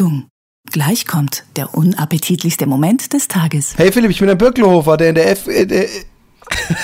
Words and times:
Achtung, 0.00 0.30
gleich 0.72 1.06
kommt 1.06 1.44
der 1.56 1.74
unappetitlichste 1.74 2.64
Moment 2.64 3.12
des 3.12 3.28
Tages. 3.28 3.76
Hey 3.76 3.92
Philipp, 3.92 4.10
ich 4.10 4.18
bin 4.18 4.28
der 4.28 4.34
Birkelhofer, 4.34 4.96
der 4.96 5.10
in 5.10 5.14
der 5.14 5.30
F... 5.30 5.46
Äh, 5.46 5.66
der, 5.66 5.88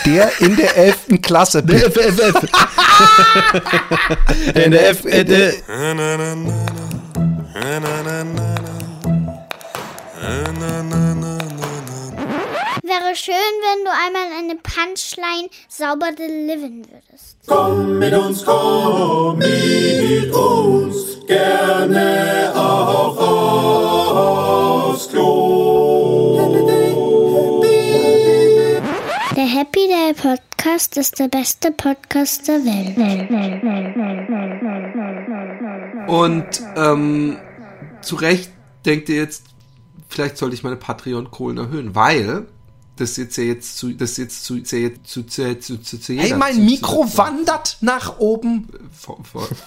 der 0.04 0.41
in 0.41 0.54
der 0.54 0.76
11. 0.76 1.23
Klasse. 1.23 1.63
Der 1.63 1.91
FFF. 1.91 2.47
der 4.55 4.67
in 4.67 4.71
der 4.71 4.91
F... 4.91 5.07
Äh, 5.07 5.25
der, 5.25 5.50
Wäre 12.82 13.16
schön, 13.16 13.34
wenn 13.34 13.84
du 13.84 13.90
einmal 13.90 14.26
eine 14.38 14.56
Punchline 14.56 15.48
sauber 15.70 16.12
delivern 16.12 16.84
würdest. 16.90 17.25
Komm 17.46 18.00
mit 18.00 18.12
uns, 18.12 18.44
komm 18.44 19.38
mit 19.38 20.32
uns, 20.34 21.24
gerne 21.29 22.52
auch 22.52 23.16
aufs 24.90 25.08
Klo. 25.08 26.57
Der 29.36 29.44
Happy 29.44 29.86
Day 29.86 30.12
Podcast 30.12 30.96
ist 30.96 31.21
der 31.21 31.29
beste 31.29 31.71
Podcast 31.71 32.48
der 32.48 32.65
Welt. 32.65 32.97
Und 36.09 36.63
ähm, 36.77 37.37
zu 38.01 38.16
Recht 38.16 38.51
denkt 38.85 39.09
ihr 39.09 39.16
jetzt, 39.16 39.45
vielleicht 40.09 40.37
sollte 40.37 40.57
ich 40.57 40.65
meine 40.65 40.77
Patreon-Kohlen 40.77 41.59
erhöhen, 41.59 41.95
weil 41.95 42.47
das 42.97 43.17
jetzt 43.17 43.37
ja 43.37 43.45
jetzt 43.45 43.79
zu, 43.79 43.93
das 43.93 44.17
jetzt 44.17 44.45
zu, 44.45 44.63
zu, 44.63 44.93
zu, 45.05 45.27
zu, 45.27 45.61
zu, 45.61 45.83
zu, 45.83 46.01
zu 46.01 46.15
Hey, 46.15 46.35
mein 46.35 46.65
Mikro 46.65 47.07
wandert 47.17 47.77
nach 47.81 48.19
oben. 48.19 48.69
Vor, 48.93 49.19
vor. 49.25 49.49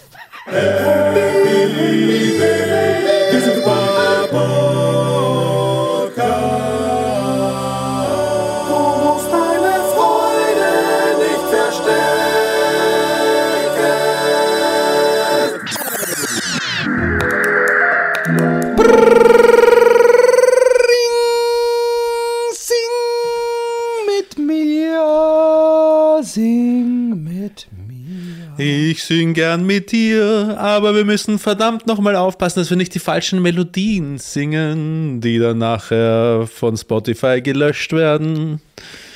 mit 27.50 27.68
mir. 27.88 28.60
Ich 28.60 29.04
sing 29.04 29.34
gern 29.34 29.66
mit 29.66 29.92
dir, 29.92 30.56
aber 30.60 30.96
wir 30.96 31.06
müssen 31.06 31.40
verdammt 31.40 31.88
nochmal 31.88 32.16
aufpassen, 32.16 32.60
dass 32.60 32.70
wir 32.70 32.78
nicht 32.78 32.94
die 32.94 33.00
falschen 33.00 33.42
Melodien 33.42 34.18
singen, 34.18 35.22
die 35.22 35.40
dann 35.40 35.58
nachher 35.58 36.48
von 36.48 36.78
Spotify 36.78 37.42
gelöscht 37.42 37.94
werden. 37.94 38.62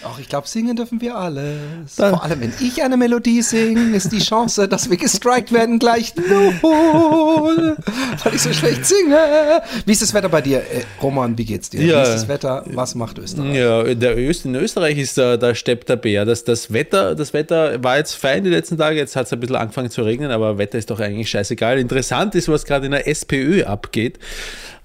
Ach, 0.06 0.20
ich 0.20 0.28
glaube, 0.28 0.48
singen 0.48 0.76
dürfen 0.76 1.00
wir 1.02 1.16
alles. 1.16 1.96
Da- 1.96 2.10
Vor 2.10 2.24
allem, 2.24 2.42
wenn 2.42 2.54
ich 2.60 2.84
eine 2.84 2.98
Melodie 2.98 3.42
singe, 3.42 3.96
ist 3.96 4.12
die 4.12 4.20
Chance, 4.20 4.68
dass 4.70 4.90
wir 4.90 4.98
gestrikt 4.98 5.52
werden, 5.54 5.80
gleich 5.80 6.14
null. 6.16 7.78
Weil 8.24 8.36
ich 8.36 8.42
so 8.42 8.52
schlecht 8.54 8.86
singe. 8.86 9.62
Wie 9.86 9.92
ist 9.92 10.02
das 10.02 10.14
Wetter 10.14 10.30
bei 10.30 10.42
dir, 10.42 10.58
äh, 10.60 10.84
Roman? 11.02 11.38
Wie 11.38 11.46
geht's 11.46 11.70
dir? 11.70 11.82
Ja. 11.84 12.00
Wie 12.00 12.04
ist 12.04 12.14
das 12.16 12.28
Wetter? 12.28 12.64
Was 12.68 12.96
macht 12.96 13.18
Österreich? 13.18 13.56
Ja, 13.56 13.84
der 13.94 14.18
Öst, 14.18 14.46
in 14.46 14.56
Österreich 14.56 14.98
ist 14.98 15.18
da, 15.18 15.38
da 15.38 15.56
steppt 15.56 15.90
der 15.90 15.96
Bär. 15.96 16.26
Das, 16.26 16.44
das, 16.44 16.72
Wetter, 16.74 17.16
das 17.16 17.34
Wetter 17.34 17.84
war 17.84 17.98
jetzt 17.98 18.14
fein 18.16 18.44
die 18.44 18.50
letzten 18.50 18.78
Tage, 18.78 18.98
jetzt 18.98 19.16
hat 19.16 19.28
es 19.28 19.34
ein 19.34 19.40
bisschen 19.40 19.56
angefangen 19.56 19.90
zu 19.90 20.02
regnen, 20.04 20.32
aber 20.32 20.58
Wetter 20.58 20.78
ist 20.78 20.90
doch 20.90 21.00
eigentlich 21.00 21.30
scheißegal. 21.30 21.80
Interessant 21.80 22.36
ist, 22.36 22.48
was 22.50 22.66
gerade 22.66 22.86
in 22.86 22.92
der 22.92 23.08
SPÖ 23.08 23.64
abgeht. 23.64 24.20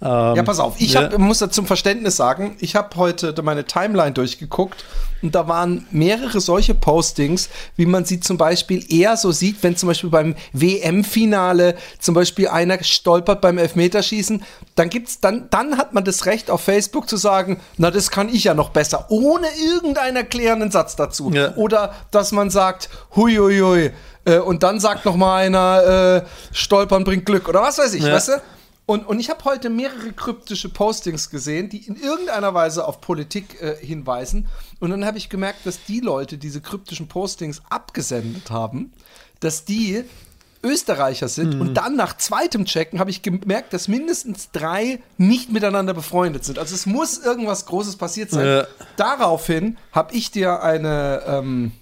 Ähm, 0.00 0.36
Ja, 0.36 0.42
pass 0.44 0.60
auf, 0.60 0.74
ich 0.78 0.92
ja. 0.92 1.02
hab, 1.02 1.18
muss 1.18 1.38
da 1.38 1.50
zum 1.50 1.66
Verständnis 1.66 2.16
sagen, 2.16 2.56
ich 2.60 2.76
habe 2.76 2.96
heute 2.96 3.34
meine 3.42 3.64
Timeline 3.64 4.12
durchgeguckt 4.12 4.84
und 5.22 5.34
da 5.34 5.48
waren 5.48 5.86
mehrere 5.90 6.40
solche 6.40 6.74
Postings, 6.74 7.48
wie 7.74 7.86
man 7.86 8.04
sie 8.04 8.20
zum 8.20 8.38
Beispiel 8.38 8.84
eher 8.92 9.16
so 9.16 9.32
sieht, 9.32 9.60
wenn 9.62 9.76
zum 9.76 9.88
Beispiel 9.88 10.10
beim 10.10 10.36
WM-Finale 10.52 11.74
zum 11.98 12.14
Beispiel 12.14 12.48
einer 12.48 12.82
stolpert 12.82 13.40
beim 13.40 13.58
Elfmeterschießen, 13.58 14.42
dann 14.76 14.88
gibt's 14.90 15.20
dann, 15.20 15.48
dann 15.50 15.76
hat 15.78 15.94
man 15.94 16.04
das 16.04 16.26
Recht 16.26 16.50
auf 16.50 16.60
Facebook 16.62 17.08
zu 17.08 17.16
sagen, 17.16 17.60
na 17.76 17.90
das 17.90 18.10
kann 18.10 18.28
ich 18.28 18.44
ja 18.44 18.54
noch 18.54 18.70
besser, 18.70 19.06
ohne 19.08 19.48
irgendeinen 19.74 20.16
erklärenden 20.16 20.70
Satz 20.70 20.96
dazu. 20.96 21.30
Ja. 21.32 21.54
Oder 21.56 21.94
dass 22.10 22.32
man 22.32 22.50
sagt, 22.50 22.88
hui 23.16 23.36
hui 23.36 23.58
hui, 23.60 23.90
äh, 24.24 24.38
und 24.38 24.62
dann 24.62 24.78
sagt 24.80 25.04
noch 25.04 25.16
mal 25.16 25.38
einer, 25.42 26.22
äh, 26.22 26.54
stolpern 26.54 27.02
bringt 27.04 27.26
Glück 27.26 27.48
oder 27.48 27.62
was 27.62 27.78
weiß 27.78 27.94
ich, 27.94 28.04
Ja. 28.04 28.14
weißt 28.14 28.28
du? 28.28 28.32
Und, 28.88 29.06
und 29.06 29.20
ich 29.20 29.28
habe 29.28 29.44
heute 29.44 29.68
mehrere 29.68 30.14
kryptische 30.14 30.70
Postings 30.70 31.28
gesehen, 31.28 31.68
die 31.68 31.86
in 31.86 31.96
irgendeiner 31.96 32.54
Weise 32.54 32.88
auf 32.88 33.02
Politik 33.02 33.60
äh, 33.60 33.76
hinweisen. 33.76 34.48
Und 34.80 34.88
dann 34.88 35.04
habe 35.04 35.18
ich 35.18 35.28
gemerkt, 35.28 35.66
dass 35.66 35.84
die 35.84 36.00
Leute 36.00 36.38
diese 36.38 36.62
kryptischen 36.62 37.06
Postings 37.06 37.60
abgesendet 37.68 38.50
haben, 38.50 38.94
dass 39.40 39.66
die 39.66 40.04
Österreicher 40.62 41.28
sind. 41.28 41.56
Mhm. 41.56 41.60
Und 41.60 41.74
dann 41.74 41.96
nach 41.96 42.16
zweitem 42.16 42.64
Checken 42.64 42.98
habe 42.98 43.10
ich 43.10 43.20
gemerkt, 43.20 43.74
dass 43.74 43.88
mindestens 43.88 44.52
drei 44.52 45.00
nicht 45.18 45.52
miteinander 45.52 45.92
befreundet 45.92 46.46
sind. 46.46 46.58
Also 46.58 46.74
es 46.74 46.86
muss 46.86 47.18
irgendwas 47.18 47.66
Großes 47.66 47.96
passiert 47.96 48.30
sein. 48.30 48.46
Ja. 48.46 48.66
Daraufhin 48.96 49.76
habe 49.92 50.14
ich 50.14 50.30
dir 50.30 50.62
eine 50.62 51.24
ähm, 51.26 51.72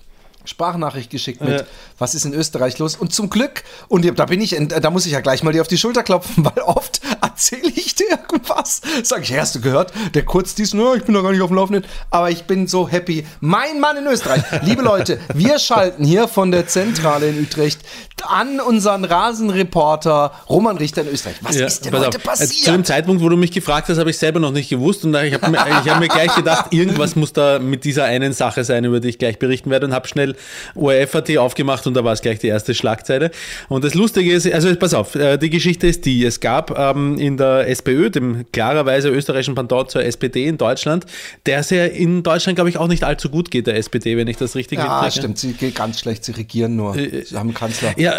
Sprachnachricht 0.47 1.11
geschickt 1.11 1.41
mit, 1.43 1.61
Ja. 1.61 1.67
was 1.99 2.15
ist 2.15 2.25
in 2.25 2.33
Österreich 2.35 2.79
los? 2.79 2.97
Und 2.97 3.13
zum 3.13 3.29
Glück, 3.31 3.63
und 3.89 4.05
da 4.19 4.25
bin 4.27 4.41
ich, 4.41 4.57
da 4.59 4.91
muss 4.91 5.07
ich 5.07 5.13
ja 5.13 5.21
gleich 5.21 5.43
mal 5.43 5.53
dir 5.53 5.61
auf 5.61 5.69
die 5.69 5.79
Schulter 5.79 6.03
klopfen, 6.03 6.45
weil 6.45 6.63
oft 6.65 7.01
erzähle 7.23 7.69
ich 7.75 7.95
dir 7.95 8.07
irgendwas. 8.11 8.81
Sag 9.03 9.23
ich, 9.23 9.31
hey, 9.31 9.39
hast 9.39 9.55
du 9.55 9.61
gehört? 9.61 9.93
Der 10.15 10.25
kurz 10.25 10.55
dies, 10.55 10.73
no, 10.75 10.95
ich 10.95 11.05
bin 11.05 11.15
doch 11.15 11.23
gar 11.23 11.33
nicht 11.33 11.41
auf 11.43 11.49
dem 11.51 11.57
Laufenden. 11.57 11.85
Aber 12.11 12.31
ich 12.31 12.45
bin 12.45 12.67
so 12.67 12.89
happy. 12.89 13.27
Mein 13.41 13.81
Mann 13.81 13.97
in 13.97 14.07
Österreich. 14.07 14.43
Liebe 14.63 14.83
Leute, 14.83 15.19
wir 15.35 15.59
schalten 15.59 16.05
hier 16.05 16.29
von 16.29 16.51
der 16.51 16.67
Zentrale 16.67 17.29
in 17.29 17.41
Utrecht 17.43 17.81
an 18.29 18.61
unseren 18.61 19.05
Rasenreporter 19.51 20.33
Roman 20.49 20.77
Richter 20.79 21.03
in 21.03 21.09
Österreich. 21.09 21.37
Was 21.43 21.57
Ja, 21.57 21.67
ist 21.67 21.85
denn 21.85 21.93
heute 21.95 22.09
auf. 22.09 22.15
Also 22.15 22.19
passiert? 22.29 22.65
Zu 22.65 22.73
dem 22.73 22.85
Zeitpunkt, 22.85 23.23
wo 23.23 23.29
du 23.29 23.37
mich 23.37 23.53
gefragt 23.53 23.89
hast, 23.89 23.99
habe 23.99 24.11
ich 24.11 24.19
selber 24.19 24.41
noch 24.41 24.51
nicht 24.53 24.69
gewusst 24.69 25.05
und 25.05 25.15
ich 25.15 25.35
habe 25.35 25.51
mir, 25.51 25.59
ich 25.85 25.91
hab 25.91 26.01
mir 26.01 26.09
gleich 26.09 26.35
gedacht, 26.35 26.73
irgendwas 26.73 27.17
muss 27.17 27.33
da 27.33 27.59
mit 27.59 27.85
dieser 27.85 28.05
einen 28.05 28.33
Sache 28.33 28.65
sein, 28.65 28.85
über 28.85 29.01
die 29.01 29.09
ich 29.09 29.19
gleich 29.19 29.39
berichten 29.39 29.71
werde 29.71 29.87
und 29.87 29.95
habe 29.95 30.09
schnell 30.09 30.36
ORF.at 30.75 31.37
aufgemacht 31.37 31.87
und 31.87 31.95
da 31.95 32.05
war 32.05 32.13
es 32.13 32.23
gleich 32.23 32.39
die 32.39 32.49
erste 32.49 32.75
Schlagzeile. 32.75 33.31
Und 33.69 33.85
das 33.85 33.95
Lustige 33.95 34.33
ist, 34.33 34.51
also 34.53 34.75
pass 34.77 34.95
auf, 34.95 35.15
äh, 35.15 35.37
die 35.39 35.51
Geschichte 35.51 35.87
ist 35.87 36.05
die, 36.05 36.25
es 36.25 36.41
gab 36.41 36.79
ähm, 36.79 37.19
in 37.19 37.37
der 37.37 37.69
SPÖ, 37.69 38.11
dem 38.11 38.45
klarerweise 38.53 39.09
österreichischen 39.09 39.55
Pendant 39.55 39.91
zur 39.91 40.05
SPD 40.05 40.47
in 40.47 40.59
Deutschland, 40.59 41.07
der 41.47 41.61
es 41.61 41.71
ja 41.71 41.85
in 41.85 42.23
Deutschland, 42.23 42.57
glaube 42.57 42.71
ich, 42.71 42.79
auch 42.79 42.89
nicht 42.89 43.05
allzu 43.05 43.29
gut 43.29 43.51
geht, 43.51 43.67
der 43.67 43.77
SPD, 43.77 44.17
wenn 44.17 44.29
ich 44.29 44.37
das 44.37 44.55
richtig 44.55 44.79
ja, 44.79 44.85
mitkriege. 44.85 45.13
stimmt. 45.13 45.39
Sie 45.39 45.53
geht 45.53 45.75
ganz 45.75 46.01
schlecht. 46.01 46.25
Sie 46.25 46.33
regieren 46.33 46.77
nur. 46.77 46.95
Sie 46.95 47.25
haben 47.35 47.49
einen 47.49 47.55
Kanzler. 47.55 47.95
Ja, 47.97 48.15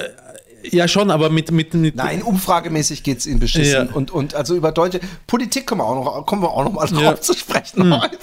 ja, 0.64 0.88
schon, 0.88 1.12
aber 1.12 1.30
mit, 1.30 1.52
mit, 1.52 1.74
mit 1.74 1.96
Nein, 1.96 2.22
umfragemäßig 2.22 3.04
geht's 3.04 3.26
ihnen 3.26 3.40
beschissen. 3.40 3.88
Ja. 3.90 3.96
Und, 3.96 4.12
und 4.12 4.36
also 4.36 4.56
über 4.56 4.72
deutsche 4.72 5.00
Politik 5.26 5.66
kommen 5.66 5.82
wir 5.82 5.86
auch 5.86 6.04
noch, 6.04 6.26
kommen 6.26 6.42
wir 6.42 6.50
auch 6.50 6.64
noch 6.64 6.74
mal 6.74 6.86
drauf 6.88 7.02
Ja. 7.02 7.12
Hm. 7.12 7.22
zu 7.22 7.34
sprechen 7.34 8.02
heute. 8.02 8.18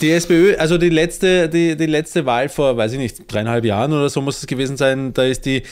Die 0.00 0.10
SPÖ, 0.10 0.56
also 0.56 0.78
die 0.78 0.90
letzte, 0.90 1.48
die, 1.48 1.76
die 1.76 1.86
letzte 1.86 2.26
Wahl 2.26 2.48
vor, 2.48 2.76
weiß 2.76 2.92
ich 2.92 2.98
nicht, 2.98 3.32
dreieinhalb 3.32 3.64
Jahren 3.64 3.92
oder 3.92 4.08
so 4.08 4.20
muss 4.20 4.38
es 4.38 4.46
gewesen 4.46 4.76
sein, 4.76 5.12
da 5.14 5.24
ist 5.24 5.44
die, 5.46 5.62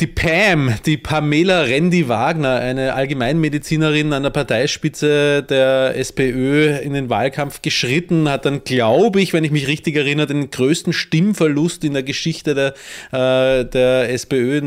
die 0.00 0.06
Pam, 0.06 0.74
die 0.86 0.96
Pamela 0.96 1.62
Rendi-Wagner, 1.62 2.56
eine 2.56 2.94
Allgemeinmedizinerin 2.94 4.12
an 4.12 4.22
der 4.22 4.30
Parteispitze 4.30 5.42
der 5.42 5.96
SPÖ 5.96 6.76
in 6.78 6.94
den 6.94 7.10
Wahlkampf 7.10 7.62
geschritten, 7.62 8.28
hat 8.28 8.44
dann, 8.44 8.64
glaube 8.64 9.20
ich, 9.20 9.32
wenn 9.32 9.44
ich 9.44 9.50
mich 9.50 9.66
richtig 9.66 9.96
erinnere, 9.96 10.26
den 10.26 10.50
größten 10.50 10.92
Stimmverlust 10.92 11.84
in 11.84 11.94
der 11.94 12.02
Geschichte 12.02 12.54
der, 12.54 12.74
äh, 13.12 13.64
der 13.64 14.10
SPÖ, 14.10 14.60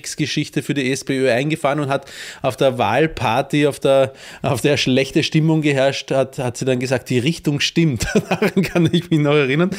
Nachkriegsgeschichte 0.00 0.62
für 0.62 0.74
die 0.74 0.90
SPÖ 0.90 1.30
eingefahren 1.30 1.80
und 1.80 1.88
hat 1.88 2.06
auf 2.42 2.56
der 2.56 2.78
Wahlparty, 2.78 3.66
auf 3.66 3.80
der, 3.80 4.12
auf 4.42 4.60
der 4.60 4.76
schlechte 4.76 5.22
Stimmung 5.22 5.62
geherrscht 5.62 6.10
hat, 6.10 6.38
hat 6.38 6.56
sie 6.56 6.64
dann 6.64 6.80
gesagt, 6.80 7.10
die 7.10 7.18
Richtung 7.18 7.60
stimmt. 7.60 8.06
Daran 8.28 8.62
kann 8.62 8.88
ich 8.92 9.10
mich 9.10 9.20
noch 9.20 9.34
erinnern. 9.34 9.70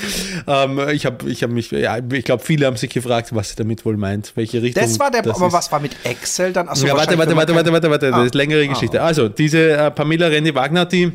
Ähm, 0.48 0.80
ich 0.92 1.06
habe 1.06 1.30
ich 1.30 1.44
hab 1.44 1.50
mich, 1.50 1.72
ja, 1.72 1.98
ich 2.12 2.26
glaube, 2.26 2.44
viele 2.44 2.66
haben 2.66 2.78
sich 2.78 2.90
gefragt, 2.90 3.34
was 3.34 3.50
sie 3.50 3.56
damit 3.56 3.86
wohl 3.86 3.98
meint, 3.98 4.34
welche 4.36 4.62
Richtung. 4.62 4.84
Das 4.84 5.00
war 5.00 5.12
der, 5.12 5.22
aber 5.22 5.48
ist. 5.48 5.54
was 5.54 5.72
war 5.72 5.80
mit 5.80 5.96
Excel 6.04 6.54
dann? 6.54 6.70
Achso, 6.70 6.86
ja, 6.86 6.96
warte, 6.96 7.18
warte, 7.18 7.36
warte, 7.36 7.56
warte, 7.56 7.72
warte, 7.72 7.90
warte, 7.90 8.12
das 8.12 8.26
ist 8.28 8.36
längere 8.36 8.62
Ah, 8.64 8.68
Geschichte. 8.68 9.02
Also, 9.02 9.28
diese 9.28 9.72
äh, 9.72 9.92
Pamela 9.92 10.28
Rendi-Wagner, 10.28 10.86
die 10.86 11.12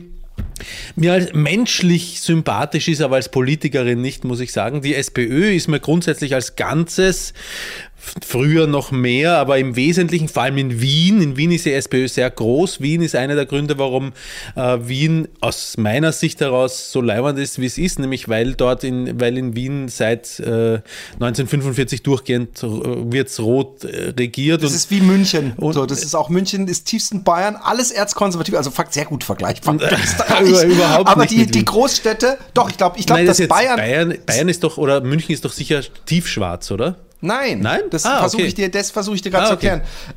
mir 0.96 1.12
als 1.12 1.32
menschlich 1.32 2.20
sympathisch 2.20 2.88
ist, 2.88 3.00
aber 3.00 3.16
als 3.16 3.28
Politikerin 3.30 4.00
nicht, 4.00 4.24
muss 4.24 4.40
ich 4.40 4.52
sagen. 4.52 4.80
Die 4.82 4.94
SPÖ 4.94 5.52
ist 5.52 5.68
mir 5.68 5.80
grundsätzlich 5.80 6.34
als 6.34 6.56
Ganzes 6.56 7.34
früher 8.24 8.66
noch 8.66 8.90
mehr, 8.90 9.36
aber 9.38 9.58
im 9.58 9.76
Wesentlichen, 9.76 10.28
vor 10.28 10.42
allem 10.44 10.58
in 10.58 10.80
Wien, 10.80 11.20
in 11.20 11.36
Wien 11.36 11.50
ist 11.50 11.64
die 11.66 11.72
SPÖ 11.72 12.08
sehr 12.08 12.30
groß. 12.30 12.80
Wien 12.80 13.02
ist 13.02 13.14
einer 13.14 13.34
der 13.34 13.46
Gründe, 13.46 13.78
warum 13.78 14.12
äh, 14.54 14.78
Wien 14.82 15.28
aus 15.40 15.76
meiner 15.76 16.12
Sicht 16.12 16.40
heraus 16.40 16.92
so 16.92 17.00
leibend 17.00 17.38
ist, 17.38 17.60
wie 17.60 17.66
es 17.66 17.78
ist, 17.78 17.98
nämlich 17.98 18.28
weil 18.28 18.54
dort 18.54 18.84
in, 18.84 19.20
weil 19.20 19.36
in 19.38 19.56
Wien 19.56 19.88
seit 19.88 20.38
äh, 20.40 20.80
1945 21.14 22.02
durchgehend 22.02 22.62
äh, 22.62 22.66
wird's 22.66 23.40
rot 23.40 23.84
äh, 23.84 24.10
regiert. 24.18 24.62
Das 24.62 24.70
und 24.70 24.76
ist 24.76 24.90
wie 24.90 25.00
München. 25.00 25.52
und- 25.56 25.72
so, 25.74 25.86
das 25.86 26.02
ist 26.04 26.14
auch 26.14 26.28
München, 26.28 26.68
ist 26.68 26.86
tiefsten 26.86 27.24
Bayern, 27.24 27.56
alles 27.56 27.90
erzkonservativ, 27.90 28.54
also 28.54 28.70
fakt 28.70 28.94
sehr 28.94 29.04
gut 29.04 29.24
vergleichbar. 29.24 29.74
Österreich. 29.76 30.40
Über- 30.48 30.64
überhaupt 30.64 31.08
Aber 31.08 31.22
nicht 31.22 31.32
die, 31.32 31.46
die. 31.46 31.64
Großstädte, 31.64 32.38
doch, 32.54 32.70
ich 32.70 32.76
glaube, 32.76 32.98
ich 32.98 33.06
glaube, 33.06 33.24
das 33.24 33.38
dass 33.38 33.48
Bayern, 33.48 33.76
Bayern, 33.76 34.14
Bayern 34.24 34.48
ist 34.48 34.62
doch, 34.62 34.78
oder 34.78 35.00
München 35.00 35.32
ist 35.32 35.44
doch 35.44 35.52
sicher 35.52 35.80
tiefschwarz, 36.06 36.70
oder? 36.70 36.96
Nein, 37.20 37.60
Nein? 37.60 37.80
Das 37.90 38.04
Ah, 38.04 38.18
versuche 38.20 38.42
okay. 38.42 38.48
ich 38.48 38.54
dir, 38.54 38.70
das 38.70 38.90
versuche 38.90 39.16
ich 39.16 39.22
dir 39.22 39.30
gerade 39.30 39.46
Ah, 39.46 39.48
zu 39.48 39.54
okay. 39.54 39.66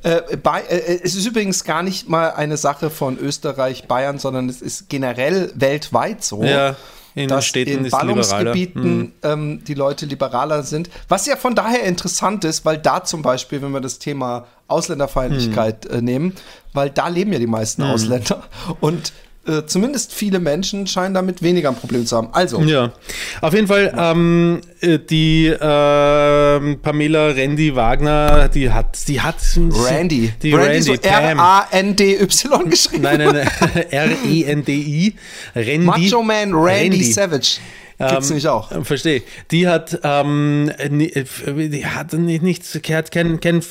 erklären. 0.04 0.26
Äh, 0.32 0.38
bei, 0.38 0.62
äh, 0.62 1.00
es 1.04 1.16
ist 1.16 1.26
übrigens 1.26 1.64
gar 1.64 1.82
nicht 1.84 2.10
mal 2.10 2.32
eine 2.32 2.58
Sache 2.58 2.90
von 2.90 3.18
Österreich, 3.18 3.88
Bayern, 3.88 4.20
sondern 4.20 4.50
es 4.50 4.62
ist 4.62 4.90
generell 4.90 5.52
weltweit 5.56 6.24
so. 6.24 6.44
Ja, 6.44 6.76
in 7.16 7.24
den 7.24 7.30
dass 7.30 7.46
Städten 7.46 7.86
in. 7.86 7.90
Ballungsgebieten 7.92 8.84
Hm. 8.84 9.12
ähm, 9.24 9.64
die 9.66 9.74
Leute 9.74 10.06
liberaler 10.06 10.64
sind. 10.64 10.90
Was 11.08 11.26
ja 11.26 11.36
von 11.38 11.56
daher 11.56 11.84
interessant 11.84 12.44
ist, 12.46 12.66
weil 12.66 12.78
da 12.78 13.04
zum 13.04 13.22
Beispiel, 13.24 13.62
wenn 13.62 13.72
wir 13.72 13.82
das 13.82 13.98
Thema 14.00 14.46
Ausländerfeindlichkeit 14.68 15.86
Hm. 15.86 15.92
äh, 15.98 16.02
nehmen, 16.02 16.36
weil 16.74 16.90
da 16.90 17.08
leben 17.08 17.32
ja 17.34 17.40
die 17.40 17.48
meisten 17.48 17.82
Ausländer 17.84 18.44
und 18.80 19.14
äh, 19.50 19.66
zumindest 19.66 20.14
viele 20.14 20.40
Menschen 20.40 20.86
scheinen 20.88 21.14
damit 21.14 21.42
weniger 21.42 21.70
ein 21.70 21.76
Problem 21.76 22.06
zu 22.06 22.16
haben. 22.18 22.30
Also, 22.32 22.62
Ja, 22.62 22.92
auf 23.42 23.54
jeden 23.54 23.68
Fall, 23.68 23.94
ähm, 23.98 24.62
äh, 24.82 25.00
die 25.00 25.48
ähm, 25.48 26.80
Pamela 26.82 27.28
Randy 27.28 27.76
Wagner, 27.76 28.48
die 28.50 28.70
hat, 28.72 28.98
die 29.08 29.20
hat 29.20 29.36
Randy. 29.56 30.32
die 30.42 30.52
Randy, 30.54 30.68
Randy, 30.68 30.82
so 30.82 30.94
Pam. 30.94 31.40
R-A-N-D-Y 31.40 32.70
geschrieben. 32.70 33.04
Nein, 33.04 33.18
nein, 33.20 33.34
nein, 33.34 33.50
R-E-N-D-I, 33.92 35.16
Randy. 35.56 35.78
Macho 35.80 36.24
Man 36.24 36.54
Randy, 36.54 36.90
Randy. 36.90 37.04
Savage. 37.04 37.60
Gibt's 38.02 38.14
Ähm, 38.14 38.28
nämlich 38.30 38.48
auch. 38.48 38.72
äh, 38.72 38.82
Verstehe. 38.86 39.24
Die 39.52 39.68
hat, 39.68 40.00
ähm, 40.04 40.72
äh, 40.78 40.88
die 40.90 41.86
hat 41.86 42.14
nicht, 42.14 42.42
nichts, 42.44 42.72
die 42.82 42.96
hat 42.96 43.12
keinen 43.12 43.42
keinen 43.42 43.62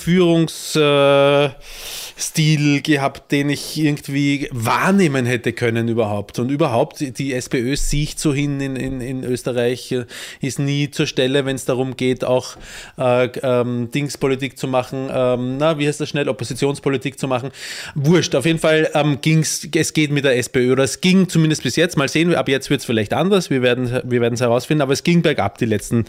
Äh, 2.18 2.80
gehabt, 2.80 3.32
den 3.32 3.50
ich 3.50 3.76
irgendwie 3.76 4.48
wahrnehmen 4.50 5.26
hätte 5.26 5.52
können 5.52 5.88
überhaupt. 5.88 6.38
Und 6.38 6.50
überhaupt, 6.50 7.18
die 7.18 7.32
SPÖ 7.32 7.76
sieht 7.76 8.18
so 8.18 8.34
hin 8.34 8.60
in, 8.60 8.76
in, 8.76 9.00
in 9.00 9.24
Österreich, 9.24 9.92
äh, 9.92 10.04
ist 10.40 10.58
nie 10.58 10.90
zur 10.90 11.06
Stelle, 11.06 11.44
wenn 11.44 11.56
es 11.56 11.64
darum 11.64 11.96
geht, 11.96 12.24
auch 12.24 12.56
äh, 12.98 13.26
ähm, 13.42 13.90
Dingspolitik 13.92 14.58
zu 14.58 14.68
machen, 14.68 15.08
ähm, 15.12 15.58
na, 15.58 15.78
wie 15.78 15.86
heißt 15.86 16.00
das 16.00 16.08
schnell, 16.08 16.28
Oppositionspolitik 16.28 17.18
zu 17.18 17.28
machen. 17.28 17.50
Wurscht, 17.94 18.34
auf 18.34 18.46
jeden 18.46 18.58
Fall 18.58 18.90
ähm, 18.94 19.18
ging's, 19.20 19.68
es 19.74 19.92
geht 19.92 20.10
mit 20.10 20.24
der 20.24 20.36
SPÖ 20.36 20.72
oder 20.72 20.84
es 20.84 21.00
ging 21.00 21.28
zumindest 21.28 21.62
bis 21.62 21.76
jetzt, 21.76 21.96
mal 21.96 22.08
sehen, 22.08 22.34
ab 22.34 22.48
jetzt 22.48 22.70
wird 22.70 22.80
es 22.80 22.86
vielleicht 22.86 23.12
anders, 23.12 23.50
wir 23.50 23.62
werden 23.62 24.00
wir 24.04 24.20
werden 24.20 24.34
es 24.34 24.40
herausfinden, 24.40 24.82
aber 24.82 24.92
es 24.92 25.02
ging 25.02 25.22
bergab 25.22 25.58
die 25.58 25.66
letzten 25.66 26.04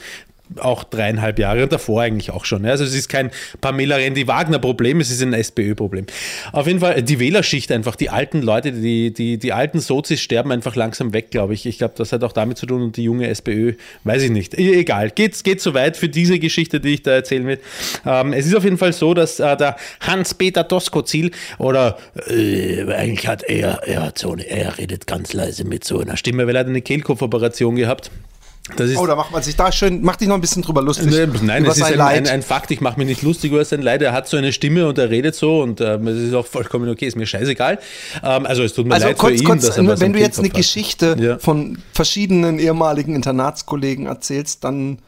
auch 0.58 0.84
dreieinhalb 0.84 1.38
Jahre 1.40 1.64
und 1.64 1.72
davor 1.72 2.02
eigentlich 2.02 2.32
auch 2.32 2.46
schon. 2.46 2.66
Also 2.66 2.84
es 2.84 2.96
ist 2.96 3.08
kein 3.10 3.32
Pamela 3.62 3.98
Rendi-Wagner-Problem, 3.98 5.00
es 5.00 5.12
ist 5.12 5.22
ein 5.22 5.34
SPÖ-Problem. 5.34 6.06
Auf 6.52 6.68
jeden 6.68 6.80
Fall 6.80 7.02
die 7.04 7.20
Wählerschicht 7.20 7.72
einfach, 7.72 7.96
die 7.96 8.10
alten 8.10 8.42
Leute, 8.42 8.72
die, 8.72 9.14
die, 9.14 9.38
die 9.38 9.54
alten 9.54 9.80
Sozis 9.80 10.22
sterben 10.22 10.52
einfach 10.52 10.76
langsam 10.76 11.14
weg, 11.14 11.32
glaube 11.32 11.54
ich. 11.54 11.66
Ich 11.66 11.78
glaube, 11.78 11.94
das 11.98 12.12
hat 12.12 12.24
auch 12.24 12.32
damit 12.32 12.58
zu 12.58 12.66
tun 12.66 12.82
und 12.82 12.98
die 12.98 13.04
junge 13.04 13.28
SPÖ, 13.28 13.74
weiß 14.04 14.24
ich 14.24 14.32
nicht. 14.32 14.58
E- 14.58 14.80
Egal, 14.80 15.12
geht, 15.12 15.44
geht 15.44 15.62
zu 15.62 15.74
weit 15.74 15.98
für 15.98 16.10
diese 16.10 16.40
Geschichte, 16.40 16.80
die 16.80 16.96
ich 16.96 17.04
da 17.04 17.12
erzählen 17.12 17.46
will. 17.46 17.60
Ähm, 18.06 18.34
es 18.34 18.46
ist 18.46 18.56
auf 18.56 18.64
jeden 18.64 18.78
Fall 18.78 18.94
so, 18.94 19.14
dass 19.14 19.40
äh, 19.40 19.56
der 19.58 19.76
Hans-Peter 20.02 20.64
Doskozil 20.64 21.32
oder 21.58 21.98
äh, 22.28 22.84
eigentlich 22.92 23.28
hat 23.28 23.44
er, 23.44 23.84
er 23.88 24.04
hat 24.04 24.18
so 24.18 24.32
eine, 24.32 24.48
er 24.48 24.78
redet 24.78 25.06
ganz 25.08 25.34
leise 25.34 25.64
mit 25.66 25.84
so 25.84 26.00
einer 26.00 26.18
Stimme, 26.18 26.48
weil 26.48 26.56
er 26.56 26.62
hat 26.62 26.68
eine 26.68 26.82
Kehlkopfoperation 26.82 27.76
gehabt. 27.76 28.10
Das 28.76 28.90
ist 28.90 28.98
Oh, 28.98 29.06
da 29.06 29.16
macht 29.16 29.32
man 29.32 29.42
sich 29.42 29.56
da 29.56 29.72
schön, 29.72 30.02
macht 30.02 30.22
dich 30.22 30.28
noch 30.28 30.36
ein 30.36 30.42
bisschen 30.42 30.62
drüber 30.62 30.82
lustig. 30.82 31.08
Nee, 31.08 31.28
Nein, 31.42 31.66
es 31.66 31.78
ist 31.78 31.84
ein, 31.84 32.00
ein, 32.02 32.28
ein 32.28 32.42
Fakt. 32.42 32.72
Ich 32.72 32.82
mache 32.82 32.98
mich 32.98 33.08
nicht 33.08 33.22
lustig 33.22 33.52
über 33.52 33.64
sein 33.66 33.82
Leid. 33.82 34.02
Er 34.02 34.14
hat 34.14 34.28
so 34.28 34.38
eine 34.38 34.54
Stimme 34.54 34.88
und 34.88 34.98
er 34.98 35.10
redet 35.10 35.36
so 35.36 35.62
und 35.62 35.82
ähm, 35.82 36.08
es 36.08 36.18
ist 36.18 36.34
auch 36.34 36.46
vollkommen 36.46 36.90
okay. 36.90 37.08
Ist 37.08 37.16
mir 37.18 37.26
scheißegal. 37.26 37.80
Ähm, 38.24 38.46
also 38.46 38.64
es 38.64 38.74
tut 38.74 38.88
mir 38.88 38.94
also 38.96 39.08
leid 39.08 39.18
kurz, 39.18 39.34
für 39.34 39.40
ihn, 39.40 39.46
kurz, 39.46 39.66
dass 39.66 39.78
er 39.78 39.84
wenn 40.00 40.08
am 40.08 40.14
du 40.14 40.20
jetzt 40.20 40.40
eine. 40.40 40.50
Geschichte 40.50 41.16
Ja. 41.20 41.38
von 41.40 41.78
verschiedenen 41.94 42.60
ehemaligen 42.60 43.16
Internatskollegen 43.16 44.06
erzählst, 44.08 44.64
dann 44.64 45.00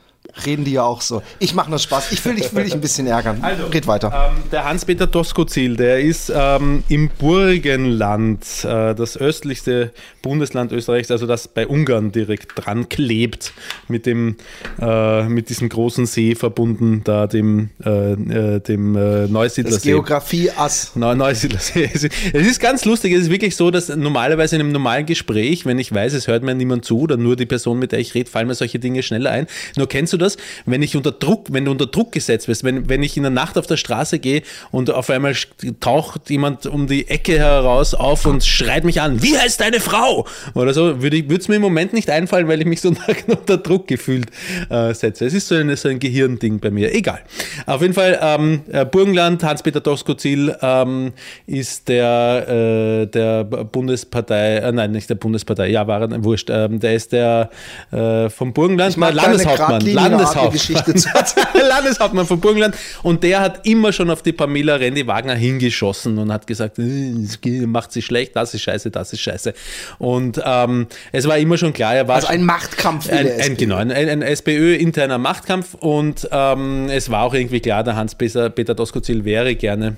reden 0.46 0.64
die 0.66 0.72
ja 0.74 0.84
auch 0.84 1.02
so. 1.02 1.22
Ich 1.40 1.54
mache 1.54 1.70
nur 1.70 1.80
Spaß. 1.80 2.12
Ich 2.12 2.24
will 2.26 2.36
dich, 2.36 2.54
will 2.56 2.64
dich 2.64 2.74
ein 2.74 2.82
bisschen 2.82 3.06
ärgern. 3.08 3.40
Also, 3.42 3.66
Red 3.68 3.86
weiter. 3.88 4.32
Ähm, 4.32 4.44
der 4.52 4.64
Hans-Peter 4.64 5.08
Doskozil, 5.08 5.76
der 5.76 6.00
ist 6.00 6.32
ähm, 6.34 6.84
im 6.88 7.10
Burgenland, 7.20 8.44
äh, 8.64 8.96
das 8.96 9.18
östlichste 9.18 9.92
Bundesland 10.22 10.72
Österreichs, 10.72 11.12
also 11.12 11.28
das 11.28 11.48
bei 11.48 11.68
Ungarn 11.68 12.12
direkt 12.12 12.52
dran 12.56 12.88
klebt, 12.90 13.54
mit 13.88 14.06
dem 14.06 14.38
äh, 14.80 15.24
mit 15.24 15.50
diesem 15.50 15.70
großen 15.70 16.06
See 16.06 16.36
verbunden, 16.36 17.02
da 17.04 17.28
dem, 17.28 17.70
äh, 17.84 18.14
äh, 18.14 18.60
dem 18.60 18.96
äh, 18.96 19.28
Neusiedler 19.28 19.72
das. 19.72 19.82
Geografie-Ass. 19.82 20.94
Ist- 20.96 22.10
es 22.34 22.48
ist 22.48 22.60
ganz 22.60 22.86
lustig. 22.86 23.14
Es 23.14 23.24
ist 23.24 23.30
wirklich 23.32 23.56
so, 23.56 23.72
dass 23.72 23.90
normalerweise 23.90 24.56
in 24.56 24.62
einem 24.62 24.72
normalen 24.72 25.06
Gespräch, 25.06 25.66
wenn 25.66 25.80
ich 25.80 25.94
weiß, 25.94 26.14
es 26.14 26.28
hört 26.28 26.44
mir 26.44 26.56
niemand 26.56 26.86
zu 26.86 27.00
oder 27.02 27.18
nur 27.18 27.36
die 27.36 27.46
Person, 27.46 27.80
mit 27.80 27.92
der 27.92 28.00
ich 28.00 28.14
rede, 28.14 28.30
fallen 28.30 28.48
mir 28.48 28.56
solche 28.56 28.80
Dinge 28.80 29.04
schneller 29.04 29.32
ein. 29.32 29.48
Nur 29.78 29.88
kennst 29.88 30.14
du 30.14 30.18
das, 30.22 30.38
wenn 30.66 30.82
ich 30.82 30.96
unter 30.96 31.12
Druck, 31.12 31.48
wenn 31.52 31.66
du 31.66 31.72
unter 31.72 31.88
Druck 31.88 32.12
gesetzt 32.12 32.48
wirst, 32.48 32.64
wenn, 32.64 32.90
wenn 32.90 33.04
ich 33.04 33.18
in 33.18 33.24
der 33.24 33.32
Nacht 33.32 33.58
auf 33.58 33.68
der 33.68 33.78
Straße 33.78 34.20
gehe 34.20 34.44
und 34.72 34.90
auf 34.90 35.10
einmal 35.10 35.36
taucht 35.80 36.30
jemand 36.30 36.66
um 36.66 36.88
die 36.88 37.08
Ecke 37.10 37.38
heraus 37.38 37.94
auf 37.94 38.26
und 38.26 38.44
schreit 38.44 38.84
mich 38.84 39.02
an, 39.02 39.22
wie 39.22 39.38
heißt 39.38 39.62
deine 39.62 39.80
Frau? 39.80 40.28
Oder 40.54 40.74
so, 40.74 41.02
würde 41.02 41.18
es 41.36 41.48
mir 41.48 41.56
im 41.56 41.62
Moment 41.62 41.94
nicht 41.94 42.10
einfallen, 42.10 42.48
weil 42.48 42.60
ich 42.62 42.68
mich 42.68 42.82
so 42.82 42.94
unter 43.28 43.58
Druck 43.58 43.88
gefühlt 43.88 44.28
äh, 44.70 44.94
setze. 44.94 45.26
Es 45.26 45.34
ist 45.34 45.48
so 45.48 45.56
ein, 45.56 45.76
so 45.76 45.90
ein 45.90 46.00
Gehirnding 46.00 46.60
bei 46.60 46.72
mir. 46.72 46.94
Egal. 46.94 47.20
Auf 47.66 47.82
jeden 47.82 47.94
Fall, 47.94 48.20
ähm, 48.22 48.62
äh, 48.72 48.86
Burgenland, 48.86 49.44
Hans-Peter 49.44 49.82
Doskozil 49.82 50.56
ähm, 50.62 51.14
ist 51.48 51.88
der, 51.88 52.48
äh, 52.48 53.06
der 53.08 53.44
Bundespartei, 53.44 54.58
äh, 54.58 54.72
nein, 54.72 54.92
nicht 54.92 55.10
der 55.10 55.16
Bundespartei, 55.16 55.70
ja, 55.70 55.88
war 55.88 56.02
wurscht, 56.24 56.50
ähm, 56.50 56.80
der 56.80 56.96
ist 56.96 57.12
der 57.12 57.50
äh, 57.92 58.30
vom 58.30 58.54
Burgenland, 58.54 58.92
Ich 58.92 58.98
mag 58.98 59.16
deine 59.16 59.38
Landeshauptmann, 59.38 59.82
Landeshauptmann. 60.09 61.03
Landeshauptmann 61.69 62.25
von 62.25 62.39
Burgenland 62.39 62.75
und 63.03 63.24
der 63.24 63.42
hat 63.42 63.65
immer 63.65 63.94
schon 63.94 64.09
auf 64.09 64.21
die 64.21 64.31
Pamela 64.31 64.75
Rendi 64.75 65.07
Wagner 65.07 65.36
hingeschossen 65.36 66.18
und 66.18 66.31
hat 66.31 66.48
gesagt, 66.48 66.80
äh, 66.80 67.65
macht 67.65 67.92
sie 67.92 68.01
schlecht, 68.01 68.36
das 68.36 68.53
ist 68.53 68.62
scheiße, 68.62 68.92
das 68.92 69.13
ist 69.13 69.21
scheiße. 69.21 69.53
Und 70.00 70.42
ähm, 70.44 70.88
es 71.12 71.27
war 71.27 71.38
immer 71.38 71.57
schon 71.57 71.74
klar, 71.74 71.95
er 71.95 72.07
war 72.07 72.15
Also 72.15 72.27
ein 72.27 72.44
Machtkampf 72.44 73.07
in 73.07 73.18
ein, 73.18 73.27
ein, 73.39 73.57
genau, 73.57 73.77
ein, 73.77 73.92
ein 73.92 74.21
SPÖ-interner 74.21 75.18
Machtkampf 75.18 75.74
und 75.75 76.27
ähm, 76.31 76.89
es 76.89 77.09
war 77.09 77.24
auch 77.24 77.33
irgendwie 77.33 77.59
klar, 77.59 77.83
der 77.83 77.95
Hans-Peter 77.95 78.50
Peter 78.50 78.75
Doskozil 78.75 79.25
wäre 79.25 79.56
gerne 79.56 79.98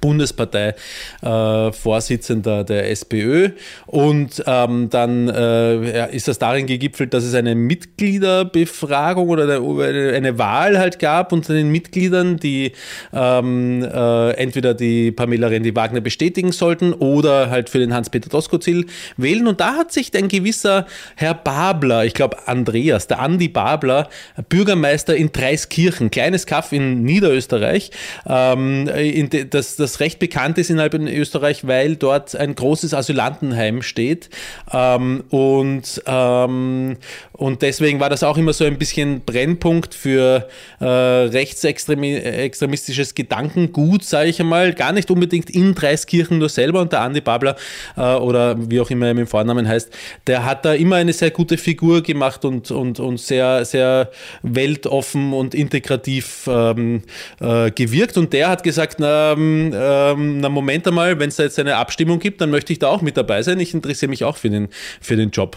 Bundespartei-Vorsitzender 0.00 2.64
der 2.64 2.90
SPÖ. 2.90 3.50
Und 3.86 4.42
ähm, 4.46 4.90
dann 4.90 5.28
äh, 5.28 6.12
ist 6.14 6.26
das 6.26 6.40
darin 6.40 6.66
gegipfelt, 6.66 7.14
dass 7.14 7.22
es 7.22 7.34
eine 7.34 7.54
Mitgliederbefragung 7.54 9.28
oder 9.28 9.44
eine, 9.44 10.12
eine 10.14 10.38
Wahl 10.38 10.76
halt 10.78 10.98
gab 10.98 11.32
unter 11.32 11.54
den 11.54 11.70
Mitgliedern, 11.70 12.38
die 12.38 12.72
ähm, 13.12 13.84
äh, 13.84 14.30
entweder 14.32 14.74
die 14.74 15.12
Pamela 15.12 15.46
Rendi-Wagner 15.46 16.00
bestätigen 16.00 16.50
sollten 16.50 16.92
oder 16.92 17.50
halt 17.50 17.70
für 17.70 17.78
den 17.78 17.94
Hans-Peter 17.94 18.28
Doskozil 18.28 18.86
wählen. 19.16 19.46
Und 19.46 19.60
da 19.60 19.76
hat 19.76 19.92
sich 19.92 20.12
ein 20.16 20.26
gewisser 20.26 20.86
Herr 21.14 21.34
Babler, 21.34 22.04
ich 22.04 22.14
glaube 22.14 22.48
Andreas, 22.48 23.06
der 23.06 23.20
Andi 23.20 23.46
Babler, 23.48 24.08
Bürgermeister 24.48 25.14
in 25.14 25.30
Dreiskirchen, 25.30 26.10
kleines 26.10 26.46
Kaff 26.46 26.72
in 26.72 27.04
Niederösterreich, 27.04 27.92
ähm, 28.26 28.88
in 28.88 29.30
de, 29.30 29.44
das, 29.76 30.00
recht 30.00 30.18
bekannt 30.18 30.58
ist 30.58 30.70
innerhalb 30.70 30.94
in 30.94 31.06
Österreich, 31.08 31.66
weil 31.66 31.96
dort 31.96 32.36
ein 32.36 32.54
großes 32.54 32.92
Asylantenheim 32.94 33.82
steht. 33.82 34.30
Ähm, 34.72 35.24
und, 35.30 36.02
ähm, 36.06 36.96
und 37.32 37.62
deswegen 37.62 38.00
war 38.00 38.10
das 38.10 38.22
auch 38.22 38.36
immer 38.36 38.52
so 38.52 38.64
ein 38.64 38.78
bisschen 38.78 39.22
Brennpunkt 39.22 39.94
für 39.94 40.48
äh, 40.80 40.84
rechtsextremistisches 40.84 43.14
Gedankengut, 43.14 44.04
sage 44.04 44.28
ich 44.30 44.40
einmal. 44.40 44.72
Gar 44.72 44.92
nicht 44.92 45.10
unbedingt 45.10 45.50
in 45.50 45.74
Dreiskirchen 45.74 46.38
nur 46.38 46.48
selber. 46.48 46.80
Und 46.80 46.92
der 46.92 47.00
Andi 47.00 47.20
Babler 47.20 47.56
äh, 47.96 48.00
oder 48.00 48.56
wie 48.70 48.80
auch 48.80 48.90
immer 48.90 49.06
er 49.06 49.14
mit 49.14 49.28
Vornamen 49.28 49.68
heißt, 49.68 49.90
der 50.26 50.44
hat 50.44 50.64
da 50.64 50.74
immer 50.74 50.96
eine 50.96 51.12
sehr 51.12 51.30
gute 51.30 51.58
Figur 51.58 52.02
gemacht 52.02 52.44
und, 52.44 52.70
und, 52.70 53.00
und 53.00 53.18
sehr, 53.18 53.64
sehr 53.64 54.10
weltoffen 54.42 55.32
und 55.32 55.54
integrativ 55.54 56.48
ähm, 56.48 57.02
äh, 57.40 57.70
gewirkt. 57.70 58.16
Und 58.16 58.32
der 58.32 58.48
hat 58.48 58.62
gesagt, 58.62 58.96
na, 58.98 59.36
ähm, 59.74 60.40
na 60.40 60.48
Moment 60.48 60.86
einmal, 60.86 61.18
wenn 61.18 61.28
es 61.28 61.36
da 61.36 61.42
jetzt 61.44 61.58
eine 61.58 61.76
Abstimmung 61.76 62.18
gibt, 62.18 62.40
dann 62.40 62.50
möchte 62.50 62.72
ich 62.72 62.78
da 62.78 62.88
auch 62.88 63.02
mit 63.02 63.16
dabei 63.16 63.42
sein. 63.42 63.60
Ich 63.60 63.74
interessiere 63.74 64.10
mich 64.10 64.24
auch 64.24 64.36
für 64.36 64.50
den, 64.50 64.68
für 65.00 65.16
den 65.16 65.30
Job. 65.30 65.56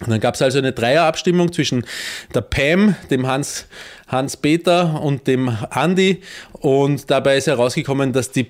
Und 0.00 0.10
dann 0.10 0.20
gab 0.20 0.34
es 0.34 0.42
also 0.42 0.58
eine 0.58 0.72
Dreierabstimmung 0.72 1.52
zwischen 1.52 1.84
der 2.34 2.40
Pam, 2.40 2.96
dem 3.10 3.26
Hans, 3.26 3.66
Hans-Peter 4.08 5.00
und 5.02 5.26
dem 5.26 5.48
Andi. 5.70 6.22
Und 6.52 7.10
dabei 7.10 7.36
ist 7.36 7.46
herausgekommen, 7.46 8.12
dass 8.12 8.30
die 8.30 8.46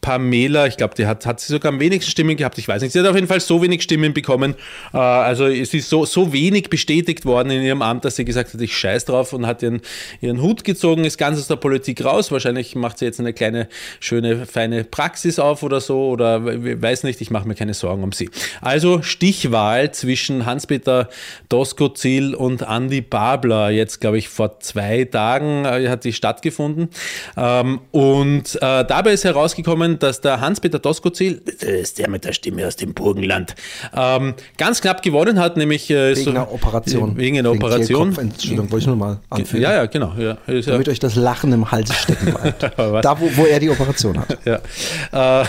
Pamela, 0.00 0.66
ich 0.66 0.76
glaube, 0.76 0.94
die 0.94 1.06
hat, 1.06 1.26
hat 1.26 1.40
sie 1.40 1.52
sogar 1.52 1.72
am 1.72 1.80
wenigsten 1.80 2.10
Stimmen 2.10 2.36
gehabt, 2.36 2.56
ich 2.58 2.66
weiß 2.66 2.80
nicht. 2.82 2.92
Sie 2.92 3.00
hat 3.00 3.06
auf 3.06 3.14
jeden 3.14 3.26
Fall 3.26 3.40
so 3.40 3.60
wenig 3.62 3.82
Stimmen 3.82 4.14
bekommen. 4.14 4.54
Äh, 4.94 4.98
also 4.98 5.48
sie 5.48 5.78
ist 5.78 5.90
so, 5.90 6.06
so 6.06 6.32
wenig 6.32 6.70
bestätigt 6.70 7.24
worden 7.26 7.50
in 7.50 7.62
ihrem 7.62 7.82
Amt, 7.82 8.04
dass 8.04 8.16
sie 8.16 8.24
gesagt 8.24 8.54
hat, 8.54 8.60
ich 8.60 8.76
scheiß 8.76 9.04
drauf 9.04 9.32
und 9.32 9.46
hat 9.46 9.62
ihren, 9.62 9.80
ihren 10.20 10.40
Hut 10.40 10.64
gezogen, 10.64 11.04
ist 11.04 11.18
ganz 11.18 11.38
aus 11.38 11.48
der 11.48 11.56
Politik 11.56 12.04
raus. 12.04 12.32
Wahrscheinlich 12.32 12.74
macht 12.74 12.98
sie 12.98 13.04
jetzt 13.04 13.20
eine 13.20 13.32
kleine, 13.32 13.68
schöne, 14.00 14.46
feine 14.46 14.84
Praxis 14.84 15.38
auf 15.38 15.62
oder 15.62 15.80
so 15.80 16.08
oder 16.08 16.44
weiß 16.44 17.02
nicht, 17.04 17.20
ich 17.20 17.30
mache 17.30 17.46
mir 17.46 17.54
keine 17.54 17.74
Sorgen 17.74 18.02
um 18.02 18.12
sie. 18.12 18.30
Also 18.62 19.02
Stichwahl 19.02 19.92
zwischen 19.92 20.46
Hans-Peter 20.46 21.10
Doskozil 21.48 22.34
und 22.34 22.62
Andy 22.62 23.02
Babler. 23.02 23.70
Jetzt, 23.70 24.00
glaube 24.00 24.18
ich, 24.18 24.28
vor 24.28 24.60
zwei 24.60 25.04
Tagen 25.04 25.64
äh, 25.64 25.88
hat 25.88 26.04
die 26.04 26.12
stattgefunden. 26.12 26.88
Ähm, 27.36 27.80
und 27.90 28.56
äh, 28.56 28.84
dabei 28.84 29.12
ist 29.12 29.24
herausgekommen, 29.24 29.89
dass 29.98 30.20
der 30.20 30.40
Hans-Peter 30.40 30.78
Doskozil, 30.78 31.42
das 31.44 31.62
ist 31.62 31.98
der 31.98 32.08
mit 32.08 32.24
der 32.24 32.32
Stimme 32.32 32.66
aus 32.66 32.76
dem 32.76 32.94
Burgenland, 32.94 33.54
ähm, 33.96 34.34
ganz 34.56 34.80
knapp 34.80 35.02
gewonnen 35.02 35.38
hat, 35.38 35.56
nämlich 35.56 35.90
äh, 35.90 36.14
Wegen 36.14 36.24
so, 36.24 36.30
einer 36.30 36.52
Operation. 36.52 37.16
Wegen 37.16 37.38
einer 37.38 37.52
Operation. 37.52 38.16
Entschuldigung, 38.16 38.70
wollte 38.70 38.82
ich 38.82 38.86
nur 38.86 38.96
mal 38.96 39.20
anfügen. 39.30 39.62
Ja, 39.62 39.74
ja, 39.74 39.86
genau. 39.86 40.14
Ja, 40.18 40.38
ist 40.46 40.66
ja, 40.66 40.72
Damit 40.72 40.88
euch 40.88 40.98
das 40.98 41.16
Lachen 41.16 41.52
im 41.52 41.70
Hals 41.70 41.94
stecken 41.94 42.34
bleibt. 42.34 42.62
da, 43.04 43.20
wo, 43.20 43.30
wo 43.36 43.44
er 43.44 43.60
die 43.60 43.70
Operation 43.70 44.18
hat. 44.18 44.38
ja. 44.44 45.42
Äh, 45.42 45.46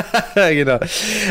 genau. 0.54 0.78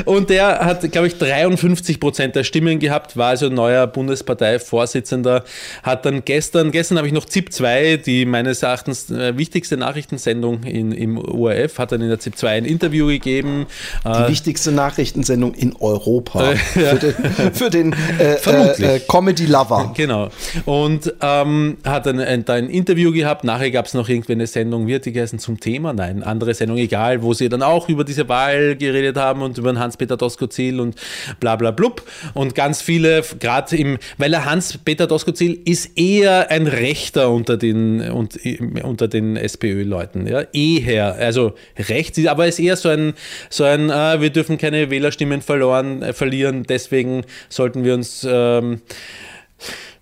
Und 0.05 0.29
der 0.29 0.59
hat, 0.59 0.89
glaube 0.91 1.07
ich, 1.07 1.17
53 1.17 1.99
Prozent 1.99 2.35
der 2.35 2.43
Stimmen 2.43 2.79
gehabt, 2.79 3.17
war 3.17 3.29
also 3.29 3.49
neuer 3.49 3.87
Bundesparteivorsitzender, 3.87 5.43
hat 5.83 6.05
dann 6.05 6.23
gestern, 6.25 6.71
gestern 6.71 6.97
habe 6.97 7.07
ich 7.07 7.13
noch 7.13 7.25
ZIP 7.25 7.51
2, 7.51 7.97
die 7.97 8.25
meines 8.25 8.63
Erachtens 8.63 9.09
äh, 9.09 9.37
wichtigste 9.37 9.77
Nachrichtensendung 9.77 10.63
in, 10.63 10.91
im 10.91 11.17
ORF, 11.17 11.77
hat 11.79 11.91
dann 11.91 12.01
in 12.01 12.09
der 12.09 12.19
ZIP 12.19 12.37
2 12.41 12.49
ein 12.49 12.65
Interview 12.65 13.07
gegeben. 13.07 13.67
Die 14.03 14.31
wichtigste 14.31 14.71
Nachrichtensendung 14.71 15.53
in 15.53 15.75
Europa. 15.79 16.51
Äh, 16.51 16.55
Für 16.55 16.95
den, 16.95 17.13
für 17.53 17.69
den 17.69 17.95
äh, 18.19 18.33
äh, 18.33 18.95
äh, 18.95 18.99
Comedy-Lover. 19.07 19.93
Genau. 19.95 20.29
Und 20.65 21.13
ähm, 21.21 21.77
hat 21.85 22.05
dann 22.07 22.19
ein, 22.19 22.43
da 22.45 22.53
ein 22.53 22.69
Interview 22.69 23.11
gehabt. 23.11 23.43
Nachher 23.43 23.69
gab 23.71 23.85
es 23.85 23.93
noch 23.93 24.09
irgendwie 24.09 24.33
eine 24.33 24.47
Sendung, 24.47 24.87
wird 24.87 25.05
die 25.05 25.11
geheißen 25.11 25.39
zum 25.39 25.59
Thema? 25.59 25.93
Nein, 25.93 26.23
andere 26.23 26.53
Sendung, 26.53 26.77
egal, 26.77 27.21
wo 27.21 27.33
sie 27.33 27.47
dann 27.47 27.61
auch 27.61 27.89
über 27.89 28.03
diese 28.03 28.27
Wahl 28.27 28.75
geredet 28.75 29.17
haben 29.17 29.41
und 29.41 29.57
über 29.57 29.71
den 29.71 29.79
Hans-Peter 29.79 30.17
Doskozil 30.17 30.79
und 30.79 30.95
bla 31.39 31.55
bla 31.55 31.71
blub. 31.71 32.03
Und 32.33 32.55
ganz 32.55 32.81
viele, 32.81 33.23
gerade 33.39 33.75
im, 33.75 33.97
weil 34.17 34.31
der 34.31 34.45
Hans-Peter 34.45 35.05
Doskozil 35.05 35.59
ist 35.65 35.97
eher 35.97 36.49
ein 36.49 36.65
Rechter 36.65 37.29
unter 37.29 37.57
den, 37.57 38.01
und, 38.09 38.39
unter 38.83 39.07
den 39.07 39.35
SPÖ-Leuten. 39.35 40.25
Ja? 40.25 40.41
Eher, 40.53 41.13
also 41.15 41.53
rechts, 41.77 42.17
aber 42.31 42.43
er 42.43 42.49
ist 42.49 42.59
eher 42.59 42.75
so 42.75 42.89
ein, 42.89 43.13
so 43.49 43.63
ein 43.63 43.89
äh, 43.89 44.21
wir 44.21 44.29
dürfen 44.29 44.57
keine 44.57 44.89
Wählerstimmen 44.89 45.41
verloren, 45.41 46.01
äh, 46.01 46.13
verlieren, 46.13 46.63
deswegen 46.63 47.23
sollten 47.49 47.83
wir 47.83 47.93
uns. 47.93 48.27
Ähm, 48.29 48.81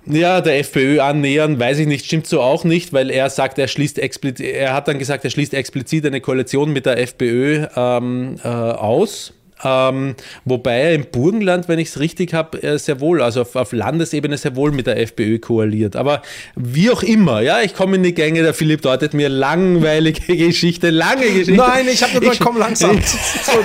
ja, 0.05 0.41
der 0.41 0.59
FPÖ 0.59 1.01
annähern, 1.01 1.59
weiß 1.59 1.79
ich 1.79 1.87
nicht, 1.87 2.05
stimmt 2.05 2.25
so 2.25 2.41
auch 2.41 2.63
nicht, 2.63 2.93
weil 2.93 3.11
er 3.11 3.29
sagt, 3.29 3.59
er 3.59 3.67
schließt 3.67 3.99
explizit, 3.99 4.45
er 4.47 4.73
hat 4.73 4.87
dann 4.87 4.97
gesagt, 4.97 5.23
er 5.23 5.29
schließt 5.29 5.53
explizit 5.53 6.05
eine 6.05 6.21
Koalition 6.21 6.71
mit 6.71 6.85
der 6.85 6.99
FPÖ 6.99 7.67
ähm, 7.75 8.37
äh, 8.43 8.47
aus. 8.47 9.33
Ähm, 9.63 10.15
wobei 10.45 10.79
er 10.79 10.95
im 10.95 11.05
Burgenland, 11.11 11.67
wenn 11.67 11.79
ich 11.79 11.89
es 11.89 11.99
richtig 11.99 12.33
habe, 12.33 12.61
äh, 12.63 12.77
sehr 12.79 13.01
wohl, 13.01 13.21
also 13.21 13.41
auf, 13.41 13.55
auf, 13.55 13.73
Landesebene 13.73 14.37
sehr 14.37 14.55
wohl 14.55 14.71
mit 14.71 14.87
der 14.87 14.97
FPÖ 14.99 15.39
koaliert. 15.39 15.95
Aber 15.97 16.21
wie 16.55 16.89
auch 16.89 17.03
immer, 17.03 17.41
ja, 17.41 17.61
ich 17.61 17.73
komme 17.73 17.97
in 17.97 18.03
die 18.03 18.13
Gänge, 18.13 18.41
der 18.41 18.53
Philipp 18.53 18.81
deutet 18.81 19.13
mir 19.13 19.27
langweilige 19.27 20.37
Geschichte, 20.37 20.91
lange 20.91 21.25
Geschichte. 21.25 21.53
Nein, 21.53 21.87
ich 21.91 22.01
habe 22.01 22.23
nur 22.23 22.33
komm 22.39 22.57
langsam. 22.57 22.97
Ich, 22.97 23.05
zu, 23.05 23.17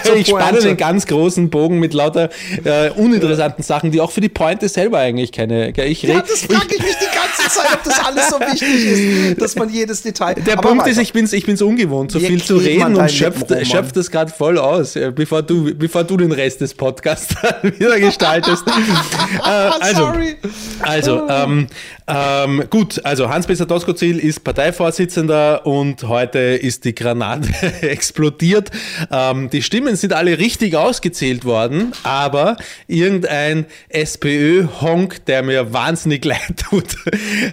zu, 0.02 0.14
ich 0.16 0.26
spanne 0.26 0.58
den 0.58 0.76
ganz 0.76 1.06
großen 1.06 1.48
Bogen 1.48 1.78
mit 1.78 1.94
lauter 1.94 2.30
äh, 2.64 2.90
uninteressanten 2.90 3.62
Sachen, 3.62 3.92
die 3.92 4.00
auch 4.00 4.10
für 4.10 4.20
die 4.20 4.28
Pointe 4.28 4.68
selber 4.68 4.98
eigentlich 4.98 5.30
keine. 5.30 5.70
Ich 5.84 6.02
ja, 6.02 6.20
das 6.20 6.42
frage 6.42 6.74
ich 6.74 6.82
mich 6.82 6.96
die 6.96 7.14
ganze 7.14 7.56
Zeit, 7.56 7.72
ob 7.72 7.84
das 7.84 8.04
alles 8.04 8.28
so 8.30 8.40
wichtig 8.40 9.30
ist, 9.30 9.40
dass 9.40 9.54
man 9.54 9.70
jedes 9.70 10.02
Detail. 10.02 10.34
Der 10.34 10.56
Punkt 10.56 10.86
ist, 10.88 10.98
ich 10.98 11.12
bin 11.12 11.24
es 11.24 11.32
ich 11.32 11.46
bin's 11.46 11.62
ungewohnt, 11.62 12.10
so 12.10 12.18
viel 12.18 12.42
zu 12.42 12.56
reden 12.56 12.96
und 12.96 13.10
schöpft, 13.10 13.46
schöpft 13.64 13.96
das 13.96 14.10
gerade 14.10 14.32
voll 14.32 14.58
aus, 14.58 14.98
bevor 15.14 15.42
du, 15.42 15.72
bevor 15.84 16.02
du 16.02 16.16
den 16.16 16.32
Rest 16.32 16.62
des 16.62 16.72
Podcasts 16.72 17.36
wieder 17.62 18.00
gestaltest. 18.00 18.64
äh, 19.44 19.46
also, 19.46 20.04
Sorry. 20.04 20.36
also 20.80 21.28
ähm, 21.28 21.66
ähm, 22.06 22.64
gut, 22.70 23.04
also 23.04 23.28
Hans-Peter 23.28 23.66
Doskozil 23.66 24.18
ist 24.18 24.44
Parteivorsitzender 24.44 25.66
und 25.66 26.04
heute 26.04 26.38
ist 26.38 26.86
die 26.86 26.94
Granate 26.94 27.50
explodiert. 27.82 28.70
Ähm, 29.10 29.50
die 29.50 29.60
Stimmen 29.60 29.96
sind 29.96 30.14
alle 30.14 30.38
richtig 30.38 30.74
ausgezählt 30.74 31.44
worden, 31.44 31.92
aber 32.02 32.56
irgendein 32.86 33.66
SPÖ-Honk, 33.90 35.26
der 35.26 35.42
mir 35.42 35.74
wahnsinnig 35.74 36.24
leid 36.24 36.64
tut, 36.70 36.96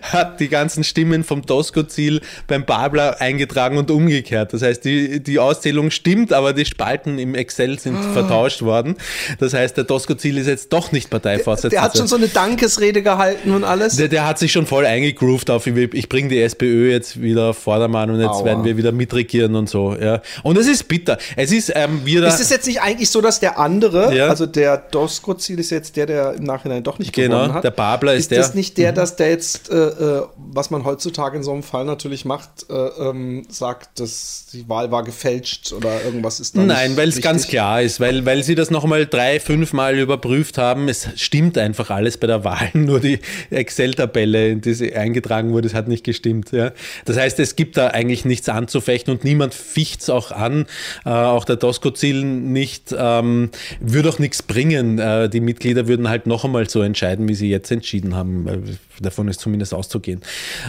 hat 0.04 0.40
die 0.40 0.48
ganzen 0.48 0.86
Stimmen 0.86 1.26
vom 1.26 1.42
Doskozil 1.42 2.22
beim 2.48 2.64
Babler 2.64 3.20
eingetragen 3.20 3.78
und 3.78 3.92
umgekehrt. 3.92 4.54
Das 4.54 4.62
heißt, 4.62 4.86
die, 4.86 5.22
die 5.22 5.38
Auszählung 5.38 5.92
stimmt, 5.92 6.32
aber 6.32 6.54
die 6.54 6.64
Spalten 6.64 7.20
im 7.20 7.36
Excel 7.36 7.78
sind 7.78 7.98
Ah. 8.12 8.21
Vertauscht 8.22 8.62
worden. 8.62 8.96
Das 9.40 9.54
heißt, 9.54 9.78
der 9.78 9.84
Doskozil 9.84 10.38
ist 10.38 10.48
jetzt 10.48 10.72
doch 10.74 10.92
nicht 10.92 11.10
Parteivorsitzender. 11.10 11.70
Der 11.76 11.82
hat 11.82 11.98
schon 11.98 12.08
so 12.08 12.16
eine 12.16 12.28
Dankesrede 12.28 13.02
gehalten 13.02 13.52
und 13.54 13.64
alles. 13.64 13.96
Der, 13.98 14.08
der 14.08 14.28
hat 14.28 14.40
sich 14.40 14.52
schon 14.52 14.66
voll 14.66 14.86
eingegroovt 14.86 15.50
auf, 15.50 15.68
ich, 15.68 16.10
bringe 16.10 16.30
die 16.30 16.42
SPÖ 16.42 16.92
jetzt 16.92 17.22
wieder 17.22 17.50
auf 17.52 17.58
Vordermann 17.58 18.10
und 18.10 18.20
jetzt 18.20 18.30
Aua. 18.30 18.46
werden 18.46 18.64
wir 18.64 18.78
wieder 18.78 18.92
mitregieren 18.92 19.56
und 19.56 19.70
so. 19.70 19.96
Ja. 19.96 20.22
Und 20.44 20.58
es 20.58 20.68
ist 20.68 20.88
bitter. 20.88 21.18
Es 21.36 21.52
ist 21.52 21.72
ähm, 21.76 22.06
wieder. 22.06 22.28
Ist 22.28 22.40
es 22.40 22.50
jetzt 22.50 22.68
nicht 22.68 22.82
eigentlich 22.82 23.10
so, 23.10 23.22
dass 23.22 23.40
der 23.40 23.60
andere, 23.60 24.16
Ja. 24.16 24.28
also 24.28 24.46
der 24.46 24.78
Doskozil 24.78 25.60
ist 25.60 25.70
jetzt 25.70 25.96
der, 25.96 26.06
der 26.06 26.34
im 26.34 26.44
Nachhinein 26.44 26.84
doch 26.84 27.00
nicht 27.00 27.14
Genau, 27.14 27.38
gewonnen 27.38 27.54
hat. 27.56 27.64
der 27.64 27.72
Babler 27.72 28.14
ist 28.14 28.22
ist 28.22 28.32
der. 28.32 28.40
das 28.40 28.54
nicht 28.54 28.78
der, 28.78 28.92
dass 28.94 29.16
der 29.16 29.30
jetzt, 29.30 29.70
äh, 29.72 29.76
äh, 29.76 30.22
was 30.38 30.70
man 30.70 30.86
heutzutage 30.86 31.38
in 31.38 31.44
so 31.44 31.52
einem 31.52 31.64
Fall 31.64 31.86
natürlich 31.86 32.26
macht, 32.26 32.50
äh, 32.70 32.74
ähm, 32.74 33.44
sagt, 33.50 34.00
dass 34.00 34.46
die 34.54 34.68
Wahl 34.70 34.92
war 34.92 35.04
gefälscht 35.04 35.74
oder 35.74 36.04
irgendwas 36.04 36.40
ist 36.40 36.56
da 36.58 36.62
Nein, 36.62 36.98
weil 36.98 37.10
es 37.10 37.22
ganz 37.22 37.48
klar 37.48 37.82
ist, 37.82 38.00
weil, 38.00 38.11
weil 38.24 38.44
sie 38.44 38.56
das 38.56 38.72
nochmal 38.72 39.06
drei, 39.06 39.40
fünf 39.40 39.74
Mal 39.74 39.98
überprüft 39.98 40.58
haben. 40.58 40.90
Es 40.90 41.10
stimmt 41.16 41.58
einfach 41.58 41.90
alles 41.90 42.18
bei 42.18 42.28
der 42.28 42.44
Wahl, 42.44 42.70
nur 42.74 43.00
die 43.00 43.20
Excel-Tabelle, 43.50 44.50
in 44.50 44.62
die 44.62 44.74
sie 44.74 44.94
eingetragen 44.94 45.52
wurde, 45.52 45.68
es 45.68 45.74
hat 45.74 45.88
nicht 45.88 46.04
gestimmt. 46.04 46.52
Ja. 46.52 46.72
Das 47.06 47.18
heißt, 47.18 47.40
es 47.40 47.56
gibt 47.56 47.78
da 47.78 47.88
eigentlich 47.88 48.26
nichts 48.26 48.50
anzufechten 48.50 49.14
und 49.14 49.24
niemand 49.24 49.54
ficht 49.54 50.02
es 50.02 50.10
auch 50.10 50.32
an. 50.32 50.66
Äh, 51.06 51.10
auch 51.10 51.46
der 51.46 51.56
Doskozil 51.56 52.24
nicht, 52.24 52.94
ähm, 52.98 53.50
würde 53.80 54.10
auch 54.10 54.20
nichts 54.20 54.44
bringen. 54.44 55.00
Äh, 55.00 55.30
die 55.30 55.42
Mitglieder 55.42 55.88
würden 55.88 56.10
halt 56.10 56.28
noch 56.28 56.46
einmal 56.46 56.70
so 56.70 56.82
entscheiden, 56.82 57.28
wie 57.28 57.36
sie 57.36 57.50
jetzt 57.50 57.72
entschieden 57.72 58.16
haben. 58.16 58.48
Äh, 58.48 58.58
Davon 59.02 59.28
ist 59.28 59.40
zumindest 59.40 59.74
auszugehen. 59.74 60.22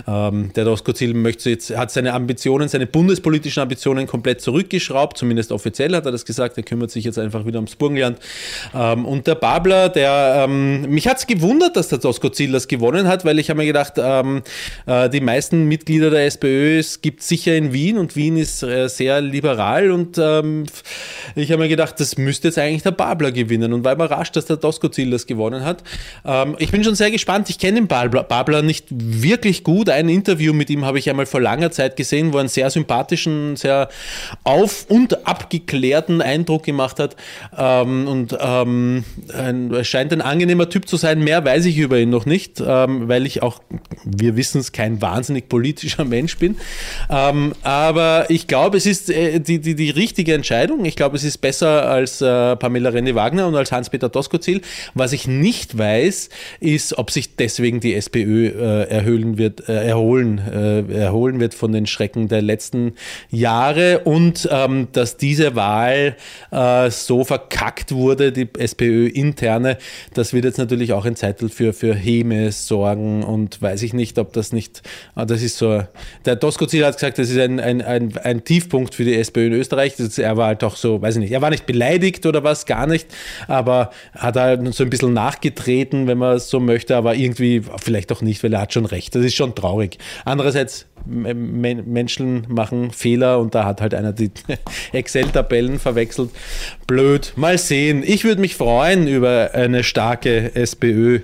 Ähm, 0.07 0.53
der 0.55 0.67
jetzt, 1.45 1.77
hat 1.77 1.91
seine 1.91 2.15
Ambitionen, 2.15 2.69
seine 2.69 2.87
bundespolitischen 2.87 3.63
Ambitionen 3.63 4.07
komplett 4.07 4.41
zurückgeschraubt, 4.41 5.19
zumindest 5.19 5.53
offiziell 5.53 5.95
hat 5.95 6.07
er 6.07 6.13
das 6.13 6.25
gesagt. 6.25 6.57
Er 6.57 6.63
kümmert 6.63 6.91
sich 6.91 7.05
jetzt 7.05 7.19
einfach 7.19 7.32
wieder 7.41 7.59
ums 7.59 7.77
Burgenland. 7.77 8.19
Ähm, 8.75 9.05
und 9.05 9.27
der 9.27 9.35
Babler, 9.35 9.89
der, 9.89 10.45
ähm, 10.45 10.83
mich 10.83 11.09
hat 11.09 11.19
es 11.19 11.27
gewundert, 11.27 11.77
dass 11.77 11.89
der 11.89 11.99
Doskozil 11.99 12.53
das 12.53 12.69
gewonnen 12.69 13.09
hat, 13.09 13.25
weil 13.25 13.39
ich 13.39 13.51
habe 13.51 13.59
mir 13.59 13.67
gedacht, 13.67 13.95
ähm, 13.97 14.43
äh, 14.87 15.09
die 15.09 15.21
meisten 15.21 15.65
Mitglieder 15.65 16.11
der 16.11 16.27
SPÖ 16.27 16.79
es 16.79 17.01
gibt 17.01 17.23
sicher 17.23 17.57
in 17.57 17.73
Wien 17.73 17.99
und 17.99 18.17
Wien 18.17 18.37
ist 18.37 18.63
äh, 18.63 18.89
sehr 18.89 19.21
liberal 19.21 19.91
und 19.91 20.19
ähm, 20.19 20.65
ich 21.35 21.51
habe 21.51 21.63
mir 21.63 21.69
gedacht, 21.69 21.99
das 22.01 22.19
müsste 22.19 22.49
jetzt 22.49 22.59
eigentlich 22.59 22.83
der 22.83 22.91
Babler 22.91 23.33
gewinnen 23.33 23.73
und 23.73 23.85
war 23.85 23.93
überrascht, 23.93 24.37
dass 24.37 24.47
der 24.47 24.57
Doskozil 24.57 25.11
das 25.11 25.27
gewonnen 25.27 25.65
hat. 25.65 25.83
Ähm, 26.25 26.57
ich 26.59 26.71
bin 26.71 26.85
schon 26.85 26.95
sehr 26.95 27.11
gespannt. 27.11 27.49
Ich 27.51 27.59
kenne 27.59 27.81
den 27.81 27.87
Babler, 27.87 28.25
Babler 28.25 28.63
nicht 28.63 28.87
wirklich 28.91 29.65
gut. 29.65 29.89
Ein 29.89 30.09
Interview 30.09 30.53
mit 30.53 30.71
ihm 30.71 30.85
habe 30.85 30.99
ich 30.99 31.09
einmal 31.09 31.27
vor 31.27 31.41
langer 31.41 31.71
Zeit 31.71 31.97
gesehen, 31.97 32.33
wo 32.33 32.39
er 32.39 32.41
einen 32.41 32.49
sehr 32.49 32.71
sympathischen, 32.71 33.57
sehr 33.57 33.89
auf- 34.45 34.87
und 34.89 35.27
abgeklärten 35.27 36.21
Eindruck 36.21 36.65
gemacht 36.65 36.99
hat. 36.99 37.17
Ähm, 37.57 38.09
und 38.09 38.37
ähm, 38.41 39.05
ein, 39.35 39.85
scheint 39.85 40.13
ein 40.13 40.21
angenehmer 40.21 40.69
Typ 40.69 40.89
zu 40.89 40.97
sein. 40.97 41.23
Mehr 41.23 41.45
weiß 41.45 41.65
ich 41.67 41.79
über 41.79 41.99
ihn 41.99 42.11
noch 42.11 42.27
nicht, 42.27 42.63
ähm, 42.65 43.09
weil 43.09 43.27
ich 43.27 43.43
auch, 43.43 43.61
wir 44.05 44.37
wissen 44.37 44.61
es, 44.61 44.73
kein 44.73 45.01
wahnsinnig 45.01 45.49
politischer 45.49 46.05
Mensch 46.13 46.39
bin. 46.39 46.57
Ähm, 47.11 47.53
aber 47.63 48.27
ich 48.29 48.47
glaube, 48.47 48.77
es 48.77 48.87
ist 48.87 49.11
äh, 49.11 49.41
die, 49.41 49.61
die, 49.61 49.75
die 49.75 49.91
richtige 49.91 50.35
Entscheidung. 50.35 50.85
Ich 50.85 50.97
glaube, 50.97 51.17
es 51.17 51.25
ist 51.25 51.39
besser 51.39 51.89
als 51.89 52.21
äh, 52.21 52.57
Pamela 52.57 52.91
René-Wagner 52.91 53.47
und 53.47 53.55
als 53.55 53.73
Hans-Peter 53.73 54.09
Doskozil. 54.09 54.61
Was 54.95 55.13
ich 55.13 55.27
nicht 55.27 55.77
weiß, 55.77 56.29
ist, 56.61 56.99
ob 56.99 57.11
sich 57.11 57.37
deswegen 57.37 57.81
die 57.81 57.95
SPÖ 57.95 58.49
äh, 58.49 58.89
erhöhen 58.89 59.39
wird, 59.39 59.69
äh, 59.69 59.87
erholen, 59.87 60.39
äh, 60.39 60.93
erholen 60.93 61.41
wird 61.41 61.55
von 61.55 61.73
den 61.73 61.87
Schrecken 61.87 62.29
der 62.29 62.43
letzten 62.43 62.95
Jahre 63.31 64.01
und 64.01 64.49
ähm, 64.51 64.89
dass 64.93 65.17
diese 65.17 65.55
Wahl 65.55 66.17
äh, 66.51 66.91
so 67.07 67.25
verkackt 67.25 67.93
wurde, 67.93 68.33
die 68.33 68.49
SPÖ-interne, 68.59 69.79
das 70.15 70.33
wird 70.33 70.45
jetzt 70.45 70.59
natürlich 70.59 70.93
auch 70.93 71.05
ein 71.05 71.17
Zeitel 71.17 71.49
für, 71.49 71.73
für 71.73 71.95
Häme 71.95 72.53
sorgen 72.53 73.23
und 73.23 73.61
weiß 73.61 73.83
ich 73.83 73.93
nicht, 73.93 74.19
ob 74.19 74.33
das 74.33 74.53
nicht, 74.53 74.83
ah, 75.15 75.25
das 75.25 75.43
ist 75.43 75.59
so, 75.59 75.83
der 76.25 76.37
Doskozil 76.37 76.85
hat 76.85 76.95
gesagt, 76.95 77.19
das 77.19 77.31
ist 77.31 77.39
ein, 77.39 77.61
ein, 77.61 77.83
ein, 77.83 78.17
ein 78.19 78.45
Tiefpunkt 78.45 78.95
für 78.95 79.05
die 79.05 79.15
SPÖ 79.15 79.47
in 79.47 79.53
Österreich. 79.53 79.97
Das, 79.97 80.19
er 80.19 80.37
war 80.37 80.49
halt 80.49 80.65
auch 80.65 80.77
so, 80.77 81.01
weiß 81.03 81.17
ich 81.17 81.21
nicht, 81.21 81.33
er 81.33 81.43
war 81.43 81.51
nicht 81.51 81.67
beleidigt 81.67 82.27
oder 82.27 82.45
was, 82.45 82.67
gar 82.67 82.87
nicht, 82.87 83.09
aber 83.49 83.91
hat 84.17 84.37
halt 84.37 84.75
so 84.75 84.85
ein 84.85 84.91
bisschen 84.91 85.13
nachgetreten, 85.13 86.07
wenn 86.07 86.19
man 86.19 86.39
so 86.39 86.61
möchte, 86.61 86.97
aber 86.97 87.15
irgendwie 87.15 87.63
vielleicht 87.81 88.13
auch 88.13 88.23
nicht, 88.23 88.43
weil 88.43 88.53
er 88.53 88.63
hat 88.63 88.73
schon 88.73 88.87
recht. 88.87 89.15
Das 89.15 89.25
ist 89.25 89.35
schon 89.35 89.55
traurig. 89.55 89.99
Andererseits, 90.25 90.87
Menschen 91.05 92.47
machen 92.49 92.91
Fehler 92.93 93.41
und 93.41 93.55
da 93.55 93.65
hat 93.65 93.81
halt 93.81 93.95
einer 93.95 94.13
die 94.13 94.31
Excel-Tabellen 94.93 95.79
verwechselt. 95.79 96.31
Blöd. 96.93 97.33
Mal 97.37 97.57
sehen. 97.57 98.03
Ich 98.05 98.23
würde 98.25 98.43
mich 98.43 98.55
freuen 98.55 99.09
über 99.09 99.53
eine 99.55 99.83
starke 99.83 100.55
SPÖ 100.55 101.21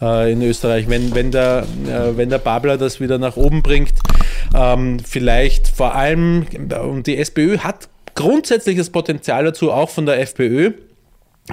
äh, 0.00 0.30
in 0.30 0.40
Österreich, 0.42 0.88
wenn, 0.88 1.12
wenn, 1.12 1.32
der, 1.32 1.66
äh, 1.88 2.16
wenn 2.16 2.30
der 2.30 2.38
Babler 2.38 2.78
das 2.78 3.00
wieder 3.00 3.18
nach 3.18 3.36
oben 3.36 3.64
bringt. 3.64 3.94
Ähm, 4.54 5.00
vielleicht 5.04 5.66
vor 5.66 5.96
allem, 5.96 6.46
und 6.80 7.08
die 7.08 7.16
SPÖ 7.16 7.58
hat 7.58 7.88
grundsätzlich 8.14 8.78
das 8.78 8.90
Potenzial 8.90 9.42
dazu, 9.44 9.72
auch 9.72 9.90
von 9.90 10.06
der 10.06 10.20
FPÖ 10.20 10.74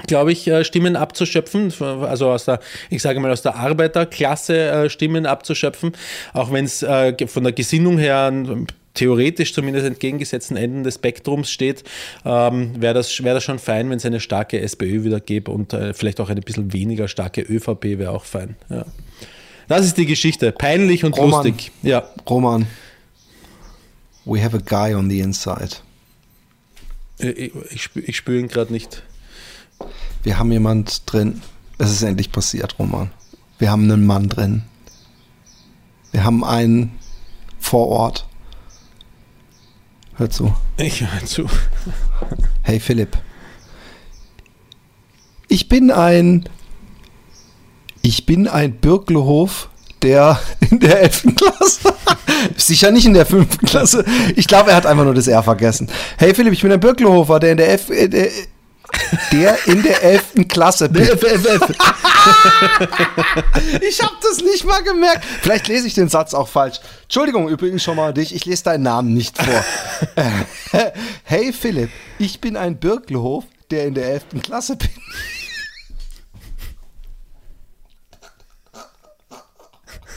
glaube 0.06 0.30
ich, 0.30 0.46
äh, 0.46 0.62
Stimmen 0.62 0.94
abzuschöpfen, 0.94 1.72
also 1.80 2.30
aus 2.30 2.44
der, 2.44 2.60
ich 2.90 3.02
sage 3.02 3.18
mal, 3.18 3.32
aus 3.32 3.42
der 3.42 3.56
Arbeiterklasse 3.56 4.56
äh, 4.58 4.90
Stimmen 4.90 5.26
abzuschöpfen, 5.26 5.92
auch 6.34 6.52
wenn 6.52 6.66
es 6.66 6.82
äh, 6.82 7.26
von 7.26 7.42
der 7.42 7.52
Gesinnung 7.52 7.98
her 7.98 8.18
an 8.18 8.66
theoretisch 8.96 9.54
zumindest 9.54 9.86
entgegengesetzten 9.86 10.56
Enden 10.56 10.82
des 10.82 10.96
Spektrums 10.96 11.50
steht, 11.50 11.84
ähm, 12.24 12.80
wäre 12.80 12.94
das, 12.94 13.22
wär 13.22 13.34
das 13.34 13.44
schon 13.44 13.58
fein, 13.58 13.88
wenn 13.90 13.98
es 13.98 14.04
eine 14.04 14.20
starke 14.20 14.60
SPÖ 14.60 15.04
wieder 15.04 15.20
gäbe 15.20 15.50
und 15.52 15.72
äh, 15.72 15.94
vielleicht 15.94 16.20
auch 16.20 16.28
eine 16.28 16.40
bisschen 16.40 16.72
weniger 16.72 17.06
starke 17.06 17.42
ÖVP 17.42 17.98
wäre 17.98 18.10
auch 18.10 18.24
fein. 18.24 18.56
Ja. 18.68 18.84
Das 19.68 19.84
ist 19.84 19.96
die 19.96 20.06
Geschichte. 20.06 20.52
Peinlich 20.52 21.04
und 21.04 21.16
Roman, 21.16 21.44
lustig. 21.44 21.72
Ja. 21.82 22.08
Roman, 22.28 22.66
we 24.24 24.42
have 24.42 24.56
a 24.56 24.60
guy 24.60 24.94
on 24.94 25.08
the 25.10 25.20
inside. 25.20 25.76
Ich, 27.18 27.52
ich, 27.70 27.82
spüre 27.82 28.04
ich 28.04 28.16
spür 28.16 28.38
ihn 28.38 28.48
gerade 28.48 28.72
nicht. 28.72 29.02
Wir 30.22 30.38
haben 30.38 30.52
jemand 30.52 31.02
drin. 31.10 31.42
Es 31.78 31.90
ist 31.90 32.02
endlich 32.02 32.32
passiert, 32.32 32.78
Roman. 32.78 33.10
Wir 33.58 33.70
haben 33.70 33.90
einen 33.90 34.06
Mann 34.06 34.28
drin. 34.28 34.62
Wir 36.12 36.24
haben 36.24 36.44
einen 36.44 36.98
vor 37.58 37.88
Ort. 37.88 38.26
Hör 40.18 40.30
zu. 40.30 40.54
Ich 40.78 41.02
hör 41.02 41.26
zu. 41.26 41.46
Hey 42.62 42.80
Philipp. 42.80 43.18
Ich 45.48 45.68
bin 45.68 45.90
ein. 45.90 46.48
Ich 48.00 48.24
bin 48.24 48.48
ein 48.48 48.76
Birklehof, 48.76 49.68
der 50.00 50.40
in 50.70 50.80
der 50.80 51.02
11. 51.02 51.34
Klasse. 51.36 51.94
Sicher 52.56 52.90
nicht 52.92 53.04
in 53.04 53.12
der 53.12 53.26
5. 53.26 53.58
Klasse. 53.58 54.06
Ich 54.36 54.46
glaube, 54.46 54.70
er 54.70 54.76
hat 54.76 54.86
einfach 54.86 55.04
nur 55.04 55.12
das 55.14 55.28
R 55.28 55.42
vergessen. 55.42 55.90
Hey 56.16 56.34
Philipp, 56.34 56.54
ich 56.54 56.62
bin 56.62 56.72
ein 56.72 56.80
Birklehofer, 56.80 57.38
der 57.38 57.52
in 57.52 57.58
der 57.58 57.68
11. 57.68 57.90
Der, 59.32 59.66
in 59.66 59.82
der 59.82 60.02
11. 60.02 60.48
Klasse 60.48 60.88
bin. 60.88 61.08
Ich 63.80 64.02
habe 64.02 64.14
das 64.20 64.38
nicht 64.38 64.64
mal 64.64 64.82
gemerkt. 64.82 65.24
Vielleicht 65.42 65.68
lese 65.68 65.86
ich 65.86 65.94
den 65.94 66.08
Satz 66.08 66.34
auch 66.34 66.48
falsch. 66.48 66.80
Entschuldigung 67.04 67.48
übrigens 67.48 67.84
schon 67.84 67.96
mal 67.96 68.12
dich, 68.12 68.34
ich 68.34 68.44
lese 68.44 68.64
deinen 68.64 68.82
Namen 68.82 69.14
nicht 69.14 69.36
vor. 69.40 69.64
Hey 71.24 71.52
Philipp, 71.52 71.90
ich 72.18 72.40
bin 72.40 72.56
ein 72.56 72.78
Birkelhof, 72.78 73.44
der 73.70 73.86
in 73.86 73.94
der 73.94 74.08
11. 74.08 74.24
Klasse 74.42 74.76
bin. 74.76 74.90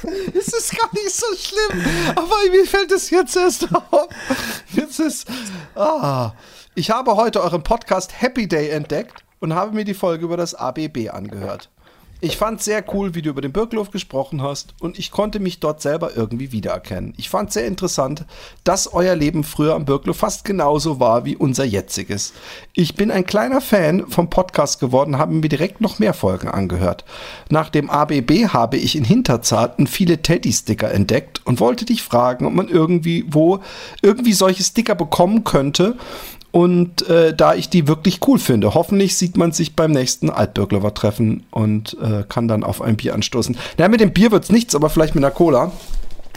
Es 0.33 0.47
ist 0.47 0.77
gar 0.77 0.89
nicht 0.93 1.11
so 1.11 1.25
schlimm, 1.35 1.85
aber 2.15 2.35
mir 2.51 2.65
fällt 2.65 2.91
es 2.91 3.09
jetzt 3.09 3.35
erst 3.35 3.67
auf. 3.73 4.07
Jetzt 4.73 4.99
ist. 4.99 5.27
Ah. 5.75 6.31
Ich 6.79 6.91
habe 6.91 7.17
heute 7.17 7.43
euren 7.43 7.61
Podcast 7.61 8.21
Happy 8.21 8.47
Day 8.47 8.69
entdeckt 8.69 9.25
und 9.41 9.53
habe 9.53 9.75
mir 9.75 9.83
die 9.83 9.93
Folge 9.93 10.23
über 10.23 10.37
das 10.37 10.55
ABB 10.55 11.09
angehört. 11.11 11.69
Ich 12.21 12.37
fand 12.37 12.61
sehr 12.61 12.83
cool, 12.93 13.15
wie 13.15 13.21
du 13.21 13.31
über 13.31 13.41
den 13.41 13.51
Birklof 13.51 13.91
gesprochen 13.91 14.41
hast 14.41 14.75
und 14.79 14.97
ich 14.97 15.11
konnte 15.11 15.41
mich 15.41 15.59
dort 15.59 15.81
selber 15.81 16.15
irgendwie 16.15 16.53
wiedererkennen. 16.53 17.13
Ich 17.17 17.29
fand 17.29 17.51
sehr 17.51 17.65
interessant, 17.67 18.23
dass 18.63 18.93
euer 18.93 19.15
Leben 19.15 19.43
früher 19.43 19.75
am 19.75 19.83
Birklof 19.83 20.17
fast 20.17 20.45
genauso 20.45 21.01
war 21.01 21.25
wie 21.25 21.35
unser 21.35 21.65
jetziges. 21.65 22.31
Ich 22.73 22.95
bin 22.95 23.11
ein 23.11 23.25
kleiner 23.25 23.59
Fan 23.59 24.07
vom 24.07 24.29
Podcast 24.29 24.79
geworden, 24.79 25.17
habe 25.17 25.33
mir 25.33 25.49
direkt 25.49 25.81
noch 25.81 25.99
mehr 25.99 26.13
Folgen 26.13 26.47
angehört. 26.47 27.03
Nach 27.49 27.69
dem 27.69 27.89
ABB 27.89 28.47
habe 28.53 28.77
ich 28.77 28.95
in 28.95 29.03
Hinterzarten 29.03 29.85
viele 29.85 30.21
Teddy-Sticker 30.21 30.91
entdeckt 30.91 31.45
und 31.45 31.59
wollte 31.59 31.83
dich 31.83 32.03
fragen, 32.03 32.45
ob 32.45 32.53
man 32.53 32.69
irgendwie 32.69 33.25
wo 33.27 33.59
irgendwie 34.01 34.33
solche 34.33 34.63
Sticker 34.63 34.95
bekommen 34.95 35.43
könnte 35.43 35.97
und 36.51 37.07
äh, 37.07 37.33
da 37.33 37.53
ich 37.53 37.69
die 37.69 37.87
wirklich 37.87 38.19
cool 38.27 38.39
finde. 38.39 38.73
Hoffentlich 38.73 39.15
sieht 39.17 39.37
man 39.37 39.51
sich 39.51 39.75
beim 39.75 39.91
nächsten 39.91 40.29
Altbürglover 40.29 40.93
treffen 40.93 41.43
und 41.51 41.97
äh, 42.01 42.23
kann 42.27 42.47
dann 42.47 42.63
auf 42.63 42.81
ein 42.81 42.97
Bier 42.97 43.13
anstoßen. 43.13 43.57
Na, 43.77 43.87
mit 43.87 44.01
dem 44.01 44.13
Bier 44.13 44.31
wird's 44.31 44.51
nichts, 44.51 44.75
aber 44.75 44.89
vielleicht 44.89 45.15
mit 45.15 45.23
einer 45.23 45.33
Cola. 45.33 45.71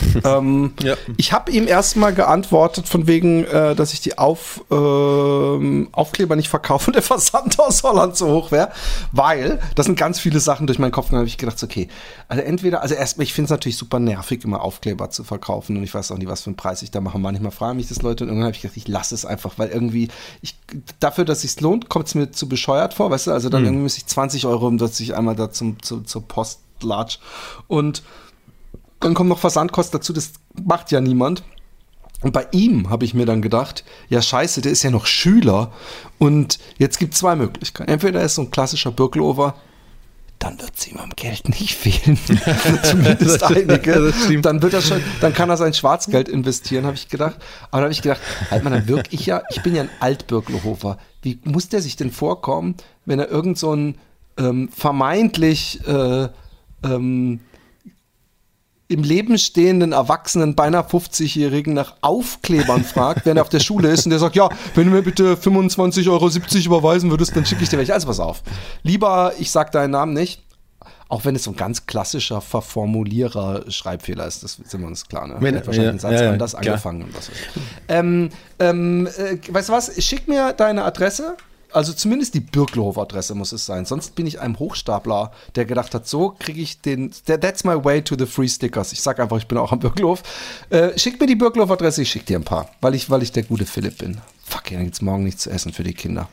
ähm, 0.24 0.72
Ja. 0.82 0.96
Ich 1.16 1.32
habe 1.32 1.50
ihm 1.50 1.66
erstmal 1.66 2.14
geantwortet, 2.14 2.88
von 2.88 3.06
wegen, 3.06 3.44
äh, 3.44 3.74
dass 3.74 3.92
ich 3.92 4.00
die 4.00 4.18
Auf, 4.18 4.64
ähm, 4.70 5.88
Aufkleber 5.92 6.36
nicht 6.36 6.48
verkaufe 6.48 6.88
und 6.88 6.94
der 6.94 7.02
Versand 7.02 7.58
aus 7.58 7.82
Holland 7.82 8.16
so 8.16 8.28
hoch 8.28 8.50
wäre, 8.50 8.70
weil 9.12 9.60
das 9.74 9.86
sind 9.86 9.98
ganz 9.98 10.20
viele 10.20 10.40
Sachen 10.40 10.66
durch 10.66 10.78
meinen 10.78 10.92
Kopf 10.92 11.06
gegangen. 11.06 11.20
habe 11.20 11.28
ich 11.28 11.38
gedacht, 11.38 11.62
okay, 11.62 11.88
also 12.28 12.42
entweder, 12.42 12.82
also 12.82 12.94
erstmal, 12.94 13.24
ich 13.24 13.34
finde 13.34 13.46
es 13.46 13.50
natürlich 13.50 13.76
super 13.76 13.98
nervig, 13.98 14.44
immer 14.44 14.62
Aufkleber 14.62 15.10
zu 15.10 15.24
verkaufen 15.24 15.76
und 15.76 15.82
ich 15.82 15.94
weiß 15.94 16.10
auch 16.12 16.18
nicht, 16.18 16.28
was 16.28 16.42
für 16.42 16.50
einen 16.50 16.56
Preis 16.56 16.82
ich 16.82 16.90
da 16.90 17.00
mache. 17.00 17.18
Manchmal 17.18 17.52
fragen 17.52 17.76
mich 17.76 17.88
das 17.88 18.02
Leute 18.02 18.24
und 18.24 18.28
irgendwann 18.30 18.46
habe 18.46 18.56
ich 18.56 18.62
gedacht, 18.62 18.76
ich 18.76 18.88
lasse 18.88 19.14
es 19.14 19.24
einfach, 19.24 19.54
weil 19.58 19.68
irgendwie, 19.68 20.08
ich, 20.40 20.56
dafür, 21.00 21.24
dass 21.24 21.44
es 21.44 21.60
lohnt, 21.60 21.88
kommt 21.88 22.06
es 22.06 22.14
mir 22.14 22.30
zu 22.30 22.48
bescheuert 22.48 22.94
vor, 22.94 23.10
weißt 23.10 23.28
du, 23.28 23.32
also 23.32 23.48
dann 23.48 23.64
irgendwie 23.64 23.82
muss 23.82 23.96
ich 23.96 24.06
20 24.06 24.46
Euro, 24.46 24.66
um 24.66 24.78
dass 24.78 24.98
ich 25.00 25.14
einmal 25.14 25.36
da 25.36 25.50
zum, 25.50 25.82
zu, 25.82 26.00
zur 26.00 26.26
Post 26.26 26.60
latsch 26.82 27.18
und 27.68 28.02
dann 29.02 29.14
kommen 29.14 29.28
noch 29.28 29.38
Versandkosten 29.38 29.98
dazu, 29.98 30.12
das 30.12 30.32
macht 30.64 30.90
ja 30.90 31.00
niemand. 31.00 31.42
Und 32.22 32.32
bei 32.32 32.46
ihm 32.52 32.88
habe 32.88 33.04
ich 33.04 33.14
mir 33.14 33.26
dann 33.26 33.42
gedacht, 33.42 33.84
ja 34.08 34.22
scheiße, 34.22 34.60
der 34.60 34.72
ist 34.72 34.82
ja 34.84 34.90
noch 34.90 35.06
Schüler. 35.06 35.72
Und 36.18 36.58
jetzt 36.78 36.98
gibt 36.98 37.14
es 37.14 37.20
zwei 37.20 37.34
Möglichkeiten. 37.34 37.90
Entweder 37.90 38.20
er 38.20 38.26
ist 38.26 38.36
so 38.36 38.42
ein 38.42 38.50
klassischer 38.50 38.92
Birkelover, 38.92 39.56
dann 40.42 40.60
wird 40.60 40.72
es 40.76 40.88
ihm 40.88 40.98
am 40.98 41.10
Geld 41.10 41.48
nicht 41.48 41.74
fehlen. 41.74 42.18
Zumindest 42.82 43.44
einige. 43.44 44.12
Dann 44.42 44.60
wird 44.60 44.74
er 44.74 44.82
schon, 44.82 45.00
dann 45.20 45.32
kann 45.32 45.48
er 45.50 45.56
sein 45.56 45.72
Schwarzgeld 45.72 46.28
investieren, 46.28 46.84
habe 46.84 46.96
ich 46.96 47.08
gedacht. 47.08 47.36
Aber 47.70 47.78
dann 47.78 47.82
habe 47.84 47.92
ich 47.92 48.02
gedacht, 48.02 48.20
halt 48.50 48.64
mal, 48.64 48.70
dann 48.70 48.88
wirke 48.88 49.08
ich 49.10 49.26
ja, 49.26 49.42
ich 49.50 49.62
bin 49.62 49.74
ja 49.74 49.82
ein 49.82 49.90
Altbirkelohofer. 50.00 50.98
Wie 51.22 51.38
muss 51.44 51.68
der 51.68 51.80
sich 51.80 51.94
denn 51.94 52.10
vorkommen, 52.10 52.74
wenn 53.04 53.20
er 53.20 53.28
irgend 53.28 53.56
so 53.56 53.72
ein 53.74 53.98
ähm, 54.36 54.68
vermeintlich 54.74 55.86
äh, 55.86 56.28
ähm, 56.82 57.40
im 58.92 59.02
Leben 59.02 59.38
stehenden 59.38 59.92
Erwachsenen, 59.92 60.54
beinahe 60.54 60.82
50-Jährigen 60.82 61.74
nach 61.74 61.94
Aufklebern 62.02 62.84
fragt, 62.84 63.24
während 63.24 63.38
er 63.38 63.42
auf 63.42 63.48
der 63.48 63.60
Schule 63.60 63.90
ist 63.90 64.06
und 64.06 64.10
der 64.10 64.18
sagt, 64.18 64.36
ja, 64.36 64.48
wenn 64.74 64.86
du 64.86 64.90
mir 64.92 65.02
bitte 65.02 65.34
25,70 65.34 66.08
Euro 66.10 66.28
überweisen 66.78 67.10
würdest, 67.10 67.34
dann 67.34 67.46
schicke 67.46 67.62
ich 67.62 67.68
dir 67.68 67.78
welche. 67.78 67.94
Also 67.94 68.06
pass 68.06 68.20
auf. 68.20 68.42
Lieber, 68.82 69.32
ich 69.38 69.50
sag 69.50 69.72
deinen 69.72 69.90
Namen 69.90 70.12
nicht, 70.12 70.42
auch 71.08 71.24
wenn 71.24 71.36
es 71.36 71.44
so 71.44 71.50
ein 71.50 71.56
ganz 71.56 71.86
klassischer 71.86 72.40
Verformulierer-Schreibfehler 72.40 74.26
ist, 74.26 74.42
das 74.42 74.58
sind 74.64 74.80
wir 74.80 74.86
uns 74.86 75.06
klar. 75.06 75.26
Ne? 75.26 75.36
Wenn- 75.40 75.54
wahrscheinlich 75.56 75.84
ja, 75.84 75.90
den 75.90 75.98
Satz 75.98 76.12
ja, 76.12 76.22
ja, 76.24 76.30
anders 76.32 76.52
klar. 76.52 76.66
angefangen. 76.66 77.02
Und 77.02 77.14
was. 77.14 77.30
Ähm, 77.88 78.30
ähm, 78.58 79.06
äh, 79.18 79.36
weißt 79.46 79.68
du 79.68 79.72
was? 79.72 80.02
Schick 80.02 80.26
mir 80.28 80.52
deine 80.54 80.84
Adresse. 80.84 81.36
Also 81.72 81.92
zumindest 81.92 82.34
die 82.34 82.40
Birklohof-Adresse 82.40 83.34
muss 83.34 83.52
es 83.52 83.64
sein. 83.66 83.84
Sonst 83.84 84.14
bin 84.14 84.26
ich 84.26 84.40
einem 84.40 84.58
Hochstapler, 84.58 85.32
der 85.54 85.64
gedacht 85.64 85.94
hat, 85.94 86.06
so 86.06 86.34
kriege 86.38 86.60
ich 86.60 86.80
den. 86.80 87.12
that- 87.26 87.40
That's 87.40 87.64
my 87.64 87.82
way 87.84 88.02
to 88.02 88.16
the 88.18 88.26
free 88.26 88.48
stickers. 88.48 88.92
Ich 88.92 89.00
sag 89.02 89.18
einfach, 89.20 89.36
ich 89.38 89.46
bin 89.46 89.58
auch 89.58 89.72
am 89.72 89.78
Birklohof. 89.80 90.22
Äh, 90.70 90.98
schick 90.98 91.20
mir 91.20 91.26
die 91.26 91.36
Birklohof-Adresse, 91.36 92.02
ich 92.02 92.10
schick 92.10 92.26
dir 92.26 92.38
ein 92.38 92.44
paar, 92.44 92.68
weil 92.80 92.94
ich, 92.94 93.08
weil 93.10 93.22
ich 93.22 93.32
der 93.32 93.42
gute 93.44 93.66
Philipp 93.66 93.98
bin. 93.98 94.20
Fuck, 94.44 94.70
ja, 94.70 94.76
dann 94.76 94.84
gibt's 94.86 95.00
morgen 95.02 95.24
nichts 95.24 95.42
zu 95.44 95.50
essen 95.50 95.72
für 95.72 95.82
die 95.82 95.94
Kinder. 95.94 96.28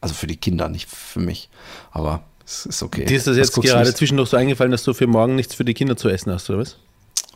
Also 0.00 0.14
für 0.14 0.26
die 0.26 0.36
Kinder, 0.36 0.68
nicht 0.68 0.88
für 0.88 1.20
mich. 1.20 1.48
Aber 1.90 2.22
es 2.46 2.66
ist 2.66 2.82
okay. 2.82 3.04
Dir 3.06 3.16
ist 3.16 3.26
das 3.26 3.36
jetzt 3.36 3.52
gerade 3.54 3.94
zwischendurch 3.94 4.28
so 4.30 4.36
eingefallen, 4.36 4.70
dass 4.70 4.82
du 4.84 4.92
für 4.94 5.06
morgen 5.06 5.34
nichts 5.34 5.54
für 5.54 5.64
die 5.64 5.74
Kinder 5.74 5.96
zu 5.96 6.08
essen 6.08 6.30
hast, 6.32 6.48
oder 6.50 6.58
was? 6.60 6.76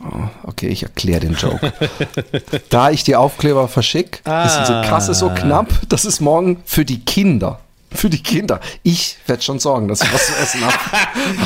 Oh, 0.01 0.29
okay, 0.43 0.67
ich 0.67 0.83
erkläre 0.83 1.21
den 1.21 1.33
Joke. 1.33 1.73
da 2.69 2.89
ich 2.89 3.03
die 3.03 3.15
Aufkleber 3.15 3.67
verschicke, 3.67 4.19
ist 4.19 4.57
unsere 4.57 4.85
Kasse 4.85 5.13
so 5.13 5.29
knapp, 5.29 5.67
dass 5.89 6.05
es 6.05 6.21
morgen 6.21 6.61
für 6.65 6.85
die 6.85 7.03
Kinder, 7.03 7.59
für 7.91 8.09
die 8.09 8.21
Kinder, 8.21 8.61
ich 8.83 9.17
werde 9.27 9.41
schon 9.41 9.59
sorgen, 9.59 9.87
dass 9.87 10.01
ich 10.01 10.13
was 10.13 10.27
zu 10.27 10.33
essen 10.35 10.61
habe. 10.61 10.77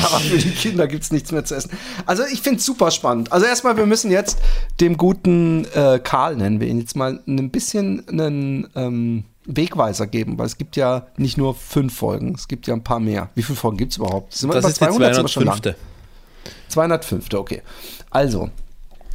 Aber 0.06 0.20
für 0.20 0.38
die 0.38 0.50
Kinder 0.50 0.86
gibt 0.86 1.02
es 1.02 1.10
nichts 1.10 1.32
mehr 1.32 1.44
zu 1.44 1.56
essen. 1.56 1.70
Also 2.06 2.22
ich 2.30 2.42
finde 2.42 2.58
es 2.58 2.66
super 2.66 2.90
spannend. 2.90 3.32
Also 3.32 3.46
erstmal, 3.46 3.76
wir 3.76 3.86
müssen 3.86 4.10
jetzt 4.10 4.38
dem 4.80 4.96
guten 4.96 5.64
äh, 5.74 5.98
Karl, 6.02 6.36
nennen 6.36 6.60
wir 6.60 6.68
ihn 6.68 6.78
jetzt 6.78 6.96
mal, 6.96 7.20
ein 7.26 7.50
bisschen 7.50 8.06
einen, 8.08 8.68
ähm, 8.76 9.24
Wegweiser 9.46 10.06
geben, 10.06 10.38
weil 10.38 10.46
es 10.46 10.56
gibt 10.56 10.76
ja 10.76 11.06
nicht 11.18 11.36
nur 11.36 11.54
fünf 11.54 11.94
Folgen, 11.94 12.34
es 12.34 12.48
gibt 12.48 12.66
ja 12.66 12.72
ein 12.72 12.82
paar 12.82 13.00
mehr. 13.00 13.28
Wie 13.34 13.42
viele 13.42 13.56
Folgen 13.56 13.76
gibt 13.76 13.92
es 13.92 13.98
überhaupt? 13.98 14.32
Sind 14.32 14.48
wir 14.48 14.54
Das 14.54 14.64
über 14.64 14.68
ist 14.70 14.80
die 14.80 14.84
200? 14.86 15.14
Sind 15.14 15.24
wir 15.24 15.28
schon 15.28 15.44
lang? 15.44 15.74
205. 16.74 17.28
205. 17.28 17.40
Okay. 17.40 17.62
Also, 18.10 18.50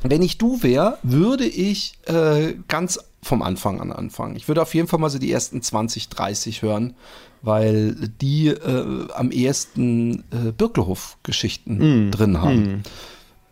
wenn 0.03 0.21
ich 0.21 0.37
du 0.37 0.63
wäre, 0.63 0.97
würde 1.03 1.45
ich 1.45 1.93
äh, 2.05 2.53
ganz 2.67 2.99
vom 3.21 3.41
Anfang 3.41 3.81
an 3.81 3.91
anfangen. 3.91 4.35
Ich 4.37 4.47
würde 4.47 4.61
auf 4.61 4.73
jeden 4.73 4.87
Fall 4.87 4.99
mal 4.99 5.09
so 5.09 5.19
die 5.19 5.31
ersten 5.31 5.61
20, 5.61 6.07
30 6.09 6.61
hören, 6.61 6.93
weil 7.41 7.95
die 8.21 8.47
äh, 8.47 9.07
am 9.13 9.31
ehesten 9.31 10.23
äh, 10.31 10.51
Birkelhof-Geschichten 10.57 12.11
drin 12.11 12.41
haben. 12.41 12.83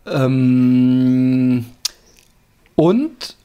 Ähm, 0.06 1.66
und 2.76 3.36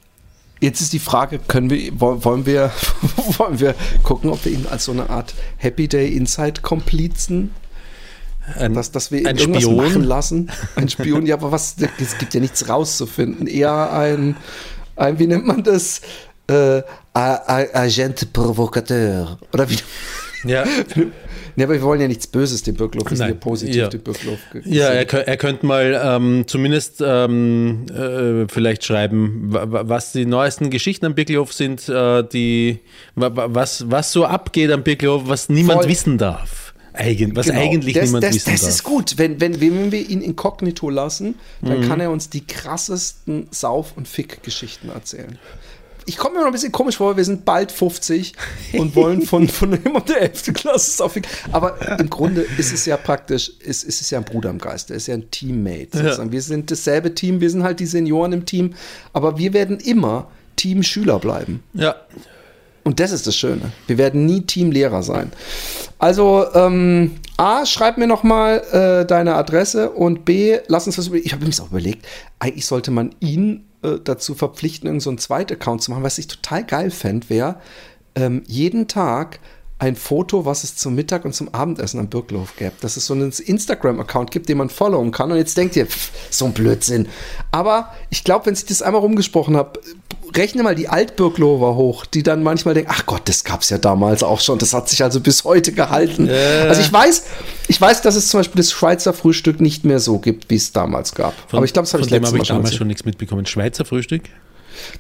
jetzt 0.62 0.82
ist 0.82 0.94
die 0.94 1.00
Frage, 1.00 1.40
können 1.40 1.70
wir, 1.70 2.00
woll- 2.00 2.24
wollen 2.24 2.46
wir, 2.46 2.72
wollen 3.38 3.60
wir 3.60 3.76
gucken, 4.04 4.30
ob 4.30 4.44
wir 4.46 4.52
ihn 4.54 4.66
als 4.70 4.86
so 4.86 4.92
eine 4.92 5.10
Art 5.10 5.34
Happy 5.58 5.88
Day 5.88 6.14
Inside 6.14 6.62
Komplizen 6.62 7.52
Ein, 8.60 8.74
dass, 8.74 8.92
dass 8.92 9.12
wir 9.12 9.22
ihn 9.22 9.28
ein 9.28 9.38
irgendwas 9.38 9.64
Spion? 9.64 9.76
machen 9.78 10.04
lassen. 10.04 10.52
Ein 10.76 10.90
Spion, 10.90 11.26
ja, 11.26 11.36
aber 11.36 11.52
was, 11.52 11.76
es 12.02 12.18
gibt 12.18 12.34
ja 12.34 12.40
nichts 12.42 12.68
rauszufinden. 12.68 13.48
Eher 13.48 13.92
ein, 13.94 14.36
ein 14.96 15.18
wie 15.20 15.28
nennt 15.28 15.46
man 15.46 15.64
das? 15.64 16.02
Äh, 16.48 16.82
Agent 17.14 18.34
Provocateur. 18.34 19.38
Oder 19.54 19.70
wie? 19.70 19.78
Ja, 20.46 20.66
Ne, 21.56 21.66
aber 21.66 21.74
wir 21.74 21.84
wollen 21.84 22.02
ja 22.02 22.08
nichts 22.08 22.26
Böses 22.26 22.64
dem 22.64 22.74
Birkloff. 22.74 23.08
Wir 23.12 23.16
sind 23.16 23.28
ja 23.28 23.34
positiv 23.36 23.76
ja. 23.76 23.88
dem 23.88 24.02
Birkloff. 24.02 24.40
ja 24.66 24.88
er, 24.88 25.28
er 25.28 25.38
könnte 25.38 25.68
mal 25.68 26.02
ähm, 26.04 26.46
zumindest 26.48 27.00
ähm, 27.06 27.86
äh, 27.96 28.48
vielleicht 28.52 28.84
schreiben, 28.84 29.54
wa- 29.54 29.66
wa- 29.72 29.84
was 29.86 30.14
die 30.14 30.26
neuesten 30.26 30.72
Geschichten 30.72 31.06
am 31.06 31.14
Birkelhof 31.14 31.54
sind, 31.54 31.88
äh, 31.90 32.24
die, 32.28 32.80
wa- 33.14 33.36
wa- 33.36 33.48
was, 33.52 33.86
was 33.92 34.12
so 34.12 34.26
abgeht 34.26 34.72
am 34.72 34.82
Birkelhof, 34.82 35.24
was 35.28 35.48
niemand 35.48 35.82
Voll. 35.82 35.92
wissen 35.92 36.18
darf. 36.18 36.63
Eigen, 36.94 37.36
was 37.36 37.48
Genau. 37.48 37.60
eigentlich 37.60 37.96
das, 37.96 38.06
niemand 38.06 38.24
das, 38.24 38.36
wissen 38.36 38.52
das 38.52 38.62
darf. 38.62 38.70
ist 38.70 38.84
gut. 38.84 39.18
Wenn, 39.18 39.42
wenn, 39.42 39.60
wenn 39.60 39.92
wir 39.92 40.10
ihn 40.10 40.22
inkognito 40.22 40.90
lassen, 40.90 41.36
dann 41.62 41.82
Mhm. 41.82 41.88
kann 41.88 42.00
er 42.00 42.12
uns 42.12 42.30
die 42.30 42.46
krassesten 42.46 43.48
Sauf- 43.52 43.98
und 43.98 44.08
Fick-Geschichten 44.08 44.90
erzählen. 44.90 45.38
Ich 46.06 46.18
komme 46.18 46.34
mir 46.36 46.40
noch 46.42 46.48
ein 46.48 46.52
bisschen 46.52 46.74
komisch 46.74 46.98
vor, 46.98 47.16
wir 47.16 47.24
sind 47.24 47.46
bald 47.46 47.72
50 47.72 48.34
und 48.74 48.94
wollen 48.96 49.22
von, 49.22 49.48
von 49.48 49.72
jemand 49.84 50.10
der 50.10 50.22
11. 50.22 50.52
Klasse 50.54 50.92
Saufig. 50.92 51.26
Aber 51.54 51.98
im 51.98 52.10
Grunde 52.10 52.42
ist 52.58 52.74
es 52.74 52.86
ja 52.86 52.98
praktisch, 52.98 53.50
ist, 53.60 53.84
ist 53.86 54.02
es 54.02 54.10
ja 54.10 54.18
ein 54.18 54.26
Bruder 54.26 54.50
im 54.50 54.58
Geist, 54.60 54.92
er 54.92 54.98
ist 54.98 55.08
ja 55.08 55.14
ein 55.14 55.32
Teammate. 55.32 55.90
sozusagen. 55.98 56.32
Wir 56.34 56.42
sind 56.42 56.70
dasselbe 56.72 57.16
Team, 57.16 57.40
wir 57.40 57.50
sind 57.50 57.64
halt 57.64 57.80
die 57.80 57.86
Senioren 57.86 58.34
im 58.34 58.46
Team, 58.46 58.74
aber 59.14 59.38
wir 59.38 59.54
werden 59.54 59.80
immer 59.80 60.30
Team 60.58 60.84
Schüler 60.84 61.20
bleiben. 61.20 61.64
Ja, 61.74 61.96
Und 62.84 63.00
das 63.00 63.12
ist 63.12 63.28
das 63.28 63.36
Schöne. 63.36 63.72
Wir 63.88 63.98
werden 63.98 64.26
nie 64.26 64.42
Teamlehrer 64.42 65.04
sein. 65.04 65.32
Also, 66.00 66.46
ähm, 66.54 67.16
A, 67.38 67.66
schreib 67.66 67.98
mir 67.98 68.08
noch 68.08 68.24
mal 68.24 68.60
äh, 68.72 69.06
deine 69.06 69.36
Adresse 69.36 69.90
und 69.92 70.26
B, 70.26 70.60
lass 70.68 70.86
uns 70.86 70.98
was 70.98 71.08
über. 71.08 71.18
Ich 71.18 71.34
habe 71.34 71.46
mir 71.46 71.52
auch 71.62 71.72
überlegt, 71.72 72.06
eigentlich 72.40 72.66
sollte 72.66 72.92
man 72.92 73.16
ihn 73.20 73.66
äh, 73.84 74.00
dazu 74.04 74.36
verpflichten, 74.36 74.88
irgendeinen 74.88 75.00
so 75.02 75.10
einen 75.12 75.18
Zweit-Account 75.18 75.82
zu 75.82 75.92
machen. 75.92 76.04
Was 76.04 76.18
ich 76.18 76.28
total 76.28 76.66
geil 76.66 76.92
fände, 76.92 77.30
wäre 77.30 77.56
ähm, 78.16 78.44
jeden 78.46 78.88
Tag 78.88 79.40
ein 79.80 79.96
Foto, 79.96 80.46
was 80.46 80.64
es 80.64 80.78
zum 80.78 80.96
Mittag 80.96 81.26
und 81.26 81.34
zum 81.34 81.54
Abendessen 81.54 82.00
am 82.00 82.08
Birklof 82.08 82.56
gäbe. 82.56 82.74
Dass 82.82 82.96
es 82.96 83.06
so 83.06 83.14
einen 83.14 83.32
Instagram-Account 83.32 84.32
gibt, 84.32 84.48
den 84.48 84.58
man 84.58 84.70
followen 84.70 85.12
kann. 85.12 85.32
Und 85.32 85.38
jetzt 85.38 85.58
denkt 85.58 85.76
ihr, 85.76 85.88
pff, 85.88 86.12
so 86.30 86.46
ein 86.46 86.54
Blödsinn. 86.54 87.08
Aber 87.52 87.94
ich 88.10 88.24
glaube, 88.24 88.46
wenn 88.46 88.54
ich 88.54 88.66
das 88.66 88.82
einmal 88.82 89.02
rumgesprochen 89.02 89.58
habe, 89.58 89.80
rechne 90.36 90.64
mal 90.64 90.76
die 90.76 90.88
Altbirklover 90.90 91.76
hoch, 91.76 92.06
die 92.06 92.24
dann 92.24 92.44
manchmal 92.44 92.74
denken, 92.74 92.92
ach 92.94 93.06
Gott, 93.06 93.22
das 93.26 93.44
gab 93.44 93.62
es 93.62 93.70
ja 93.70 93.78
damals 93.78 94.24
auch 94.24 94.40
schon. 94.40 94.60
Das 94.60 94.74
hat 94.74 94.90
sich 94.90 95.04
also 95.04 95.20
bis 95.20 95.44
heute 95.44 95.72
gehalten. 95.72 96.30
Also 96.30 96.82
ich 96.82 96.92
weiß, 96.92 97.24
ich 97.68 97.80
weiß, 97.80 98.02
dass 98.02 98.16
es 98.16 98.30
zum 98.30 98.40
Beispiel 98.40 98.58
das 98.58 98.72
Schweizer 98.72 99.14
Frühstück 99.14 99.62
nicht 99.62 99.86
mehr 99.86 100.00
so 100.00 100.20
gibt, 100.20 100.50
wie 100.50 100.56
es 100.56 100.72
damals 100.72 101.14
gab. 101.16 101.34
von, 101.50 101.58
Aber 101.58 101.66
ich 101.66 101.74
glaube, 101.74 101.86
das 101.86 101.94
habe 101.94 102.04
ich 102.04 102.10
letztes 102.10 102.28
habe 102.30 102.38
Mal 102.38 102.42
ich 102.42 102.48
schon 102.48 102.56
damals 102.56 102.70
erzählt. 102.70 102.78
schon 102.80 102.88
nichts 102.88 103.06
mitbekommen. 103.06 103.46
Schweizer 103.46 103.86
Frühstück? 103.86 104.24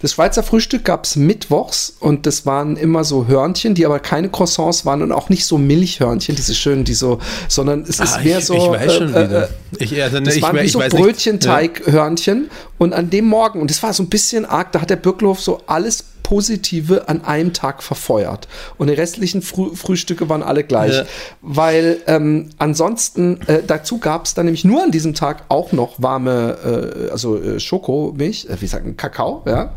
Das 0.02 0.14
Schweizer 0.14 0.44
Frühstück 0.44 0.84
gab 0.86 1.06
es 1.06 1.16
mittwochs 1.16 1.94
und 2.00 2.26
das 2.26 2.46
waren 2.46 2.78
immer 2.78 3.04
so 3.04 3.28
Hörnchen, 3.28 3.76
die 3.76 3.86
aber 3.86 4.00
keine 4.00 4.30
Croissants 4.30 4.86
waren 4.86 5.02
und 5.02 5.12
auch 5.12 5.30
nicht 5.30 5.46
so 5.46 5.58
Milchhörnchen, 5.58 6.36
diese 6.36 6.56
schönen, 6.56 6.84
die 6.84 6.94
so, 6.94 7.20
sondern 7.48 7.82
es 7.82 8.00
ist 8.00 8.14
Ah, 8.16 8.22
mehr 8.24 8.40
ich, 8.40 8.46
so. 8.46 8.54
ich 8.56 8.62
weiß 8.70 8.94
schon 8.96 9.14
äh, 9.14 9.28
wieder. 9.28 9.44
Äh, 9.44 9.48
ich, 9.84 10.02
also, 10.04 10.18
ne, 10.18 10.24
das 10.24 10.36
ich, 10.36 10.42
waren 10.42 10.56
we- 10.56 10.62
wie 10.62 10.66
ich 10.66 10.72
so. 10.74 10.80
Brötchenteig-Hörnchen. 10.80 12.50
Und 12.78 12.94
an 12.94 13.10
dem 13.10 13.26
Morgen, 13.26 13.62
und 13.62 13.70
das 13.70 13.82
war 13.84 13.94
so 13.94 14.04
ein 14.04 14.10
bisschen 14.10 14.46
arg, 14.46 14.72
da 14.72 14.82
hat 14.82 14.90
der 14.90 14.96
Birklof 14.98 15.40
so 15.40 15.62
alles 15.68 16.04
Positive 16.24 17.08
an 17.10 17.24
einem 17.24 17.54
Tag 17.54 17.84
verfeuert. 17.84 18.48
Und 18.78 18.88
die 18.88 18.94
restlichen 18.94 19.42
Früh 19.42 19.76
Frühstücke 19.76 20.30
waren 20.30 20.42
alle 20.42 20.64
gleich. 20.64 20.96
Ja. 20.96 21.06
Weil 21.42 21.98
ähm, 22.08 22.50
ansonsten, 22.58 23.42
äh, 23.48 23.62
dazu 23.66 24.00
gab 24.00 24.26
es 24.26 24.34
dann 24.34 24.46
nämlich 24.46 24.66
nur 24.66 24.82
an 24.84 24.92
diesem 24.92 25.14
Tag 25.14 25.44
auch 25.50 25.72
noch 25.74 26.02
warme, 26.02 27.06
äh, 27.08 27.12
also 27.12 27.38
äh, 27.38 27.60
Schokomilch, 27.60 28.48
äh, 28.50 28.60
wie 28.60 28.68
sagen, 28.68 28.98
Kakao, 28.98 29.44
ja. 29.46 29.74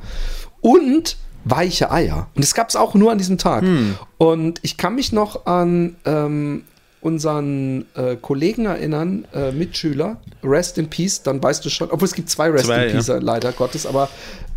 Und 0.61 1.17
weiche 1.45 1.91
Eier. 1.91 2.29
Und 2.35 2.45
das 2.45 2.55
gab 2.55 2.69
es 2.69 2.77
auch 2.77 2.95
nur 2.95 3.13
an 3.13 3.19
diesem 3.19 3.39
Tag. 3.39 3.63
Hm. 3.63 3.97
Und 4.19 4.59
ich 4.63 4.77
kann 4.77 4.95
mich 4.95 5.13
noch 5.13 5.47
an 5.47 5.97
ähm, 6.05 6.65
unseren 7.07 7.87
äh, 7.95 8.17
Kollegen 8.17 8.67
erinnern, 8.67 9.27
äh, 9.33 9.53
Mitschüler, 9.53 10.21
Rest 10.43 10.77
in 10.77 10.91
Peace, 10.91 11.23
dann 11.23 11.41
weißt 11.41 11.65
du 11.65 11.71
schon, 11.71 11.91
obwohl 11.93 12.07
es 12.07 12.15
gibt 12.15 12.29
zwei 12.29 12.51
Rest 12.51 12.67
Zwei, 12.67 12.87
in 12.87 12.93
Peace, 12.93 13.13
leider 13.21 13.53
Gottes, 13.53 13.87
aber 13.87 14.09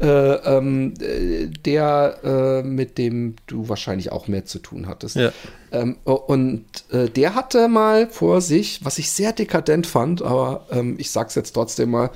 äh, 0.01 0.07
ähm, 0.07 0.95
äh, 0.99 1.45
der, 1.45 2.17
äh, 2.23 2.63
mit 2.63 2.97
dem 2.97 3.35
du 3.45 3.69
wahrscheinlich 3.69 4.11
auch 4.11 4.27
mehr 4.27 4.45
zu 4.45 4.57
tun 4.57 4.87
hattest. 4.87 5.15
Ja. 5.15 5.31
Ähm, 5.71 5.97
und 6.03 6.65
äh, 6.91 7.07
der 7.07 7.35
hatte 7.35 7.67
mal 7.67 8.07
vor 8.09 8.41
sich, 8.41 8.83
was 8.83 8.97
ich 8.97 9.11
sehr 9.11 9.31
dekadent 9.31 9.85
fand, 9.85 10.23
aber 10.23 10.65
ähm, 10.71 10.95
ich 10.97 11.11
sag's 11.11 11.35
jetzt 11.35 11.51
trotzdem 11.51 11.91
mal, 11.91 12.09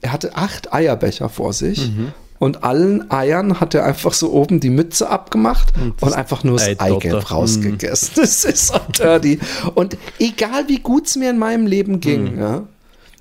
er 0.00 0.12
hatte 0.12 0.34
acht 0.34 0.72
Eierbecher 0.72 1.28
vor 1.28 1.52
sich. 1.52 1.90
Mhm. 1.90 2.12
Und 2.44 2.62
allen 2.62 3.10
Eiern 3.10 3.58
hat 3.58 3.72
er 3.72 3.86
einfach 3.86 4.12
so 4.12 4.30
oben 4.30 4.60
die 4.60 4.68
Mütze 4.68 5.08
abgemacht 5.08 5.72
und, 6.02 6.12
einfach 6.12 6.44
nur 6.44 6.58
das 6.58 6.68
Eidotter. 6.68 6.96
Eigelb 7.08 7.30
rausgegessen. 7.30 8.10
Das 8.16 8.44
ist 8.44 8.66
so 8.66 8.78
dirty. 8.98 9.38
Und 9.74 9.96
egal 10.18 10.68
wie 10.68 10.78
gut 10.80 11.06
es 11.06 11.16
mir 11.16 11.30
in 11.30 11.38
meinem 11.38 11.66
Leben 11.66 12.00
ging, 12.00 12.34
Mhm. 12.34 12.38
ja, 12.38 12.62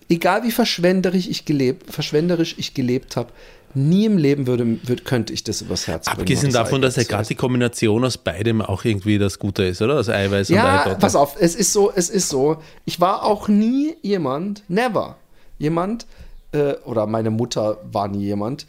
egal 0.09 0.43
wie 0.43 0.51
verschwenderisch 0.51 1.27
ich 1.29 1.45
gelebt, 1.45 1.89
verschwenderisch 1.93 2.55
ich 2.57 2.73
gelebt 2.73 3.15
habe, 3.15 3.29
nie 3.73 4.03
im 4.07 4.17
Leben 4.17 4.45
würde, 4.45 4.77
würde, 4.85 5.03
könnte 5.03 5.31
ich 5.31 5.45
das 5.45 5.61
übers 5.61 5.87
Herz 5.87 6.05
bringen. 6.07 6.19
Abgesehen 6.19 6.51
davon, 6.51 6.81
dass 6.81 6.97
ja 6.97 7.03
gerade 7.03 7.25
die 7.25 7.35
Kombination 7.35 8.03
aus 8.03 8.17
beidem 8.17 8.61
auch 8.61 8.83
irgendwie 8.83 9.19
das 9.19 9.39
Gute 9.39 9.63
ist, 9.63 9.81
oder? 9.81 9.95
Das 9.95 10.09
Eiweiß 10.09 10.49
und 10.49 10.57
ja, 10.57 10.95
pass 10.99 11.15
auf, 11.15 11.37
es 11.39 11.55
ist 11.55 11.71
so, 11.71 11.89
es 11.95 12.09
ist 12.09 12.27
so. 12.27 12.57
Ich 12.83 12.99
war 12.99 13.23
auch 13.23 13.47
nie 13.47 13.95
jemand, 14.01 14.63
never, 14.67 15.15
jemand, 15.59 16.07
äh, 16.51 16.73
oder 16.83 17.07
meine 17.07 17.29
Mutter 17.31 17.77
war 17.89 18.09
nie 18.09 18.25
jemand, 18.25 18.67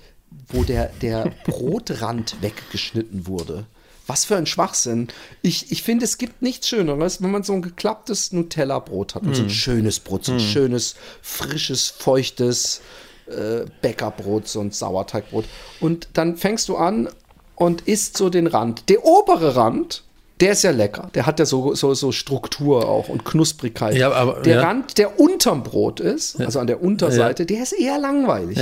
wo 0.48 0.64
der, 0.64 0.90
der 1.02 1.33
Brotrand 1.44 2.37
weggeschnitten 2.42 3.26
wurde. 3.26 3.66
Was 4.07 4.26
für 4.26 4.37
ein 4.37 4.46
Schwachsinn. 4.46 5.09
Ich, 5.40 5.72
ich 5.72 5.83
finde, 5.83 6.04
es 6.04 6.18
gibt 6.18 6.42
nichts 6.42 6.68
Schöneres, 6.68 7.22
wenn 7.22 7.30
man 7.30 7.42
so 7.42 7.54
ein 7.54 7.62
geklapptes 7.62 8.33
Nutella-Brot 8.33 9.14
hat. 9.14 9.22
Und 9.22 9.35
so 9.35 9.42
ein 9.44 9.50
schönes 9.50 9.98
Brot, 9.98 10.26
so 10.26 10.33
ein 10.33 10.40
schönes, 10.40 10.94
frisches, 11.22 11.88
feuchtes 11.88 12.83
äh, 13.26 13.64
Bäckerbrot, 13.80 14.46
so 14.46 14.61
ein 14.61 14.72
Sauerteigbrot. 14.72 15.46
Und 15.80 16.09
dann 16.12 16.37
fängst 16.37 16.68
du 16.68 16.76
an 16.76 17.09
und 17.54 17.83
isst 17.83 18.18
so 18.18 18.28
den 18.28 18.46
Rand. 18.46 18.88
Der 18.90 19.04
obere 19.04 19.57
Rand, 19.57 20.02
der 20.44 20.52
ist 20.52 20.62
ja 20.62 20.72
lecker. 20.72 21.09
Der 21.14 21.24
hat 21.24 21.38
ja 21.38 21.46
so, 21.46 21.74
so, 21.74 21.94
so 21.94 22.12
Struktur 22.12 22.87
auch 22.87 23.09
und 23.09 23.24
Knusprigkeit. 23.24 23.96
Ja, 23.96 24.12
aber- 24.12 24.42
der 24.42 24.57
ja. 24.57 24.62
Rand, 24.62 24.98
der 24.98 25.18
unterm 25.18 25.62
Brot 25.62 26.00
ist, 26.00 26.38
also 26.38 26.61
an 26.61 26.66
der 26.66 26.83
Unterseite, 26.83 27.46
der 27.46 27.62
ist 27.62 27.72
eher 27.72 27.98
langweilig. 27.98 28.59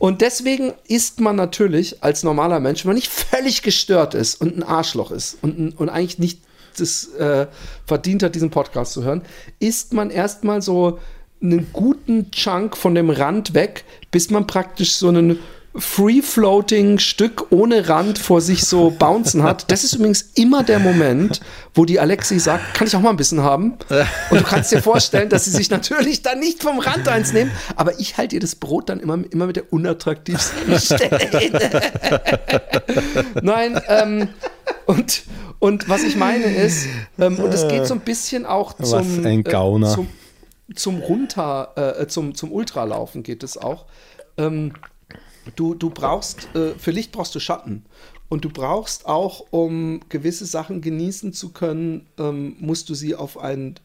Und 0.00 0.22
deswegen 0.22 0.72
isst 0.88 1.20
man 1.20 1.36
natürlich 1.36 2.02
als 2.02 2.24
normaler 2.24 2.58
Mensch, 2.58 2.84
wenn 2.84 2.88
man 2.88 2.96
nicht 2.96 3.12
völlig 3.12 3.62
gestört 3.62 4.14
ist 4.14 4.40
und 4.40 4.56
ein 4.56 4.64
Arschloch 4.64 5.12
ist 5.12 5.38
und, 5.40 5.78
und 5.78 5.88
eigentlich 5.88 6.18
nicht 6.18 6.40
das 6.76 7.06
äh, 7.14 7.46
verdient 7.86 8.24
hat, 8.24 8.34
diesen 8.34 8.50
Podcast 8.50 8.92
zu 8.94 9.04
hören, 9.04 9.22
isst 9.60 9.92
man 9.92 10.10
erstmal 10.10 10.62
so 10.62 10.98
einen 11.40 11.68
guten 11.72 12.32
Chunk 12.32 12.76
von 12.76 12.96
dem 12.96 13.08
Rand 13.10 13.54
weg, 13.54 13.84
bis 14.10 14.30
man 14.30 14.48
praktisch 14.48 14.96
so 14.96 15.06
einen 15.06 15.38
free-floating 15.76 16.98
Stück 16.98 17.50
ohne 17.50 17.88
Rand 17.88 18.18
vor 18.18 18.40
sich 18.40 18.64
so 18.64 18.90
bouncen 18.90 19.42
hat. 19.42 19.70
Das 19.72 19.82
ist 19.82 19.94
übrigens 19.94 20.22
immer 20.34 20.62
der 20.62 20.78
Moment, 20.78 21.40
wo 21.74 21.84
die 21.84 21.98
Alexi 21.98 22.38
sagt, 22.38 22.74
kann 22.74 22.86
ich 22.86 22.94
auch 22.94 23.00
mal 23.00 23.10
ein 23.10 23.16
bisschen 23.16 23.42
haben? 23.42 23.76
Und 24.30 24.40
du 24.40 24.44
kannst 24.44 24.70
dir 24.70 24.82
vorstellen, 24.82 25.28
dass 25.28 25.46
sie 25.46 25.50
sich 25.50 25.70
natürlich 25.70 26.22
dann 26.22 26.38
nicht 26.38 26.62
vom 26.62 26.78
Rand 26.78 27.08
eins 27.08 27.32
nehmen, 27.32 27.50
aber 27.74 27.98
ich 27.98 28.16
halte 28.16 28.36
ihr 28.36 28.40
das 28.40 28.54
Brot 28.54 28.88
dann 28.88 29.00
immer, 29.00 29.18
immer 29.30 29.46
mit 29.46 29.56
der 29.56 29.72
unattraktivsten 29.72 30.78
Stelle 30.78 31.18
hin. 31.18 31.58
Nein, 33.42 33.80
ähm, 33.88 34.28
und, 34.86 35.24
und 35.58 35.88
was 35.88 36.04
ich 36.04 36.14
meine 36.14 36.44
ist, 36.44 36.86
ähm, 37.18 37.38
und 37.38 37.52
es 37.52 37.66
geht 37.66 37.86
so 37.86 37.94
ein 37.94 38.00
bisschen 38.00 38.46
auch 38.46 38.74
Was 38.78 38.90
zum, 38.90 39.26
ein 39.26 39.42
Gauner. 39.42 39.90
Äh, 39.90 39.94
zum, 39.94 40.08
zum 40.76 40.98
Runter, 41.00 41.96
äh, 41.98 42.06
zum, 42.06 42.34
zum 42.36 42.52
Ultralaufen 42.52 43.24
geht 43.24 43.42
es 43.42 43.58
auch. 43.58 43.86
Ähm, 44.36 44.72
du, 45.56 45.74
du 45.74 45.90
brauchst, 45.90 46.48
äh, 46.54 46.74
für 46.78 46.90
Licht 46.90 47.12
brauchst 47.12 47.34
du 47.34 47.40
Schatten. 47.40 47.84
Und 48.28 48.44
du 48.44 48.48
brauchst 48.48 49.06
auch, 49.06 49.44
um 49.50 50.00
gewisse 50.08 50.46
Sachen 50.46 50.80
genießen 50.80 51.32
zu 51.32 51.50
können, 51.50 52.06
ähm, 52.18 52.56
musst 52.58 52.88
du 52.88 52.94
sie 52.94 53.14
auf 53.14 53.38
ein, 53.38 53.76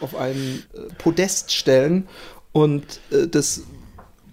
auf 0.00 0.14
ein 0.14 0.62
äh, 0.74 0.92
Podest 0.98 1.52
stellen. 1.52 2.06
Und 2.52 3.00
äh, 3.10 3.26
das 3.26 3.62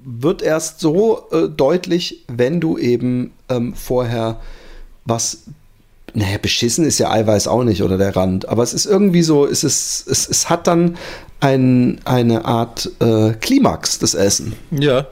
wird 0.03 0.41
erst 0.41 0.79
so 0.79 1.29
äh, 1.31 1.47
deutlich, 1.49 2.25
wenn 2.27 2.59
du 2.59 2.77
eben 2.77 3.33
ähm, 3.49 3.73
vorher 3.73 4.41
was 5.05 5.45
naja, 6.13 6.37
beschissen 6.37 6.85
ist 6.85 6.99
ja 6.99 7.09
Eiweiß 7.11 7.47
auch 7.47 7.63
nicht 7.63 7.81
oder 7.81 7.97
der 7.97 8.15
Rand, 8.15 8.47
aber 8.47 8.61
es 8.61 8.73
ist 8.73 8.85
irgendwie 8.85 9.23
so, 9.23 9.47
es, 9.47 9.63
ist, 9.63 10.07
es, 10.07 10.29
es 10.29 10.49
hat 10.49 10.67
dann 10.67 10.97
ein, 11.43 11.99
eine 12.05 12.45
Art 12.45 12.89
äh, 13.01 13.33
Klimax, 13.33 13.99
das 13.99 14.13
Essen. 14.13 14.53
Ja. 14.71 15.07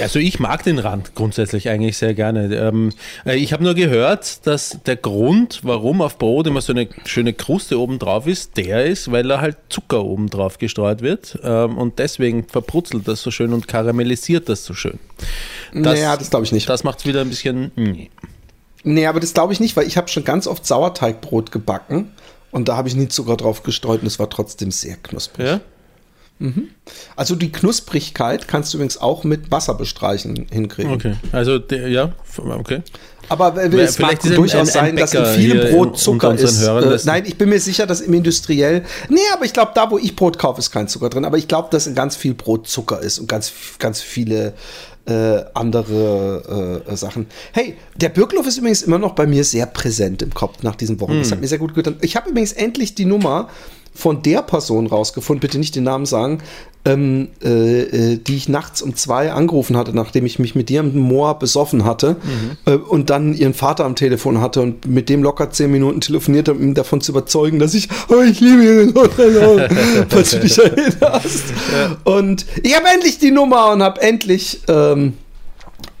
also 0.00 0.20
ich 0.20 0.38
mag 0.38 0.62
den 0.62 0.78
Rand 0.78 1.16
grundsätzlich 1.16 1.68
eigentlich 1.68 1.98
sehr 1.98 2.14
gerne. 2.14 2.54
Ähm, 2.54 2.92
äh, 3.24 3.36
ich 3.36 3.52
habe 3.52 3.64
nur 3.64 3.74
gehört, 3.74 4.46
dass 4.46 4.78
der 4.86 4.94
Grund, 4.94 5.60
warum 5.64 6.02
auf 6.02 6.18
Brot 6.18 6.46
immer 6.46 6.60
so 6.60 6.72
eine 6.72 6.88
schöne 7.04 7.32
Kruste 7.32 7.80
oben 7.80 7.98
drauf 7.98 8.28
ist, 8.28 8.56
der 8.56 8.86
ist, 8.86 9.10
weil 9.10 9.24
da 9.24 9.40
halt 9.40 9.56
Zucker 9.68 10.04
oben 10.04 10.30
drauf 10.30 10.58
gestreut 10.58 11.02
wird 11.02 11.36
ähm, 11.42 11.76
und 11.76 11.98
deswegen 11.98 12.46
verprutzelt 12.46 13.08
das 13.08 13.22
so 13.22 13.32
schön 13.32 13.52
und 13.52 13.66
karamellisiert 13.66 14.48
das 14.48 14.64
so 14.64 14.72
schön. 14.72 15.00
Das, 15.74 15.82
naja, 15.82 16.16
das 16.16 16.30
glaube 16.30 16.44
ich 16.44 16.52
nicht. 16.52 16.68
Das 16.68 16.84
macht 16.84 17.00
es 17.00 17.06
wieder 17.06 17.22
ein 17.22 17.28
bisschen... 17.28 17.72
Nee. 17.74 18.10
Nee, 18.84 19.06
aber 19.06 19.18
das 19.18 19.34
glaube 19.34 19.52
ich 19.52 19.58
nicht, 19.58 19.76
weil 19.76 19.88
ich 19.88 19.96
habe 19.96 20.06
schon 20.06 20.22
ganz 20.22 20.46
oft 20.46 20.64
Sauerteigbrot 20.64 21.50
gebacken 21.50 22.12
und 22.56 22.68
da 22.68 22.76
habe 22.76 22.88
ich 22.88 22.96
nie 22.96 23.08
Zucker 23.08 23.36
drauf 23.36 23.62
gestreut 23.62 24.00
und 24.00 24.06
es 24.06 24.18
war 24.18 24.30
trotzdem 24.30 24.70
sehr 24.70 24.96
knusprig. 24.96 25.46
Ja? 25.46 25.60
Mhm. 26.38 26.68
Also 27.14 27.36
die 27.36 27.52
Knusprigkeit 27.52 28.48
kannst 28.48 28.72
du 28.72 28.78
übrigens 28.78 28.98
auch 28.98 29.24
mit 29.24 29.50
Wasser 29.50 29.74
bestreichen 29.74 30.46
hinkriegen. 30.50 30.92
Okay, 30.92 31.16
also 31.32 31.58
der, 31.58 31.88
ja, 31.88 32.12
okay. 32.38 32.82
Aber 33.28 33.62
äh, 33.62 33.68
es 33.76 33.98
mag 33.98 34.20
durchaus 34.22 34.72
sein, 34.72 34.96
dass 34.96 35.12
in 35.12 35.26
vielem 35.26 35.70
Brot 35.70 35.98
Zucker 35.98 36.34
ist. 36.34 36.62
Äh, 36.62 36.98
nein, 37.04 37.24
ich 37.26 37.36
bin 37.36 37.48
mir 37.48 37.60
sicher, 37.60 37.86
dass 37.86 38.00
im 38.00 38.14
Industriell. 38.14 38.84
Nee, 39.08 39.18
aber 39.34 39.44
ich 39.44 39.52
glaube, 39.52 39.72
da, 39.74 39.90
wo 39.90 39.98
ich 39.98 40.14
Brot 40.14 40.38
kaufe, 40.38 40.60
ist 40.60 40.70
kein 40.70 40.88
Zucker 40.88 41.10
drin. 41.10 41.24
Aber 41.24 41.36
ich 41.36 41.48
glaube, 41.48 41.68
dass 41.70 41.86
in 41.86 41.94
ganz 41.94 42.16
viel 42.16 42.34
Brot 42.34 42.68
Zucker 42.68 43.00
ist 43.00 43.18
und 43.18 43.28
ganz, 43.28 43.52
ganz 43.78 44.00
viele 44.00 44.54
äh, 45.06 45.44
andere 45.54 46.82
äh, 46.86 46.96
Sachen. 46.96 47.26
Hey, 47.52 47.76
der 47.96 48.08
Birkloff 48.08 48.46
ist 48.46 48.58
übrigens 48.58 48.82
immer 48.82 48.98
noch 48.98 49.14
bei 49.14 49.26
mir 49.26 49.44
sehr 49.44 49.66
präsent 49.66 50.22
im 50.22 50.34
Kopf 50.34 50.62
nach 50.62 50.76
diesen 50.76 51.00
Wochen. 51.00 51.12
Hm. 51.12 51.18
Das 51.20 51.32
hat 51.32 51.40
mir 51.40 51.48
sehr 51.48 51.58
gut 51.58 51.74
getan. 51.74 51.96
Ich 52.00 52.16
habe 52.16 52.30
übrigens 52.30 52.52
endlich 52.52 52.94
die 52.94 53.04
Nummer 53.04 53.48
von 53.96 54.22
der 54.22 54.42
Person 54.42 54.86
rausgefunden, 54.86 55.40
bitte 55.40 55.58
nicht 55.58 55.74
den 55.74 55.84
Namen 55.84 56.06
sagen, 56.06 56.38
ähm, 56.86 57.28
äh, 57.42 57.80
äh, 58.12 58.16
die 58.16 58.36
ich 58.36 58.48
nachts 58.48 58.80
um 58.80 58.94
zwei 58.94 59.32
angerufen 59.32 59.76
hatte, 59.76 59.94
nachdem 59.94 60.24
ich 60.24 60.38
mich 60.38 60.54
mit 60.54 60.68
dir 60.68 60.80
im 60.80 60.96
Moor 60.96 61.38
besoffen 61.38 61.84
hatte 61.84 62.16
mhm. 62.22 62.72
äh, 62.72 62.76
und 62.76 63.10
dann 63.10 63.34
ihren 63.34 63.54
Vater 63.54 63.84
am 63.84 63.96
Telefon 63.96 64.40
hatte 64.40 64.62
und 64.62 64.86
mit 64.86 65.08
dem 65.08 65.22
locker 65.22 65.50
zehn 65.50 65.70
Minuten 65.72 66.00
telefoniert 66.00 66.48
habe, 66.48 66.60
um 66.60 66.64
ihn 66.64 66.74
davon 66.74 67.00
zu 67.00 67.10
überzeugen, 67.10 67.58
dass 67.58 67.74
ich, 67.74 67.88
oh, 68.08 68.22
ich 68.22 68.40
liebe 68.40 68.82
ihn, 68.82 68.94
falls 70.08 70.30
du 70.30 70.40
dich 70.40 70.58
erinnerst. 70.58 71.44
Ja. 71.72 71.96
Und 72.04 72.46
ich 72.62 72.76
habe 72.76 72.86
endlich 72.94 73.18
die 73.18 73.32
Nummer 73.32 73.72
und 73.72 73.82
habe 73.82 74.00
endlich 74.00 74.60
ähm, 74.68 75.14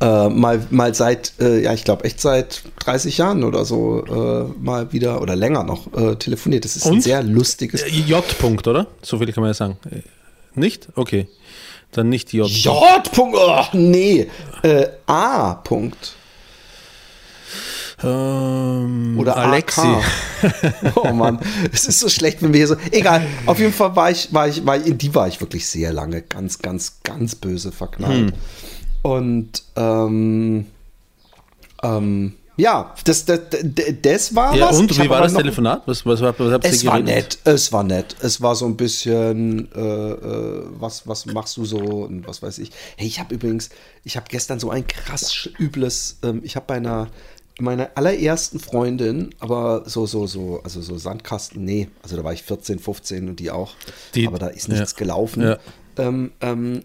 äh, 0.00 0.28
mal, 0.28 0.66
mal 0.70 0.94
seit, 0.94 1.32
äh, 1.40 1.62
ja, 1.62 1.72
ich 1.72 1.84
glaube 1.84 2.04
echt 2.04 2.20
seit 2.20 2.62
30 2.80 3.18
Jahren 3.18 3.44
oder 3.44 3.64
so 3.64 4.04
äh, 4.04 4.62
mal 4.62 4.92
wieder 4.92 5.22
oder 5.22 5.36
länger 5.36 5.64
noch 5.64 5.92
äh, 5.94 6.16
telefoniert. 6.16 6.64
Das 6.64 6.76
ist 6.76 6.86
Und? 6.86 6.96
ein 6.96 7.00
sehr 7.00 7.22
lustiges. 7.22 7.84
J. 7.90 8.24
-Punkt, 8.40 8.68
oder? 8.68 8.86
So 9.02 9.18
viel 9.18 9.32
kann 9.32 9.42
man 9.42 9.50
ja 9.50 9.54
sagen. 9.54 9.78
Nicht? 10.54 10.88
Okay. 10.94 11.28
Dann 11.92 12.08
nicht 12.08 12.32
J. 12.32 12.48
J. 12.48 12.74
-Punkt. 13.08 13.34
Oh, 13.34 13.64
nee. 13.72 14.28
Äh, 14.62 14.86
A. 15.06 15.62
-Punkt. 15.62 16.14
Ähm, 18.02 19.18
Oder 19.18 19.36
Alexi. 19.38 19.80
oh 20.96 21.12
Mann, 21.12 21.40
es 21.72 21.86
ist 21.86 22.00
so 22.00 22.10
schlecht, 22.10 22.42
wenn 22.42 22.52
wir 22.52 22.58
hier 22.58 22.68
so. 22.68 22.76
Egal, 22.90 23.26
auf 23.46 23.58
jeden 23.58 23.72
Fall 23.72 23.96
war 23.96 24.10
ich, 24.10 24.32
war 24.34 24.48
ich, 24.48 24.66
war 24.66 24.76
in 24.76 24.98
die 24.98 25.14
war 25.14 25.28
ich 25.28 25.40
wirklich 25.40 25.66
sehr 25.66 25.94
lange 25.94 26.20
ganz, 26.20 26.58
ganz, 26.58 26.98
ganz 27.04 27.34
böse 27.34 27.72
verknallt. 27.72 28.32
Hm. 28.32 28.38
Und 29.06 29.62
ähm, 29.76 30.66
ähm, 31.84 32.32
ja, 32.56 32.92
das, 33.04 33.24
das, 33.24 33.40
das 34.02 34.34
war 34.34 34.56
ja, 34.56 34.66
was. 34.66 34.78
Und 34.80 34.98
wie 34.98 35.08
war 35.08 35.22
das 35.22 35.34
Telefonat? 35.34 35.82
Was, 35.86 36.04
was, 36.04 36.20
was, 36.20 36.34
was 36.40 36.64
es 36.64 36.84
war 36.84 36.98
nett, 36.98 37.38
es 37.44 37.72
war 37.72 37.84
nett. 37.84 38.16
Es 38.20 38.40
war 38.40 38.56
so 38.56 38.66
ein 38.66 38.76
bisschen, 38.76 39.70
äh, 39.72 39.80
äh, 39.80 40.62
was, 40.70 41.06
was 41.06 41.26
machst 41.26 41.56
du 41.56 41.64
so 41.64 41.78
und 41.78 42.26
was 42.26 42.42
weiß 42.42 42.58
ich. 42.58 42.72
Hey, 42.96 43.06
ich 43.06 43.20
habe 43.20 43.32
übrigens, 43.32 43.68
ich 44.02 44.16
habe 44.16 44.26
gestern 44.28 44.58
so 44.58 44.70
ein 44.70 44.88
krass 44.88 45.48
übles, 45.56 46.18
ähm, 46.24 46.40
ich 46.42 46.56
habe 46.56 46.66
bei 46.66 46.74
einer, 46.74 47.06
meiner 47.60 47.90
allerersten 47.94 48.58
Freundin, 48.58 49.30
aber 49.38 49.84
so, 49.86 50.06
so, 50.06 50.26
so, 50.26 50.60
also 50.64 50.82
so 50.82 50.98
Sandkasten, 50.98 51.64
nee, 51.64 51.88
also 52.02 52.16
da 52.16 52.24
war 52.24 52.32
ich 52.32 52.42
14, 52.42 52.80
15 52.80 53.28
und 53.28 53.38
die 53.38 53.52
auch, 53.52 53.74
die, 54.16 54.26
aber 54.26 54.40
da 54.40 54.48
ist 54.48 54.68
nichts 54.68 54.92
ja. 54.92 54.98
gelaufen. 54.98 55.42
Ja. 55.44 55.58
Ähm, 55.96 56.32
ähm, 56.40 56.82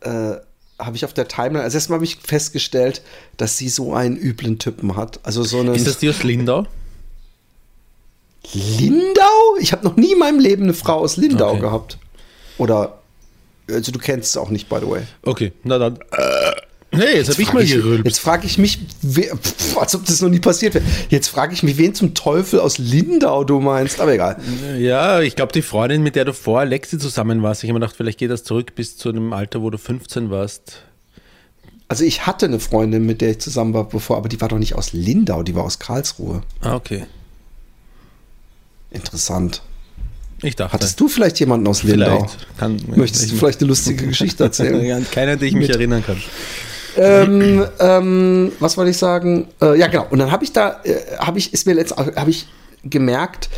äh, 0.00 0.36
habe 0.78 0.96
ich 0.96 1.04
auf 1.04 1.14
der 1.14 1.28
Timeline, 1.28 1.62
also 1.62 1.76
erstmal 1.76 1.96
habe 1.96 2.04
ich 2.04 2.16
festgestellt, 2.16 3.02
dass 3.36 3.56
sie 3.56 3.68
so 3.68 3.94
einen 3.94 4.16
üblen 4.16 4.58
Typen 4.58 4.96
hat. 4.96 5.20
Also 5.22 5.42
so 5.44 5.60
einen, 5.60 5.74
Ist 5.74 5.86
das 5.86 5.98
die 5.98 6.08
aus 6.08 6.22
Lindau? 6.22 6.66
Lindau? 8.52 9.56
Ich 9.60 9.72
habe 9.72 9.84
noch 9.84 9.96
nie 9.96 10.12
in 10.12 10.18
meinem 10.18 10.40
Leben 10.40 10.64
eine 10.64 10.74
Frau 10.74 10.98
aus 10.98 11.16
Lindau 11.16 11.52
okay. 11.52 11.60
gehabt. 11.60 11.98
Oder, 12.58 12.98
also 13.70 13.92
du 13.92 13.98
kennst 13.98 14.30
es 14.30 14.36
auch 14.36 14.50
nicht, 14.50 14.68
by 14.68 14.78
the 14.80 14.88
way. 14.88 15.02
Okay, 15.22 15.52
na 15.62 15.78
dann. 15.78 15.96
Äh. 16.10 16.52
Hey, 16.94 17.16
jetzt, 17.16 17.28
jetzt 17.28 17.30
habe 17.30 17.42
ich 17.42 17.52
mal 17.54 17.64
gerülpt. 17.64 18.06
Jetzt 18.06 18.18
frage 18.18 18.46
ich 18.46 18.58
mich, 18.58 18.78
wer, 19.00 19.34
pf, 19.34 19.78
als 19.78 19.94
ob 19.94 20.04
das 20.04 20.20
noch 20.20 20.28
nie 20.28 20.40
passiert 20.40 20.74
wäre. 20.74 20.84
Jetzt 21.08 21.28
frage 21.28 21.54
ich 21.54 21.62
mich, 21.62 21.78
wen 21.78 21.94
zum 21.94 22.12
Teufel 22.12 22.60
aus 22.60 22.76
Lindau 22.76 23.44
du 23.44 23.60
meinst, 23.60 23.98
aber 23.98 24.12
egal. 24.12 24.36
Ja, 24.78 25.20
ich 25.20 25.34
glaube, 25.34 25.52
die 25.52 25.62
Freundin, 25.62 26.02
mit 26.02 26.16
der 26.16 26.26
du 26.26 26.34
vor 26.34 26.60
Alexi 26.60 26.98
zusammen 26.98 27.42
warst, 27.42 27.64
ich 27.64 27.70
habe 27.70 27.78
mir 27.78 27.84
gedacht, 27.86 27.96
vielleicht 27.96 28.18
geht 28.18 28.30
das 28.30 28.44
zurück 28.44 28.74
bis 28.74 28.98
zu 28.98 29.08
einem 29.08 29.32
Alter, 29.32 29.62
wo 29.62 29.70
du 29.70 29.78
15 29.78 30.28
warst. 30.30 30.82
Also 31.88 32.04
ich 32.04 32.26
hatte 32.26 32.46
eine 32.46 32.60
Freundin, 32.60 33.06
mit 33.06 33.22
der 33.22 33.30
ich 33.30 33.38
zusammen 33.38 33.72
war 33.72 33.88
bevor, 33.88 34.18
aber 34.18 34.28
die 34.28 34.40
war 34.42 34.48
doch 34.48 34.58
nicht 34.58 34.74
aus 34.74 34.92
Lindau, 34.92 35.42
die 35.42 35.54
war 35.54 35.64
aus 35.64 35.78
Karlsruhe. 35.78 36.42
Ah, 36.60 36.74
okay. 36.74 37.06
Interessant. 38.90 39.62
Ich 40.42 40.56
dachte. 40.56 40.72
Hattest 40.72 41.00
du 41.00 41.08
vielleicht 41.08 41.38
jemanden 41.40 41.66
aus 41.68 41.82
Lindau? 41.84 42.28
Kann, 42.58 42.80
Möchtest 42.96 43.30
du 43.30 43.36
vielleicht 43.36 43.60
eine 43.60 43.68
lustige 43.68 44.06
Geschichte 44.06 44.44
erzählen? 44.44 45.06
Keiner, 45.10 45.36
den 45.36 45.48
ich 45.48 45.54
mich 45.54 45.70
erinnern 45.70 46.04
kann. 46.04 46.20
Ähm, 46.96 47.66
ähm, 47.78 48.52
was 48.60 48.76
wollte 48.76 48.90
ich 48.90 48.98
sagen? 48.98 49.48
Äh, 49.60 49.78
ja, 49.78 49.86
genau. 49.86 50.06
Und 50.10 50.18
dann 50.18 50.30
habe 50.30 50.44
ich 50.44 50.52
da, 50.52 50.80
äh, 50.84 51.16
habe 51.18 51.38
ich, 51.38 51.52
ist 51.52 51.66
mir 51.66 51.74
letztens, 51.74 52.16
habe 52.16 52.30
ich 52.30 52.46
gemerkt, 52.84 53.48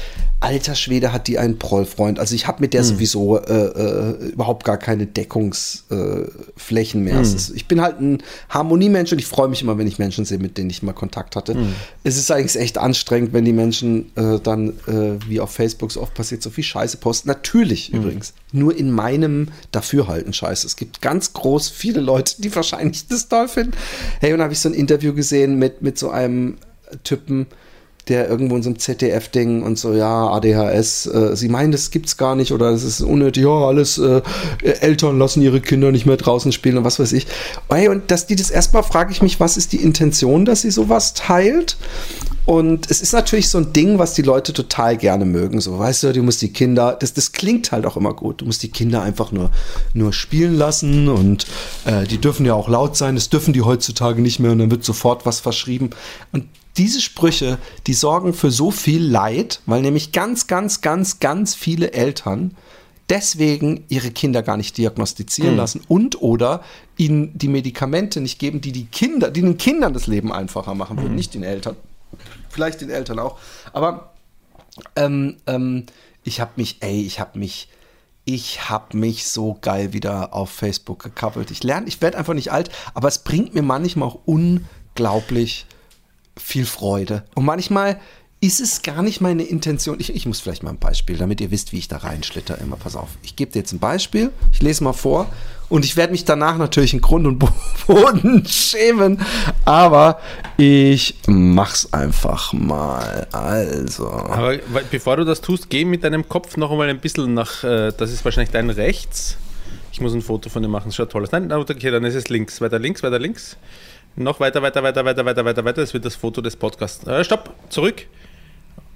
alter 0.41 0.75
Schwede 0.75 1.13
hat 1.13 1.27
die 1.27 1.39
einen 1.39 1.59
Prollfreund. 1.59 2.19
Also 2.19 2.35
ich 2.35 2.47
habe 2.47 2.61
mit 2.61 2.75
der 2.75 2.83
hm. 2.83 2.89
sowieso 2.89 3.39
äh, 3.39 3.53
äh, 3.53 4.33
überhaupt 4.33 4.65
gar 4.65 4.77
keine 4.77 5.07
Deckungsflächen 5.07 7.01
äh, 7.01 7.05
mehr. 7.05 7.15
Hm. 7.15 7.23
Ist, 7.23 7.51
ich 7.55 7.67
bin 7.67 7.81
halt 7.81 8.01
ein 8.01 8.23
Harmoniemensch 8.51 9.11
und 9.13 9.19
ich 9.19 9.27
freue 9.27 9.49
mich 9.49 9.63
immer, 9.63 9.79
wenn 9.79 9.87
ich 9.87 9.99
Menschen 9.99 10.27
sehe, 10.27 10.39
mit 10.39 10.59
denen 10.59 10.69
ich 10.69 10.83
mal 10.83 10.93
Kontakt 10.93 11.35
hatte. 11.35 11.55
Hm. 11.55 11.75
Es 12.03 12.19
ist 12.19 12.31
eigentlich 12.31 12.61
echt 12.61 12.77
anstrengend, 12.77 13.33
wenn 13.33 13.47
die 13.47 13.55
Menschen 13.55 14.13
äh, 14.17 14.39
dann, 14.39 14.71
äh, 14.87 15.19
wie 15.27 15.41
auf 15.41 15.51
Facebook 15.51 15.91
so 15.91 16.03
oft 16.03 16.13
passiert, 16.13 16.43
so 16.43 16.51
viel 16.51 16.65
Scheiße 16.65 16.99
posten. 16.99 17.29
Natürlich 17.29 17.89
hm. 17.89 18.01
übrigens. 18.01 18.35
Nur 18.53 18.77
in 18.77 18.91
meinem 18.91 19.49
Dafürhalten 19.73 20.33
Scheiße. 20.33 20.67
Es 20.67 20.77
gibt 20.77 21.01
ganz 21.01 21.33
groß 21.33 21.71
viele 21.71 22.01
Leute, 22.01 22.43
die 22.43 22.55
wahrscheinlich 22.55 23.09
das 23.09 23.29
toll 23.29 23.49
finden. 23.49 23.73
Hey, 24.21 24.33
und 24.33 24.39
da 24.39 24.45
habe 24.45 24.53
ich 24.53 24.61
so 24.61 24.69
ein 24.69 24.75
Interview 24.75 25.15
gesehen 25.15 25.59
mit, 25.59 25.81
mit 25.81 25.99
so 25.99 26.11
einem 26.11 26.59
Typen, 27.03 27.47
der 28.09 28.29
irgendwo 28.29 28.57
in 28.57 28.63
so 28.63 28.71
einem 28.71 28.79
ZDF-Ding 28.79 29.63
und 29.63 29.79
so, 29.79 29.95
ja, 29.95 30.29
ADHS, 30.29 31.07
äh, 31.07 31.37
sie 31.37 31.49
meinen, 31.49 31.73
das 31.73 31.91
gibt's 31.91 32.17
gar 32.17 32.35
nicht 32.35 32.53
oder 32.53 32.71
es 32.71 32.85
ist 32.85 33.01
unnötig, 33.01 33.45
ja, 33.45 33.51
alles, 33.51 33.99
äh, 33.99 34.23
Eltern 34.63 35.19
lassen 35.19 35.43
ihre 35.43 35.61
Kinder 35.61 35.91
nicht 35.91 36.07
mehr 36.07 36.17
draußen 36.17 36.53
spielen 36.53 36.79
und 36.79 36.85
was 36.85 36.99
weiß 36.99 37.13
ich. 37.13 37.27
Hey, 37.71 37.89
und 37.89 38.11
dass 38.11 38.27
die 38.27 38.37
das 38.37 38.51
erstmal 38.51 38.83
frage 38.83 39.13
ich 39.13 39.23
mich, 39.23 39.41
was 39.41 39.57
ist 39.57 39.73
die 39.73 39.83
Intention, 39.83 40.45
dass 40.45 40.63
sie 40.63 40.71
sowas 40.71 41.15
teilt? 41.15 41.77
Und 42.47 42.91
es 42.91 43.01
ist 43.01 43.15
natürlich 43.15 43.49
so 43.49 43.57
ein 43.57 43.73
Ding, 43.73 43.99
was 43.99 44.13
die 44.13 44.23
Leute 44.23 44.53
total 44.53 44.99
gerne 44.99 45.25
mögen. 45.25 45.61
So, 45.61 45.79
weißt 45.79 46.03
du, 46.03 46.13
du 46.13 46.23
musst 46.23 46.43
die 46.43 46.53
Kinder, 46.53 46.95
das, 46.99 47.15
das 47.15 47.33
klingt 47.33 47.73
halt 47.73 47.87
auch 47.87 47.97
immer 47.97 48.13
gut. 48.13 48.43
Du 48.43 48.45
musst 48.45 48.63
die 48.63 48.71
Kinder 48.71 49.01
einfach 49.01 49.33
nur, 49.33 49.51
nur 49.95 50.13
spielen 50.13 50.55
lassen 50.55 51.09
und 51.09 51.47
äh, 51.87 52.05
die 52.05 52.19
dürfen 52.19 52.45
ja 52.45 52.53
auch 52.53 52.69
laut 52.69 52.99
sein. 52.99 53.15
Das 53.15 53.31
dürfen 53.31 53.55
die 53.55 53.63
heutzutage 53.63 54.21
nicht 54.21 54.41
mehr 54.41 54.53
und 54.53 54.59
dann 54.59 54.71
wird 54.71 54.85
sofort 54.85 55.25
was 55.25 55.41
verschrieben. 55.41 55.91
Und 56.33 56.45
diese 56.77 57.01
Sprüche, 57.01 57.59
die 57.87 57.95
sorgen 57.95 58.35
für 58.35 58.51
so 58.51 58.71
viel 58.71 59.03
Leid, 59.03 59.61
weil 59.67 59.83
nämlich 59.83 60.13
ganz, 60.13 60.47
ganz, 60.47 60.81
ganz, 60.81 61.21
ganz 61.21 61.55
viele 61.55 61.93
Eltern 61.93 62.57
deswegen 63.09 63.85
ihre 63.89 64.11
Kinder 64.11 64.43
gar 64.43 64.57
nicht 64.57 64.77
diagnostizieren 64.79 65.53
mhm. 65.53 65.57
lassen 65.59 65.83
und 65.89 66.23
oder 66.23 66.63
ihnen 66.97 67.37
die 67.37 67.49
Medikamente 67.49 68.21
nicht 68.21 68.39
geben, 68.39 68.61
die 68.61 68.73
die 68.73 68.87
Kinder, 68.87 69.31
die 69.31 69.43
den 69.43 69.59
Kindern 69.59 69.93
das 69.93 70.07
Leben 70.07 70.33
einfacher 70.33 70.75
machen 70.75 70.97
würden, 70.97 71.11
mhm. 71.11 71.17
nicht 71.17 71.35
den 71.35 71.43
Eltern. 71.43 71.77
Vielleicht 72.49 72.81
den 72.81 72.91
Eltern 72.91 73.19
auch. 73.19 73.39
Aber 73.73 74.13
ähm, 74.97 75.37
ähm, 75.47 75.87
ich 76.23 76.41
habe 76.41 76.53
mich, 76.57 76.79
ey, 76.81 77.03
ich 77.03 77.21
habe 77.21 77.39
mich, 77.39 77.69
ich 78.25 78.71
habe 78.71 78.97
mich 78.97 79.27
so 79.27 79.59
geil 79.61 79.93
wieder 79.93 80.33
auf 80.33 80.51
Facebook 80.51 81.03
gekappelt. 81.03 81.51
Ich 81.51 81.63
lerne, 81.63 81.87
ich 81.87 82.01
werde 82.01 82.17
einfach 82.17 82.35
nicht 82.35 82.53
alt, 82.53 82.71
aber 82.95 83.09
es 83.09 83.19
bringt 83.19 83.55
mir 83.55 83.63
manchmal 83.63 84.09
auch 84.09 84.21
unglaublich 84.25 85.67
viel 86.37 86.67
Freude. 86.67 87.25
Und 87.35 87.45
manchmal 87.45 88.01
ist 88.45 88.61
es 88.61 88.83
gar 88.83 89.03
nicht 89.03 89.23
meine 89.23 89.43
Intention. 89.43 89.97
Ich, 89.99 90.15
ich 90.15 90.27
muss 90.27 90.41
vielleicht 90.41 90.63
mal 90.63 90.71
ein 90.71 90.79
Beispiel, 90.79 91.17
damit 91.17 91.41
ihr 91.41 91.51
wisst, 91.51 91.73
wie 91.73 91.79
ich 91.79 91.89
da 91.89 91.97
reinschlitter 91.99 92.59
immer. 92.61 92.77
Pass 92.77 92.95
auf. 92.95 93.09
Ich 93.23 93.37
gebe 93.37 93.51
dir 93.51 93.61
jetzt 93.61 93.73
ein 93.73 93.79
Beispiel. 93.79 94.33
Ich 94.53 94.61
lese 94.61 94.85
mal 94.85 94.93
vor. 94.93 95.33
Und 95.71 95.85
ich 95.85 95.97
werde 95.97 96.13
mich 96.13 96.27
danach 96.27 96.59
natürlich 96.59 96.93
in 96.93 97.01
Grund 97.01 97.27
und 97.27 97.39
Boden 97.87 98.45
schämen. 98.47 99.19
Aber 99.65 100.21
ich 100.59 101.17
mach's 101.27 101.91
einfach 101.95 102.53
mal. 102.53 103.27
Also. 103.33 104.11
Aber 104.11 104.59
bevor 104.91 105.17
du 105.17 105.25
das 105.25 105.41
tust, 105.41 105.71
geh 105.71 105.87
mit 105.87 106.05
deinem 106.05 106.29
Kopf 106.29 106.59
noch 106.59 106.71
einmal 106.71 106.91
ein 106.91 107.01
bisschen 107.01 107.33
nach, 107.33 107.65
äh, 107.65 107.93
das 107.97 108.13
ist 108.13 108.27
wahrscheinlich 108.27 108.51
dein 108.51 108.69
rechts. 108.69 109.39
Ich 109.91 110.01
muss 110.01 110.13
ein 110.13 110.23
Foto 110.23 110.51
von 110.51 110.63
dir 110.63 110.69
machen, 110.69 110.89
das 110.89 110.97
schaut 110.97 111.11
toll 111.11 111.23
aus. 111.23 111.33
Nein, 111.33 111.51
okay, 111.51 111.91
dann 111.91 112.05
ist 112.05 112.15
es 112.15 112.29
links. 112.29 112.61
Weiter 112.61 112.79
links, 112.79 113.03
weiter 113.03 113.19
links. 113.19 113.57
Noch 114.17 114.39
weiter, 114.41 114.63
weiter, 114.63 114.83
weiter, 114.83 115.05
weiter, 115.05 115.25
weiter, 115.25 115.45
weiter, 115.45 115.65
weiter. 115.65 115.81
Das 115.83 115.93
wird 115.93 116.05
das 116.05 116.15
Foto 116.15 116.41
des 116.41 116.55
Podcasts. 116.57 117.05
Äh, 117.07 117.25
stopp, 117.25 117.51
zurück. 117.69 118.07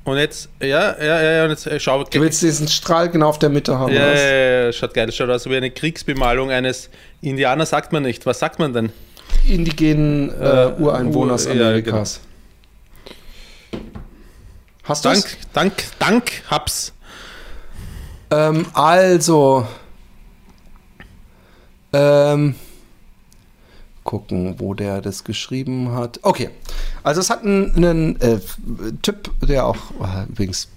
Und 0.05 0.17
jetzt, 0.17 0.49
ja, 0.61 0.97
ja, 0.99 1.21
ja, 1.23 1.33
ja, 1.33 1.45
und 1.45 1.51
jetzt 1.51 1.67
äh, 1.67 1.79
schau. 1.81 2.05
Du 2.05 2.21
willst 2.21 2.41
diesen 2.41 2.69
Strahl 2.69 3.11
genau 3.11 3.29
auf 3.29 3.39
der 3.39 3.51
Mitte 3.51 3.79
haben. 3.79 3.93
ja, 3.93 4.01
oder 4.01 4.15
ja, 4.15 4.65
ja, 4.67 4.73
schaut 4.73 4.95
geil. 4.95 5.07
Das 5.07 5.17
schaut 5.17 5.29
aus 5.29 5.47
wie 5.51 5.57
eine 5.57 5.71
Kriegsbemalung 5.71 6.51
eines 6.51 6.89
Indianer, 7.21 7.67
sagt 7.67 7.93
man 7.93 8.05
nicht. 8.05 8.25
Was 8.25 8.39
sagt 8.39 8.59
man 8.59 8.73
denn? 8.73 8.93
Indigenen 9.47 10.31
äh, 10.41 10.73
Ureinwohners 10.79 11.47
Ur- 11.47 11.55
ja, 11.55 11.67
Amerikas. 11.67 12.21
Hast 14.85 15.05
du 15.05 15.11
Dank, 15.11 15.25
dank, 15.53 15.73
dank, 15.99 16.33
hab's. 16.51 16.95
Ähm, 18.31 18.67
also. 18.73 19.67
Ähm, 21.93 22.55
gucken, 24.09 24.55
wo 24.57 24.73
der 24.73 25.03
das 25.03 25.23
geschrieben 25.23 25.93
hat. 25.93 26.19
Okay. 26.23 26.49
Also 27.03 27.21
es 27.21 27.29
hat 27.29 27.45
einen, 27.45 27.75
einen 27.77 28.21
äh, 28.23 28.39
Typ, 29.03 29.31
der 29.47 29.67
auch 29.67 29.77
äh, 30.01 30.25
übrigens, 30.31 30.69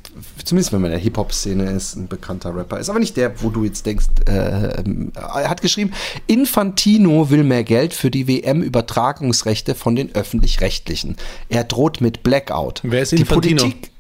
zumindest 0.43 0.73
wenn 0.73 0.81
man 0.81 0.91
in 0.91 0.97
der 0.97 1.03
Hip-Hop-Szene 1.03 1.71
ist, 1.71 1.95
ein 1.95 2.09
bekannter 2.09 2.53
Rapper 2.53 2.77
ist, 2.77 2.89
aber 2.89 2.99
nicht 2.99 3.15
der, 3.15 3.41
wo 3.41 3.49
du 3.49 3.63
jetzt 3.63 3.85
denkst, 3.85 4.07
äh, 4.27 4.81
ähm, 4.81 5.13
er 5.15 5.49
hat 5.49 5.61
geschrieben, 5.61 5.93
Infantino 6.27 7.29
will 7.29 7.45
mehr 7.45 7.63
Geld 7.63 7.93
für 7.93 8.11
die 8.11 8.27
WM-Übertragungsrechte 8.27 9.75
von 9.75 9.95
den 9.95 10.13
Öffentlich-Rechtlichen. 10.13 11.15
Er 11.47 11.63
droht 11.63 12.01
mit 12.01 12.23
Blackout. 12.23 12.81
Wer 12.83 13.03
ist 13.03 13.13
Die 13.13 13.21
Infantino? 13.21 13.61
Politik 13.61 13.90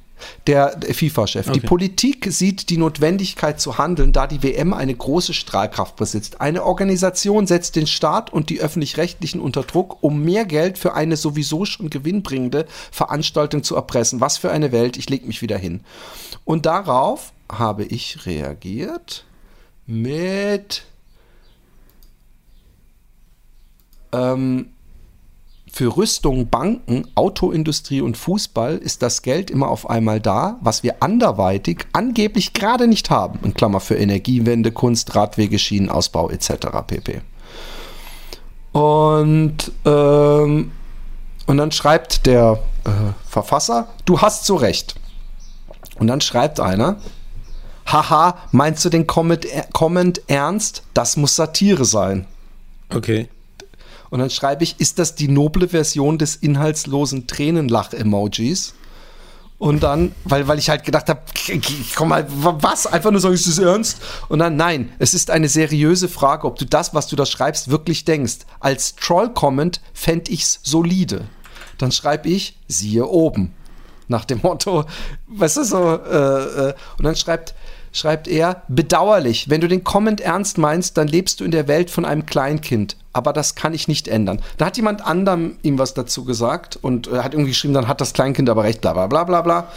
der 0.47 0.77
FIFA-Chef. 0.81 1.45
Die 1.51 1.59
Okay. 1.61 1.67
Politik 1.67 2.27
sieht 2.29 2.69
die 2.69 2.77
Notwendigkeit 2.77 3.59
zu 3.59 3.77
handeln, 3.77 4.11
da 4.13 4.27
die 4.27 4.41
WM 4.43 4.73
eine 4.73 4.95
große 4.95 5.33
Strahlkraft 5.33 5.95
besitzt. 5.95 6.41
Eine 6.41 6.63
Organisation 6.63 7.47
setzt 7.47 7.75
den 7.75 7.87
Staat 7.87 8.31
und 8.31 8.49
die 8.49 8.59
öffentlich-rechtlichen 8.59 9.39
unter 9.39 9.63
Druck, 9.63 9.97
um 10.01 10.23
mehr 10.23 10.45
Geld 10.45 10.77
für 10.77 10.93
eine 10.93 11.17
sowieso 11.17 11.65
schon 11.65 11.89
gewinnbringende 11.89 12.65
Veranstaltung 12.91 13.63
zu 13.63 13.75
erpressen. 13.75 14.21
Was 14.21 14.37
für 14.37 14.51
eine 14.51 14.71
Welt, 14.71 14.97
ich 14.97 15.09
leg 15.09 15.27
mich 15.27 15.41
wieder 15.41 15.57
hin. 15.57 15.81
Und 16.45 16.65
darauf 16.65 17.33
habe 17.51 17.83
ich 17.83 18.25
reagiert 18.25 19.25
mit 19.85 20.83
ähm, 24.13 24.71
für 25.73 25.95
Rüstung, 25.95 26.49
Banken, 26.49 27.07
Autoindustrie 27.15 28.01
und 28.01 28.17
Fußball 28.17 28.77
ist 28.77 29.01
das 29.01 29.21
Geld 29.21 29.49
immer 29.49 29.69
auf 29.69 29.89
einmal 29.89 30.19
da, 30.19 30.57
was 30.61 30.83
wir 30.83 31.01
anderweitig 31.01 31.85
angeblich 31.93 32.51
gerade 32.51 32.87
nicht 32.87 33.09
haben. 33.09 33.39
In 33.43 33.53
Klammer 33.53 33.79
für 33.79 33.95
Energiewende, 33.95 34.73
Kunst, 34.73 35.15
Radwege, 35.15 35.57
Schienenausbau 35.57 36.29
etc. 36.29 36.67
pp. 36.85 37.21
Und, 38.73 39.71
ähm, 39.85 40.71
und 41.45 41.57
dann 41.57 41.71
schreibt 41.71 42.25
der 42.25 42.59
äh, 42.83 42.89
Verfasser, 43.25 43.87
du 44.03 44.19
hast 44.19 44.45
so 44.45 44.57
recht. 44.57 44.95
Und 45.99 46.07
dann 46.07 46.19
schreibt 46.19 46.59
einer, 46.59 46.97
haha, 47.85 48.37
meinst 48.51 48.83
du 48.83 48.89
den 48.89 49.07
Comment, 49.07 49.47
Comment 49.71 50.21
ernst? 50.27 50.83
Das 50.93 51.15
muss 51.15 51.35
Satire 51.35 51.85
sein. 51.85 52.27
Okay. 52.93 53.29
Und 54.11 54.19
dann 54.19 54.29
schreibe 54.29 54.63
ich, 54.63 54.79
ist 54.79 54.99
das 54.99 55.15
die 55.15 55.29
noble 55.29 55.69
Version 55.69 56.17
des 56.19 56.35
inhaltslosen 56.35 57.27
Tränenlach-Emojis? 57.27 58.73
Und 59.57 59.83
dann, 59.83 60.13
weil, 60.25 60.47
weil 60.47 60.59
ich 60.59 60.69
halt 60.69 60.83
gedacht 60.83 61.07
habe, 61.07 61.21
komm 61.95 62.09
mal, 62.09 62.27
was? 62.29 62.87
Einfach 62.87 63.11
nur 63.11 63.21
sagen, 63.21 63.35
ist 63.35 63.47
das 63.47 63.57
ernst? 63.57 64.01
Und 64.27 64.39
dann, 64.39 64.57
nein, 64.57 64.91
es 64.99 65.13
ist 65.13 65.31
eine 65.31 65.47
seriöse 65.47 66.09
Frage, 66.09 66.45
ob 66.45 66.59
du 66.59 66.65
das, 66.65 66.93
was 66.93 67.07
du 67.07 67.15
da 67.15 67.25
schreibst, 67.25 67.69
wirklich 67.69 68.03
denkst. 68.03 68.39
Als 68.59 68.95
Troll-Comment 68.95 69.79
fände 69.93 70.29
ich's 70.31 70.59
solide. 70.61 71.25
Dann 71.77 71.91
schreibe 71.91 72.27
ich, 72.27 72.57
siehe 72.67 73.07
oben. 73.07 73.53
Nach 74.09 74.25
dem 74.25 74.41
Motto, 74.43 74.83
weißt 75.27 75.57
du, 75.57 75.63
so, 75.63 75.93
äh, 75.93 76.69
äh, 76.69 76.73
und 76.97 77.05
dann 77.05 77.15
schreibt, 77.15 77.53
schreibt 77.93 78.27
er, 78.27 78.63
bedauerlich, 78.67 79.49
wenn 79.49 79.61
du 79.61 79.69
den 79.69 79.85
Comment 79.85 80.19
ernst 80.19 80.57
meinst, 80.57 80.97
dann 80.97 81.07
lebst 81.07 81.39
du 81.39 81.45
in 81.45 81.51
der 81.51 81.69
Welt 81.69 81.89
von 81.89 82.03
einem 82.03 82.25
Kleinkind. 82.25 82.97
Aber 83.13 83.33
das 83.33 83.55
kann 83.55 83.73
ich 83.73 83.87
nicht 83.87 84.07
ändern. 84.07 84.41
Da 84.57 84.67
hat 84.67 84.77
jemand 84.77 85.05
anderem 85.05 85.57
ihm 85.63 85.77
was 85.77 85.93
dazu 85.93 86.23
gesagt 86.23 86.77
und 86.81 87.07
äh, 87.07 87.19
hat 87.19 87.33
irgendwie 87.33 87.51
geschrieben, 87.51 87.73
dann 87.73 87.87
hat 87.87 88.01
das 88.01 88.13
Kleinkind 88.13 88.49
aber 88.49 88.63
recht, 88.63 88.81
bla 88.81 88.93
bla 88.93 89.07
bla 89.07 89.23
bla 89.23 89.41
bla. 89.41 89.67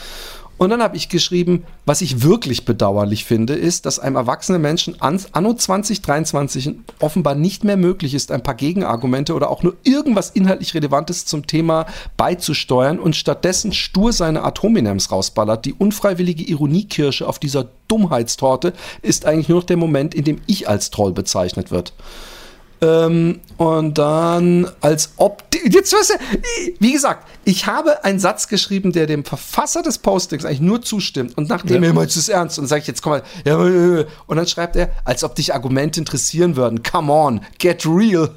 Und 0.57 0.71
dann 0.71 0.83
habe 0.83 0.97
ich 0.97 1.09
geschrieben, 1.09 1.65
was 1.85 2.01
ich 2.01 2.23
wirklich 2.23 2.65
bedauerlich 2.65 3.25
finde, 3.25 3.55
ist, 3.55 3.87
dass 3.87 3.99
einem 3.99 4.15
erwachsenen 4.15 4.63
Menschen 4.63 5.01
an, 5.01 5.21
anno 5.33 5.53
2023 5.53 6.71
offenbar 7.01 7.35
nicht 7.35 7.65
mehr 7.65 7.77
möglich 7.77 8.15
ist, 8.15 8.31
ein 8.31 8.43
paar 8.43 8.55
Gegenargumente 8.55 9.35
oder 9.35 9.51
auch 9.51 9.65
nur 9.65 9.77
irgendwas 9.83 10.31
inhaltlich 10.31 10.73
Relevantes 10.75 11.27
zum 11.27 11.47
Thema 11.49 11.87
beizusteuern 12.17 13.01
und 13.01 13.17
stattdessen 13.17 13.73
stur 13.73 14.13
seine 14.13 14.45
Atominems 14.45 15.11
rausballert. 15.11 15.65
Die 15.65 15.75
unfreiwillige 15.75 16.45
Ironiekirsche 16.45 17.27
auf 17.27 17.41
dieser 17.41 17.67
Dummheitstorte 17.89 18.75
ist 19.03 19.27
eigentlich 19.27 19.49
nur 19.49 19.59
noch 19.59 19.67
der 19.67 19.77
Moment, 19.77 20.15
in 20.15 20.25
dem 20.25 20.41
ich 20.47 20.69
als 20.69 20.91
Troll 20.91 21.13
bezeichnet 21.13 21.73
wird. 21.73 21.93
Ähm, 22.81 23.41
und 23.57 23.99
dann, 23.99 24.69
als 24.81 25.13
ob. 25.17 25.43
Jetzt 25.65 25.93
weißt 25.93 26.11
du, 26.11 26.15
wie 26.81 26.93
gesagt, 26.93 27.27
ich 27.45 27.67
habe 27.67 28.05
einen 28.05 28.19
Satz 28.19 28.49
geschrieben, 28.49 28.93
der 28.93 29.07
dem 29.07 29.25
Verfasser 29.25 29.83
des 29.83 29.99
Postings 29.99 30.45
eigentlich 30.45 30.61
nur 30.61 30.83
zustimmt. 30.83 31.37
Und 31.37 31.49
nachdem 31.49 31.83
Ja. 31.83 31.91
er 31.91 31.95
meinst 31.95 32.17
du 32.17 32.21
es 32.21 32.29
ernst? 32.29 32.59
Und 32.59 32.67
sage 32.67 32.83
ich 32.83 32.87
jetzt, 32.89 33.03
komm 33.03 33.13
mal, 33.13 33.23
ja, 33.45 33.65
äh, 33.67 34.07
und 34.27 34.37
dann 34.37 34.47
schreibt 34.47 34.77
er, 34.77 34.91
als 35.05 35.25
ob 35.25 35.35
dich 35.35 35.55
Argumente 35.55 36.01
interessieren 36.01 36.57
würden. 36.57 36.83
Come 36.83 37.13
on, 37.13 37.41
get 37.59 37.85
real. 37.87 38.31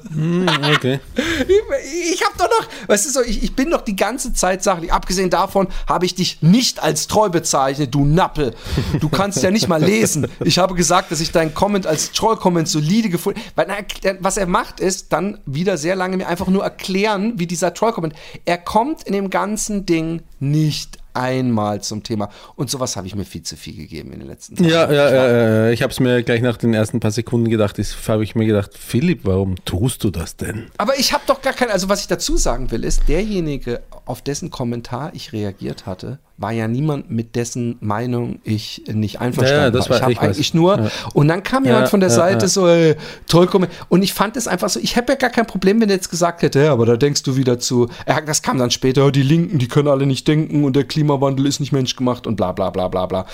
Okay. 0.74 1.00
Ich, 1.48 2.14
ich 2.14 2.24
habe 2.24 2.34
doch 2.36 2.48
noch, 2.48 2.88
weißt 2.88 3.06
du 3.06 3.10
so, 3.10 3.22
ich, 3.22 3.42
ich 3.42 3.54
bin 3.54 3.70
doch 3.70 3.82
die 3.82 3.94
ganze 3.96 4.32
Zeit 4.32 4.62
sachlich. 4.62 4.92
Abgesehen 4.92 5.30
davon 5.30 5.68
habe 5.86 6.04
ich 6.06 6.14
dich 6.14 6.42
nicht 6.42 6.82
als 6.82 7.06
treu 7.06 7.28
bezeichnet, 7.28 7.94
du 7.94 8.04
Nappel. 8.04 8.54
Du 9.00 9.08
kannst 9.08 9.42
ja 9.42 9.50
nicht 9.50 9.68
mal 9.68 9.82
lesen. 9.82 10.26
Ich 10.44 10.58
habe 10.58 10.74
gesagt, 10.74 11.12
dass 11.12 11.20
ich 11.20 11.30
deinen 11.32 11.54
Comment 11.54 11.86
als 11.86 12.12
Troll-Comment 12.12 12.68
solide 12.68 13.08
gefunden 13.08 13.40
er- 13.56 14.16
Was 14.20 14.36
er 14.36 14.46
macht, 14.46 14.80
ist 14.80 15.12
dann 15.12 15.38
wieder 15.46 15.76
sehr 15.76 15.94
lange 15.96 16.16
mir 16.16 16.26
einfach 16.26 16.48
nur 16.48 16.64
erklären, 16.64 17.34
wie 17.36 17.46
dieser 17.46 17.72
Troll-Comment. 17.74 18.14
Er 18.44 18.58
kommt 18.58 18.97
in 19.04 19.12
dem 19.12 19.30
ganzen 19.30 19.86
Ding 19.86 20.22
nicht 20.40 20.98
einmal 21.18 21.82
zum 21.82 22.02
Thema. 22.02 22.30
Und 22.56 22.70
sowas 22.70 22.96
habe 22.96 23.06
ich 23.06 23.14
mir 23.14 23.24
viel 23.24 23.42
zu 23.42 23.56
viel 23.56 23.76
gegeben 23.76 24.12
in 24.12 24.20
den 24.20 24.28
letzten 24.28 24.56
Tagen. 24.56 24.68
Ja, 24.70 24.90
ja, 24.90 25.10
ja, 25.12 25.28
ja, 25.66 25.70
ich 25.70 25.82
habe 25.82 25.92
es 25.92 26.00
mir 26.00 26.22
gleich 26.22 26.40
nach 26.42 26.56
den 26.56 26.72
ersten 26.74 27.00
paar 27.00 27.10
Sekunden 27.10 27.50
gedacht. 27.50 27.78
Das 27.78 27.96
habe 28.08 28.22
ich 28.24 28.34
mir 28.34 28.46
gedacht, 28.46 28.70
Philipp, 28.78 29.20
warum 29.24 29.56
tust 29.64 30.04
du 30.04 30.10
das 30.10 30.36
denn? 30.36 30.66
Aber 30.78 30.98
ich 30.98 31.12
habe 31.12 31.24
doch 31.26 31.42
gar 31.42 31.52
kein, 31.52 31.70
also 31.70 31.88
was 31.88 32.00
ich 32.02 32.06
dazu 32.06 32.36
sagen 32.36 32.70
will, 32.70 32.84
ist, 32.84 33.08
derjenige, 33.08 33.82
auf 34.06 34.22
dessen 34.22 34.50
Kommentar 34.50 35.10
ich 35.14 35.32
reagiert 35.32 35.86
hatte, 35.86 36.18
war 36.40 36.52
ja 36.52 36.68
niemand, 36.68 37.10
mit 37.10 37.34
dessen 37.34 37.76
Meinung 37.80 38.38
ich 38.44 38.84
nicht 38.86 39.20
einverstanden 39.20 39.64
Ja, 39.64 39.70
das 39.72 39.90
war. 39.90 39.96
Ich 39.96 40.02
habe 40.02 40.12
ich 40.12 40.18
weiß. 40.18 40.24
eigentlich 40.24 40.54
nur, 40.54 40.78
Ja. 40.78 40.90
und 41.12 41.26
dann 41.26 41.42
kam 41.42 41.64
jemand 41.64 41.86
Ja, 41.86 41.90
von 41.90 41.98
der 41.98 42.10
Seite 42.10 42.46
so, 42.46 42.68
äh, 42.68 42.94
toll, 43.26 43.48
komm. 43.48 43.66
Und 43.88 44.02
ich 44.02 44.14
fand 44.14 44.36
es 44.36 44.46
einfach 44.46 44.68
so, 44.68 44.78
ich 44.78 44.96
habe 44.96 45.12
ja 45.12 45.16
gar 45.18 45.30
kein 45.30 45.46
Problem, 45.46 45.80
wenn 45.80 45.88
er 45.88 45.96
jetzt 45.96 46.10
gesagt 46.10 46.42
hätte, 46.42 46.60
ja, 46.60 46.72
aber 46.72 46.86
da 46.86 46.96
denkst 46.96 47.24
du 47.24 47.34
wieder 47.36 47.58
zu, 47.58 47.88
das 48.24 48.42
kam 48.42 48.56
dann 48.56 48.70
später, 48.70 49.10
die 49.10 49.24
Linken, 49.24 49.58
die 49.58 49.66
können 49.66 49.88
alle 49.88 50.06
nicht 50.06 50.28
denken 50.28 50.62
und 50.64 50.76
der 50.76 50.84
Klimawandel 51.08 51.46
ist 51.46 51.60
nicht 51.60 51.72
menschgemacht 51.72 52.26
und 52.26 52.36
bla 52.36 52.52
bla 52.52 52.70
bla 52.70 52.88
bla 52.88 53.06
bla. 53.06 53.26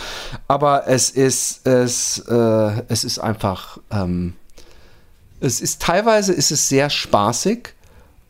Aber 0.46 0.86
es 0.86 1.10
ist, 1.10 1.66
es, 1.66 2.20
äh, 2.28 2.82
es 2.88 3.02
ist 3.02 3.18
einfach, 3.18 3.78
ähm, 3.90 4.34
es 5.40 5.60
ist 5.60 5.82
teilweise 5.82 6.32
ist 6.32 6.52
es 6.52 6.68
sehr 6.68 6.88
spaßig 6.88 7.70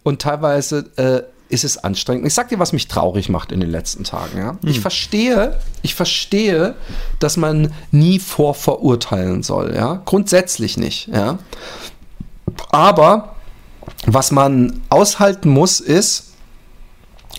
und 0.02 0.22
teilweise 0.22 0.90
äh, 0.96 1.22
ist 1.52 1.64
es 1.64 1.76
anstrengend. 1.76 2.26
Ich 2.26 2.33
sag 2.33 2.48
dir, 2.48 2.59
was 2.59 2.72
mich 2.72 2.88
traurig 2.88 3.28
macht 3.28 3.52
in 3.52 3.61
den 3.61 3.70
letzten 3.70 4.04
Tagen. 4.04 4.38
Ja? 4.38 4.57
Ich 4.64 4.80
verstehe, 4.80 5.61
ich 5.83 5.94
verstehe, 5.94 6.74
dass 7.20 7.37
man 7.37 7.72
nie 7.90 8.18
vorverurteilen 8.18 9.42
soll. 9.42 9.74
Ja, 9.76 10.00
grundsätzlich 10.07 10.78
nicht. 10.78 11.09
Ja, 11.09 11.38
aber 12.70 13.35
was 14.07 14.30
man 14.30 14.80
aushalten 14.88 15.50
muss, 15.50 15.81
ist, 15.81 16.33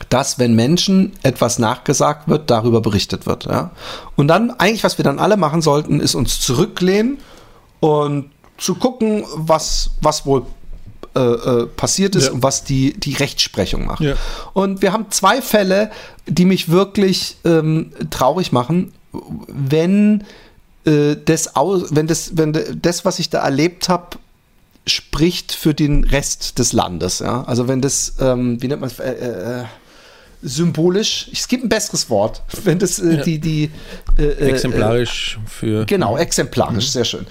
dass 0.10 0.40
wenn 0.40 0.56
Menschen 0.56 1.14
etwas 1.24 1.60
nachgesagt 1.60 2.28
wird, 2.28 2.50
darüber 2.50 2.82
berichtet 2.82 3.26
wird. 3.26 3.46
Ja? 3.46 3.72
Und 4.16 4.28
dann 4.28 4.52
eigentlich, 4.52 4.84
was 4.84 4.98
wir 4.98 5.04
dann 5.06 5.20
alle 5.20 5.38
machen 5.38 5.62
sollten, 5.62 6.00
ist 6.00 6.16
uns 6.16 6.40
zurücklehnen 6.40 7.18
und 7.80 8.32
zu 8.58 8.76
gucken, 8.76 9.26
was, 9.36 9.92
was 10.02 10.26
wohl 10.26 10.46
äh, 11.16 11.20
äh, 11.20 11.66
passiert 11.68 12.16
ist 12.16 12.28
Ja. 12.28 12.34
und 12.34 12.44
was 12.44 12.64
die, 12.64 12.94
die 12.94 13.14
Rechtsprechung 13.14 13.86
macht. 13.86 14.02
Ja. 14.02 14.16
Und 14.54 14.82
wir 14.82 14.92
haben 14.92 15.08
zwei 15.12 15.42
Fälle, 15.42 15.92
die 16.28 16.46
mich 16.46 16.70
wirklich 16.70 17.38
ähm, 17.46 17.92
traurig 18.10 18.52
machen, 18.52 18.94
wenn 19.48 20.26
äh, 20.86 21.16
das 21.24 21.52
wenn 21.56 22.08
das, 22.08 22.32
wenn 22.36 22.82
das, 22.82 23.06
was 23.06 23.20
ich 23.20 23.30
da 23.30 23.40
erlebt 23.40 23.88
habe, 23.88 24.18
spricht 24.88 25.52
für 25.54 25.74
den 25.74 26.04
Rest 26.04 26.60
des 26.60 26.74
Landes. 26.74 27.20
Ja? 27.20 27.44
Also 27.44 27.68
wenn 27.68 27.82
das, 27.82 28.16
ähm, 28.20 28.62
wie 28.62 28.68
nennt 28.68 28.82
man 28.82 28.90
es, 28.90 29.00
äh, 29.00 29.12
äh, 29.12 29.64
symbolisch, 30.48 31.30
es 31.34 31.48
gibt 31.48 31.64
ein 31.64 31.70
besseres 31.70 32.10
Wort, 32.10 32.44
wenn 32.64 32.78
das 32.80 33.00
äh, 33.00 33.24
die, 33.24 33.40
die 33.40 33.72
äh, 34.18 34.24
äh, 34.24 34.50
Exemplarisch 34.52 35.40
für. 35.48 35.86
Genau, 35.86 36.18
exemplarisch, 36.18 36.92
sehr 36.92 37.06
schön. 37.06 37.26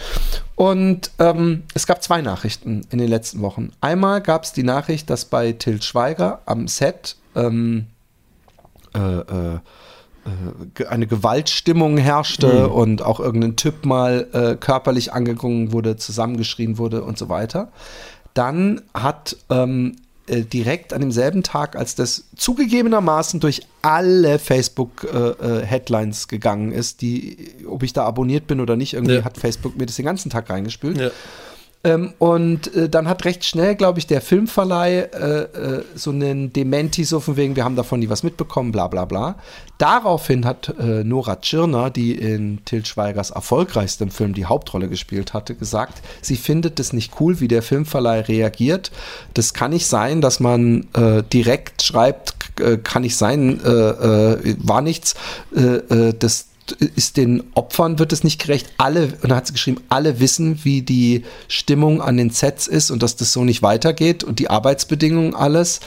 Und 0.57 1.11
ähm, 1.19 1.63
es 1.75 1.87
gab 1.87 2.03
zwei 2.03 2.21
Nachrichten 2.23 2.83
in 2.91 2.99
den 2.99 3.09
letzten 3.09 3.41
Wochen. 3.41 3.71
Einmal 3.81 4.21
gab 4.21 4.45
es 4.45 4.53
die 4.53 4.63
Nachricht, 4.63 5.11
dass 5.11 5.25
bei 5.25 5.53
Til 5.53 5.81
Schweiger 5.81 6.43
am 6.47 6.69
Set 6.69 7.17
ähm, 7.35 7.87
äh, 8.95 8.99
äh, 8.99 9.59
ge- 10.75 10.87
eine 10.87 11.07
Gewaltstimmung 11.07 11.97
herrschte 11.97 12.69
und 12.69 13.03
auch 13.03 13.21
irgendein 13.21 13.57
Typ 13.57 13.85
mal 13.85 14.27
äh, 14.33 14.55
körperlich 14.57 15.13
angegangen 15.13 15.73
wurde, 15.73 15.97
zusammengeschrien 15.97 16.79
wurde 16.79 17.03
und 17.05 17.19
so 17.19 17.29
weiter. 17.29 17.71
Dann 18.35 18.83
hat 18.95 19.37
ähm, 19.51 19.97
äh, 20.27 20.43
direkt 20.43 20.93
an 20.93 21.01
demselben 21.01 21.43
Tag, 21.43 21.77
als 21.77 21.95
das 21.95 22.25
zugegebenermaßen 22.37 23.41
durch 23.41 23.63
alle 23.83 24.39
Facebook-Headlines 24.39 26.29
gegangen 26.29 26.73
ist, 26.73 27.01
die, 27.03 27.55
ob 27.69 27.83
ich 27.83 27.93
da 27.93 28.05
abonniert 28.05 28.47
bin 28.47 28.61
oder 28.61 28.77
nicht, 28.77 28.95
irgendwie 28.95 29.17
Ja. 29.17 29.25
hat 29.25 29.37
Facebook 29.39 29.77
mir 29.77 29.87
das 29.87 29.97
den 29.97 30.05
ganzen 30.05 30.31
Tag 30.31 30.49
reingespült. 30.51 30.99
Ja. 30.99 31.11
Ähm, 31.85 32.15
und 32.19 32.75
äh, 32.75 32.89
dann 32.89 33.09
hat 33.09 33.27
recht 33.27 33.45
schnell, 33.45 33.75
glaube 33.75 33.99
ich, 33.99 34.07
der 34.07 34.23
Filmverleih 34.23 35.01
äh, 35.01 35.43
äh, 35.43 35.85
so 35.95 36.11
einen 36.11 36.53
Dementi, 36.53 37.05
so 37.05 37.21
von 37.21 37.37
wegen, 37.37 37.57
wir 37.57 37.65
haben 37.65 37.77
davon 37.77 38.01
nie 38.01 38.09
was 38.09 38.23
mitbekommen, 38.23 38.73
bla 38.73 38.89
bla 38.89 39.05
bla. 39.05 39.37
Daraufhin 39.77 40.47
hat 40.47 40.75
äh, 40.79 41.05
Nora 41.05 41.37
Tschirner, 41.37 41.91
die 41.91 42.15
in 42.15 42.65
Til 42.65 42.87
Schweigers 42.87 43.31
erfolgreichstem 43.31 44.11
Film 44.11 44.33
die 44.33 44.47
Hauptrolle 44.47 44.89
gespielt 44.89 45.35
hatte, 45.35 45.55
gesagt, 45.55 46.01
sie 46.23 46.37
findet 46.37 46.81
es 46.81 46.95
nicht 46.95 47.21
cool, 47.21 47.41
wie 47.41 47.49
der 47.49 47.63
Filmverleih 47.63 48.21
reagiert. 48.21 48.91
Das 49.35 49.53
kann 49.53 49.73
nicht 49.73 49.87
sein, 49.87 50.23
dass 50.23 50.41
man 50.41 50.87
äh, 50.95 51.23
direkt 51.23 51.83
schreibt, 51.83 52.35
äh, 52.61 52.79
kann 52.79 53.03
nicht 53.03 53.17
sein, 53.17 53.61
war 53.65 54.81
nichts. 54.81 55.15
Das 55.51 56.47
ist 56.73 57.17
den 57.17 57.43
Opfern 57.55 57.99
wird 57.99 58.13
es 58.13 58.25
nicht 58.25 58.41
gerecht. 58.41 58.73
Alle, 58.79 59.13
und 59.23 59.31
da 59.31 59.37
hat 59.37 59.47
sie 59.47 59.53
geschrieben, 59.53 59.81
alle 59.89 60.21
wissen, 60.21 60.61
wie 60.65 60.83
die 60.83 61.25
Stimmung 61.49 62.01
an 62.01 62.17
den 62.17 62.31
Sets 62.31 62.67
ist 62.67 62.91
und 62.91 63.03
dass 63.03 63.17
das 63.17 63.33
so 63.33 63.45
nicht 63.45 63.63
weitergeht 63.63 64.25
und 64.25 64.39
die 64.39 64.51
Arbeitsbedingungen 64.51 65.35
alles. 65.35 65.81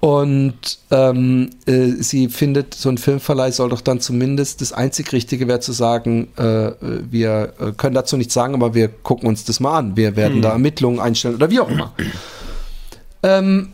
Und 0.00 0.78
ähm, 0.90 1.50
äh, 1.66 1.88
sie 1.88 2.28
findet, 2.28 2.72
so 2.72 2.88
ein 2.88 2.96
Filmverleih 2.96 3.50
soll 3.50 3.68
doch 3.68 3.82
dann 3.82 4.00
zumindest 4.00 4.62
das 4.62 4.72
einzig 4.72 5.12
Richtige 5.12 5.46
wäre 5.46 5.60
zu 5.60 5.72
sagen, 5.72 6.28
äh, 6.36 6.72
wir 6.80 7.52
äh, 7.60 7.72
können 7.76 7.94
dazu 7.94 8.16
nichts 8.16 8.32
sagen, 8.32 8.54
aber 8.54 8.74
wir 8.74 8.88
gucken 8.88 9.28
uns 9.28 9.44
das 9.44 9.60
mal 9.60 9.76
an. 9.76 9.96
Wir 9.96 10.16
werden 10.16 10.40
da 10.40 10.52
Ermittlungen 10.52 11.00
einstellen 11.00 11.34
oder 11.34 11.50
wie 11.50 11.60
auch 11.60 11.68
immer. 11.68 11.92
ähm, 13.22 13.72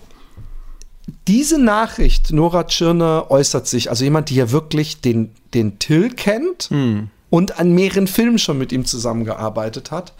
diese 1.28 1.58
Nachricht, 1.58 2.32
Nora 2.32 2.64
Tschirner 2.64 3.26
äußert 3.30 3.66
sich, 3.66 3.90
also 3.90 4.04
jemand, 4.04 4.30
die 4.30 4.36
ja 4.36 4.50
wirklich 4.50 5.00
den, 5.00 5.32
den 5.54 5.78
Till 5.78 6.10
kennt 6.10 6.68
und 7.30 7.60
an 7.60 7.72
mehreren 7.72 8.06
Filmen 8.06 8.38
schon 8.38 8.58
mit 8.58 8.72
ihm 8.72 8.84
zusammengearbeitet 8.84 9.90
hat. 9.90 10.14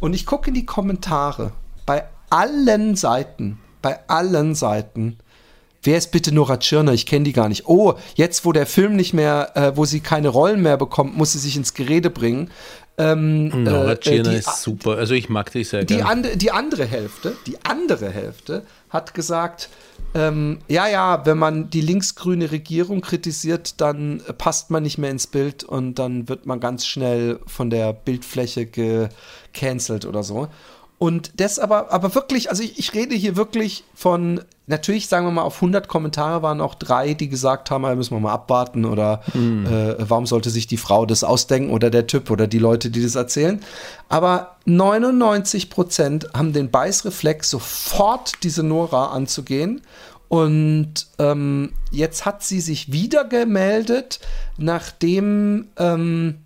Und 0.00 0.14
ich 0.14 0.26
gucke 0.26 0.48
in 0.48 0.54
die 0.54 0.66
Kommentare 0.66 1.52
bei 1.86 2.04
allen 2.30 2.96
Seiten, 2.96 3.58
bei 3.82 4.00
allen 4.08 4.54
Seiten. 4.54 5.18
Wer 5.84 5.98
ist 5.98 6.12
bitte 6.12 6.32
Nora 6.32 6.58
Tschirner? 6.58 6.92
Ich 6.92 7.06
kenne 7.06 7.24
die 7.24 7.32
gar 7.32 7.48
nicht. 7.48 7.66
Oh, 7.66 7.94
jetzt, 8.14 8.44
wo 8.44 8.52
der 8.52 8.66
Film 8.66 8.94
nicht 8.94 9.14
mehr, 9.14 9.56
äh, 9.56 9.76
wo 9.76 9.84
sie 9.84 10.00
keine 10.00 10.28
Rollen 10.28 10.62
mehr 10.62 10.76
bekommt, 10.76 11.16
muss 11.16 11.32
sie 11.32 11.40
sich 11.40 11.56
ins 11.56 11.74
Gerede 11.74 12.08
bringen. 12.08 12.50
Ähm, 12.98 13.64
Nora 13.64 13.92
äh, 13.92 13.96
Tschirner 13.98 14.30
die- 14.30 14.36
ist 14.36 14.62
super. 14.62 14.96
Also 14.96 15.14
ich 15.14 15.28
mag 15.28 15.50
dich 15.50 15.68
sehr 15.70 15.84
die, 15.84 15.96
gerne. 15.96 16.10
ande, 16.10 16.36
die 16.36 16.50
andere 16.50 16.84
Hälfte, 16.84 17.34
die 17.46 17.56
andere 17.64 18.10
Hälfte 18.10 18.64
hat 18.90 19.14
gesagt, 19.14 19.70
ähm, 20.14 20.58
ja, 20.68 20.86
ja, 20.86 21.24
wenn 21.24 21.38
man 21.38 21.70
die 21.70 21.80
linksgrüne 21.80 22.50
Regierung 22.52 23.00
kritisiert, 23.00 23.80
dann 23.80 24.20
äh, 24.28 24.34
passt 24.34 24.70
man 24.70 24.82
nicht 24.82 24.98
mehr 24.98 25.10
ins 25.10 25.26
Bild 25.26 25.64
und 25.64 25.98
dann 25.98 26.28
wird 26.28 26.44
man 26.44 26.60
ganz 26.60 26.86
schnell 26.86 27.40
von 27.46 27.70
der 27.70 27.94
Bildfläche 27.94 28.66
gecancelt 28.66 30.04
oder 30.04 30.22
so. 30.22 30.48
Und 31.02 31.40
das 31.40 31.58
aber, 31.58 31.90
aber 31.90 32.14
wirklich, 32.14 32.48
also 32.48 32.62
ich, 32.62 32.78
ich 32.78 32.94
rede 32.94 33.16
hier 33.16 33.34
wirklich 33.34 33.82
von, 33.92 34.40
natürlich 34.68 35.08
sagen 35.08 35.26
wir 35.26 35.32
mal, 35.32 35.42
auf 35.42 35.56
100 35.56 35.88
Kommentare 35.88 36.42
waren 36.42 36.60
auch 36.60 36.76
drei, 36.76 37.14
die 37.14 37.28
gesagt 37.28 37.72
haben, 37.72 37.82
ja, 37.82 37.96
müssen 37.96 38.14
wir 38.14 38.20
mal 38.20 38.32
abwarten 38.32 38.84
oder 38.84 39.20
äh, 39.34 39.96
warum 39.98 40.26
sollte 40.26 40.48
sich 40.48 40.68
die 40.68 40.76
Frau 40.76 41.04
das 41.04 41.24
ausdenken 41.24 41.72
oder 41.72 41.90
der 41.90 42.06
Typ 42.06 42.30
oder 42.30 42.46
die 42.46 42.60
Leute, 42.60 42.88
die 42.88 43.02
das 43.02 43.16
erzählen. 43.16 43.60
Aber 44.08 44.54
99 44.66 45.70
Prozent 45.70 46.28
haben 46.34 46.52
den 46.52 46.70
Beißreflex, 46.70 47.50
sofort 47.50 48.44
diese 48.44 48.62
Nora 48.62 49.06
anzugehen. 49.06 49.80
Und 50.28 51.08
ähm, 51.18 51.72
jetzt 51.90 52.24
hat 52.24 52.44
sie 52.44 52.60
sich 52.60 52.92
wieder 52.92 53.24
gemeldet, 53.24 54.20
nachdem 54.56 55.66
ähm, 55.78 56.36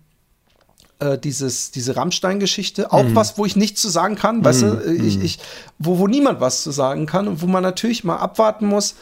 äh, 0.99 1.17
dieses, 1.17 1.71
diese 1.71 1.95
Rammstein-Geschichte, 1.95 2.91
auch 2.91 3.05
was, 3.13 3.37
wo 3.37 3.45
ich 3.45 3.55
nichts 3.55 3.81
zu 3.81 3.89
sagen 3.89 4.15
kann, 4.15 4.43
weißt 4.43 4.61
du, 4.63 4.81
ich, 4.93 5.21
ich, 5.21 5.39
wo, 5.77 5.99
wo 5.99 6.07
niemand 6.07 6.41
was 6.41 6.63
zu 6.63 6.71
sagen 6.71 7.05
kann 7.05 7.27
und 7.27 7.41
wo 7.41 7.47
man 7.47 7.63
natürlich 7.63 8.03
mal 8.03 8.17
abwarten 8.17 8.65
muss, 8.65 8.95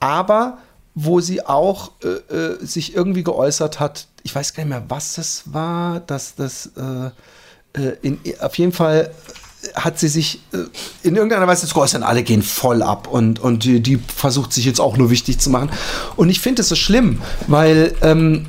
aber 0.00 0.58
wo 0.94 1.20
sie 1.20 1.44
auch 1.44 1.92
äh, 2.02 2.34
äh, 2.34 2.64
sich 2.64 2.94
irgendwie 2.94 3.22
geäußert 3.22 3.80
hat, 3.80 4.06
ich 4.22 4.34
weiß 4.34 4.54
gar 4.54 4.64
nicht 4.64 4.70
mehr, 4.70 4.84
was 4.88 5.18
es 5.18 5.42
war, 5.46 6.00
dass 6.00 6.34
das 6.34 6.70
äh, 6.76 7.10
äh, 7.80 7.96
in, 8.02 8.20
auf 8.40 8.56
jeden 8.58 8.72
Fall 8.72 9.10
hat 9.74 9.98
sie 9.98 10.08
sich 10.08 10.40
in 11.04 11.14
irgendeiner 11.14 11.46
Weise 11.46 11.68
zu 11.68 11.74
geäußert, 11.74 12.02
alle 12.02 12.24
gehen 12.24 12.42
voll 12.42 12.82
ab 12.82 13.06
und, 13.06 13.38
und 13.38 13.62
die, 13.62 13.80
die 13.80 13.96
versucht 13.96 14.52
sich 14.52 14.64
jetzt 14.64 14.80
auch 14.80 14.96
nur 14.96 15.08
wichtig 15.08 15.38
zu 15.38 15.50
machen. 15.50 15.70
Und 16.16 16.30
ich 16.30 16.40
finde 16.40 16.62
es 16.62 16.68
so 16.68 16.74
schlimm, 16.74 17.22
weil 17.46 17.94
ähm, 18.02 18.48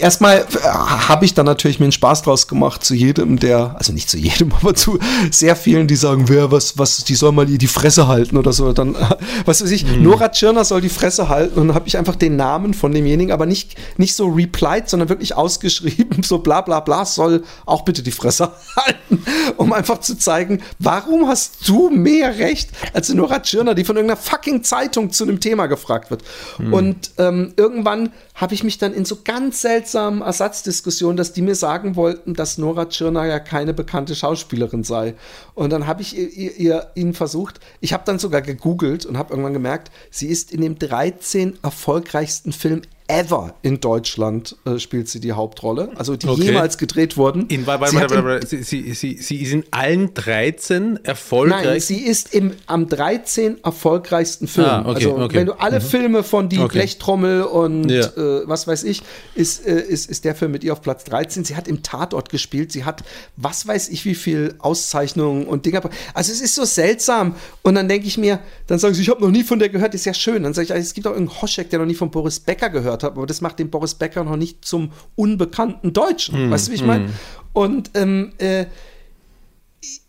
erstmal 0.00 0.38
äh, 0.38 0.44
habe 0.62 1.24
ich 1.24 1.34
dann 1.34 1.46
natürlich 1.46 1.80
mir 1.80 1.86
einen 1.86 1.92
Spaß 1.92 2.22
draus 2.22 2.46
gemacht 2.46 2.84
zu 2.84 2.94
jedem, 2.94 3.38
der, 3.38 3.74
also 3.76 3.92
nicht 3.92 4.08
zu 4.08 4.18
jedem, 4.18 4.52
aber 4.60 4.74
zu 4.74 4.98
sehr 5.30 5.56
vielen, 5.56 5.88
die 5.88 5.96
sagen, 5.96 6.28
wer, 6.28 6.52
was, 6.52 6.78
was, 6.78 7.04
die 7.04 7.14
soll 7.14 7.32
mal 7.32 7.46
die, 7.46 7.58
die 7.58 7.66
Fresse 7.66 8.06
halten 8.06 8.36
oder 8.36 8.52
so. 8.52 8.72
Dann, 8.72 8.94
was 9.44 9.62
weiß 9.62 9.70
ich, 9.70 9.84
Nora 9.96 10.28
Tschirner 10.28 10.64
soll 10.64 10.80
die 10.80 10.88
Fresse 10.88 11.28
halten 11.28 11.58
und 11.58 11.68
dann 11.68 11.74
habe 11.74 11.88
ich 11.88 11.96
einfach 11.96 12.16
den 12.16 12.36
Namen 12.36 12.74
von 12.74 12.92
demjenigen, 12.92 13.32
aber 13.32 13.46
nicht, 13.46 13.76
nicht 13.96 14.14
so 14.14 14.26
replied, 14.26 14.88
sondern 14.88 15.08
wirklich 15.08 15.34
ausgeschrieben, 15.34 16.22
so 16.24 16.38
bla 16.38 16.60
bla 16.60 16.80
bla, 16.80 17.04
soll 17.04 17.42
auch 17.64 17.84
bitte 17.84 18.02
die 18.02 18.12
Fresse 18.12 18.52
halten, 18.76 19.24
um 19.56 19.72
einfach 19.72 19.98
zu 19.98 20.16
zeigen, 20.16 20.62
warum 20.78 21.26
hast 21.26 21.68
du 21.68 21.90
mehr 21.90 22.38
Recht 22.38 22.70
als 22.92 23.12
Nora 23.12 23.40
Tschirner, 23.40 23.74
die 23.74 23.84
von 23.84 23.96
irgendeiner 23.96 24.20
fucking 24.20 24.62
Zeitung 24.62 25.10
zu 25.10 25.24
einem 25.24 25.40
Thema 25.40 25.66
gefragt 25.66 26.10
wird. 26.10 26.22
Und 26.58 27.10
ähm, 27.18 27.54
irgendwann 27.56 28.10
habe 28.34 28.54
ich 28.54 28.62
mich 28.62 28.78
dann 28.78 28.92
in 28.92 29.04
ganz 29.24 29.62
seltsamen 29.62 30.22
Ersatzdiskussionen, 30.22 31.16
dass 31.16 31.32
die 31.32 31.42
mir 31.42 31.54
sagen 31.54 31.96
wollten, 31.96 32.34
dass 32.34 32.58
Nora 32.58 32.86
Tschirner 32.86 33.24
ja 33.24 33.38
keine 33.38 33.74
bekannte 33.74 34.14
Schauspielerin 34.14 34.84
sei. 34.84 35.14
Und 35.54 35.70
dann 35.70 35.86
habe 35.86 36.02
ich 36.02 36.16
ihr, 36.16 36.28
ihr, 36.30 36.56
ihr 36.56 36.90
ihnen 36.94 37.14
versucht, 37.14 37.60
ich 37.80 37.92
habe 37.92 38.04
dann 38.06 38.18
sogar 38.18 38.42
gegoogelt 38.42 39.06
und 39.06 39.18
habe 39.18 39.30
irgendwann 39.30 39.52
gemerkt, 39.52 39.90
sie 40.10 40.28
ist 40.28 40.52
in 40.52 40.60
dem 40.60 40.78
13 40.78 41.58
erfolgreichsten 41.62 42.52
Film 42.52 42.82
ever 43.08 43.54
in 43.62 43.80
Deutschland 43.80 44.56
äh, 44.64 44.78
spielt 44.78 45.08
sie 45.08 45.20
die 45.20 45.32
Hauptrolle, 45.32 45.90
also 45.96 46.16
die 46.16 46.26
Okay. 46.26 46.42
jemals 46.46 46.76
gedreht 46.76 47.16
wurden. 47.16 47.46
In, 47.48 47.66
warte, 47.66 47.90
Sie 47.90 47.96
warte, 47.96 48.14
warte, 48.16 48.26
warte, 48.28 48.46
sie, 48.46 48.62
sie, 48.62 48.94
sie, 48.94 49.16
sie 49.18 49.36
ist 49.42 49.52
in 49.52 49.64
allen 49.70 50.12
13 50.14 51.04
erfolgreich. 51.04 51.64
Nein, 51.64 51.80
sie 51.80 52.00
ist 52.04 52.34
im, 52.34 52.52
am 52.66 52.88
13 52.88 53.62
erfolgreichsten 53.64 54.48
Film. 54.48 54.66
Ah, 54.66 54.80
okay, 54.80 54.94
also, 55.06 55.16
okay. 55.18 55.36
wenn 55.36 55.46
du 55.46 55.52
alle 55.54 55.80
Filme 55.80 56.22
von 56.22 56.48
Die. 56.48 56.58
Blechtrommel 56.58 57.42
und 57.42 57.88
Ja. 57.90 58.06
äh, 58.06 58.42
was 58.48 58.66
weiß 58.66 58.82
ich, 58.84 59.02
ist, 59.34 59.66
äh, 59.66 59.80
ist, 59.80 60.10
ist 60.10 60.24
der 60.24 60.34
Film 60.34 60.50
mit 60.52 60.64
ihr 60.64 60.72
auf 60.72 60.82
Platz 60.82 61.04
13. 61.04 61.44
Sie 61.44 61.54
hat 61.56 61.68
im 61.68 61.82
Tatort 61.82 62.28
gespielt. 62.28 62.72
Sie 62.72 62.84
hat, 62.84 63.04
was 63.36 63.66
weiß 63.66 63.88
ich, 63.90 64.04
wie 64.04 64.14
viel 64.16 64.54
Auszeichnungen 64.58 65.46
und 65.46 65.64
Dinger. 65.64 65.80
Also, 66.14 66.32
es 66.32 66.40
ist 66.40 66.54
so 66.54 66.64
seltsam. 66.64 67.36
Und 67.62 67.76
dann 67.76 67.88
denke 67.88 68.06
ich 68.06 68.18
mir, 68.18 68.40
dann 68.66 68.78
sagen 68.78 68.94
sie, 68.94 69.02
ich 69.02 69.08
habe 69.10 69.20
noch 69.20 69.30
nie 69.30 69.44
von 69.44 69.58
der 69.58 69.68
gehört. 69.68 69.94
Ist 69.94 70.06
ja 70.06 70.14
schön. 70.14 70.42
Dann 70.42 70.54
sage 70.54 70.64
ich, 70.64 70.70
es 70.74 70.92
gibt 70.94 71.06
auch 71.06 71.12
irgendeinen 71.12 71.40
Hoschek, 71.42 71.70
der 71.70 71.78
noch 71.78 71.86
nie 71.86 71.94
von 71.94 72.10
Boris 72.10 72.40
Becker 72.40 72.68
gehört 72.70 72.95
hat. 73.02 73.12
Aber 73.12 73.26
das 73.26 73.40
macht 73.40 73.58
den 73.58 73.70
Boris 73.70 73.94
Becker 73.94 74.24
noch 74.24 74.36
nicht 74.36 74.64
zum 74.64 74.92
unbekannten 75.14 75.92
Deutschen. 75.92 76.50
Weißt 76.50 76.68
du, 76.68 76.72
wie 76.72 76.76
ich 76.76 76.84
meine? 76.84 77.10
Und 77.52 77.90
ähm, 77.94 78.32
äh, 78.38 78.66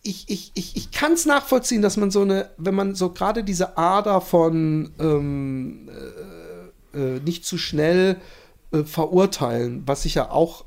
ich, 0.03 0.25
ich, 0.27 0.51
ich, 0.53 0.75
ich 0.75 0.91
kann 0.91 1.13
es 1.13 1.25
nachvollziehen, 1.25 1.81
dass 1.81 1.97
man 1.97 2.11
so 2.11 2.21
eine, 2.21 2.49
wenn 2.57 2.75
man 2.75 2.95
so 2.95 3.09
gerade 3.09 3.43
diese 3.43 3.77
Ader 3.77 4.21
von 4.21 4.91
ähm, 4.99 5.89
äh, 6.93 6.97
äh, 6.97 7.19
nicht 7.19 7.45
zu 7.45 7.57
schnell 7.57 8.17
äh, 8.71 8.83
verurteilen, 8.83 9.83
was 9.85 10.05
ich 10.05 10.15
ja 10.15 10.31
auch 10.31 10.65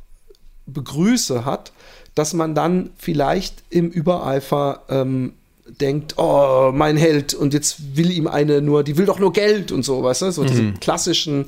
begrüße 0.67 1.45
hat, 1.45 1.73
dass 2.15 2.35
man 2.35 2.55
dann 2.55 2.91
vielleicht 2.97 3.63
im 3.71 3.89
Übereifer 3.89 4.83
ähm, 4.89 5.35
denkt, 5.81 6.15
oh, 6.19 6.71
mein 6.75 6.97
Held, 6.97 7.35
und 7.35 7.55
jetzt 7.55 7.97
will 7.97 8.11
ihm 8.11 8.27
eine 8.27 8.61
nur, 8.61 8.83
die 8.83 8.99
will 8.99 9.07
doch 9.07 9.19
nur 9.19 9.33
Geld 9.33 9.73
und 9.73 9.85
so, 9.85 10.03
weißt 10.03 10.23
du, 10.23 10.33
so 10.33 10.45
diese 10.45 10.73
klassischen 10.75 11.47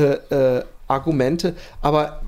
äh, 0.00 0.58
äh, 0.58 0.64
Argumente. 0.88 1.54
Aber 1.82 2.22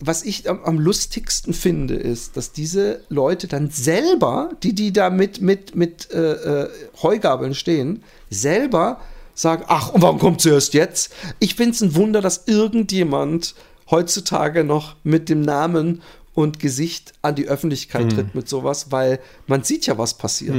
was 0.00 0.24
ich 0.24 0.48
am, 0.48 0.62
am 0.64 0.78
lustigsten 0.78 1.54
finde, 1.54 1.94
ist, 1.94 2.36
dass 2.36 2.52
diese 2.52 3.02
Leute 3.08 3.46
dann 3.46 3.70
selber, 3.70 4.50
die, 4.62 4.74
die 4.74 4.92
da 4.92 5.10
mit, 5.10 5.40
mit, 5.40 5.76
mit 5.76 6.10
äh, 6.12 6.32
äh, 6.62 6.68
Heugabeln 7.02 7.54
stehen, 7.54 8.02
selber 8.30 9.00
sagen, 9.34 9.64
ach, 9.68 9.90
und 9.90 10.02
warum 10.02 10.18
kommt 10.18 10.40
sie 10.40 10.50
erst 10.50 10.74
jetzt? 10.74 11.12
Ich 11.38 11.54
finde 11.54 11.72
es 11.72 11.80
ein 11.80 11.94
Wunder, 11.94 12.20
dass 12.20 12.44
irgendjemand 12.46 13.54
heutzutage 13.90 14.64
noch 14.64 14.96
mit 15.04 15.28
dem 15.28 15.40
Namen 15.40 16.02
und 16.34 16.58
Gesicht 16.58 17.12
an 17.22 17.34
die 17.34 17.46
Öffentlichkeit 17.46 18.10
tritt 18.12 18.34
mit 18.34 18.48
sowas, 18.48 18.90
weil 18.90 19.20
man 19.46 19.64
sieht 19.64 19.86
ja, 19.86 19.98
was 19.98 20.14
passiert. 20.14 20.56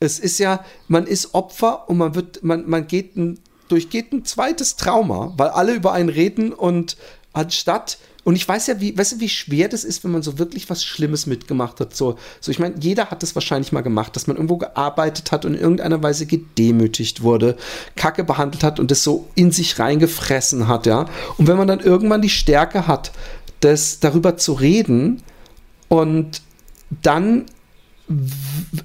Es 0.00 0.18
ist 0.18 0.38
ja, 0.38 0.64
man 0.88 1.06
ist 1.06 1.34
Opfer 1.34 1.88
und 1.88 1.96
man 1.98 2.14
wird, 2.14 2.44
man, 2.44 2.68
man 2.68 2.86
geht 2.86 3.16
ein, 3.16 3.40
durchgeht 3.68 4.12
ein 4.12 4.24
zweites 4.24 4.76
Trauma, 4.76 5.32
weil 5.36 5.48
alle 5.48 5.74
über 5.74 5.92
einen 5.92 6.08
reden 6.08 6.52
und 6.52 6.96
anstatt, 7.32 7.98
und 8.22 8.36
ich 8.36 8.48
weiß 8.48 8.68
ja, 8.68 8.80
wie, 8.80 8.96
weißt 8.96 9.12
du, 9.12 9.20
wie 9.20 9.28
schwer 9.28 9.68
das 9.68 9.84
ist, 9.84 10.02
wenn 10.02 10.10
man 10.10 10.22
so 10.22 10.38
wirklich 10.38 10.70
was 10.70 10.84
Schlimmes 10.84 11.26
mitgemacht 11.26 11.80
hat. 11.80 11.94
So, 11.94 12.16
so 12.40 12.50
ich 12.50 12.58
meine, 12.58 12.76
jeder 12.80 13.10
hat 13.10 13.22
das 13.22 13.34
wahrscheinlich 13.34 13.72
mal 13.72 13.82
gemacht, 13.82 14.16
dass 14.16 14.26
man 14.26 14.36
irgendwo 14.36 14.56
gearbeitet 14.56 15.30
hat 15.30 15.44
und 15.44 15.54
in 15.54 15.60
irgendeiner 15.60 16.02
Weise 16.02 16.24
gedemütigt 16.24 17.22
wurde, 17.22 17.56
Kacke 17.96 18.24
behandelt 18.24 18.64
hat 18.64 18.80
und 18.80 18.90
das 18.90 19.02
so 19.02 19.28
in 19.34 19.50
sich 19.50 19.78
reingefressen 19.78 20.68
hat, 20.68 20.86
ja. 20.86 21.06
Und 21.36 21.48
wenn 21.48 21.58
man 21.58 21.68
dann 21.68 21.80
irgendwann 21.80 22.22
die 22.22 22.30
Stärke 22.30 22.86
hat, 22.86 23.12
das 23.60 24.00
darüber 24.00 24.36
zu 24.36 24.54
reden 24.54 25.22
und 25.88 26.42
dann 27.02 27.46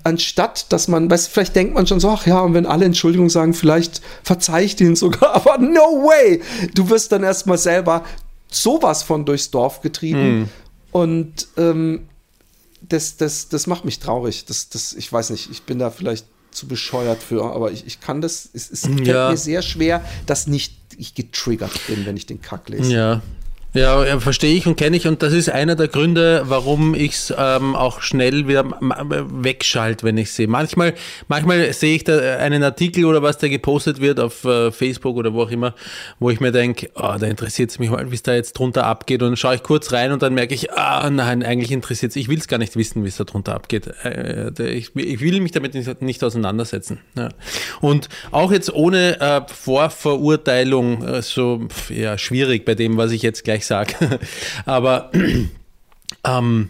anstatt 0.03 0.71
dass 0.71 0.87
man, 0.87 1.09
weißt 1.09 1.27
du, 1.27 1.31
vielleicht 1.31 1.55
denkt 1.55 1.73
man 1.73 1.85
schon 1.87 1.99
so, 1.99 2.09
ach 2.09 2.25
ja, 2.25 2.39
und 2.39 2.53
wenn 2.53 2.65
alle 2.65 2.85
Entschuldigung 2.85 3.29
sagen, 3.29 3.53
vielleicht 3.53 4.01
verzeih 4.23 4.63
ich 4.63 4.75
denen 4.75 4.95
sogar, 4.95 5.35
aber 5.35 5.57
no 5.57 5.81
way! 6.05 6.41
Du 6.73 6.89
wirst 6.89 7.11
dann 7.11 7.23
erstmal 7.23 7.57
selber 7.57 8.03
sowas 8.49 9.03
von 9.03 9.25
durchs 9.25 9.51
Dorf 9.51 9.81
getrieben 9.81 10.49
und 10.91 11.47
ähm, 11.57 12.07
das, 12.81 13.17
das, 13.17 13.49
das 13.49 13.67
macht 13.67 13.85
mich 13.85 13.99
traurig. 13.99 14.45
Das, 14.45 14.69
das, 14.69 14.93
ich 14.93 15.11
weiß 15.11 15.29
nicht, 15.31 15.51
ich 15.51 15.63
bin 15.63 15.79
da 15.79 15.91
vielleicht 15.91 16.25
zu 16.51 16.67
bescheuert 16.67 17.21
für, 17.21 17.43
aber 17.43 17.71
ich, 17.71 17.85
ich 17.85 17.99
kann 17.99 18.21
das, 18.21 18.49
es, 18.53 18.71
es 18.71 18.81
fällt 18.81 19.05
Ja. 19.05 19.29
mir 19.29 19.37
sehr 19.37 19.61
schwer, 19.61 20.03
dass 20.25 20.47
nicht 20.47 20.73
ich 20.97 21.13
getriggert 21.13 21.79
bin, 21.87 22.05
wenn 22.05 22.17
ich 22.17 22.25
den 22.25 22.41
Kack 22.41 22.69
lese. 22.69 22.91
Ja. 22.91 23.21
Ja, 23.71 24.19
verstehe 24.19 24.55
ich 24.55 24.65
und 24.65 24.77
kenne 24.77 24.97
ich 24.97 25.05
und 25.05 25.21
das 25.21 25.31
ist 25.31 25.47
einer 25.51 25.75
der 25.75 25.87
Gründe, 25.87 26.41
warum 26.45 26.95
ich 26.95 27.11
es 27.11 27.33
ähm, 27.37 27.75
auch 27.75 28.01
schnell 28.01 28.47
wieder 28.47 28.65
wegschalte, 28.81 30.03
wenn 30.07 30.17
ich 30.17 30.31
sehe. 30.31 30.47
Manchmal, 30.47 30.95
manchmal 31.27 31.71
sehe 31.73 31.95
ich 31.95 32.03
da 32.03 32.17
einen 32.37 32.63
Artikel 32.63 33.05
oder 33.05 33.21
was, 33.21 33.37
der 33.37 33.49
gepostet 33.49 34.01
wird 34.01 34.19
auf 34.19 34.43
äh, 34.43 34.71
Facebook 34.71 35.17
oder 35.17 35.35
wo 35.35 35.43
auch 35.43 35.51
immer, 35.51 35.75
wo 36.17 36.31
ich 36.31 36.39
mir 36.39 36.51
denke, 36.51 36.89
oh, 36.95 37.13
da 37.19 37.27
interessiert 37.27 37.69
es 37.69 37.77
mich 37.77 37.91
mal, 37.91 38.09
wie 38.09 38.15
es 38.15 38.23
da 38.23 38.33
jetzt 38.33 38.53
drunter 38.53 38.85
abgeht 38.85 39.21
und 39.21 39.29
dann 39.29 39.37
schaue 39.37 39.53
ich 39.53 39.61
kurz 39.61 39.93
rein 39.93 40.11
und 40.11 40.23
dann 40.23 40.33
merke 40.33 40.55
ich, 40.55 40.71
ah 40.73 41.07
nein, 41.11 41.43
eigentlich 41.43 41.71
interessiert 41.71 42.09
es, 42.09 42.15
ich 42.15 42.27
will 42.27 42.39
es 42.39 42.47
gar 42.47 42.57
nicht 42.57 42.75
wissen, 42.75 43.03
wie 43.03 43.09
es 43.09 43.17
da 43.17 43.23
drunter 43.23 43.53
abgeht. 43.53 43.85
Äh, 44.03 44.49
ich, 44.63 44.95
ich 44.95 45.21
will 45.21 45.41
mich 45.41 45.51
damit 45.51 45.75
nicht, 45.75 46.01
nicht 46.01 46.23
auseinandersetzen. 46.23 47.01
Ja. 47.15 47.29
Und 47.81 48.09
auch 48.31 48.51
jetzt 48.51 48.73
ohne 48.73 49.21
äh, 49.21 49.41
Vorverurteilung, 49.47 51.03
äh, 51.03 51.21
so 51.21 51.67
pf, 51.67 51.91
ja, 51.91 52.17
schwierig 52.17 52.65
bei 52.65 52.73
dem, 52.73 52.97
was 52.97 53.11
ich 53.11 53.21
jetzt 53.21 53.43
gleich 53.43 53.58
sage. 53.65 54.19
Aber 54.65 55.11
ähm, 56.25 56.69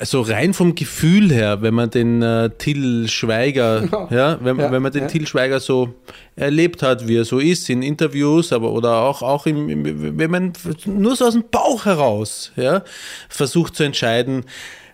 also 0.00 0.22
rein 0.22 0.54
vom 0.54 0.74
Gefühl 0.74 1.32
her, 1.32 1.62
wenn 1.62 1.74
man 1.74 1.90
den 1.90 2.22
äh, 2.22 2.50
Till 2.50 3.08
Schweiger, 3.08 4.08
ja, 4.10 4.38
wenn, 4.40 4.58
Ja, 4.58 4.72
wenn 4.72 4.82
man 4.82 4.92
den 4.92 5.02
ja. 5.02 5.08
Till 5.08 5.26
Schweiger 5.26 5.60
so 5.60 5.94
erlebt 6.36 6.82
hat, 6.82 7.06
wie 7.06 7.16
er 7.16 7.24
so 7.24 7.38
ist 7.38 7.70
in 7.70 7.82
Interviews, 7.82 8.52
aber 8.52 8.72
oder 8.72 8.96
auch, 8.96 9.22
auch 9.22 9.46
im, 9.46 9.68
im, 9.68 10.18
wenn 10.18 10.30
man 10.30 10.52
nur 10.86 11.14
so 11.16 11.26
aus 11.26 11.34
dem 11.34 11.44
Bauch 11.50 11.84
heraus 11.84 12.52
ja, 12.56 12.82
versucht 13.28 13.76
zu 13.76 13.84
entscheiden, 13.84 14.44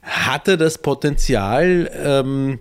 hat 0.03 0.49
er 0.49 0.57
das 0.57 0.79
Potenzial, 0.79 1.91
ähm, 2.05 2.59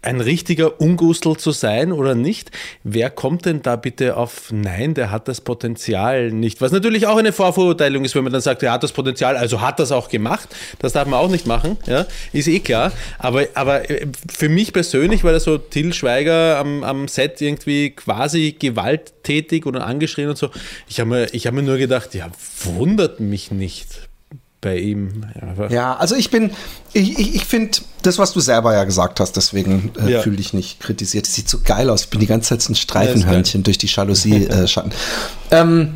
ein 0.00 0.20
richtiger 0.20 0.80
Ungustel 0.80 1.36
zu 1.36 1.50
sein 1.50 1.92
oder 1.92 2.14
nicht? 2.14 2.52
Wer 2.84 3.10
kommt 3.10 3.46
denn 3.46 3.62
da 3.62 3.76
bitte 3.76 4.16
auf 4.16 4.52
Nein, 4.52 4.94
der 4.94 5.10
hat 5.10 5.26
das 5.26 5.40
Potenzial 5.40 6.30
nicht? 6.30 6.60
Was 6.60 6.70
natürlich 6.70 7.06
auch 7.08 7.16
eine 7.16 7.32
Vorverurteilung 7.32 8.04
ist, 8.04 8.14
wenn 8.14 8.22
man 8.22 8.32
dann 8.32 8.40
sagt, 8.40 8.62
er 8.62 8.72
hat 8.72 8.84
das 8.84 8.92
Potenzial, 8.92 9.36
also 9.36 9.60
hat 9.60 9.80
das 9.80 9.90
auch 9.90 10.08
gemacht. 10.08 10.48
Das 10.78 10.92
darf 10.92 11.08
man 11.08 11.18
auch 11.18 11.30
nicht 11.30 11.46
machen, 11.46 11.76
ja, 11.86 12.06
ist 12.32 12.46
eh 12.46 12.60
klar. 12.60 12.92
Aber, 13.18 13.46
aber 13.54 13.90
äh, 13.90 14.06
für 14.30 14.48
mich 14.48 14.72
persönlich 14.72 15.24
war 15.24 15.32
das 15.32 15.44
so 15.44 15.58
Till 15.58 15.92
Schweiger 15.92 16.58
am, 16.58 16.84
am 16.84 17.08
Set 17.08 17.40
irgendwie 17.40 17.90
quasi 17.90 18.54
gewalttätig 18.58 19.66
oder 19.66 19.84
angeschrien 19.84 20.28
und 20.28 20.38
so. 20.38 20.50
Ich 20.88 21.00
habe 21.00 21.10
mir, 21.10 21.34
ich 21.34 21.46
hab 21.46 21.54
mir 21.54 21.62
nur 21.62 21.76
gedacht, 21.76 22.14
ja, 22.14 22.30
wundert 22.64 23.18
mich 23.18 23.50
nicht 23.50 24.07
bei 24.60 24.78
ihm. 24.78 25.24
Ja, 25.58 25.68
Ja, 25.68 25.96
also 25.96 26.14
ich 26.16 26.30
bin, 26.30 26.50
ich, 26.92 27.18
ich, 27.18 27.34
ich 27.36 27.44
finde 27.44 27.78
das, 28.02 28.18
was 28.18 28.32
du 28.32 28.40
selber 28.40 28.74
ja 28.74 28.84
gesagt 28.84 29.20
hast, 29.20 29.32
deswegen 29.36 29.92
äh, 30.04 30.12
Ja. 30.12 30.22
fühle 30.22 30.36
dich 30.36 30.52
nicht 30.52 30.80
kritisiert. 30.80 31.26
Es 31.26 31.34
sieht 31.34 31.48
so 31.48 31.58
geil 31.64 31.88
aus. 31.90 32.02
Ich 32.04 32.10
bin 32.10 32.20
die 32.20 32.26
ganze 32.26 32.48
Zeit 32.50 32.62
so 32.62 32.72
ein 32.72 32.76
Streifenhörnchen 32.76 33.62
durch 33.62 33.78
die 33.78 33.86
Jalousie 33.86 34.46
äh, 34.46 34.66
Schatten. 34.66 34.90
ähm, 35.50 35.94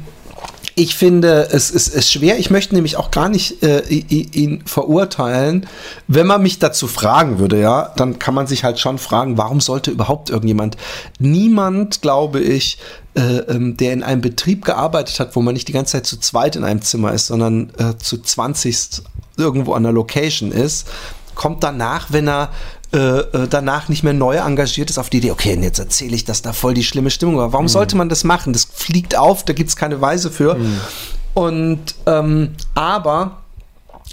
ich 0.74 0.94
finde, 0.94 1.48
es 1.50 1.70
ist, 1.70 1.88
ist 1.88 2.10
schwer. 2.10 2.38
Ich 2.38 2.50
möchte 2.50 2.74
nämlich 2.74 2.96
auch 2.96 3.10
gar 3.10 3.28
nicht 3.28 3.62
äh, 3.62 3.80
ihn 3.88 4.62
verurteilen. 4.64 5.66
Wenn 6.08 6.26
man 6.26 6.42
mich 6.42 6.58
dazu 6.58 6.86
fragen 6.86 7.38
würde, 7.38 7.60
ja, 7.60 7.92
dann 7.96 8.18
kann 8.18 8.34
man 8.34 8.46
sich 8.46 8.64
halt 8.64 8.78
schon 8.78 8.98
fragen, 8.98 9.36
warum 9.36 9.60
sollte 9.60 9.90
überhaupt 9.90 10.30
irgendjemand, 10.30 10.76
niemand, 11.18 12.00
glaube 12.00 12.40
ich, 12.40 12.78
äh, 13.14 13.20
ähm, 13.20 13.76
der 13.76 13.92
in 13.92 14.02
einem 14.02 14.22
Betrieb 14.22 14.64
gearbeitet 14.64 15.20
hat, 15.20 15.36
wo 15.36 15.42
man 15.42 15.54
nicht 15.54 15.68
die 15.68 15.72
ganze 15.72 15.92
Zeit 15.92 16.06
zu 16.06 16.18
zweit 16.18 16.56
in 16.56 16.64
einem 16.64 16.80
Zimmer 16.80 17.12
ist, 17.12 17.26
sondern 17.26 17.70
äh, 17.78 17.98
zu 17.98 18.18
20 18.22 19.02
irgendwo 19.36 19.74
an 19.74 19.82
der 19.82 19.92
Location 19.92 20.52
ist, 20.52 20.86
kommt 21.34 21.62
danach, 21.62 22.06
wenn 22.10 22.28
er 22.28 22.50
äh, 22.92 22.98
äh, 22.98 23.48
danach 23.48 23.88
nicht 23.88 24.02
mehr 24.02 24.12
neu 24.12 24.36
engagiert 24.36 24.90
ist, 24.90 24.98
auf 24.98 25.08
die 25.08 25.18
Idee, 25.18 25.30
okay, 25.30 25.56
und 25.56 25.62
jetzt 25.62 25.78
erzähle 25.78 26.14
ich, 26.14 26.24
dass 26.24 26.42
da 26.42 26.52
voll 26.52 26.74
die 26.74 26.84
schlimme 26.84 27.10
Stimmung 27.10 27.38
war. 27.38 27.52
Warum 27.52 27.68
sollte 27.68 27.96
man 27.96 28.08
das 28.08 28.22
machen? 28.22 28.52
Das 28.52 28.64
fliegt 28.64 29.16
auf, 29.16 29.44
da 29.44 29.54
gibt 29.54 29.70
es 29.70 29.76
keine 29.76 30.00
Weise 30.02 30.30
für. 30.30 30.56
Und 31.34 31.94
ähm, 32.04 32.54
aber 32.74 33.42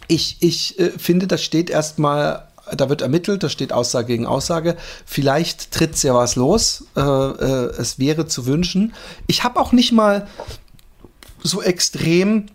ich, 0.07 0.37
ich 0.39 0.79
äh, 0.79 0.91
finde, 0.97 1.27
das 1.27 1.43
steht 1.43 1.69
erstmal, 1.69 2.47
da 2.73 2.89
wird 2.89 3.01
ermittelt, 3.01 3.43
da 3.43 3.49
steht 3.49 3.73
Aussage 3.73 4.07
gegen 4.07 4.25
Aussage. 4.25 4.77
Vielleicht 5.05 5.71
tritt 5.71 6.01
ja 6.01 6.13
was 6.15 6.35
los. 6.35 6.85
Äh, 6.95 7.01
äh, 7.01 7.71
es 7.77 7.99
wäre 7.99 8.27
zu 8.27 8.45
wünschen. 8.45 8.93
Ich 9.27 9.43
habe 9.43 9.59
auch 9.59 9.71
nicht 9.71 9.91
mal 9.91 10.27
so 11.43 11.61
extrem 11.61 12.45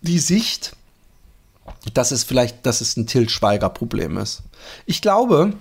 die 0.00 0.18
Sicht, 0.18 0.76
dass 1.94 2.10
es 2.10 2.24
vielleicht, 2.24 2.64
dass 2.64 2.80
es 2.80 2.96
ein 2.96 3.06
Til 3.06 3.28
Schweiger-Problem 3.28 4.16
ist. 4.18 4.42
Ich 4.86 5.02
glaube, 5.02 5.54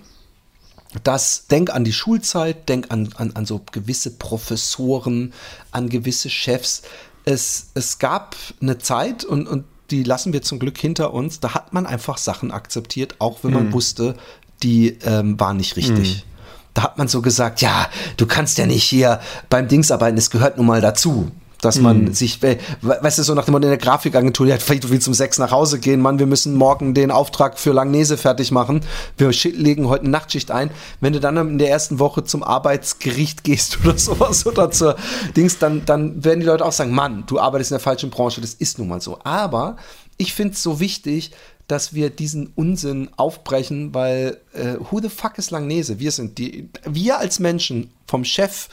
dass, 1.04 1.48
denk 1.48 1.70
an 1.70 1.84
die 1.84 1.94
Schulzeit, 1.94 2.68
denk 2.68 2.92
an, 2.92 3.10
an, 3.16 3.32
an 3.36 3.46
so 3.46 3.62
gewisse 3.72 4.12
Professoren, 4.12 5.34
an 5.72 5.90
gewisse 5.90 6.30
Chefs. 6.30 6.82
Es, 7.26 7.68
es 7.76 8.00
gab 8.00 8.36
eine 8.62 8.80
Zeit 8.80 9.24
und, 9.24 9.48
und 9.48 9.66
die 9.92 10.04
lassen 10.04 10.34
wir 10.34 10.42
zum 10.42 10.60
Glück 10.60 10.78
hinter 10.78 11.14
uns, 11.14 11.40
da 11.40 11.54
hat 11.54 11.74
man 11.74 11.86
einfach 11.86 12.18
Sachen 12.18 12.52
akzeptiert, 12.52 13.16
auch 13.20 13.44
wenn 13.44 13.54
man 13.54 13.74
wusste, 13.74 14.16
die 14.62 15.00
ähm, 15.04 15.40
waren 15.40 15.58
nicht 15.58 15.76
richtig. 15.76 16.26
Da 16.74 16.84
hat 16.84 16.98
man 16.98 17.08
so 17.08 17.22
gesagt, 17.22 17.62
ja, 17.62 17.90
du 18.18 18.28
kannst 18.28 18.58
ja 18.58 18.66
nicht 18.66 18.84
hier 18.84 19.20
beim 19.50 19.68
Dings 19.68 19.92
arbeiten, 19.92 20.18
es 20.18 20.30
gehört 20.30 20.58
nun 20.58 20.68
mal 20.68 20.82
dazu. 20.82 21.32
Dass 21.62 21.78
man 21.80 22.14
sich, 22.14 22.42
we- 22.42 22.58
weißt 22.82 23.20
du, 23.20 23.24
so 23.24 23.34
nach 23.34 23.44
dem 23.44 23.52
Motto 23.52 23.66
in 23.66 23.70
der 23.72 23.78
Grafikagentur, 23.78 24.48
ja, 24.48 24.58
vielleicht 24.58 24.86
du 24.86 24.90
willst 24.92 25.08
um 25.10 25.14
sechs 25.14 25.38
nach 25.40 25.52
Hause 25.52 25.80
gehen, 25.80 26.00
Mann, 26.00 26.18
wir 26.18 26.26
müssen 26.26 26.54
morgen 26.56 26.94
den 26.94 27.12
Auftrag 27.12 27.60
für 27.60 27.74
Langnese 27.74 28.16
fertig 28.18 28.52
machen. 28.52 28.80
Wir 29.18 29.30
legen 29.54 29.90
heute 29.90 30.04
eine 30.04 30.12
Nachtschicht 30.12 30.52
ein. 30.52 30.72
Wenn 31.02 31.12
du 31.14 31.20
dann 31.20 31.36
in 31.38 31.58
der 31.58 31.70
ersten 31.70 32.00
Woche 32.00 32.24
zum 32.24 32.44
Arbeitsgericht 32.44 33.44
gehst 33.44 33.80
oder 33.84 33.98
sowas 33.98 34.46
oder 34.46 34.72
zur 34.72 34.96
Dings, 35.36 35.58
dann, 35.60 35.84
dann 35.86 36.24
werden 36.24 36.40
die 36.40 36.46
Leute 36.46 36.66
auch 36.66 36.72
sagen, 36.72 36.92
Mann, 36.92 37.26
du 37.28 37.40
arbeitest 37.40 37.72
in 37.72 37.76
der 37.76 37.82
falschen 37.82 38.10
Branche, 38.10 38.40
das 38.40 38.54
ist 38.54 38.80
nun 38.80 38.88
mal 38.88 39.02
so. 39.02 39.20
Aber 39.26 39.76
ich 40.18 40.34
finde 40.34 40.54
es 40.54 40.64
so 40.64 40.80
wichtig, 40.80 41.32
dass 41.68 41.94
wir 41.94 42.10
diesen 42.10 42.52
Unsinn 42.56 43.10
aufbrechen, 43.18 43.94
weil 43.94 44.38
äh, 44.54 44.76
who 44.90 45.00
the 45.02 45.10
fuck 45.10 45.38
ist 45.38 45.52
Langnese? 45.52 46.00
Wir 46.00 46.12
sind 46.12 46.38
die, 46.38 46.70
wir 46.86 47.20
als 47.20 47.40
Menschen 47.40 47.92
vom 48.08 48.24
Chef 48.24 48.70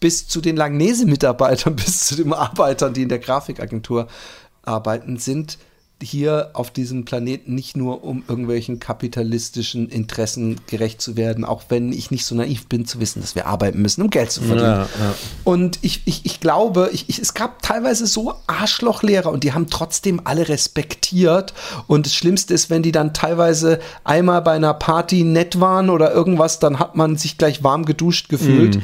bis 0.00 0.28
zu 0.28 0.40
den 0.40 0.56
Langnese-Mitarbeitern, 0.56 1.76
bis 1.76 2.06
zu 2.06 2.16
den 2.16 2.32
Arbeitern, 2.32 2.94
die 2.94 3.02
in 3.02 3.08
der 3.08 3.18
Grafikagentur 3.18 4.08
arbeiten, 4.62 5.18
sind 5.18 5.58
hier 6.00 6.50
auf 6.52 6.70
diesem 6.70 7.04
Planeten 7.04 7.54
nicht 7.54 7.76
nur 7.76 8.04
um 8.04 8.22
irgendwelchen 8.28 8.78
kapitalistischen 8.78 9.88
Interessen 9.88 10.60
gerecht 10.68 11.02
zu 11.02 11.16
werden, 11.16 11.44
auch 11.44 11.64
wenn 11.70 11.92
ich 11.92 12.12
nicht 12.12 12.24
so 12.24 12.36
naiv 12.36 12.66
bin 12.66 12.86
zu 12.86 13.00
wissen, 13.00 13.20
dass 13.20 13.34
wir 13.34 13.46
arbeiten 13.46 13.82
müssen, 13.82 14.02
um 14.02 14.10
Geld 14.10 14.30
zu 14.30 14.42
verdienen. 14.42 14.68
Ja, 14.68 14.82
ja. 14.82 15.14
Und 15.42 15.80
ich, 15.82 16.02
ich, 16.04 16.24
ich 16.24 16.38
glaube, 16.38 16.90
ich, 16.92 17.08
ich, 17.08 17.18
es 17.18 17.34
gab 17.34 17.62
teilweise 17.62 18.06
so 18.06 18.34
Arschlochlehrer 18.46 19.30
und 19.32 19.42
die 19.42 19.54
haben 19.54 19.68
trotzdem 19.68 20.20
alle 20.22 20.48
respektiert. 20.48 21.52
Und 21.88 22.06
das 22.06 22.14
Schlimmste 22.14 22.54
ist, 22.54 22.70
wenn 22.70 22.84
die 22.84 22.92
dann 22.92 23.12
teilweise 23.12 23.80
einmal 24.04 24.42
bei 24.42 24.52
einer 24.52 24.74
Party 24.74 25.24
nett 25.24 25.58
waren 25.58 25.90
oder 25.90 26.12
irgendwas, 26.12 26.60
dann 26.60 26.78
hat 26.78 26.94
man 26.94 27.16
sich 27.16 27.38
gleich 27.38 27.64
warm 27.64 27.84
geduscht 27.84 28.28
gefühlt. 28.28 28.76
Mhm. 28.76 28.82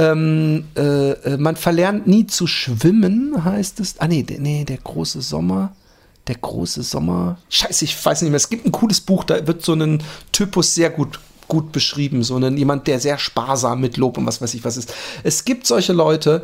Ähm, 0.00 0.64
äh, 0.76 1.10
äh, 1.10 1.36
man 1.36 1.56
verlernt 1.56 2.06
nie 2.06 2.26
zu 2.26 2.46
schwimmen, 2.46 3.44
heißt 3.44 3.80
es. 3.80 3.96
Ah, 3.98 4.08
nee, 4.08 4.24
nee, 4.38 4.64
der 4.64 4.78
große 4.78 5.20
Sommer. 5.20 5.76
Der 6.26 6.36
große 6.36 6.82
Sommer. 6.82 7.36
Scheiße, 7.50 7.84
ich 7.84 8.02
weiß 8.04 8.22
nicht 8.22 8.30
mehr. 8.30 8.38
Es 8.38 8.48
gibt 8.48 8.64
ein 8.64 8.72
cooles 8.72 9.02
Buch, 9.02 9.24
da 9.24 9.46
wird 9.46 9.62
so 9.62 9.74
ein 9.74 10.02
Typus 10.32 10.74
sehr 10.74 10.90
gut 10.90 11.20
gut 11.48 11.72
beschrieben, 11.72 12.22
so 12.22 12.36
einen, 12.36 12.56
jemand, 12.56 12.86
der 12.86 13.00
sehr 13.00 13.18
sparsam 13.18 13.80
mit 13.80 13.96
Lob 13.96 14.16
und 14.18 14.24
was 14.24 14.40
weiß 14.40 14.54
ich 14.54 14.64
was 14.64 14.76
ist. 14.76 14.94
Es 15.24 15.44
gibt 15.44 15.66
solche 15.66 15.92
Leute 15.92 16.42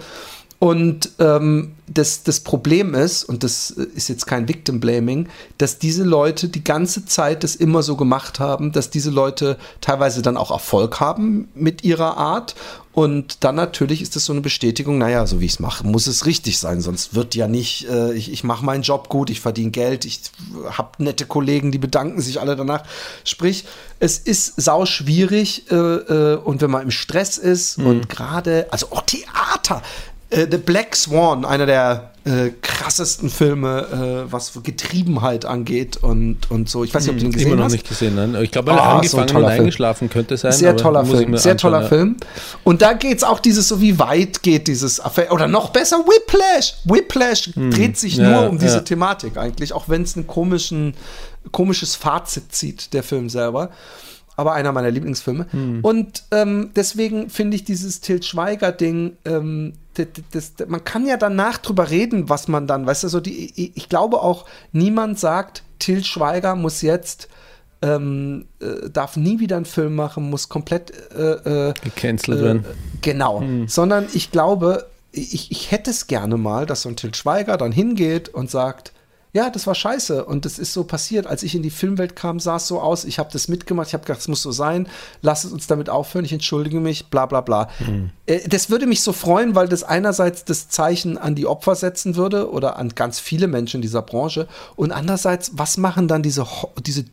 und 0.58 1.10
ähm, 1.18 1.74
das, 1.86 2.22
das 2.22 2.40
Problem 2.40 2.94
ist, 2.94 3.24
und 3.24 3.44
das 3.44 3.70
ist 3.70 4.08
jetzt 4.08 4.26
kein 4.26 4.48
Victim 4.48 4.80
Blaming, 4.80 5.28
dass 5.58 5.78
diese 5.78 6.02
Leute 6.02 6.48
die 6.48 6.64
ganze 6.64 7.04
Zeit 7.04 7.44
das 7.44 7.56
immer 7.56 7.82
so 7.82 7.96
gemacht 7.96 8.40
haben, 8.40 8.72
dass 8.72 8.88
diese 8.88 9.10
Leute 9.10 9.58
teilweise 9.82 10.22
dann 10.22 10.38
auch 10.38 10.50
Erfolg 10.50 10.98
haben 10.98 11.48
mit 11.54 11.84
ihrer 11.84 12.16
Art. 12.16 12.54
Und 12.96 13.44
dann 13.44 13.56
natürlich 13.56 14.00
ist 14.00 14.16
das 14.16 14.24
so 14.24 14.32
eine 14.32 14.40
Bestätigung, 14.40 14.96
naja, 14.96 15.26
so 15.26 15.38
wie 15.38 15.44
ich 15.44 15.52
es 15.52 15.60
mache, 15.60 15.86
muss 15.86 16.06
es 16.06 16.24
richtig 16.24 16.58
sein, 16.58 16.80
sonst 16.80 17.14
wird 17.14 17.34
ja 17.34 17.46
nicht, 17.46 17.86
äh, 17.90 18.14
ich, 18.14 18.32
ich 18.32 18.42
mache 18.42 18.64
meinen 18.64 18.80
Job 18.80 19.10
gut, 19.10 19.28
ich 19.28 19.42
verdiene 19.42 19.70
Geld, 19.70 20.06
ich 20.06 20.22
habe 20.70 21.04
nette 21.04 21.26
Kollegen, 21.26 21.72
die 21.72 21.78
bedanken 21.78 22.22
sich 22.22 22.40
alle 22.40 22.56
danach. 22.56 22.84
Sprich, 23.22 23.66
es 24.00 24.16
ist 24.16 24.58
sau 24.58 24.86
schwierig 24.86 25.70
äh, 25.70 25.74
äh, 25.74 26.36
und 26.36 26.62
wenn 26.62 26.70
man 26.70 26.84
im 26.84 26.90
Stress 26.90 27.36
ist 27.36 27.76
und 27.76 28.08
gerade, 28.08 28.66
also 28.70 28.90
auch 28.92 29.02
Theater, 29.02 29.82
äh, 30.36 30.46
The 30.50 30.58
Black 30.58 30.94
Swan, 30.94 31.44
einer 31.44 31.66
der 31.66 32.12
äh, 32.24 32.50
krassesten 32.60 33.30
Filme, 33.30 34.26
äh, 34.26 34.32
was 34.32 34.52
Getriebenheit 34.62 35.44
angeht 35.44 35.96
und, 35.96 36.50
und 36.50 36.68
so. 36.68 36.84
Ich 36.84 36.94
weiß 36.94 37.04
nicht, 37.04 37.12
ob 37.12 37.18
du 37.18 37.24
den 37.24 37.32
gesehen 37.32 37.48
Immer 37.48 37.56
noch 37.56 37.64
hast. 37.66 37.72
nicht 37.72 37.88
gesehen. 37.88 38.16
Nein? 38.16 38.36
Ich 38.42 38.50
glaube, 38.50 38.72
so 38.72 38.78
ein 38.78 38.84
angefangen 38.84 39.26
toller 39.28 39.46
und 39.46 39.52
eingeschlafen 39.52 40.10
könnte 40.10 40.36
sein. 40.36 40.52
Sehr 40.52 40.76
toller 40.76 41.04
Film, 41.04 41.36
sehr 41.36 41.52
anschauen, 41.52 41.72
toller. 41.72 41.88
Film. 41.88 42.16
Und 42.64 42.82
da 42.82 42.92
geht 42.92 43.18
es 43.18 43.24
auch 43.24 43.38
dieses, 43.38 43.68
so 43.68 43.80
wie 43.80 43.98
weit 43.98 44.42
geht 44.42 44.68
dieses 44.68 45.00
Affair, 45.00 45.32
oder 45.32 45.46
noch 45.46 45.70
besser, 45.70 45.98
Whiplash. 45.98 46.74
Whiplash 46.84 47.52
dreht 47.54 47.96
sich 47.96 48.16
Hm. 48.16 48.24
Ja, 48.24 48.40
nur 48.40 48.50
um 48.50 48.58
diese 48.58 48.76
ja. 48.76 48.80
Thematik 48.80 49.36
eigentlich, 49.36 49.72
auch 49.72 49.88
wenn 49.88 50.02
es 50.02 50.16
ein 50.16 50.26
komischen, 50.26 50.94
komisches 51.52 51.94
Fazit 51.94 52.52
zieht, 52.52 52.92
der 52.92 53.02
Film 53.02 53.28
selber. 53.28 53.70
Aber 54.36 54.52
einer 54.52 54.72
meiner 54.72 54.90
Lieblingsfilme. 54.90 55.46
Hm. 55.50 55.80
Und 55.82 56.24
ähm, 56.30 56.70
deswegen 56.76 57.30
finde 57.30 57.56
ich 57.56 57.64
dieses 57.64 58.00
Til 58.00 58.22
Schweiger-Ding, 58.22 59.16
ähm, 59.24 59.72
das, 59.96 60.54
das, 60.54 60.68
man 60.68 60.84
kann 60.84 61.06
ja 61.06 61.16
danach 61.16 61.58
drüber 61.58 61.90
reden, 61.90 62.28
was 62.28 62.48
man 62.48 62.66
dann, 62.66 62.86
weißt 62.86 63.04
du, 63.04 63.08
so 63.08 63.20
die, 63.20 63.72
ich, 63.74 63.88
glaube 63.88 64.22
auch, 64.22 64.46
niemand 64.72 65.18
sagt, 65.18 65.62
Til 65.78 66.02
Schweiger 66.04 66.54
muss 66.54 66.82
jetzt 66.82 67.28
ähm, 67.82 68.46
äh, 68.60 68.88
darf 68.88 69.16
nie 69.16 69.40
wieder 69.40 69.56
einen 69.56 69.66
Film 69.66 69.94
machen, 69.94 70.30
muss 70.30 70.48
komplett 70.48 70.92
äh, 71.14 71.68
äh, 71.68 71.74
Gecancelt 71.84 72.38
äh, 72.38 72.42
werden. 72.42 72.64
Genau. 73.02 73.42
Sondern 73.66 74.06
ich 74.14 74.32
glaube, 74.32 74.86
ich, 75.12 75.50
ich 75.50 75.70
hätte 75.70 75.90
es 75.90 76.06
gerne 76.06 76.36
mal, 76.36 76.66
dass 76.66 76.82
so 76.82 76.88
ein 76.88 76.96
Til 76.96 77.14
Schweiger 77.14 77.56
dann 77.56 77.72
hingeht 77.72 78.28
und 78.28 78.50
sagt, 78.50 78.92
ja, 79.32 79.50
das 79.50 79.66
war 79.66 79.74
scheiße 79.74 80.24
und 80.24 80.44
das 80.44 80.58
ist 80.58 80.72
so 80.72 80.84
passiert. 80.84 81.26
Als 81.26 81.42
ich 81.42 81.54
in 81.54 81.62
die 81.62 81.70
Filmwelt 81.70 82.16
kam, 82.16 82.40
sah 82.40 82.56
es 82.56 82.66
so 82.66 82.80
aus. 82.80 83.04
Ich 83.04 83.18
habe 83.18 83.28
das 83.32 83.48
mitgemacht. 83.48 83.88
Ich 83.88 83.94
habe 83.94 84.04
gedacht, 84.04 84.20
es 84.20 84.28
muss 84.28 84.40
so 84.40 84.50
sein. 84.50 84.88
Lass 85.20 85.44
es 85.44 85.52
uns 85.52 85.66
damit 85.66 85.90
aufhören. 85.90 86.24
Ich 86.24 86.32
entschuldige 86.32 86.80
mich. 86.80 87.10
Bla 87.10 87.26
bla 87.26 87.42
bla. 87.42 87.68
Äh, 88.26 88.48
das 88.48 88.70
würde 88.70 88.86
mich 88.86 89.02
so 89.02 89.12
freuen, 89.12 89.54
weil 89.54 89.68
das 89.68 89.82
einerseits 89.82 90.44
das 90.44 90.68
Zeichen 90.68 91.18
an 91.18 91.34
die 91.34 91.46
Opfer 91.46 91.74
setzen 91.74 92.16
würde 92.16 92.50
oder 92.50 92.76
an 92.76 92.90
ganz 92.94 93.18
viele 93.18 93.46
Menschen 93.46 93.76
in 93.76 93.82
dieser 93.82 94.02
Branche 94.02 94.48
und 94.74 94.92
andererseits, 94.92 95.52
was 95.54 95.76
machen 95.76 96.08
dann 96.08 96.22
diese 96.22 96.46
diese 96.80 97.04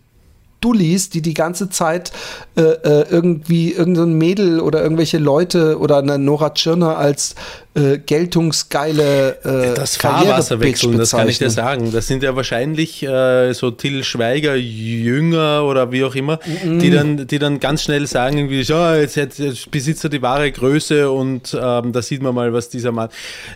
Dullis, 0.64 1.10
die 1.10 1.22
die 1.22 1.34
ganze 1.34 1.70
Zeit 1.70 2.12
äh, 2.56 2.62
äh, 2.62 3.06
irgendwie 3.10 3.72
irgendein 3.74 4.14
Mädel 4.14 4.60
oder 4.60 4.82
irgendwelche 4.82 5.18
Leute 5.18 5.78
oder 5.80 5.98
eine 5.98 6.18
Nora 6.18 6.52
Tschirner 6.52 6.98
als 6.98 7.36
äh, 7.76 7.98
geltungsgeile 7.98 9.38
äh, 9.44 9.74
Das 9.76 9.98
Fahrwasser 9.98 10.60
wechseln, 10.60 10.98
das 10.98 11.12
kann 11.12 11.28
ich 11.30 11.40
dir 11.40 11.50
sagen. 11.50 11.92
Das 11.92 12.08
sind 12.08 12.24
ja 12.24 12.36
wahrscheinlich 12.36 13.04
äh, 13.04 13.54
so 13.54 13.72
Till 13.72 14.04
Schweiger 14.04 14.56
Jünger 14.56 15.64
oder 15.66 15.92
wie 15.92 16.04
auch 16.04 16.16
immer, 16.16 16.40
die, 16.64 16.90
dann, 16.92 17.28
die 17.28 17.40
dann 17.40 17.60
ganz 17.60 17.84
schnell 17.84 18.06
sagen, 18.08 18.38
irgendwie, 18.38 18.64
so, 18.64 18.76
jetzt, 18.94 19.16
jetzt, 19.16 19.40
jetzt 19.40 19.72
besitzt 19.72 20.04
er 20.04 20.10
die 20.10 20.22
wahre 20.22 20.52
Größe 20.52 21.10
und 21.10 21.58
ähm, 21.60 21.92
da 21.92 22.02
sieht 22.02 22.22
man 22.22 22.36
mal, 22.36 22.54
was 22.54 22.70
dieser 22.70 22.92
Mann. 22.92 23.10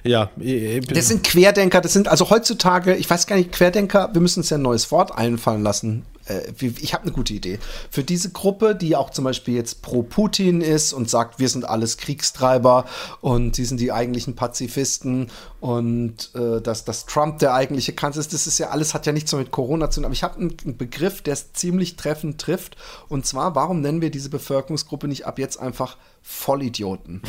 Ja, 0.04 0.30
ich- 0.40 0.86
Das 0.88 1.08
sind 1.08 1.24
Querdenker, 1.24 1.82
das 1.82 1.94
sind 1.94 2.08
also 2.08 2.30
heutzutage, 2.30 2.96
ich 2.96 3.10
weiß 3.10 3.28
gar 3.28 3.36
nicht, 3.36 3.52
Querdenker, 3.52 4.10
wir 4.14 4.22
müssen 4.22 4.40
uns 4.40 4.50
ja 4.50 4.58
ein 4.58 4.62
neues 4.64 4.92
Wort 4.92 5.18
einfallen 5.18 5.64
lassen. 5.64 6.04
Äh, 6.28 6.52
Ich 6.60 6.94
habe 6.94 7.04
eine 7.04 7.12
gute 7.12 7.34
Idee. 7.34 7.60
Für 7.90 8.04
diese 8.04 8.32
Gruppe, 8.32 8.76
die 8.76 8.96
auch 8.96 9.10
zum 9.10 9.24
Beispiel 9.24 9.56
jetzt 9.56 9.82
pro 9.82 10.04
Putin 10.04 10.62
ist 10.62 10.94
und 10.94 11.10
sagt, 11.10 11.40
wir 11.40 11.50
sind 11.50 11.66
alles 11.66 11.98
Kriegstreiber 11.98 12.86
und 13.22 13.56
sie 13.56 13.66
sind 13.66 13.80
die 13.80 13.92
eigentlichen 13.92 14.36
Pazifisten 14.36 15.30
und 15.60 16.32
äh, 16.36 16.62
dass, 16.62 16.86
dass 16.86 17.06
Trump 17.06 17.40
der 17.40 17.54
eigentliche 17.54 17.94
Kanzler 17.94 18.22
ist, 18.22 18.34
das 18.34 18.48
ist 18.48 18.58
ja 18.58 18.70
alles, 18.70 18.94
hat 18.94 19.06
ja 19.06 19.12
nichts 19.12 19.32
so 19.32 19.38
mit 19.38 19.52
Corona 19.52 19.90
zu 19.90 20.00
tun. 20.00 20.06
Aber 20.06 20.14
ich 20.14 20.24
habe 20.24 20.38
einen, 20.38 20.56
einen 20.64 20.78
Begriff, 20.78 21.22
der 21.22 21.34
es 21.34 21.54
ziemlich 21.54 21.96
treffend 21.96 22.40
trifft. 22.40 22.78
Und 23.08 23.26
zwar, 23.26 23.56
warum 23.56 23.82
nennen 23.82 24.02
wir 24.02 24.12
diese 24.12 24.30
Bevölkerungsgruppe 24.30 25.08
nicht 25.08 25.26
ab 25.26 25.40
jetzt 25.40 25.60
einfach 25.60 25.98
Vollidioten? 26.30 27.22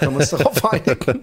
Können 0.00 0.12
wir 0.12 0.20
uns 0.20 0.30
darauf 0.30 0.64
einigen? 0.72 1.20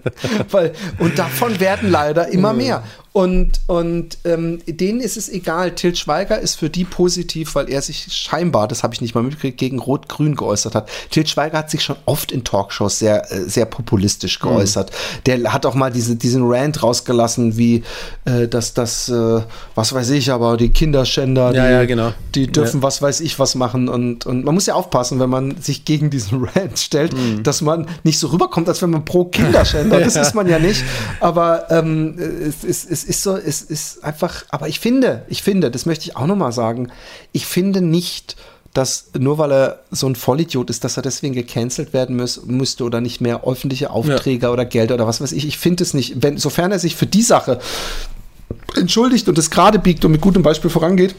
Weil, 0.50 0.72
und 0.98 1.18
davon 1.18 1.58
werden 1.58 1.90
leider 1.90 2.28
immer 2.28 2.52
mehr. 2.52 2.84
Und, 3.12 3.60
und 3.66 4.18
ähm, 4.24 4.58
denen 4.66 5.00
ist 5.00 5.16
es 5.16 5.30
egal. 5.30 5.74
Til 5.74 5.96
Schweiger 5.96 6.38
ist 6.38 6.56
für 6.56 6.68
die 6.68 6.84
positiv, 6.84 7.54
weil 7.54 7.70
er 7.70 7.80
sich 7.80 8.08
scheinbar, 8.10 8.68
das 8.68 8.82
habe 8.82 8.92
ich 8.92 9.00
nicht 9.00 9.14
mal 9.14 9.22
mitgekriegt, 9.22 9.56
gegen 9.56 9.78
Rot-Grün 9.78 10.36
geäußert 10.36 10.74
hat. 10.74 10.90
Til 11.10 11.26
Schweiger 11.26 11.56
hat 11.58 11.70
sich 11.70 11.82
schon 11.82 11.96
oft 12.04 12.30
in 12.30 12.44
Talkshows 12.44 12.98
sehr, 12.98 13.32
äh, 13.32 13.40
sehr 13.48 13.64
populistisch 13.64 14.38
geäußert. 14.38 14.90
Der 15.24 15.52
hat 15.54 15.64
auch 15.64 15.74
mal 15.74 15.90
diese, 15.90 16.14
diesen 16.16 16.42
Rant 16.46 16.82
rausgelassen, 16.82 17.56
wie 17.56 17.84
äh, 18.26 18.48
dass 18.48 18.74
das, 18.74 19.08
äh, 19.08 19.40
was 19.74 19.94
weiß 19.94 20.10
ich, 20.10 20.30
aber 20.30 20.58
die 20.58 20.68
Kinderschänder, 20.68 21.54
Ja, 21.54 21.66
die, 21.66 21.72
ja, 21.72 21.84
genau. 21.86 22.12
die 22.34 22.46
dürfen 22.48 22.80
Ja. 22.80 22.82
was 22.82 23.00
weiß 23.00 23.20
ich 23.20 23.38
was 23.38 23.54
machen. 23.54 23.88
Und, 23.88 24.26
und 24.26 24.44
man 24.44 24.54
muss 24.54 24.66
ja 24.66 24.74
aufpassen, 24.74 25.20
wenn 25.20 25.30
man 25.30 25.58
sich 25.62 25.86
gegen 25.86 26.10
diesen 26.10 26.44
Rant 26.54 26.78
stellt, 26.78 27.15
Mhm. 27.16 27.42
dass 27.42 27.62
man 27.62 27.86
nicht 28.04 28.18
so 28.18 28.28
rüberkommt, 28.28 28.68
als 28.68 28.82
wenn 28.82 28.90
man 28.90 29.04
pro 29.04 29.24
Kinderschänder. 29.24 30.00
Das 30.06 30.14
ist 30.14 30.34
man 30.34 30.48
ja 30.48 30.58
nicht. 30.58 30.84
Aber 31.20 31.70
ähm, 31.70 32.16
es, 32.18 32.64
es, 32.64 32.84
es 32.84 33.04
ist 33.04 33.22
so, 33.22 33.36
es 33.36 33.62
ist 33.62 34.04
einfach, 34.04 34.44
aber 34.50 34.68
ich 34.68 34.78
finde, 34.78 35.24
ich 35.28 35.42
finde, 35.42 35.70
das 35.70 35.86
möchte 35.86 36.04
ich 36.04 36.16
auch 36.16 36.26
nochmal 36.26 36.52
sagen, 36.52 36.92
ich 37.32 37.46
finde 37.46 37.80
nicht, 37.80 38.36
dass 38.76 39.06
nur 39.18 39.38
weil 39.38 39.52
er 39.52 39.80
so 39.90 40.06
ein 40.06 40.16
Vollidiot 40.16 40.68
ist, 40.68 40.84
dass 40.84 40.96
er 40.96 41.02
deswegen 41.02 41.34
gecancelt 41.34 41.94
werden 41.94 42.16
muss, 42.16 42.44
müsste 42.44 42.84
oder 42.84 43.00
nicht 43.00 43.20
mehr 43.22 43.44
öffentliche 43.44 43.90
Aufträge 43.90 44.50
oder 44.50 44.66
Geld 44.66 44.92
oder 44.92 45.06
was 45.06 45.20
weiß 45.20 45.32
ich. 45.32 45.46
Ich 45.46 45.56
finde 45.56 45.82
es 45.82 45.94
nicht. 45.94 46.22
Wenn, 46.22 46.36
sofern 46.36 46.72
er 46.72 46.78
sich 46.78 46.94
für 46.94 47.06
die 47.06 47.22
Sache 47.22 47.58
entschuldigt 48.76 49.28
und 49.28 49.38
es 49.38 49.50
gerade 49.50 49.78
biegt 49.78 50.04
und 50.04 50.12
mit 50.12 50.20
gutem 50.20 50.42
Beispiel 50.42 50.70
vorangeht, 50.70 51.14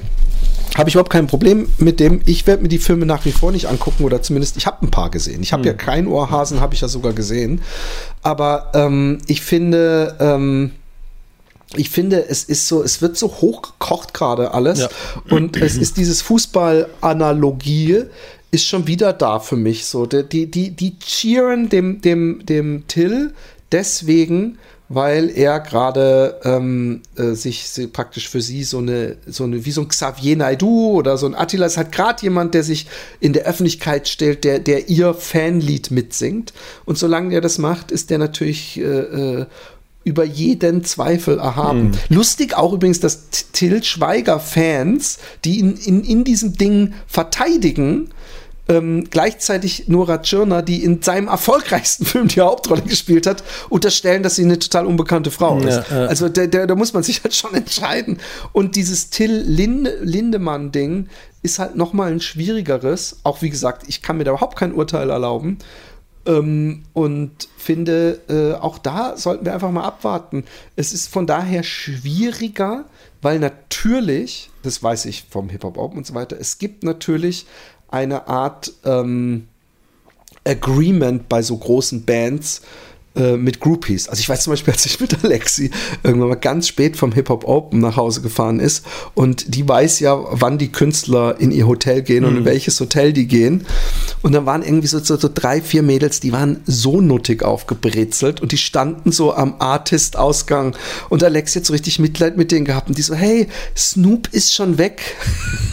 habe 0.77 0.89
ich 0.89 0.95
überhaupt 0.95 1.11
kein 1.11 1.27
Problem 1.27 1.69
mit 1.77 1.99
dem. 1.99 2.21
Ich 2.25 2.45
werde 2.45 2.61
mir 2.61 2.69
die 2.69 2.77
Filme 2.77 3.05
nach 3.05 3.25
wie 3.25 3.31
vor 3.31 3.51
nicht 3.51 3.67
angucken 3.67 4.03
oder 4.03 4.21
zumindest, 4.21 4.57
ich 4.57 4.67
habe 4.67 4.85
ein 4.85 4.91
paar 4.91 5.09
gesehen. 5.09 5.41
Ich 5.41 5.53
habe 5.53 5.65
ja 5.65 5.73
kein 5.73 6.07
Ohrhasen, 6.07 6.59
habe 6.61 6.75
ich 6.75 6.81
ja 6.81 6.87
sogar 6.87 7.13
gesehen. 7.13 7.61
Aber 8.21 8.71
ähm, 8.75 9.19
ich 9.27 9.41
finde, 9.41 10.15
ähm, 10.19 10.71
ich 11.75 11.89
finde, 11.89 12.27
es 12.29 12.43
ist 12.43 12.67
so, 12.67 12.83
es 12.83 13.01
wird 13.01 13.17
so 13.17 13.27
hochgekocht 13.27 14.13
gerade 14.13 14.53
alles. 14.53 14.79
Ja. 14.79 14.89
Und 15.29 15.57
es 15.57 15.77
ist 15.77 15.97
dieses 15.97 16.21
Fußball-Analogie 16.21 18.03
ist 18.51 18.65
schon 18.65 18.87
wieder 18.87 19.13
da 19.13 19.39
für 19.39 19.57
mich. 19.57 19.85
So, 19.85 20.05
die, 20.05 20.23
die, 20.23 20.45
die, 20.49 20.71
die 20.71 20.97
cheeren 20.99 21.69
dem, 21.69 22.01
dem, 22.01 22.45
dem 22.45 22.87
Till 22.87 23.33
deswegen, 23.71 24.57
weil 24.89 25.29
er 25.29 25.59
gerade 25.59 26.39
ähm, 26.45 27.01
äh, 27.17 27.33
sich 27.33 27.67
sie- 27.67 27.87
praktisch 27.87 28.29
für 28.29 28.41
sie 28.41 28.63
so 28.63 28.77
eine, 28.77 29.17
so 29.27 29.43
eine, 29.43 29.65
wie 29.65 29.71
so 29.71 29.81
ein 29.81 29.89
Xavier 29.89 30.37
Naidoo 30.37 30.91
oder 30.93 31.17
so 31.17 31.25
ein 31.25 31.35
Attila 31.35 31.65
ist 31.65 31.75
halt 31.77 31.91
gerade 31.91 32.21
jemand, 32.23 32.53
der 32.53 32.63
sich 32.63 32.87
in 33.19 33.33
der 33.33 33.43
Öffentlichkeit 33.45 34.07
stellt, 34.07 34.43
der, 34.45 34.59
der 34.59 34.87
ihr 34.89 35.13
Fanlied 35.13 35.91
mitsingt. 35.91 36.53
Und 36.85 36.97
solange 36.97 37.33
er 37.35 37.41
das 37.41 37.57
macht, 37.57 37.91
ist 37.91 38.09
der 38.09 38.17
natürlich 38.17 38.79
äh, 38.79 38.83
äh, 38.83 39.45
über 40.05 40.23
jeden 40.23 40.85
Zweifel 40.85 41.37
erhaben. 41.37 41.91
Lustig 42.07 42.55
auch 42.55 42.71
übrigens, 42.71 43.01
dass 43.01 43.27
Till 43.51 43.83
Schweiger-Fans, 43.83 45.17
die 45.43 45.59
ihn 45.59 45.75
in, 45.75 46.03
in 46.05 46.23
diesem 46.23 46.53
Ding 46.53 46.93
verteidigen, 47.07 48.09
ähm, 48.69 49.05
gleichzeitig 49.09 49.87
Nora 49.87 50.21
Tschirner, 50.21 50.61
die 50.61 50.83
in 50.83 51.01
seinem 51.01 51.27
erfolgreichsten 51.27 52.05
Film 52.05 52.27
die 52.27 52.41
Hauptrolle 52.41 52.81
gespielt 52.81 53.25
hat, 53.27 53.43
unterstellen, 53.69 54.23
dass 54.23 54.35
sie 54.35 54.43
eine 54.43 54.59
total 54.59 54.85
unbekannte 54.85 55.31
Frau 55.31 55.59
ist. 55.59 55.89
Ja, 55.89 56.03
ja. 56.03 56.05
Also 56.07 56.29
da, 56.29 56.47
da, 56.47 56.65
da 56.65 56.75
muss 56.75 56.93
man 56.93 57.03
sich 57.03 57.23
halt 57.23 57.35
schon 57.35 57.53
entscheiden. 57.53 58.19
Und 58.51 58.75
dieses 58.75 59.09
Till 59.09 59.31
Linde, 59.31 59.97
Lindemann-Ding 60.01 61.07
ist 61.41 61.59
halt 61.59 61.75
nochmal 61.75 62.11
ein 62.11 62.21
schwierigeres. 62.21 63.19
Auch 63.23 63.41
wie 63.41 63.49
gesagt, 63.49 63.83
ich 63.87 64.01
kann 64.01 64.17
mir 64.17 64.23
da 64.23 64.31
überhaupt 64.31 64.57
kein 64.57 64.73
Urteil 64.73 65.09
erlauben. 65.09 65.59
Ähm, 66.25 66.83
und 66.91 67.47
finde, 67.57 68.19
äh, 68.27 68.59
auch 68.59 68.79
da 68.79 69.15
sollten 69.15 69.45
wir 69.45 69.53
einfach 69.53 69.71
mal 69.71 69.85
abwarten. 69.85 70.43
Es 70.75 70.91
ist 70.91 71.07
von 71.07 71.25
daher 71.25 71.63
schwieriger, 71.63 72.83
weil 73.21 73.39
natürlich, 73.39 74.49
das 74.61 74.83
weiß 74.83 75.05
ich 75.05 75.25
vom 75.29 75.47
Hip-Hop 75.49 75.77
Open 75.77 75.99
und 75.99 76.05
so 76.05 76.13
weiter, 76.13 76.37
es 76.37 76.57
gibt 76.57 76.83
natürlich 76.83 77.45
eine 77.89 78.27
Art 78.27 78.73
ähm, 78.85 79.47
Agreement 80.45 81.29
bei 81.29 81.41
so 81.41 81.57
großen 81.57 82.05
Bands 82.05 82.61
äh, 83.17 83.37
mit 83.37 83.59
Groupies. 83.59 84.07
Also 84.07 84.19
ich 84.19 84.29
weiß 84.29 84.43
zum 84.43 84.53
Beispiel, 84.53 84.73
als 84.73 84.85
ich 84.85 84.99
mit 84.99 85.23
Alexi 85.23 85.71
irgendwann 86.03 86.29
mal 86.29 86.35
ganz 86.35 86.67
spät 86.67 86.97
vom 86.97 87.11
Hip-Hop 87.11 87.45
Open 87.45 87.79
nach 87.79 87.97
Hause 87.97 88.21
gefahren 88.21 88.59
ist 88.59 88.85
und 89.15 89.55
die 89.55 89.67
weiß 89.67 89.99
ja, 89.99 90.17
wann 90.31 90.57
die 90.57 90.71
Künstler 90.71 91.39
in 91.39 91.51
ihr 91.51 91.67
Hotel 91.67 92.01
gehen 92.01 92.25
und 92.25 92.37
in 92.37 92.45
welches 92.45 92.79
Hotel 92.79 93.13
die 93.13 93.27
gehen. 93.27 93.65
Und 94.21 94.33
dann 94.33 94.45
waren 94.45 94.63
irgendwie 94.63 94.87
so, 94.87 94.99
so, 94.99 95.17
so 95.17 95.29
drei, 95.33 95.61
vier 95.61 95.83
Mädels, 95.83 96.19
die 96.19 96.31
waren 96.31 96.61
so 96.65 97.01
nuttig 97.01 97.43
aufgebrezelt 97.43 98.41
und 98.41 98.51
die 98.51 98.57
standen 98.57 99.11
so 99.11 99.33
am 99.33 99.55
Artist-Ausgang 99.59 100.75
und 101.09 101.23
Alexi 101.23 101.59
hat 101.59 101.65
so 101.65 101.73
richtig 101.73 101.99
Mitleid 101.99 102.37
mit 102.37 102.51
denen 102.51 102.65
gehabt 102.65 102.89
und 102.89 102.97
die 102.97 103.01
so, 103.01 103.15
hey, 103.15 103.47
Snoop 103.75 104.29
ist 104.31 104.53
schon 104.53 104.77
weg. 104.77 105.01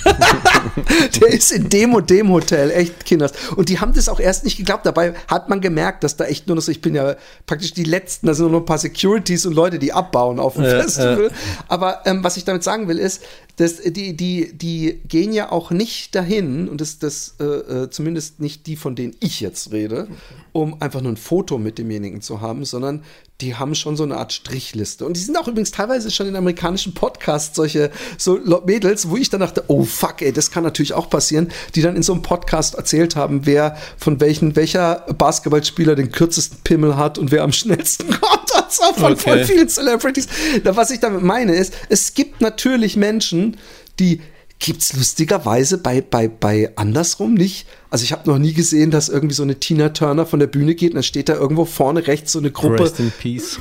Der 1.21 1.29
ist 1.29 1.53
in 1.53 1.69
dem 1.69 1.95
und 1.95 2.11
dem 2.11 2.31
Hotel, 2.31 2.71
echt 2.71 3.05
Kinders. 3.05 3.33
Und 3.57 3.69
die 3.69 3.81
haben 3.81 3.93
das 3.93 4.09
auch 4.09 4.21
erst 4.21 4.45
nicht 4.45 4.57
geglaubt. 4.57 4.87
Dabei 4.87 5.15
hat 5.29 5.49
man 5.49 5.61
gemerkt, 5.61 6.05
dass 6.05 6.17
da 6.17 6.25
echt 6.25 6.47
nur 6.47 6.57
noch 6.57 6.63
so, 6.63 6.71
ich 6.71 6.81
bin 6.81 6.95
ja 6.95 7.17
praktisch 7.47 7.73
die 7.73 7.85
Letzten, 7.85 8.27
da 8.27 8.35
sind 8.35 8.45
nur 8.45 8.53
noch 8.53 8.61
ein 8.61 8.67
paar 8.67 8.79
Securities 8.79 9.47
und 9.47 9.55
Leute, 9.55 9.79
die 9.79 9.93
abbauen 9.93 10.39
auf 10.39 10.55
dem 10.55 10.65
Ja, 10.65 10.83
Festival. 10.83 11.31
Aber 11.69 12.07
ähm, 12.07 12.25
was 12.25 12.37
ich 12.37 12.45
damit 12.45 12.63
sagen 12.63 12.89
will, 12.89 12.99
ist, 12.99 13.23
dass 13.57 13.81
die, 13.81 14.17
die, 14.17 14.53
die 14.53 15.01
gehen 15.07 15.33
ja 15.33 15.53
auch 15.53 15.71
nicht 15.71 16.15
dahin, 16.15 16.69
und 16.69 16.81
das, 16.81 16.99
das 16.99 17.37
äh, 17.39 17.45
äh, 17.45 17.91
zumindest 17.91 18.41
nicht 18.41 18.67
die, 18.67 18.77
von 18.77 18.97
denen 18.97 19.15
ich 19.21 19.41
jetzt 19.41 19.73
rede, 19.73 20.09
um 20.53 20.81
einfach 20.83 21.01
nur 21.01 21.13
ein 21.13 21.17
Foto 21.17 21.59
mit 21.59 21.79
demjenigen 21.79 22.21
zu 22.21 22.41
haben, 22.41 22.65
sondern 22.65 23.05
die 23.41 23.57
haben 23.57 23.75
schon 23.75 23.97
so 23.97 24.05
eine 24.05 24.17
Art 24.17 24.33
Strichliste. 24.33 25.05
Und 25.05 25.17
die 25.17 25.21
sind 25.21 25.37
auch 25.37 25.49
übrigens 25.49 25.73
teilweise 25.73 26.11
schon 26.11 26.29
in 26.29 26.37
amerikanischen 26.37 26.95
Podcasts 26.95 27.57
solche 27.57 27.91
so 28.17 28.39
Mädels, 28.65 29.09
wo 29.11 29.17
ich 29.17 29.29
dann 29.29 29.41
dachte, 29.41 29.65
oh 29.67 29.83
fuck, 29.83 30.23
ey, 30.23 30.33
das 30.33 30.53
kann 30.53 30.63
natürlich 30.63 30.95
auch 30.95 31.11
passieren, 31.11 31.51
die 31.75 31.83
dann 31.83 31.97
in 31.97 32.05
so 32.05 32.13
einem 32.13 32.23
Podcast 32.23 32.77
erzählt 32.77 33.17
haben, 33.17 33.45
wer 33.45 33.77
von 33.97 34.21
welchen, 34.21 34.55
welcher 34.55 35.05
Basketballspieler 35.19 35.97
den 35.97 36.13
kürzesten 36.13 36.59
Pimmel 36.63 36.97
hat 36.97 37.19
und 37.19 37.33
wer 37.33 37.43
am 37.43 37.53
schnellsten 37.53 38.09
kommt. 38.21 38.55
Also 38.55 38.85
von 38.95 39.17
voll 39.17 39.33
Okay. 39.35 39.45
vielen 39.45 39.69
Celebrities. 39.69 40.29
Was 40.63 40.91
ich 40.91 41.01
damit 41.01 41.23
meine 41.23 41.55
ist, 41.55 41.75
es 41.89 42.15
gibt 42.15 42.41
natürlich 42.41 42.97
Menschen, 42.97 43.57
die 43.99 44.21
gibt's 44.65 44.95
lustigerweise 44.95 45.77
bei, 45.77 46.01
bei, 46.01 46.27
bei 46.27 46.73
andersrum 46.77 47.35
nicht. 47.35 47.67
Also 47.91 48.03
ich 48.03 48.13
habe 48.13 48.31
noch 48.31 48.39
nie 48.39 48.55
gesehen, 48.55 48.91
dass 48.91 49.11
irgendwie 49.11 49.35
so 49.35 49.43
eine 49.43 49.57
Tina 49.61 49.91
Turner 49.91 50.25
von 50.25 50.39
der 50.39 50.47
Bühne 50.47 50.75
geht 50.75 50.93
und 50.93 50.95
dann 50.95 51.03
steht 51.03 51.29
da 51.29 51.35
irgendwo 51.35 51.67
vorne 51.67 52.07
rechts 52.07 52.33
so 52.33 52.39
eine 52.39 52.51
Gruppe 52.51 52.81
Rest 52.81 52.99
in 52.99 53.11
Peace. 53.11 53.59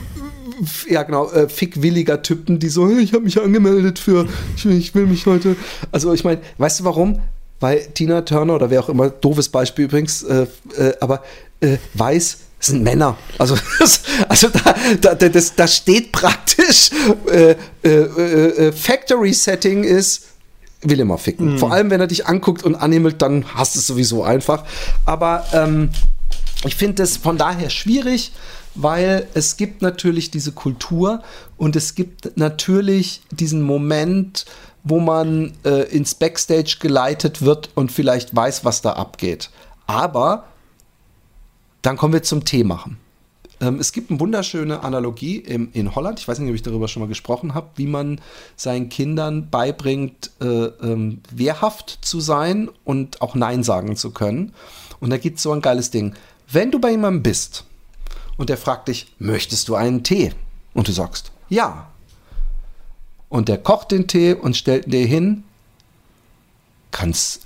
ja 0.89 1.03
genau, 1.03 1.29
äh, 1.29 1.49
fickwilliger 1.49 2.21
Typen, 2.21 2.57
die 2.57 2.69
so, 2.69 2.89
ich 2.89 3.11
habe 3.11 3.25
mich 3.25 3.37
angemeldet 3.41 3.99
für, 3.99 4.29
ich 4.55 4.63
will, 4.63 4.77
ich 4.77 4.95
will 4.95 5.05
mich 5.05 5.25
heute. 5.25 5.57
Also 5.91 6.13
ich 6.13 6.23
meine, 6.23 6.39
weißt 6.57 6.79
du 6.79 6.83
warum? 6.85 7.19
Weil 7.59 7.85
Tina 7.93 8.21
Turner 8.21 8.55
oder 8.55 8.69
wer 8.69 8.79
auch 8.79 8.89
immer, 8.89 9.09
doofes 9.09 9.49
Beispiel 9.49 9.85
übrigens, 9.85 10.23
äh, 10.23 10.47
äh, 10.77 10.93
aber 11.01 11.21
äh, 11.59 11.79
weiß, 11.95 12.37
es 12.61 12.67
sind 12.67 12.81
Männer. 12.81 13.17
Also, 13.39 13.57
das, 13.79 14.03
also 14.29 14.47
da, 14.47 14.73
da, 15.01 15.15
da, 15.15 15.27
das, 15.27 15.53
da 15.53 15.67
steht 15.67 16.13
praktisch 16.13 16.91
äh, 17.29 17.55
äh, 17.83 17.89
äh, 17.89 18.67
äh, 18.67 18.71
Factory 18.71 19.33
Setting 19.33 19.83
ist 19.83 20.27
will 20.89 20.99
immer 20.99 21.17
ficken. 21.17 21.57
Vor 21.57 21.71
allem, 21.71 21.89
wenn 21.89 22.01
er 22.01 22.07
dich 22.07 22.27
anguckt 22.27 22.63
und 22.63 22.75
anhimmelt, 22.75 23.21
dann 23.21 23.45
hast 23.53 23.75
du 23.75 23.79
es 23.79 23.87
sowieso 23.87 24.23
einfach. 24.23 24.63
Aber 25.05 25.45
ähm, 25.53 25.89
ich 26.65 26.75
finde 26.75 27.03
es 27.03 27.17
von 27.17 27.37
daher 27.37 27.69
schwierig, 27.69 28.31
weil 28.75 29.27
es 29.33 29.57
gibt 29.57 29.81
natürlich 29.81 30.31
diese 30.31 30.51
Kultur 30.51 31.21
und 31.57 31.75
es 31.75 31.95
gibt 31.95 32.37
natürlich 32.37 33.21
diesen 33.31 33.61
Moment, 33.61 34.45
wo 34.83 34.99
man 34.99 35.53
äh, 35.63 35.83
ins 35.95 36.15
Backstage 36.15 36.77
geleitet 36.79 37.41
wird 37.41 37.69
und 37.75 37.91
vielleicht 37.91 38.35
weiß, 38.35 38.65
was 38.65 38.81
da 38.81 38.93
abgeht. 38.93 39.49
Aber 39.87 40.45
dann 41.81 41.97
kommen 41.97 42.13
wir 42.13 42.23
zum 42.23 42.45
Tee 42.45 42.63
machen. 42.63 42.97
Ähm, 43.63 43.79
es 43.79 43.93
gibt 43.93 44.11
eine 44.11 44.19
wunderschöne 44.19 44.83
Analogie 44.83 45.37
im, 45.37 45.69
in 45.71 45.95
Holland, 45.95 46.19
ich 46.19 46.27
weiß 46.27 46.39
nicht, 46.39 46.49
ob 46.49 46.55
ich 46.55 46.63
darüber 46.63 46.89
schon 46.89 47.01
mal 47.01 47.07
gesprochen 47.07 47.53
habe, 47.53 47.69
wie 47.75 47.87
man 47.87 48.19
seinen 48.57 48.89
Kindern 48.89 49.49
beibringt, 49.49 50.31
äh, 50.41 50.45
ähm, 50.45 51.21
wehrhaft 51.31 51.99
zu 52.01 52.19
sein 52.19 52.69
und 52.83 53.21
auch 53.21 53.35
Nein 53.35 53.63
sagen 53.63 53.95
zu 53.95 54.11
können. 54.11 54.53
Und 54.99 55.11
da 55.11 55.17
gibt 55.17 55.37
es 55.37 55.43
so 55.43 55.53
ein 55.53 55.61
geiles 55.61 55.91
Ding. 55.91 56.13
Wenn 56.51 56.71
du 56.71 56.79
bei 56.79 56.91
jemandem 56.91 57.23
bist 57.23 57.63
und 58.37 58.49
der 58.49 58.57
fragt 58.57 58.89
dich, 58.89 59.15
möchtest 59.17 59.69
du 59.69 59.75
einen 59.75 60.03
Tee? 60.03 60.33
Und 60.73 60.89
du 60.89 60.91
sagst, 60.91 61.31
ja. 61.47 61.87
Und 63.29 63.47
der 63.47 63.59
kocht 63.59 63.91
den 63.91 64.07
Tee 64.07 64.33
und 64.33 64.57
stellt 64.57 64.87
ihn 64.87 64.91
dir 64.91 65.05
hin, 65.05 65.43
kann 66.91 67.11
es 67.11 67.39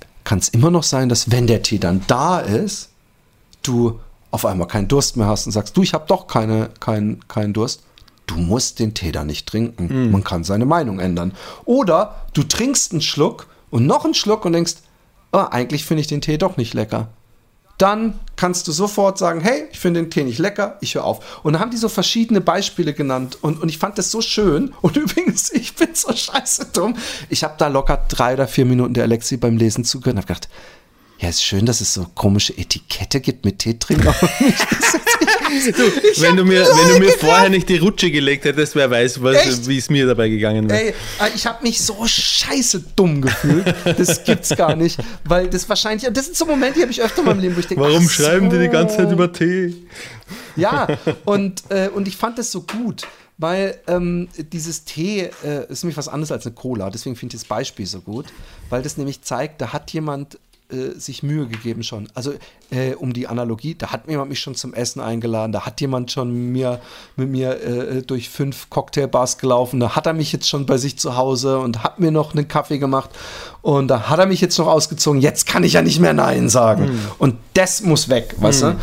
immer 0.50 0.70
noch 0.70 0.82
sein, 0.82 1.08
dass 1.08 1.30
wenn 1.30 1.46
der 1.46 1.62
Tee 1.62 1.78
dann 1.78 2.02
da 2.08 2.40
ist, 2.40 2.90
du 3.62 4.00
auf 4.30 4.44
einmal 4.44 4.68
keinen 4.68 4.88
Durst 4.88 5.16
mehr 5.16 5.26
hast 5.26 5.46
und 5.46 5.52
sagst, 5.52 5.76
du, 5.76 5.82
ich 5.82 5.94
habe 5.94 6.04
doch 6.06 6.26
keine, 6.26 6.70
keinen 6.80 7.26
keinen 7.28 7.52
Durst. 7.52 7.82
Du 8.26 8.36
musst 8.36 8.78
den 8.78 8.92
Tee 8.92 9.10
da 9.10 9.24
nicht 9.24 9.48
trinken. 9.48 10.10
Man 10.10 10.22
kann 10.22 10.44
seine 10.44 10.66
Meinung 10.66 11.00
ändern. 11.00 11.32
Oder 11.64 12.26
du 12.34 12.42
trinkst 12.42 12.92
einen 12.92 13.00
Schluck 13.00 13.46
und 13.70 13.86
noch 13.86 14.04
einen 14.04 14.14
Schluck 14.14 14.44
und 14.44 14.52
denkst, 14.52 14.76
ah, 15.32 15.44
eigentlich 15.44 15.84
finde 15.84 16.02
ich 16.02 16.08
den 16.08 16.20
Tee 16.20 16.36
doch 16.36 16.56
nicht 16.58 16.74
lecker. 16.74 17.08
Dann 17.78 18.18
kannst 18.34 18.66
du 18.66 18.72
sofort 18.72 19.18
sagen, 19.18 19.40
hey, 19.40 19.68
ich 19.70 19.78
finde 19.78 20.02
den 20.02 20.10
Tee 20.10 20.24
nicht 20.24 20.40
lecker, 20.40 20.76
ich 20.80 20.96
höre 20.96 21.04
auf. 21.04 21.40
Und 21.44 21.52
dann 21.52 21.62
haben 21.62 21.70
die 21.70 21.76
so 21.76 21.88
verschiedene 21.88 22.40
Beispiele 22.40 22.92
genannt 22.92 23.38
und, 23.40 23.62
und 23.62 23.68
ich 23.68 23.78
fand 23.78 23.98
das 23.98 24.10
so 24.10 24.20
schön. 24.20 24.74
Und 24.82 24.96
übrigens, 24.96 25.52
ich 25.52 25.76
bin 25.76 25.94
so 25.94 26.12
scheiße 26.12 26.66
dumm. 26.72 26.96
Ich 27.28 27.44
habe 27.44 27.54
da 27.56 27.68
locker 27.68 28.04
drei 28.08 28.34
oder 28.34 28.48
vier 28.48 28.64
Minuten 28.64 28.94
der 28.94 29.04
Alexi 29.04 29.36
beim 29.36 29.56
Lesen 29.56 29.84
zugehört 29.84 30.16
und 30.16 30.22
habe 30.22 30.26
gedacht, 30.26 30.48
ja, 31.20 31.28
ist 31.28 31.42
schön, 31.42 31.66
dass 31.66 31.80
es 31.80 31.94
so 31.94 32.06
komische 32.14 32.56
Etikette 32.56 33.20
gibt 33.20 33.44
mit 33.44 33.58
Teetrinker. 33.58 34.14
wenn 36.18 36.36
du 36.36 36.44
mir, 36.44 36.64
wenn 36.64 36.94
du 36.94 37.00
mir 37.00 37.10
vorher 37.18 37.48
nicht 37.48 37.68
die 37.68 37.78
Rutsche 37.78 38.12
gelegt 38.12 38.44
hättest, 38.44 38.76
wer 38.76 38.88
weiß, 38.88 39.20
wie 39.66 39.78
es 39.78 39.90
mir 39.90 40.06
dabei 40.06 40.28
gegangen 40.28 40.70
wäre. 40.70 40.90
Äh, 40.90 40.92
ich 41.34 41.44
habe 41.44 41.64
mich 41.64 41.80
so 41.80 42.06
scheiße 42.06 42.84
dumm 42.94 43.20
gefühlt. 43.20 43.74
Das 43.84 44.22
gibt's 44.22 44.50
gar 44.50 44.76
nicht. 44.76 45.00
Weil 45.24 45.48
das 45.48 45.68
wahrscheinlich, 45.68 46.08
das 46.12 46.26
sind 46.26 46.36
so 46.36 46.46
Momente, 46.46 46.76
die 46.76 46.82
habe 46.82 46.92
ich 46.92 47.02
öfter 47.02 47.22
in 47.22 47.26
meinem 47.26 47.40
Leben, 47.40 47.56
wo 47.56 47.60
ich 47.60 47.66
denke, 47.66 47.82
Warum 47.82 48.08
schreiben 48.08 48.48
die 48.48 48.58
die 48.58 48.68
ganze 48.68 48.98
Zeit 48.98 49.08
so. 49.08 49.14
über 49.14 49.32
Tee? 49.32 49.74
Ja, 50.54 50.86
und, 51.24 51.64
äh, 51.70 51.88
und 51.88 52.06
ich 52.06 52.16
fand 52.16 52.38
das 52.38 52.52
so 52.52 52.62
gut, 52.62 53.08
weil 53.38 53.80
ähm, 53.88 54.28
dieses 54.52 54.84
Tee 54.84 55.30
äh, 55.44 55.66
ist 55.68 55.82
nämlich 55.82 55.96
was 55.96 56.06
anderes 56.06 56.30
als 56.30 56.46
eine 56.46 56.54
Cola. 56.54 56.90
Deswegen 56.90 57.16
finde 57.16 57.34
ich 57.34 57.42
das 57.42 57.48
Beispiel 57.48 57.86
so 57.86 58.00
gut, 58.00 58.26
weil 58.70 58.82
das 58.82 58.96
nämlich 58.96 59.22
zeigt, 59.22 59.60
da 59.60 59.72
hat 59.72 59.90
jemand 59.90 60.38
äh, 60.70 60.98
sich 60.98 61.22
Mühe 61.22 61.46
gegeben 61.46 61.82
schon. 61.82 62.08
Also 62.14 62.34
äh, 62.70 62.94
um 62.94 63.14
die 63.14 63.26
Analogie, 63.26 63.74
da 63.74 63.90
hat 63.90 64.06
jemand 64.06 64.28
mich 64.28 64.40
schon 64.40 64.54
zum 64.54 64.74
Essen 64.74 65.00
eingeladen, 65.00 65.50
da 65.50 65.64
hat 65.64 65.80
jemand 65.80 66.12
schon 66.12 66.52
mir, 66.52 66.80
mit 67.16 67.30
mir 67.30 67.60
äh, 67.62 68.02
durch 68.02 68.28
fünf 68.28 68.68
Cocktailbars 68.68 69.38
gelaufen, 69.38 69.80
da 69.80 69.96
hat 69.96 70.06
er 70.06 70.12
mich 70.12 70.30
jetzt 70.30 70.46
schon 70.46 70.66
bei 70.66 70.76
sich 70.76 70.98
zu 70.98 71.16
Hause 71.16 71.58
und 71.58 71.82
hat 71.84 72.00
mir 72.00 72.10
noch 72.10 72.34
einen 72.34 72.48
Kaffee 72.48 72.78
gemacht 72.78 73.10
und 73.62 73.88
da 73.88 74.10
hat 74.10 74.18
er 74.18 74.26
mich 74.26 74.42
jetzt 74.42 74.58
noch 74.58 74.66
ausgezogen, 74.66 75.22
jetzt 75.22 75.46
kann 75.46 75.64
ich 75.64 75.72
ja 75.72 75.80
nicht 75.80 76.00
mehr 76.00 76.12
Nein 76.12 76.50
sagen. 76.50 77.00
Und 77.18 77.36
das 77.54 77.80
muss 77.80 78.10
weg, 78.10 78.34
weißt 78.38 78.62
du? 78.62 78.76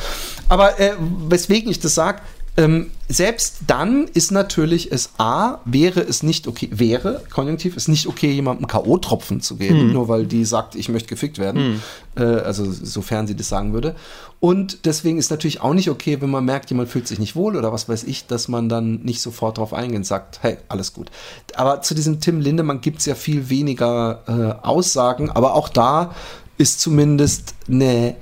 Aber 0.49 0.79
äh, 0.79 0.93
weswegen 1.29 1.69
ich 1.69 1.79
das 1.79 1.95
sage, 1.95 2.21
ähm, 2.57 2.91
selbst 3.09 3.57
dann 3.67 4.05
ist 4.13 4.31
natürlich 4.31 4.91
es 4.91 5.11
A, 5.17 5.59
wäre 5.65 5.99
es 5.99 6.23
nicht 6.23 6.47
okay, 6.47 6.69
wäre, 6.71 7.23
konjunktiv, 7.29 7.75
ist 7.75 7.87
nicht 7.87 8.07
okay, 8.07 8.31
jemandem 8.31 8.67
K.O.-Tropfen 8.67 9.41
zu 9.41 9.57
geben, 9.57 9.91
nur 9.91 10.07
weil 10.07 10.25
die 10.25 10.45
sagt, 10.45 10.75
ich 10.75 10.89
möchte 10.89 11.09
gefickt 11.09 11.37
werden. 11.37 11.81
Äh, 12.15 12.23
also 12.23 12.65
sofern 12.71 13.27
sie 13.27 13.35
das 13.35 13.49
sagen 13.49 13.73
würde. 13.73 13.95
Und 14.39 14.85
deswegen 14.85 15.17
ist 15.17 15.31
natürlich 15.31 15.61
auch 15.61 15.73
nicht 15.73 15.89
okay, 15.89 16.21
wenn 16.21 16.29
man 16.29 16.45
merkt, 16.45 16.69
jemand 16.69 16.89
fühlt 16.89 17.07
sich 17.07 17.19
nicht 17.19 17.35
wohl 17.35 17.55
oder 17.55 17.73
was 17.73 17.89
weiß 17.89 18.03
ich, 18.05 18.25
dass 18.27 18.47
man 18.47 18.69
dann 18.69 19.01
nicht 19.03 19.21
sofort 19.21 19.57
drauf 19.57 19.73
eingeht 19.73 19.97
und 19.97 20.05
sagt, 20.05 20.39
hey, 20.41 20.57
alles 20.67 20.93
gut. 20.93 21.11
Aber 21.55 21.81
zu 21.81 21.93
diesem 21.93 22.21
Tim 22.21 22.39
Lindemann 22.39 22.81
gibt 22.81 22.99
es 22.99 23.05
ja 23.05 23.15
viel 23.15 23.49
weniger 23.49 24.23
äh, 24.27 24.65
Aussagen, 24.65 25.29
aber 25.29 25.55
auch 25.55 25.69
da 25.69 26.15
ist 26.57 26.79
zumindest 26.79 27.53
eine 27.67 28.15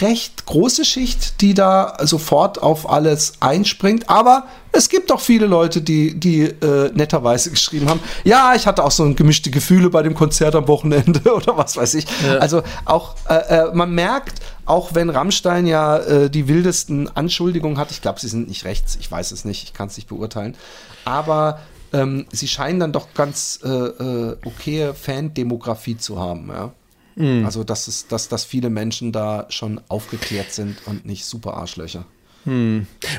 recht 0.00 0.46
große 0.46 0.84
Schicht, 0.84 1.40
die 1.40 1.54
da 1.54 1.96
sofort 2.02 2.62
auf 2.62 2.88
alles 2.88 3.34
einspringt, 3.40 4.08
aber 4.08 4.46
es 4.72 4.88
gibt 4.88 5.12
auch 5.12 5.20
viele 5.20 5.46
Leute, 5.46 5.82
die, 5.82 6.18
die 6.18 6.42
äh, 6.42 6.90
netterweise 6.94 7.50
geschrieben 7.50 7.88
haben, 7.88 8.00
ja, 8.24 8.54
ich 8.54 8.66
hatte 8.66 8.82
auch 8.82 8.90
so 8.90 9.04
ein 9.04 9.14
gemischte 9.14 9.50
Gefühle 9.50 9.90
bei 9.90 10.02
dem 10.02 10.14
Konzert 10.14 10.54
am 10.54 10.66
Wochenende 10.68 11.32
oder 11.34 11.56
was 11.56 11.76
weiß 11.76 11.94
ich. 11.94 12.06
Ja. 12.26 12.38
Also 12.38 12.62
auch, 12.84 13.14
äh, 13.28 13.34
äh, 13.34 13.74
man 13.74 13.92
merkt, 13.94 14.40
auch 14.64 14.94
wenn 14.94 15.10
Rammstein 15.10 15.66
ja 15.66 15.98
äh, 15.98 16.30
die 16.30 16.48
wildesten 16.48 17.14
Anschuldigungen 17.14 17.78
hat, 17.78 17.90
ich 17.90 18.00
glaube, 18.00 18.20
sie 18.20 18.28
sind 18.28 18.48
nicht 18.48 18.64
rechts, 18.64 18.96
ich 18.98 19.10
weiß 19.10 19.32
es 19.32 19.44
nicht, 19.44 19.64
ich 19.64 19.74
kann 19.74 19.88
es 19.88 19.96
nicht 19.96 20.08
beurteilen, 20.08 20.56
aber 21.04 21.60
ähm, 21.92 22.26
sie 22.32 22.48
scheinen 22.48 22.80
dann 22.80 22.92
doch 22.92 23.08
ganz 23.14 23.60
äh, 23.62 23.68
äh, 23.68 24.36
okay 24.44 24.92
Fan-Demografie 24.94 25.98
zu 25.98 26.18
haben, 26.18 26.48
ja. 26.48 26.72
Also, 27.16 27.64
dass, 27.64 27.88
es, 27.88 28.08
dass, 28.08 28.28
dass 28.28 28.44
viele 28.44 28.70
Menschen 28.70 29.12
da 29.12 29.46
schon 29.48 29.80
aufgeklärt 29.88 30.52
sind 30.52 30.78
und 30.86 31.06
nicht 31.06 31.24
super 31.24 31.54
Arschlöcher. 31.54 32.06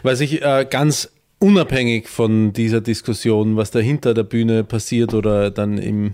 Was 0.04 0.20
ich 0.20 0.42
äh, 0.42 0.68
ganz 0.70 1.10
unabhängig 1.40 2.08
von 2.08 2.54
dieser 2.54 2.80
Diskussion, 2.82 3.58
was 3.58 3.70
da 3.70 3.80
hinter 3.80 4.14
der 4.14 4.24
Bühne 4.24 4.64
passiert 4.64 5.14
oder 5.14 5.52
dann 5.52 5.78
im, 5.78 6.14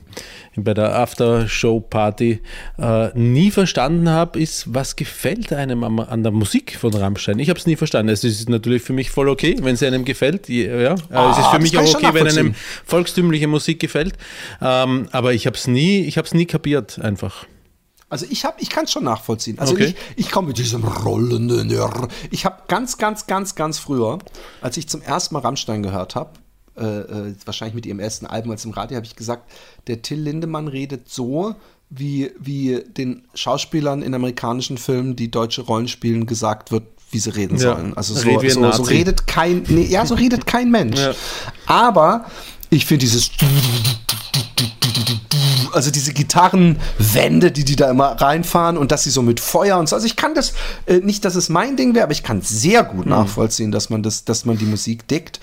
bei 0.56 0.74
der 0.74 0.96
After-Show-Party 0.96 2.42
äh, 2.80 3.18
nie 3.18 3.52
verstanden 3.52 4.10
habe, 4.10 4.40
ist, 4.40 4.74
was 4.74 4.96
gefällt 4.96 5.54
einem 5.54 5.84
am, 5.84 6.00
an 6.00 6.24
der 6.24 6.32
Musik 6.32 6.76
von 6.76 6.94
Rammstein? 6.94 7.40
Ich 7.40 7.50
habe 7.50 7.60
es 7.60 7.68
nie 7.68 7.76
verstanden. 7.76 8.12
Es 8.12 8.24
ist 8.24 8.50
natürlich 8.50 8.82
für 8.82 8.94
mich 8.94 9.12
voll 9.12 9.30
okay, 9.30 9.56
wenn 9.62 9.76
es 9.76 9.84
einem 9.84 10.06
gefällt. 10.06 10.50
Ja. 10.50 10.96
Ah, 11.12 11.32
es 11.32 11.38
ist 11.38 11.48
für 11.48 11.60
mich 11.60 11.78
auch 11.78 11.96
okay, 11.96 12.14
wenn 12.14 12.28
einem 12.28 12.56
volkstümliche 12.84 13.48
Musik 13.48 13.80
gefällt. 13.80 14.16
Ähm, 14.62 15.08
aber 15.12 15.34
ich 15.34 15.46
habe 15.46 15.56
es 15.56 15.68
nie, 15.68 16.02
ich 16.02 16.18
habe 16.18 16.26
es 16.26 16.34
nie 16.34 16.46
kapiert 16.46 17.00
einfach. 17.00 17.46
Also 18.12 18.26
ich 18.30 18.45
habe, 18.45 18.57
ich 18.59 18.70
kann 18.70 18.84
es 18.86 18.91
schon 18.91 19.03
nachvollziehen. 19.05 19.57
Also 19.57 19.74
Okay. 19.74 19.95
ich, 20.16 20.26
ich 20.26 20.32
komme 20.32 20.49
mit 20.49 20.57
diesem 20.57 20.84
rollenden. 20.84 21.72
Ich 22.30 22.45
habe 22.45 22.57
ganz, 22.68 22.97
ganz, 22.97 23.26
ganz, 23.26 23.55
ganz 23.55 23.80
früher, 23.80 24.20
als 24.62 24.78
ich 24.78 24.88
zum 24.88 25.01
ersten 25.01 25.34
Mal 25.34 25.39
Rammstein 25.39 25.82
gehört 25.82 26.16
habe, 26.16 26.32
äh, 26.78 26.84
äh, 26.86 27.36
wahrscheinlich 27.45 27.74
mit 27.76 27.86
ihrem 27.86 27.99
ersten 27.99 28.26
Album 28.26 28.51
als 28.51 28.66
im 28.66 28.72
Radio, 28.72 28.97
habe 28.97 29.05
ich 29.05 29.16
gesagt, 29.16 29.49
der 29.88 30.01
Till 30.01 30.20
Lindemann 30.20 30.68
redet 30.68 31.09
so, 31.09 31.55
wie, 31.89 32.32
wie 32.39 32.84
den 32.97 33.24
Schauspielern 33.34 34.01
in 34.01 34.14
amerikanischen 34.14 34.78
Filmen, 34.78 35.16
die 35.16 35.32
deutsche 35.32 35.62
Rollen 35.62 35.88
spielen, 35.88 36.26
gesagt 36.26 36.72
wird, 36.72 36.84
wie 37.12 37.20
sie 37.20 37.30
reden 37.36 37.57
Ja. 37.57 37.76
sollen. 37.76 37.95
Also 37.97 38.14
so, 38.14 38.28
Red 38.30 38.51
so, 38.51 38.72
so 38.72 38.84
redet 38.84 39.28
kein, 39.28 39.64
nee, 39.68 39.86
ja, 39.86 40.05
so 40.05 40.16
redet 40.16 40.45
kein 40.45 40.72
Mensch. 40.72 40.99
Ja. 40.99 41.14
Aber 41.66 42.26
ich 42.70 42.86
finde 42.86 43.01
dieses 43.05 43.32
also 45.74 45.92
diese 45.92 46.14
Gitarrenwände, 46.14 47.52
die 47.52 47.66
die 47.66 47.76
da 47.76 47.90
immer 47.90 48.10
reinfahren 48.22 48.78
und 48.78 48.92
dass 48.92 49.04
sie 49.04 49.10
so 49.10 49.22
mit 49.22 49.40
Feuer 49.40 49.78
und 49.78 49.90
so. 49.90 49.96
Also 49.96 50.06
ich 50.06 50.16
kann 50.16 50.36
das 50.36 50.54
äh, 50.86 51.00
nicht, 51.00 51.26
dass 51.26 51.36
es 51.36 51.50
mein 51.50 51.76
Ding 51.78 51.96
wäre, 51.96 52.04
aber 52.04 52.14
ich 52.14 52.24
kann 52.24 52.42
sehr 52.42 52.84
gut 52.84 53.06
nachvollziehen, 53.06 53.72
dass 53.72 53.90
man 53.90 54.04
das, 54.04 54.26
dass 54.26 54.46
man 54.46 54.58
die 54.58 54.66
Musik 54.66 55.08
dickt. 55.08 55.40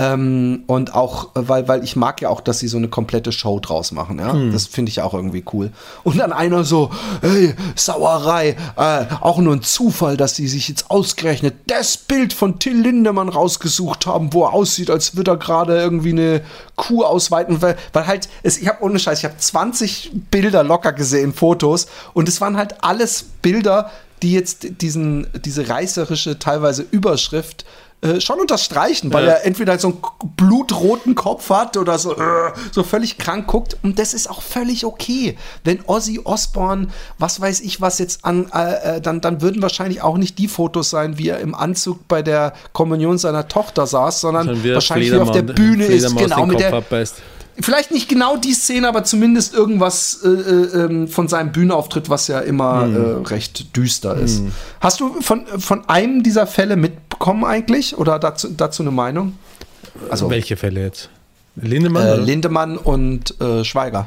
Ähm, 0.00 0.62
und 0.68 0.94
auch, 0.94 1.30
weil, 1.34 1.66
weil 1.66 1.82
ich 1.82 1.96
mag 1.96 2.22
ja 2.22 2.28
auch, 2.28 2.40
dass 2.40 2.60
sie 2.60 2.68
so 2.68 2.76
eine 2.76 2.86
komplette 2.86 3.32
Show 3.32 3.58
draus 3.58 3.90
machen, 3.90 4.20
ja. 4.20 4.32
Das 4.52 4.66
finde 4.66 4.90
ich 4.90 5.00
auch 5.00 5.12
irgendwie 5.12 5.42
cool. 5.52 5.72
Und 6.04 6.18
dann 6.18 6.32
einer 6.32 6.62
so, 6.62 6.90
hey, 7.20 7.54
Sauerei, 7.74 8.56
äh, 8.76 9.06
auch 9.20 9.38
nur 9.38 9.56
ein 9.56 9.62
Zufall, 9.62 10.16
dass 10.16 10.36
sie 10.36 10.46
sich 10.46 10.68
jetzt 10.68 10.88
ausgerechnet 10.88 11.56
das 11.66 11.96
Bild 11.96 12.32
von 12.32 12.60
Till 12.60 12.80
Lindemann 12.80 13.28
rausgesucht 13.28 14.06
haben, 14.06 14.32
wo 14.32 14.44
er 14.44 14.52
aussieht, 14.52 14.88
als 14.88 15.16
würde 15.16 15.32
er 15.32 15.36
gerade 15.36 15.76
irgendwie 15.76 16.10
eine 16.10 16.42
Kuh 16.76 17.02
ausweiten, 17.02 17.60
weil, 17.60 17.76
weil 17.92 18.06
halt, 18.06 18.28
es, 18.44 18.56
ich 18.56 18.68
habe 18.68 18.84
ohne 18.84 19.00
Scheiß, 19.00 19.18
ich 19.18 19.24
habe 19.24 19.36
20 19.36 20.12
Bilder 20.30 20.62
locker 20.62 20.92
gesehen, 20.92 21.34
Fotos, 21.34 21.88
und 22.14 22.28
es 22.28 22.40
waren 22.40 22.56
halt 22.56 22.84
alles 22.84 23.24
Bilder, 23.42 23.90
die 24.22 24.32
jetzt 24.32 24.80
diesen, 24.80 25.26
diese 25.44 25.68
reißerische, 25.68 26.38
teilweise 26.38 26.84
Überschrift 26.88 27.64
äh, 28.00 28.20
schon 28.20 28.38
unterstreichen, 28.38 29.12
weil 29.12 29.24
Ja. 29.26 29.32
er 29.32 29.44
entweder 29.46 29.76
so 29.78 29.88
einen 29.88 29.98
blutroten 30.36 31.14
Kopf 31.16 31.50
hat 31.50 31.76
oder 31.76 31.98
so, 31.98 32.14
äh, 32.14 32.52
so 32.70 32.84
völlig 32.84 33.18
krank 33.18 33.46
guckt. 33.48 33.76
Und 33.82 33.98
das 33.98 34.14
ist 34.14 34.30
auch 34.30 34.40
völlig 34.40 34.84
okay. 34.84 35.36
Wenn 35.64 35.80
Ozzy 35.86 36.20
Osbourne, 36.22 36.88
was 37.18 37.40
weiß 37.40 37.60
ich 37.60 37.80
was 37.80 37.98
jetzt 37.98 38.24
an, 38.24 38.48
äh, 38.54 38.96
äh, 38.98 39.00
dann, 39.00 39.20
dann 39.20 39.42
würden 39.42 39.62
wahrscheinlich 39.62 40.00
auch 40.02 40.16
nicht 40.16 40.38
die 40.38 40.46
Fotos 40.48 40.90
sein, 40.90 41.18
wie 41.18 41.28
er 41.28 41.40
im 41.40 41.54
Anzug 41.56 42.06
bei 42.06 42.22
der 42.22 42.52
Kommunion 42.72 43.18
seiner 43.18 43.48
Tochter 43.48 43.86
saß, 43.86 44.20
sondern 44.20 44.48
er 44.64 44.74
wahrscheinlich 44.74 45.10
wie 45.10 45.16
er 45.16 45.22
auf 45.22 45.32
der 45.32 45.42
Bühne 45.42 45.84
ist, 45.86 46.16
genau 46.16 46.46
mit 46.46 46.60
der, 46.60 46.74
abbeißt. 46.74 47.16
vielleicht 47.60 47.90
nicht 47.90 48.08
genau 48.08 48.36
die 48.36 48.52
Szene, 48.54 48.86
aber 48.88 49.02
zumindest 49.02 49.52
irgendwas 49.54 50.20
äh, 50.24 50.28
äh, 50.28 50.84
ähm, 50.84 51.08
von 51.08 51.26
seinem 51.26 51.50
Bühnenauftritt, 51.50 52.08
was 52.08 52.28
ja 52.28 52.38
immer 52.38 52.82
Hm. 52.82 53.24
äh, 53.24 53.28
recht 53.28 53.76
düster 53.76 54.14
ist. 54.16 54.42
Hast 54.80 55.00
du 55.00 55.20
von, 55.20 55.44
von 55.58 55.88
einem 55.88 56.22
dieser 56.22 56.46
Fälle 56.46 56.76
mitbekommen 57.18 57.44
eigentlich 57.44 57.96
oder 57.96 58.18
dazu, 58.18 58.48
dazu 58.56 58.82
eine 58.82 58.92
Meinung? 58.92 59.34
Also 60.10 60.30
Welche 60.30 60.56
Fälle 60.56 60.82
jetzt? 60.82 61.10
Lindemann? 61.60 62.06
äh? 62.06 62.16
Lindemann 62.16 62.76
und 62.78 63.40
äh, 63.40 63.64
Schweiger. 63.64 64.06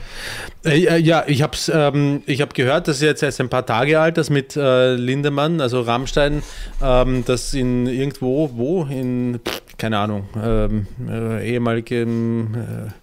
Äh, 0.64 0.86
äh, 0.86 0.98
ja, 0.98 1.26
ich 1.28 1.42
habe 1.42 1.58
ähm, 1.74 2.24
ich 2.26 2.42
hab 2.42 2.54
gehört, 2.54 2.88
das 2.88 2.98
ist 2.98 3.02
jetzt 3.02 3.24
erst 3.24 3.42
ein 3.42 3.50
paar 3.50 3.66
Tage 3.66 4.00
alt, 4.00 4.18
das 4.18 4.30
mit 4.30 4.56
äh, 4.56 4.94
Lindemann, 4.96 5.60
also 5.60 5.82
Rammstein, 5.82 6.44
ähm, 6.82 7.26
das 7.26 7.54
in 7.54 7.88
irgendwo, 7.88 8.52
wo, 8.54 8.84
in, 8.86 9.42
keine 9.78 9.98
Ahnung, 9.98 10.30
ähm, 10.42 10.88
äh, 11.10 11.52
ehemaligem 11.52 12.94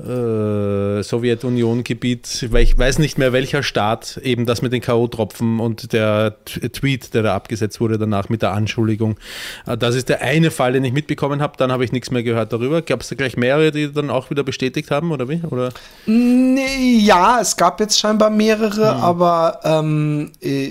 äh, 0.00 1.02
Sowjetunion-Gebiet, 1.02 2.48
weil 2.50 2.62
ich 2.62 2.76
weiß 2.76 2.98
nicht 2.98 3.18
mehr 3.18 3.32
welcher 3.32 3.62
Staat, 3.62 4.18
eben 4.22 4.46
das 4.46 4.62
mit 4.62 4.72
den 4.72 4.80
K.O.-Tropfen 4.80 5.60
und 5.60 5.92
der 5.92 6.36
Tweet, 6.44 7.14
der 7.14 7.22
da 7.22 7.34
abgesetzt 7.34 7.80
wurde 7.80 7.98
danach 7.98 8.28
mit 8.28 8.42
der 8.42 8.52
Anschuldigung. 8.52 9.18
Äh, 9.66 9.76
das 9.76 9.94
ist 9.94 10.08
der 10.08 10.22
eine 10.22 10.50
Fall, 10.50 10.72
den 10.72 10.84
ich 10.84 10.92
mitbekommen 10.92 11.42
habe, 11.42 11.54
dann 11.56 11.72
habe 11.72 11.84
ich 11.84 11.92
nichts 11.92 12.10
mehr 12.10 12.22
gehört 12.22 12.52
darüber. 12.52 12.82
Gab 12.82 13.00
es 13.00 13.08
da 13.08 13.16
gleich 13.16 13.36
mehrere, 13.36 13.70
die 13.70 13.92
dann 13.92 14.10
auch 14.10 14.30
wieder 14.30 14.42
bestätigt 14.42 14.90
haben, 14.90 15.12
oder 15.12 15.28
wie? 15.28 15.42
Oder? 15.50 15.70
Nee, 16.06 16.98
ja, 16.98 17.40
es 17.40 17.56
gab 17.56 17.80
jetzt 17.80 17.98
scheinbar 17.98 18.30
mehrere, 18.30 18.94
aber 18.96 19.60
ähm, 19.64 20.32
äh, 20.42 20.70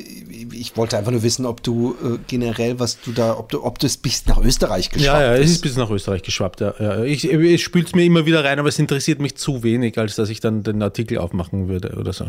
ich 0.51 0.75
wollte 0.77 0.97
einfach 0.97 1.11
nur 1.11 1.23
wissen, 1.23 1.45
ob 1.45 1.63
du 1.63 1.95
äh, 2.03 2.17
generell, 2.27 2.79
was 2.79 2.99
du 3.01 3.11
da, 3.11 3.37
ob 3.37 3.49
du, 3.49 3.63
ob 3.63 3.79
du 3.79 3.87
es 3.87 3.97
bis 3.97 4.25
nach 4.25 4.37
Österreich 4.37 4.89
geschafft 4.89 5.05
Ja, 5.05 5.21
ja, 5.21 5.35
es 5.35 5.51
ist 5.51 5.61
bis 5.61 5.75
nach 5.77 5.89
Österreich 5.89 6.23
geschwappt. 6.23 6.61
Ja, 6.61 6.73
ja. 6.79 7.03
Ich, 7.03 7.29
ich 7.29 7.63
spült 7.63 7.87
es 7.87 7.95
mir 7.95 8.03
immer 8.03 8.25
wieder 8.25 8.43
rein, 8.43 8.59
aber 8.59 8.69
es 8.69 8.79
interessiert 8.79 9.18
mich 9.19 9.35
zu 9.37 9.63
wenig, 9.63 9.97
als 9.97 10.15
dass 10.15 10.29
ich 10.29 10.39
dann 10.39 10.63
den 10.63 10.81
Artikel 10.81 11.17
aufmachen 11.17 11.67
würde 11.67 11.95
oder 11.97 12.13
so. 12.13 12.27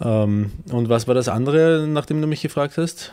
Ähm, 0.00 0.52
und 0.70 0.88
was 0.88 1.06
war 1.08 1.14
das 1.14 1.28
andere, 1.28 1.86
nachdem 1.88 2.20
du 2.20 2.26
mich 2.26 2.42
gefragt 2.42 2.76
hast? 2.76 3.12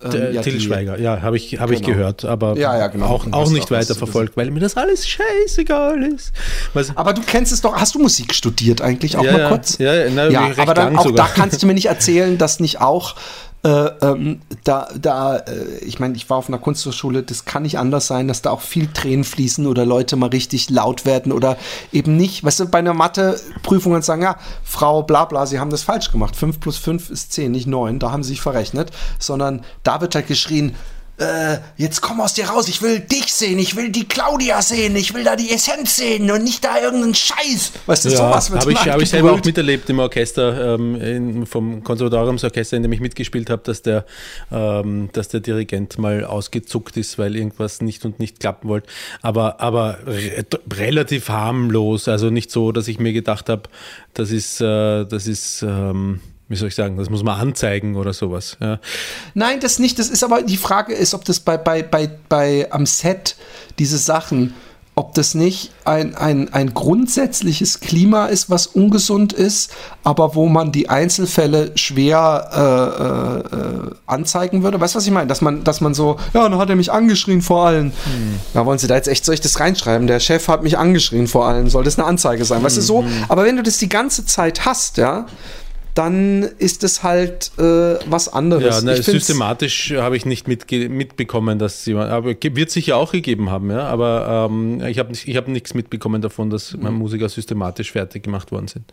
Ähm, 0.00 0.32
ja, 0.32 0.42
Till 0.42 0.60
Schweiger, 0.60 0.96
ja, 1.00 1.22
habe 1.22 1.36
ich, 1.36 1.58
hab 1.58 1.72
ich 1.72 1.82
Genau. 1.82 1.92
gehört, 1.96 2.24
aber 2.24 2.56
Ja, 2.56 2.78
ja, 2.78 2.86
genau. 2.86 3.06
auch, 3.06 3.26
auch 3.32 3.50
nicht 3.50 3.64
auch 3.64 3.70
was 3.72 3.78
weiter 3.78 3.86
zu 3.94 3.96
verfolgt, 3.96 4.36
weil 4.36 4.48
mir 4.52 4.60
das 4.60 4.76
alles 4.76 5.08
scheißegal 5.08 6.00
ist. 6.04 6.32
Was, 6.72 6.96
Aber 6.96 7.14
du 7.14 7.22
kennst 7.22 7.52
es 7.52 7.62
doch. 7.62 7.74
Hast 7.74 7.96
du 7.96 7.98
Musik 7.98 8.32
studiert 8.32 8.80
eigentlich 8.80 9.16
auch 9.16 9.24
mal 9.24 9.48
kurz? 9.48 9.78
Ja, 9.78 10.08
na, 10.10 10.28
ja 10.28 10.52
aber 10.56 10.74
dann 10.74 10.96
auch 10.96 11.02
sogar. 11.02 11.26
da 11.26 11.32
kannst 11.34 11.60
du 11.60 11.66
mir 11.66 11.74
nicht 11.74 11.86
erzählen, 11.86 12.38
dass 12.38 12.60
nicht 12.60 12.80
auch 12.80 13.16
äh, 13.64 13.68
ähm, 14.02 14.40
da, 14.62 14.88
da, 15.00 15.36
äh, 15.38 15.78
ich 15.80 15.98
meine, 15.98 16.14
ich 16.14 16.30
war 16.30 16.36
auf 16.36 16.48
einer 16.48 16.58
Kunsthochschule, 16.58 17.24
das 17.24 17.44
kann 17.44 17.64
nicht 17.64 17.78
anders 17.78 18.06
sein, 18.06 18.28
dass 18.28 18.40
da 18.40 18.50
auch 18.50 18.60
viel 18.60 18.86
Tränen 18.92 19.24
fließen 19.24 19.66
oder 19.66 19.84
Leute 19.84 20.14
mal 20.14 20.28
richtig 20.28 20.70
laut 20.70 21.04
werden 21.04 21.32
oder 21.32 21.56
eben 21.92 22.16
nicht. 22.16 22.44
Weißt 22.44 22.60
du, 22.60 22.66
bei 22.66 22.78
einer 22.78 22.94
Matheprüfung 22.94 23.94
und 23.94 24.04
sagen, 24.04 24.22
ja, 24.22 24.36
Frau 24.62 25.02
bla 25.02 25.24
bla, 25.24 25.44
Sie 25.46 25.58
haben 25.58 25.70
das 25.70 25.82
falsch 25.82 26.12
gemacht. 26.12 26.36
5 26.36 26.60
plus 26.60 26.78
5 26.78 27.10
ist 27.10 27.32
10, 27.32 27.50
nicht 27.50 27.66
9, 27.66 27.98
da 27.98 28.12
haben 28.12 28.22
Sie 28.22 28.30
sich 28.30 28.40
verrechnet, 28.40 28.92
sondern 29.18 29.64
da 29.82 30.00
wird 30.00 30.14
halt 30.14 30.28
geschrien, 30.28 30.76
äh, 31.18 31.58
jetzt 31.76 32.00
komm 32.00 32.20
aus 32.20 32.34
dir 32.34 32.46
raus, 32.46 32.68
ich 32.68 32.80
will 32.80 33.00
dich 33.00 33.32
sehen, 33.32 33.58
ich 33.58 33.76
will 33.76 33.90
die 33.90 34.06
Claudia 34.06 34.62
sehen, 34.62 34.94
ich 34.96 35.14
will 35.14 35.24
da 35.24 35.36
die 35.36 35.50
Essenz 35.50 35.96
sehen 35.96 36.30
und 36.30 36.44
nicht 36.44 36.64
da 36.64 36.80
irgendeinen 36.80 37.14
Scheiß. 37.14 37.72
Weißt 37.86 38.04
du, 38.04 38.08
Ja, 38.10 38.16
sowas 38.16 38.50
wird 38.50 38.60
habe 38.60 38.72
ich, 38.72 38.78
hab 38.78 39.00
ich 39.00 39.10
selber 39.10 39.32
auch 39.32 39.44
miterlebt 39.44 39.90
im 39.90 39.98
Orchester, 39.98 40.74
ähm, 40.74 41.00
in, 41.00 41.46
vom 41.46 41.82
Konservatoriumsorchester, 41.82 42.76
in 42.76 42.82
dem 42.82 42.92
ich 42.92 43.00
mitgespielt 43.00 43.50
habe, 43.50 43.62
dass 43.64 43.82
der, 43.82 44.06
ähm, 44.52 45.10
dass 45.12 45.28
der 45.28 45.40
Dirigent 45.40 45.98
mal 45.98 46.24
ausgezuckt 46.24 46.96
ist, 46.96 47.18
weil 47.18 47.36
irgendwas 47.36 47.80
nicht 47.80 48.04
und 48.04 48.20
nicht 48.20 48.40
klappen 48.40 48.68
wollte. 48.68 48.88
Aber, 49.20 49.60
aber 49.60 49.98
re 50.06 50.46
relativ 50.72 51.28
harmlos, 51.28 52.06
also 52.08 52.30
nicht 52.30 52.50
so, 52.50 52.72
dass 52.72 52.86
ich 52.88 52.98
mir 52.98 53.12
gedacht 53.12 53.48
habe, 53.48 53.62
das 54.14 54.30
ist, 54.30 54.60
äh, 54.60 55.04
das 55.04 55.26
ist, 55.26 55.62
ähm, 55.62 56.20
wie 56.48 56.56
soll 56.56 56.68
ich 56.68 56.74
sagen, 56.74 56.96
das 56.96 57.10
muss 57.10 57.22
man 57.22 57.38
anzeigen 57.38 57.96
oder 57.96 58.12
sowas. 58.12 58.56
Ja. 58.60 58.80
Nein, 59.34 59.60
das 59.60 59.78
nicht. 59.78 59.98
Das 59.98 60.08
ist 60.08 60.24
aber 60.24 60.42
die 60.42 60.56
Frage 60.56 60.94
ist, 60.94 61.14
ob 61.14 61.24
das 61.24 61.40
bei, 61.40 61.58
bei, 61.58 61.82
bei, 61.82 62.10
bei 62.28 62.66
am 62.70 62.86
Set 62.86 63.36
diese 63.78 63.98
Sachen, 63.98 64.54
ob 64.94 65.14
das 65.14 65.34
nicht 65.34 65.70
ein, 65.84 66.16
ein, 66.16 66.52
ein 66.52 66.74
grundsätzliches 66.74 67.78
Klima 67.78 68.26
ist, 68.26 68.50
was 68.50 68.66
ungesund 68.66 69.32
ist, 69.32 69.70
aber 70.02 70.34
wo 70.34 70.46
man 70.46 70.72
die 70.72 70.88
Einzelfälle 70.88 71.70
schwer 71.76 73.44
äh, 73.52 73.56
äh, 73.56 73.94
anzeigen 74.06 74.64
würde. 74.64 74.80
Weißt 74.80 74.94
du, 74.94 74.96
was 74.96 75.06
ich 75.06 75.12
meine? 75.12 75.28
Dass 75.28 75.40
man, 75.40 75.62
dass 75.62 75.80
man 75.80 75.94
so, 75.94 76.18
ja, 76.32 76.48
dann 76.48 76.58
hat 76.58 76.70
er 76.70 76.76
mich 76.76 76.90
angeschrien 76.90 77.42
vor 77.42 77.66
allen. 77.66 77.92
Ja, 78.54 78.66
wollen 78.66 78.78
Sie 78.78 78.88
da 78.88 78.96
jetzt 78.96 79.06
echt, 79.06 79.24
soll 79.24 79.34
ich 79.34 79.40
das 79.40 79.60
reinschreiben? 79.60 80.06
Der 80.08 80.18
Chef 80.18 80.48
hat 80.48 80.62
mich 80.62 80.78
angeschrien 80.78 81.28
vor 81.28 81.46
allen. 81.46 81.68
Soll 81.68 81.84
das 81.84 81.98
eine 81.98 82.08
Anzeige 82.08 82.44
sein? 82.44 82.62
Weißt 82.62 82.78
du 82.78 82.80
so? 82.80 83.04
Aber 83.28 83.44
wenn 83.44 83.56
du 83.56 83.62
das 83.62 83.76
die 83.76 83.88
ganze 83.88 84.26
Zeit 84.26 84.64
hast, 84.64 84.96
ja, 84.96 85.26
dann 85.98 86.44
ist 86.58 86.84
es 86.84 87.02
halt 87.02 87.50
äh, 87.58 87.62
was 88.08 88.32
anderes. 88.32 88.82
Ja, 88.84 88.92
find's- 88.92 89.04
systematisch 89.06 89.92
habe 89.96 90.16
ich 90.16 90.24
nicht 90.26 90.46
mitge 90.46 90.88
mitbekommen, 90.88 91.58
dass 91.58 91.84
jemand, 91.86 92.10
aber 92.12 92.34
wird 92.40 92.70
sicher 92.70 92.96
auch 92.96 93.10
gegeben 93.10 93.50
haben, 93.50 93.70
ja. 93.70 93.80
Aber 93.88 94.48
ähm, 94.48 94.80
ich 94.86 94.98
habe 95.00 95.12
ich 95.12 95.36
hab 95.36 95.48
nichts 95.48 95.74
mitbekommen 95.74 96.22
davon, 96.22 96.50
dass 96.50 96.74
Mhm. 96.74 96.94
Musiker 96.94 97.28
systematisch 97.28 97.90
fertig 97.92 98.22
gemacht 98.22 98.52
worden 98.52 98.68
sind. 98.68 98.84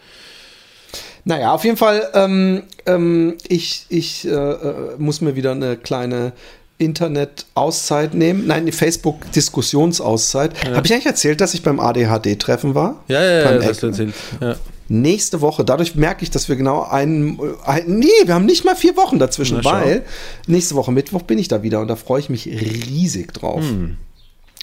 Naja, 1.25 1.53
auf 1.53 1.63
jeden 1.63 1.77
Fall, 1.77 2.07
ähm, 2.13 2.63
ähm, 2.85 3.35
ich, 3.47 3.85
ich 3.89 4.25
äh, 4.27 4.29
äh, 4.31 4.73
muss 4.97 5.21
mir 5.21 5.35
wieder 5.35 5.51
eine 5.51 5.75
kleine 5.77 6.33
Internet-Auszeit 6.77 8.13
nehmen. 8.13 8.47
Nein, 8.47 8.61
eine 8.63 8.71
Facebook-Diskussionsauszeit. 8.71 10.51
Habe 10.73 10.85
ich 10.85 10.93
eigentlich 10.93 11.05
erzählt, 11.05 11.41
dass 11.41 11.53
ich 11.53 11.63
beim 11.63 11.79
ADHD-Treffen 11.79 12.75
war? 12.75 13.03
Ja, 13.07 13.23
ja, 13.23 13.39
ja, 13.41 13.53
das 13.57 13.65
hast 13.67 13.83
du 13.83 13.87
erzählt. 13.87 14.13
Ja. 14.41 14.55
Nächste 14.87 15.41
Woche. 15.41 15.65
Dadurch 15.65 15.95
merke 15.95 16.23
ich, 16.23 16.29
dass 16.29 16.47
wir 16.47 16.55
genau 16.55 16.83
einen, 16.83 17.39
äh, 17.39 17.53
ein, 17.65 17.85
nee, 17.87 18.07
wir 18.25 18.35
haben 18.35 18.45
nicht 18.45 18.65
mal 18.65 18.75
vier 18.75 18.95
Wochen 18.97 19.19
dazwischen, 19.19 19.61
Na, 19.63 19.71
weil 19.71 20.03
nächste 20.47 20.75
Woche 20.75 20.91
Mittwoch 20.91 21.23
bin 21.23 21.39
ich 21.39 21.47
da 21.47 21.63
wieder 21.63 21.81
und 21.81 21.87
da 21.87 21.95
freue 21.95 22.19
ich 22.19 22.29
mich 22.29 22.45
riesig 22.45 23.33
drauf. 23.33 23.61
Hm. 23.61 23.97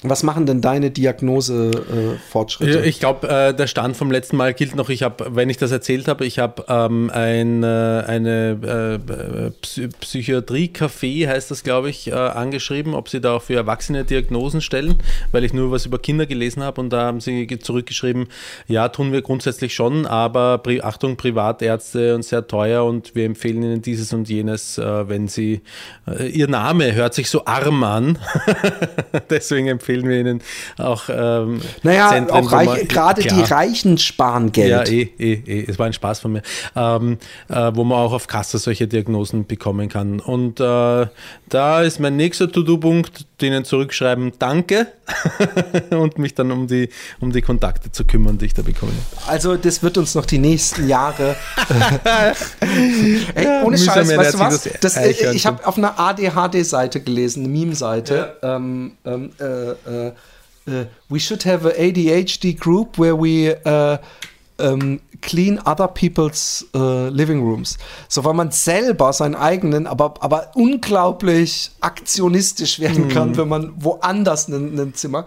Was 0.04 0.22
machen 0.24 0.46
denn 0.46 0.60
deine 0.60 0.90
Diagnose-Fortschritte? 0.90 2.78
Ja, 2.80 2.84
Ich 2.84 2.98
glaube, 3.00 3.28
äh, 3.28 3.54
der 3.54 3.66
Stand 3.66 3.96
vom 3.96 4.10
letzten 4.10 4.36
Mal 4.36 4.52
gilt 4.54 4.74
noch. 4.74 4.88
Ich 4.88 5.02
habe, 5.02 5.26
wenn 5.36 5.48
ich 5.48 5.56
das 5.58 5.70
erzählt 5.72 6.08
habe, 6.08 6.24
ich 6.26 6.38
habe 6.38 6.64
ähm, 6.68 7.10
ein, 7.14 7.62
äh, 7.62 7.66
eine 8.06 8.98
äh, 9.06 9.50
Psy 9.60 9.88
Psychiatrie-Café, 10.00 11.28
heißt 11.28 11.50
das, 11.50 11.62
glaube 11.62 11.90
ich, 11.90 12.08
äh, 12.08 12.12
angeschrieben, 12.14 12.94
ob 12.94 13.08
sie 13.08 13.20
da 13.20 13.34
auch 13.36 13.42
für 13.42 13.54
Erwachsene 13.54 14.04
Diagnosen 14.04 14.60
stellen, 14.60 14.96
weil 15.30 15.44
ich 15.44 15.52
nur 15.52 15.70
was 15.70 15.86
über 15.86 15.98
Kinder 15.98 16.26
gelesen 16.26 16.62
habe 16.62 16.80
und 16.80 16.90
da 16.90 17.02
haben 17.02 17.20
sie 17.20 17.46
ge- 17.46 17.58
zurückgeschrieben, 17.58 18.26
ja, 18.66 18.88
tun 18.88 19.12
wir 19.12 19.22
grundsätzlich 19.22 19.74
schon, 19.74 20.06
aber 20.06 20.58
Pri 20.58 20.80
Achtung, 20.82 21.16
Privatärzte 21.16 22.14
und 22.14 22.24
sehr 22.24 22.46
teuer 22.46 22.84
und 22.84 23.14
wir 23.14 23.24
empfehlen 23.24 23.62
ihnen 23.62 23.82
dieses 23.82 24.12
und 24.12 24.28
jenes, 24.28 24.78
äh, 24.78 25.08
wenn 25.08 25.28
sie, 25.28 25.60
äh, 26.08 26.28
ihr 26.28 26.48
Name 26.48 26.92
hört 26.94 27.14
sich 27.14 27.30
so 27.30 27.44
arm 27.44 27.84
an, 27.84 28.18
deswegen 29.30 29.68
empfehlen 29.68 29.91
wir 30.00 30.20
ihnen 30.20 30.42
auch 30.78 31.04
ähm, 31.08 31.60
naja, 31.82 32.08
Zentren, 32.10 32.44
auch 32.44 32.52
reich, 32.52 32.88
gerade 32.88 33.22
die. 33.22 33.42
Reichen 33.42 33.98
sparen 33.98 34.52
Geld. 34.52 34.88
Ja, 34.88 34.94
eh, 34.94 35.10
eh, 35.18 35.42
eh. 35.46 35.64
Es 35.68 35.78
war 35.78 35.86
ein 35.86 35.92
Spaß 35.92 36.20
von 36.20 36.32
mir. 36.32 36.42
Ähm, 36.76 37.18
äh, 37.48 37.70
wo 37.74 37.84
man 37.84 37.98
auch 37.98 38.12
auf 38.12 38.26
Kasse 38.26 38.58
solche 38.58 38.86
Diagnosen 38.86 39.46
bekommen 39.46 39.88
kann. 39.88 40.20
Und 40.20 40.60
äh, 40.60 41.06
da 41.48 41.82
ist 41.82 42.00
mein 42.00 42.16
nächster 42.16 42.50
To-Do-Punkt, 42.50 43.26
denen 43.40 43.64
zurückschreiben, 43.64 44.32
danke 44.38 44.86
und 45.90 46.18
mich 46.18 46.34
dann 46.34 46.50
um 46.50 46.66
die, 46.66 46.88
um 47.20 47.32
die 47.32 47.42
Kontakte 47.42 47.90
zu 47.90 48.04
kümmern, 48.04 48.38
die 48.38 48.46
ich 48.46 48.54
da 48.54 48.62
bekomme. 48.62 48.92
Also 49.26 49.56
das 49.56 49.82
wird 49.82 49.98
uns 49.98 50.14
noch 50.14 50.26
die 50.26 50.38
nächsten 50.38 50.88
Jahre. 50.88 51.36
Ey, 53.34 53.46
ohne 53.64 53.70
mühsam 53.70 53.94
Scheiß, 53.94 54.16
weißt 54.16 54.34
du 54.34 54.38
was? 54.38 54.62
das 54.62 54.94
Das, 54.94 54.96
äh, 54.96 55.34
ich 55.34 55.46
habe 55.46 55.66
auf 55.66 55.76
einer 55.76 55.98
ADHD-Seite 55.98 57.00
gelesen, 57.00 57.44
eine 57.44 57.52
Meme-Seite. 57.52 58.36
Ähm, 58.42 58.92
ähm, 59.04 59.30
äh, 59.38 59.44
äh, 59.86 60.12
äh, 60.66 60.86
we 61.08 61.18
should 61.18 61.44
have 61.44 61.66
a 61.66 61.70
ADHD 61.70 62.58
group 62.58 62.98
where 62.98 63.16
we 63.16 63.48
äh, 63.64 63.98
ähm, 64.58 65.00
clean 65.20 65.58
other 65.64 65.88
people's 65.88 66.66
äh, 66.74 67.08
living 67.08 67.40
rooms. 67.40 67.78
So, 68.08 68.24
weil 68.24 68.34
man 68.34 68.50
selber 68.50 69.12
seinen 69.12 69.34
eigenen, 69.34 69.86
aber, 69.86 70.14
aber 70.20 70.50
unglaublich 70.54 71.70
aktionistisch 71.80 72.78
werden 72.80 73.08
kann, 73.08 73.36
wenn 73.36 73.48
man 73.48 73.72
woanders 73.82 74.48
ein 74.48 74.92
Zimmer. 74.94 75.26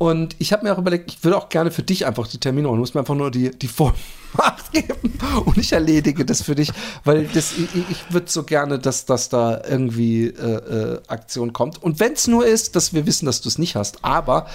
Und 0.00 0.34
ich 0.38 0.54
habe 0.54 0.64
mir 0.64 0.72
auch 0.72 0.78
überlegt, 0.78 1.12
ich 1.12 1.22
würde 1.22 1.36
auch 1.36 1.50
gerne 1.50 1.70
für 1.70 1.82
dich 1.82 2.06
einfach 2.06 2.26
die 2.26 2.38
Termine 2.38 2.66
machen. 2.66 2.76
Du 2.76 2.80
musst 2.80 2.94
mir 2.94 3.00
einfach 3.00 3.14
nur 3.14 3.30
die, 3.30 3.50
die 3.50 3.68
Vollmacht 3.68 4.72
geben 4.72 5.18
und 5.44 5.58
ich 5.58 5.74
erledige 5.74 6.24
das 6.24 6.40
für 6.40 6.54
dich, 6.54 6.72
weil 7.04 7.26
das, 7.26 7.52
ich, 7.52 7.68
ich 7.90 8.04
würde 8.08 8.30
so 8.30 8.44
gerne, 8.44 8.78
dass, 8.78 9.04
dass 9.04 9.28
da 9.28 9.60
irgendwie 9.68 10.28
äh, 10.28 10.94
äh, 10.94 11.00
Aktion 11.06 11.52
kommt. 11.52 11.82
Und 11.82 12.00
wenn 12.00 12.14
es 12.14 12.26
nur 12.28 12.46
ist, 12.46 12.76
dass 12.76 12.94
wir 12.94 13.04
wissen, 13.04 13.26
dass 13.26 13.42
du 13.42 13.50
es 13.50 13.58
nicht 13.58 13.76
hast. 13.76 14.02
Aber 14.02 14.46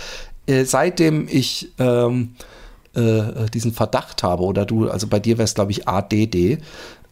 äh, 0.47 0.65
seitdem 0.65 1.27
ich 1.29 1.69
ähm, 1.77 2.33
äh, 2.95 3.47
diesen 3.53 3.71
Verdacht 3.71 4.23
habe, 4.23 4.41
oder 4.41 4.65
du, 4.65 4.89
also 4.89 5.05
bei 5.05 5.19
dir 5.19 5.37
wäre 5.37 5.45
es, 5.45 5.53
glaube 5.53 5.69
ich, 5.69 5.87
ADD, 5.87 6.57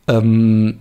ähm, 0.07 0.79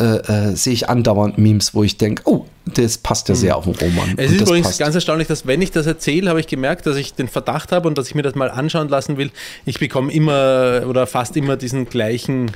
äh, 0.00 0.50
äh, 0.50 0.56
sehe 0.56 0.72
ich 0.72 0.88
andauernd 0.88 1.36
Memes, 1.38 1.74
wo 1.74 1.84
ich 1.84 1.98
denke, 1.98 2.22
oh, 2.24 2.46
das 2.64 2.98
passt 2.98 3.28
ja 3.28 3.34
sehr 3.34 3.56
auf 3.56 3.64
den 3.64 3.74
Roman. 3.74 4.14
Es 4.16 4.32
ist 4.32 4.40
übrigens 4.40 4.68
passt. 4.68 4.78
ganz 4.78 4.94
erstaunlich, 4.94 5.28
dass 5.28 5.46
wenn 5.46 5.60
ich 5.60 5.72
das 5.72 5.86
erzähle, 5.86 6.30
habe 6.30 6.40
ich 6.40 6.46
gemerkt, 6.46 6.86
dass 6.86 6.96
ich 6.96 7.14
den 7.14 7.28
Verdacht 7.28 7.70
habe 7.72 7.86
und 7.86 7.98
dass 7.98 8.08
ich 8.08 8.14
mir 8.14 8.22
das 8.22 8.34
mal 8.34 8.50
anschauen 8.50 8.88
lassen 8.88 9.16
will. 9.16 9.30
Ich 9.66 9.78
bekomme 9.78 10.12
immer 10.12 10.82
oder 10.88 11.06
fast 11.06 11.36
immer 11.36 11.56
diesen 11.56 11.88
gleichen 11.88 12.52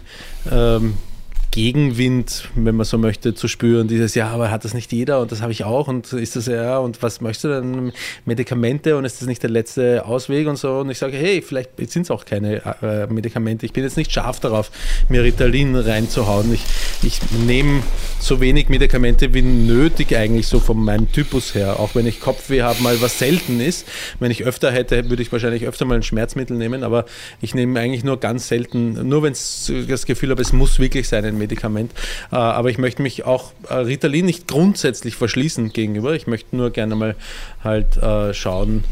ähm, 0.51 0.95
Gegenwind, 1.55 2.49
wenn 2.57 2.75
man 2.75 2.85
so 2.85 2.99
möchte, 2.99 3.33
zu 3.33 3.47
spüren. 3.47 3.87
Dieses, 3.87 4.17
ja, 4.17 4.27
aber 4.27 4.51
hat 4.51 4.65
das 4.65 4.75
nicht 4.75 4.93
jeder 4.93 5.21
und 5.21 5.31
das 5.31 5.41
habe 5.41 5.53
ich 5.53 5.63
auch 5.63 5.87
und 5.87 6.13
ist 6.13 6.35
das 6.35 6.47
ja, 6.47 6.79
und 6.79 7.01
was 7.01 7.21
möchtest 7.21 7.45
du 7.45 7.49
denn? 7.49 7.93
Medikamente 8.25 8.97
und 8.97 9.05
ist 9.05 9.21
das 9.21 9.29
nicht 9.29 9.41
der 9.41 9.51
letzte 9.51 10.05
Ausweg 10.05 10.49
und 10.49 10.57
so? 10.57 10.81
Und 10.81 10.91
ich 10.91 10.99
sage, 10.99 11.17
hey, 11.17 11.43
vielleicht 11.43 11.77
sind 11.93 12.03
es 12.03 12.11
auch 12.11 12.25
keine 12.25 12.57
äh, 12.83 13.07
Medikamente. 13.07 13.67
Ich 13.67 13.73
bin 13.73 13.85
jetzt 13.85 13.97
nicht 13.97 14.11
scharf 14.11 14.41
darauf, 14.41 14.73
mir 15.09 15.23
Ritalin 15.23 15.77
reinzuhauen. 15.77 16.53
Ich, 16.53 16.65
ich 17.05 17.21
nehme 17.47 17.85
so 18.19 18.41
wenig 18.41 18.69
Medikamente 18.69 19.33
wie 19.33 19.43
nötig 19.43 20.17
eigentlich 20.17 20.49
so 20.49 20.59
von 20.59 20.85
meinem 20.85 21.13
Typus 21.13 21.55
her. 21.55 21.79
Auch 21.79 21.95
wenn 21.95 22.09
ich 22.09 22.19
Kopfweh 22.19 22.63
habe, 22.63 22.83
mal 22.83 23.01
was 23.01 23.21
selten 23.21 23.61
ist. 23.61 23.87
Wenn 24.19 24.33
ich 24.33 24.45
öfter 24.45 24.73
hätte, 24.73 25.09
würde 25.09 25.23
ich 25.23 25.31
wahrscheinlich 25.31 25.69
öfter 25.69 25.85
mal 25.85 25.95
ein 25.95 26.03
Schmerzmittel 26.03 26.57
nehmen, 26.57 26.83
aber 26.83 27.05
ich 27.41 27.55
nehme 27.55 27.79
eigentlich 27.79 28.03
nur 28.03 28.19
ganz 28.19 28.49
selten, 28.49 29.09
nur 29.09 29.23
wenn 29.23 29.35
ich 29.35 29.87
das 29.87 30.05
Gefühl 30.05 30.31
habe, 30.31 30.43
es 30.43 30.53
muss 30.53 30.81
wirklich 30.81 31.07
sein, 31.07 31.25
ein 31.25 31.35
Medikament. 31.35 31.44
Äh, 32.33 32.37
Aber 32.37 32.71
ich 32.71 32.79
möchte 32.79 33.03
mich 33.03 33.25
auch 33.25 33.53
äh, 33.69 33.75
Ritalin 33.75 34.27
nicht 34.27 34.49
grundsätzlich 34.49 35.17
verschließen 35.17 35.73
gegenüber. 35.73 36.15
Ich 36.15 36.27
möchte 36.27 36.57
nur 36.57 36.71
gerne 36.71 36.95
mal 36.95 37.17
halt 37.63 37.97
äh, 37.97 38.35
schauen, 38.35 38.85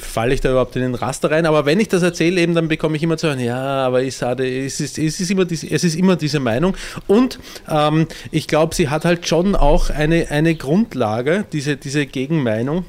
falle 0.00 0.34
ich 0.34 0.40
da 0.40 0.50
überhaupt 0.50 0.76
in 0.76 0.82
den 0.82 0.94
Raster 0.94 1.30
rein? 1.30 1.46
Aber 1.46 1.64
wenn 1.64 1.80
ich 1.80 1.88
das 1.88 2.02
erzähle, 2.02 2.40
eben, 2.40 2.54
dann 2.54 2.68
bekomme 2.68 2.96
ich 2.96 3.02
immer 3.02 3.16
zu 3.16 3.28
hören, 3.28 3.40
ja, 3.40 3.86
aber 3.86 4.02
ich 4.02 4.16
sage, 4.16 4.44
es 4.44 4.80
ist, 4.80 4.98
es 4.98 5.20
ist, 5.20 5.30
immer, 5.30 5.44
diese, 5.44 5.70
es 5.70 5.84
ist 5.84 5.94
immer 5.94 6.16
diese 6.16 6.40
Meinung. 6.40 6.76
Und 7.06 7.38
ähm, 7.70 8.06
ich 8.32 8.48
glaube, 8.48 8.74
sie 8.74 8.88
hat 8.88 9.04
halt 9.04 9.26
schon 9.26 9.54
auch 9.54 9.88
eine, 9.88 10.30
eine 10.30 10.56
Grundlage, 10.56 11.44
diese, 11.52 11.76
diese 11.76 12.06
Gegenmeinung. 12.06 12.84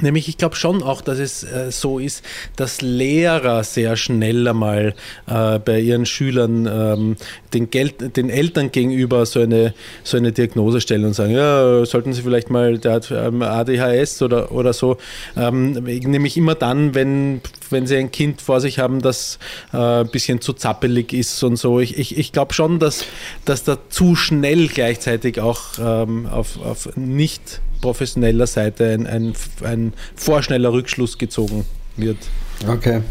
Nämlich, 0.00 0.28
ich 0.28 0.38
glaube 0.38 0.56
schon 0.56 0.82
auch, 0.82 1.00
dass 1.00 1.18
es 1.18 1.42
äh, 1.42 1.70
so 1.70 1.98
ist, 1.98 2.24
dass 2.56 2.80
Lehrer 2.80 3.64
sehr 3.64 3.96
schnell 3.96 4.46
einmal 4.48 4.94
äh, 5.26 5.58
bei 5.58 5.80
ihren 5.80 6.06
Schülern 6.06 6.66
ähm, 6.66 7.16
den, 7.52 7.70
Geld, 7.70 8.16
den 8.16 8.30
Eltern 8.30 8.72
gegenüber 8.72 9.26
so 9.26 9.40
eine, 9.40 9.74
so 10.04 10.16
eine 10.16 10.32
Diagnose 10.32 10.80
stellen 10.80 11.04
und 11.04 11.14
sagen, 11.14 11.32
ja, 11.32 11.84
sollten 11.84 12.12
Sie 12.12 12.22
vielleicht 12.22 12.50
mal, 12.50 12.78
der 12.78 12.92
hat 12.92 13.10
ähm, 13.10 13.42
ADHS 13.42 14.22
oder, 14.22 14.52
oder 14.52 14.72
so. 14.72 14.96
Ähm, 15.36 15.72
nämlich 15.72 16.36
immer 16.36 16.54
dann, 16.54 16.94
wenn, 16.94 17.40
wenn 17.70 17.86
Sie 17.86 17.96
ein 17.96 18.10
Kind 18.10 18.40
vor 18.40 18.60
sich 18.60 18.78
haben, 18.78 19.00
das 19.02 19.38
äh, 19.72 19.76
ein 19.76 20.10
bisschen 20.10 20.40
zu 20.40 20.52
zappelig 20.52 21.12
ist 21.12 21.42
und 21.42 21.56
so. 21.56 21.80
Ich, 21.80 21.98
ich, 21.98 22.18
ich 22.18 22.32
glaube 22.32 22.54
schon, 22.54 22.78
dass, 22.78 23.04
dass 23.44 23.64
da 23.64 23.78
zu 23.88 24.14
schnell 24.16 24.68
gleichzeitig 24.68 25.40
auch 25.40 25.60
ähm, 25.78 26.26
auf, 26.26 26.58
auf 26.64 26.96
nicht 26.96 27.60
professioneller 27.80 28.46
Seite 28.46 28.92
ein, 28.92 29.06
ein, 29.06 29.34
ein 29.64 29.92
vorschneller 30.14 30.72
Rückschluss 30.72 31.18
gezogen 31.18 31.64
wird. 31.96 32.18
Okay. 32.68 33.02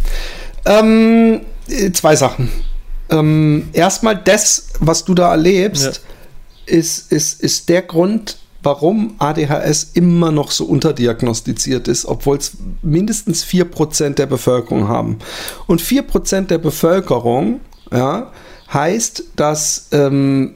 Ähm, 0.65 1.41
äh, 1.67 1.91
zwei 1.91 2.15
Sachen. 2.15 2.49
Ähm, 3.09 3.69
erstmal, 3.73 4.15
das, 4.15 4.69
was 4.79 5.03
du 5.03 5.13
da 5.13 5.31
erlebst, 5.31 6.01
ist, 6.65 7.11
ist, 7.11 7.41
ist 7.41 7.69
der 7.69 7.81
Grund, 7.81 8.37
warum 8.61 9.15
ADHS 9.19 9.91
immer 9.93 10.31
noch 10.31 10.51
so 10.51 10.65
unterdiagnostiziert 10.65 11.87
ist, 11.87 12.05
obwohl 12.05 12.37
es 12.37 12.53
mindestens 12.81 13.43
4% 13.45 14.15
der 14.15 14.27
Bevölkerung 14.27 14.87
haben. 14.87 15.19
Und 15.65 15.81
4% 15.81 16.47
der 16.47 16.57
Bevölkerung 16.57 17.61
ja, 17.91 18.31
heißt, 18.71 19.23
dass 19.35 19.87
ähm, 19.91 20.55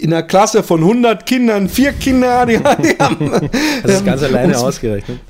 in 0.00 0.12
einer 0.12 0.22
Klasse 0.22 0.62
von 0.62 0.80
100 0.80 1.26
Kindern 1.26 1.68
vier 1.68 1.92
Kinder 1.92 2.40
ADHD 2.40 2.98
haben. 2.98 3.50
Das 3.82 3.92
ist 3.92 4.04
ganz 4.04 4.22
alleine 4.22 4.54
um's- 4.54 4.62
ausgerechnet. 4.64 5.20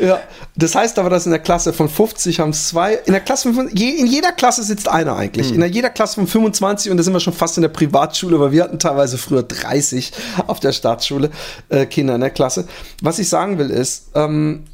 ja, 0.00 0.20
das 0.56 0.74
heißt 0.74 0.98
aber, 0.98 1.08
dass 1.10 1.24
in 1.26 1.30
der 1.30 1.40
Klasse 1.40 1.72
von 1.72 1.88
50 1.88 2.40
haben 2.40 2.50
es 2.50 2.68
zwei. 2.68 2.94
In 2.94 3.12
der 3.12 3.20
Klasse 3.20 3.52
von, 3.54 3.68
je, 3.72 3.90
in 3.90 4.06
jeder 4.06 4.32
Klasse 4.32 4.62
sitzt 4.62 4.88
einer 4.88 5.16
eigentlich. 5.16 5.52
In 5.52 5.60
der, 5.60 5.68
jeder 5.68 5.90
Klasse 5.90 6.16
von 6.16 6.26
25 6.26 6.90
und 6.90 6.96
da 6.96 7.02
sind 7.02 7.12
wir 7.12 7.20
schon 7.20 7.32
fast 7.32 7.56
in 7.58 7.62
der 7.62 7.68
Privatschule, 7.68 8.38
weil 8.40 8.52
wir 8.52 8.64
hatten 8.64 8.78
teilweise 8.78 9.18
früher 9.18 9.42
30 9.44 10.12
auf 10.46 10.60
der 10.60 10.72
Staatsschule 10.72 11.30
äh, 11.68 11.86
Kinder 11.86 12.14
in 12.16 12.20
der 12.20 12.30
Klasse. 12.30 12.66
Was 13.02 13.18
ich 13.18 13.28
sagen 13.28 13.58
will 13.58 13.70
ist, 13.70 14.10
ähm, 14.14 14.64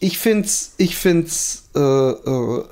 ich 0.00 0.18
finde 0.18 0.46
es 0.46 0.72
ich 0.78 0.96
find's, 0.96 1.68
äh, 1.76 1.80
äh, 1.80 2.64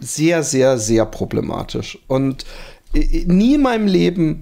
sehr, 0.00 0.42
sehr, 0.42 0.78
sehr 0.78 1.04
problematisch. 1.06 1.98
Und 2.06 2.44
nie 2.94 3.54
in 3.54 3.62
meinem 3.62 3.86
Leben 3.86 4.40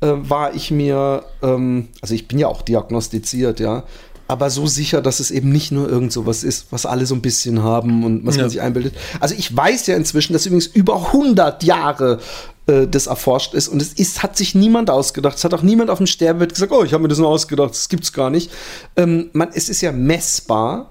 äh, 0.00 0.08
war 0.12 0.54
ich 0.54 0.70
mir, 0.70 1.24
ähm, 1.42 1.88
also 2.00 2.14
ich 2.14 2.28
bin 2.28 2.38
ja 2.38 2.48
auch 2.48 2.62
diagnostiziert, 2.62 3.60
ja, 3.60 3.84
aber 4.28 4.48
so 4.50 4.66
sicher, 4.66 5.02
dass 5.02 5.20
es 5.20 5.30
eben 5.30 5.50
nicht 5.52 5.72
nur 5.72 5.88
irgend 5.90 6.10
sowas 6.12 6.42
ist, 6.42 6.66
was 6.70 6.86
alle 6.86 7.04
so 7.04 7.14
ein 7.14 7.20
bisschen 7.20 7.62
haben 7.62 8.02
und 8.04 8.24
was 8.24 8.36
Ja. 8.36 8.42
man 8.42 8.50
sich 8.50 8.60
einbildet. 8.62 8.94
Also 9.20 9.34
ich 9.36 9.54
weiß 9.54 9.86
ja 9.88 9.96
inzwischen, 9.96 10.32
dass 10.32 10.46
übrigens 10.46 10.66
über 10.68 11.08
100 11.08 11.62
Jahre 11.64 12.18
äh, 12.66 12.86
das 12.86 13.08
erforscht 13.08 13.52
ist 13.52 13.68
und 13.68 13.82
es 13.82 13.92
ist, 13.92 14.22
hat 14.22 14.36
sich 14.38 14.54
niemand 14.54 14.88
ausgedacht. 14.88 15.36
Es 15.36 15.44
hat 15.44 15.52
auch 15.52 15.62
niemand 15.62 15.90
auf 15.90 15.98
dem 15.98 16.06
Sterbebett 16.06 16.54
gesagt, 16.54 16.72
oh, 16.72 16.82
ich 16.82 16.94
habe 16.94 17.02
mir 17.02 17.08
das 17.08 17.18
nur 17.18 17.28
ausgedacht, 17.28 17.70
das 17.70 17.88
gibt's 17.90 18.12
gar 18.12 18.30
nicht. 18.30 18.50
Ähm, 18.96 19.28
man, 19.34 19.48
es 19.52 19.68
ist 19.68 19.82
ja 19.82 19.92
messbar 19.92 20.90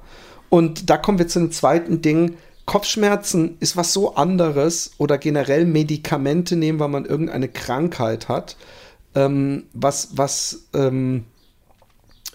und 0.49 0.89
da 0.89 0.97
kommen 0.97 1.17
wir 1.17 1.27
zu 1.27 1.39
einem 1.39 1.51
zweiten 1.51 2.01
Ding. 2.01 2.35
Kopfschmerzen 2.65 3.57
ist 3.59 3.75
was 3.75 3.93
so 3.93 4.15
anderes 4.15 4.91
oder 4.97 5.17
generell 5.17 5.65
Medikamente 5.65 6.55
nehmen, 6.55 6.79
weil 6.79 6.89
man 6.89 7.05
irgendeine 7.05 7.47
Krankheit 7.47 8.29
hat, 8.29 8.55
ähm, 9.15 9.63
was, 9.73 10.09
was 10.15 10.67
ähm, 10.73 11.25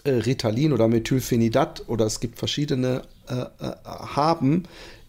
äh, 0.03 0.11
Ritalin 0.11 0.73
oder 0.73 0.87
Methylphenidat 0.87 1.85
oder 1.87 2.05
es 2.05 2.19
gibt 2.19 2.39
verschiedene 2.39 3.03
äh, 3.27 3.65
äh, 3.65 3.73
haben, 3.85 4.63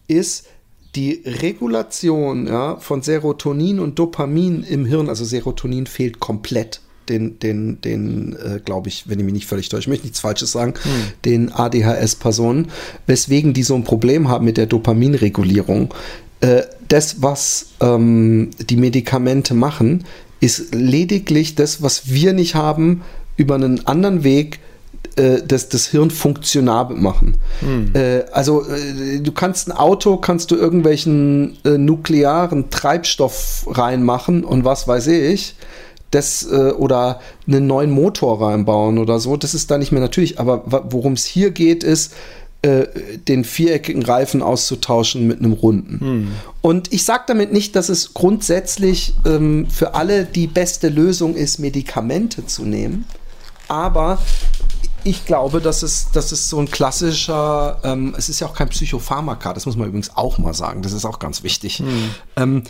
ist 0.07 0.47
die 0.95 1.21
Regulation 1.25 2.47
ja, 2.47 2.77
von 2.77 3.01
Serotonin 3.01 3.79
und 3.79 3.99
Dopamin 3.99 4.63
im 4.63 4.85
Hirn. 4.85 5.09
Also 5.09 5.23
Serotonin 5.23 5.85
fehlt 5.85 6.19
komplett 6.19 6.81
den, 7.09 7.39
den, 7.39 7.81
den 7.81 8.33
äh, 8.33 8.59
glaube 8.63 8.89
ich, 8.89 9.09
wenn 9.09 9.19
ich 9.19 9.25
mich 9.25 9.33
nicht 9.33 9.47
völlig 9.47 9.69
täusche, 9.69 9.81
ich 9.81 9.87
möchte 9.87 10.05
nichts 10.05 10.19
Falsches 10.19 10.51
sagen, 10.51 10.73
den 11.25 11.51
ADHS-Personen, 11.51 12.67
weswegen 13.07 13.53
die 13.53 13.63
so 13.63 13.75
ein 13.75 13.83
Problem 13.83 14.29
haben 14.29 14.45
mit 14.45 14.57
der 14.57 14.67
Dopaminregulierung. 14.67 15.93
Äh, 16.41 16.63
das, 16.87 17.21
was 17.21 17.67
ähm, 17.81 18.51
die 18.59 18.77
Medikamente 18.77 19.53
machen, 19.53 20.05
ist 20.39 20.73
lediglich 20.73 21.55
das, 21.55 21.81
was 21.81 22.09
wir 22.09 22.33
nicht 22.33 22.55
haben, 22.55 23.01
über 23.35 23.55
einen 23.55 23.85
anderen 23.87 24.23
Weg 24.23 24.59
äh, 25.15 25.41
das, 25.45 25.69
das 25.69 25.87
Hirn 25.87 26.11
funktionabel 26.11 26.97
machen. 26.97 27.35
Äh, 27.93 28.23
also 28.31 28.65
äh, 28.65 29.19
du 29.19 29.31
kannst 29.31 29.67
ein 29.67 29.71
Auto, 29.71 30.17
kannst 30.17 30.51
du 30.51 30.55
irgendwelchen 30.55 31.57
nuklearen 31.63 32.69
Treibstoff 32.69 33.65
reinmachen 33.67 34.43
und 34.43 34.65
was 34.65 34.87
weiß 34.87 35.07
ich, 35.07 35.55
das 36.11 36.47
äh, 36.51 36.71
oder 36.71 37.19
einen 37.47 37.67
neuen 37.67 37.91
Motor 37.91 38.41
reinbauen 38.41 38.97
oder 38.97 39.19
so, 39.19 39.37
das 39.37 39.53
ist 39.53 39.69
da 39.71 39.77
nicht 39.77 39.91
mehr 39.91 40.01
natürlich. 40.01 40.39
Aber 40.39 40.63
worum 40.89 41.13
es 41.13 41.25
hier 41.25 41.51
geht, 41.51 41.83
ist, 41.83 42.13
äh, 42.61 42.87
den 43.27 43.45
viereckigen 43.45 44.03
Reifen 44.03 44.41
auszutauschen 44.41 45.25
mit 45.27 45.39
einem 45.39 45.53
runden. 45.53 46.33
Und 46.61 46.91
ich 46.91 47.05
sage 47.05 47.23
damit 47.27 47.53
nicht, 47.53 47.73
dass 47.75 47.87
es 47.87 48.13
grundsätzlich 48.13 49.13
ähm, 49.25 49.67
für 49.69 49.93
alle 49.95 50.25
die 50.25 50.47
beste 50.47 50.89
Lösung 50.89 51.35
ist, 51.35 51.59
Medikamente 51.59 52.45
zu 52.45 52.65
nehmen. 52.65 53.05
Aber 53.69 54.17
ich 55.05 55.25
glaube, 55.25 55.61
dass 55.61 55.83
es, 55.83 56.11
dass 56.11 56.31
es 56.33 56.49
so 56.49 56.59
ein 56.59 56.69
klassischer, 56.69 57.79
ähm, 57.83 58.13
es 58.17 58.27
ist 58.27 58.41
ja 58.41 58.47
auch 58.47 58.53
kein 58.53 58.67
Psychopharmaka, 58.67 59.53
das 59.53 59.65
muss 59.65 59.77
man 59.77 59.87
übrigens 59.87 60.17
auch 60.17 60.37
mal 60.37 60.53
sagen, 60.53 60.81
das 60.81 60.91
ist 60.91 61.05
auch 61.05 61.19
ganz 61.19 61.43
wichtig. 61.43 61.81
Ähm, 62.35 62.63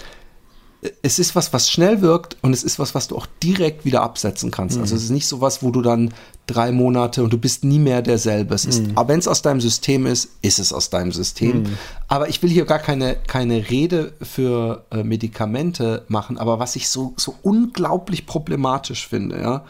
es 1.01 1.19
ist 1.19 1.35
was, 1.35 1.51
was 1.51 1.69
schnell 1.69 2.01
wirkt 2.01 2.37
und 2.41 2.53
es 2.53 2.63
ist 2.63 2.79
was, 2.79 2.95
was 2.95 3.09
du 3.09 3.17
auch 3.17 3.25
direkt 3.43 3.83
wieder 3.83 4.01
absetzen 4.01 4.49
kannst. 4.49 4.77
Also 4.77 4.95
es 4.95 5.03
ist 5.03 5.09
nicht 5.09 5.27
so 5.27 5.41
was, 5.41 5.61
wo 5.61 5.71
du 5.71 5.81
dann 5.81 6.13
drei 6.47 6.71
Monate 6.71 7.21
und 7.21 7.33
du 7.33 7.37
bist 7.37 7.65
nie 7.65 7.79
mehr 7.79 8.01
derselbe. 8.01 8.55
Es 8.55 8.63
ist, 8.63 8.83
aber 8.95 9.09
wenn 9.09 9.19
es 9.19 9.27
aus 9.27 9.41
deinem 9.41 9.59
System 9.59 10.05
ist, 10.05 10.29
ist 10.41 10.57
es 10.57 10.71
aus 10.71 10.89
deinem 10.89 11.11
System. 11.11 11.65
Aber 12.07 12.29
ich 12.29 12.41
will 12.41 12.49
hier 12.49 12.65
gar 12.65 12.79
keine, 12.79 13.17
keine 13.27 13.69
Rede 13.69 14.13
für 14.21 14.85
äh, 14.91 15.03
Medikamente 15.03 16.05
machen. 16.07 16.37
Aber 16.37 16.59
was 16.59 16.77
ich 16.77 16.87
so, 16.87 17.13
so 17.17 17.35
unglaublich 17.41 18.25
problematisch 18.25 19.07
finde, 19.07 19.41
ja, 19.41 19.65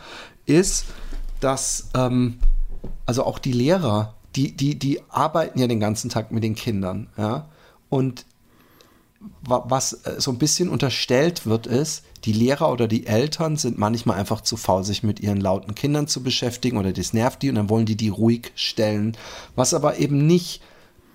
ist, 0.45 0.85
dass 1.39 1.89
ähm, 1.95 2.37
also 3.07 3.25
auch 3.25 3.39
die 3.39 3.51
Lehrer, 3.51 4.13
die, 4.35 4.55
die, 4.55 4.77
die 4.77 5.01
arbeiten 5.09 5.59
ja 5.59 5.65
den 5.65 5.79
ganzen 5.79 6.09
Tag 6.09 6.31
mit 6.31 6.43
den 6.43 6.53
Kindern, 6.53 7.07
ja. 7.17 7.47
Und 7.89 8.25
was 9.41 9.93
äh, 10.05 10.15
so 10.19 10.31
ein 10.31 10.37
bisschen 10.37 10.69
unterstellt 10.69 11.45
wird, 11.45 11.67
ist, 11.67 12.03
die 12.25 12.33
Lehrer 12.33 12.71
oder 12.71 12.87
die 12.87 13.07
Eltern 13.07 13.57
sind 13.57 13.77
manchmal 13.77 14.17
einfach 14.17 14.41
zu 14.41 14.57
faul, 14.57 14.83
sich 14.83 15.03
mit 15.03 15.19
ihren 15.19 15.41
lauten 15.41 15.75
Kindern 15.75 16.07
zu 16.07 16.23
beschäftigen 16.23 16.77
oder 16.77 16.93
das 16.93 17.13
nervt 17.13 17.41
die 17.41 17.49
und 17.49 17.55
dann 17.55 17.69
wollen 17.69 17.85
die 17.85 17.97
die 17.97 18.09
ruhig 18.09 18.51
stellen. 18.55 19.17
Was 19.55 19.73
aber 19.73 19.97
eben 19.97 20.25
nicht 20.25 20.61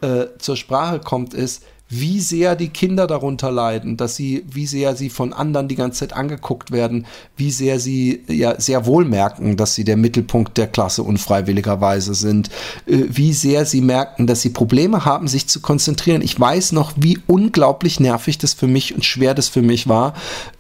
äh, 0.01 0.27
zur 0.39 0.57
Sprache 0.57 1.01
kommt, 1.01 1.35
ist, 1.35 1.63
wie 1.91 2.19
sehr 2.21 2.57
die 2.57 2.71
Kinder 2.71 3.07
darunter 3.07 3.53
leiden, 3.53 3.97
dass 3.99 4.17
sie, 4.17 4.45
wie 4.51 4.67
sehr 4.67 4.97
sie 4.97 5.11
von 5.11 5.35
anderen 5.35 5.69
die 5.69 5.75
ganze 5.75 6.01
Zeit 6.01 6.15
angeguckt 6.15 6.71
werden, 6.71 7.07
wie 7.37 7.51
sehr 7.51 7.79
sie 7.79 8.23
ja 8.27 8.59
sehr 8.59 8.87
wohl 8.87 9.05
merken, 9.05 9.57
dass 9.57 9.75
sie 9.75 9.85
der 9.85 9.99
Mittelpunkt 9.99 10.57
der 10.57 10.67
Klasse 10.67 11.03
unfreiwilligerweise 11.03 12.15
sind, 12.15 12.49
äh, 12.87 13.05
wie 13.09 13.35
sehr 13.35 13.67
sie 13.67 13.83
merken, 13.83 14.27
dass 14.27 14.41
sie 14.41 14.51
Probleme 14.51 15.05
haben, 15.05 15.29
sich 15.29 15.47
zu 15.47 15.61
konzentrieren. 15.61 16.23
Ich 16.23 16.41
weiß 16.41 16.73
noch, 16.73 16.93
wie 16.97 17.19
unglaublich 17.27 18.01
nervig 18.01 18.39
das 18.39 18.55
für 18.55 18.67
mich 18.67 18.95
und 18.95 19.05
schwer 19.05 19.35
das 19.35 19.49
für 19.49 19.63
mich 19.63 19.87
war, 19.87 20.15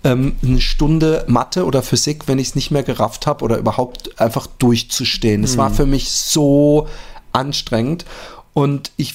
ähm, 0.04 0.36
eine 0.42 0.60
Stunde 0.60 1.24
Mathe 1.26 1.64
oder 1.64 1.82
Physik, 1.82 2.28
wenn 2.28 2.38
ich 2.38 2.48
es 2.48 2.54
nicht 2.54 2.70
mehr 2.70 2.82
gerafft 2.82 3.26
habe 3.26 3.44
oder 3.44 3.56
überhaupt 3.56 4.20
einfach 4.20 4.46
durchzustehen. 4.46 5.42
Es 5.42 5.56
war 5.56 5.70
für 5.70 5.86
mich 5.86 6.10
so 6.10 6.86
anstrengend 7.32 8.04
und 8.52 8.92
ich 8.96 9.14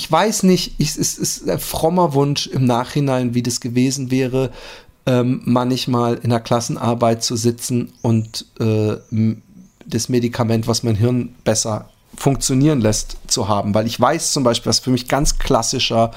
ich 0.00 0.10
weiß 0.10 0.44
nicht, 0.44 0.76
ich, 0.78 0.96
es 0.96 1.18
ist 1.18 1.46
ein 1.46 1.58
frommer 1.58 2.14
Wunsch 2.14 2.46
im 2.46 2.64
Nachhinein, 2.64 3.34
wie 3.34 3.42
das 3.42 3.60
gewesen 3.60 4.10
wäre, 4.10 4.50
ähm, 5.04 5.42
manchmal 5.44 6.14
in 6.14 6.30
der 6.30 6.40
Klassenarbeit 6.40 7.22
zu 7.22 7.36
sitzen 7.36 7.92
und 8.00 8.46
äh, 8.60 8.96
das 9.84 10.08
Medikament, 10.08 10.66
was 10.66 10.84
mein 10.84 10.94
Hirn 10.94 11.34
besser 11.44 11.90
funktionieren 12.16 12.80
lässt, 12.80 13.18
zu 13.26 13.48
haben. 13.48 13.74
Weil 13.74 13.86
ich 13.86 14.00
weiß 14.00 14.32
zum 14.32 14.42
Beispiel, 14.42 14.70
was 14.70 14.78
für 14.78 14.90
mich 14.90 15.06
ganz 15.06 15.38
klassischer 15.38 16.12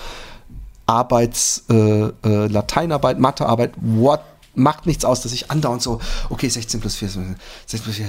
Arbeits, 0.85 1.65
äh, 1.69 1.73
äh, 1.73 2.47
Lateinarbeit, 2.47 3.19
Mathearbeit, 3.19 3.73
what 3.81 4.21
macht 4.55 4.85
nichts 4.85 5.03
aus, 5.05 5.21
dass 5.21 5.31
ich 5.31 5.49
andauernd 5.49 5.81
so, 5.81 5.99
okay, 6.29 6.47
16 6.47 6.79
plus 6.79 6.95
4, 6.95 7.09
16 7.09 7.35
plus 7.81 7.95
4, 7.95 8.07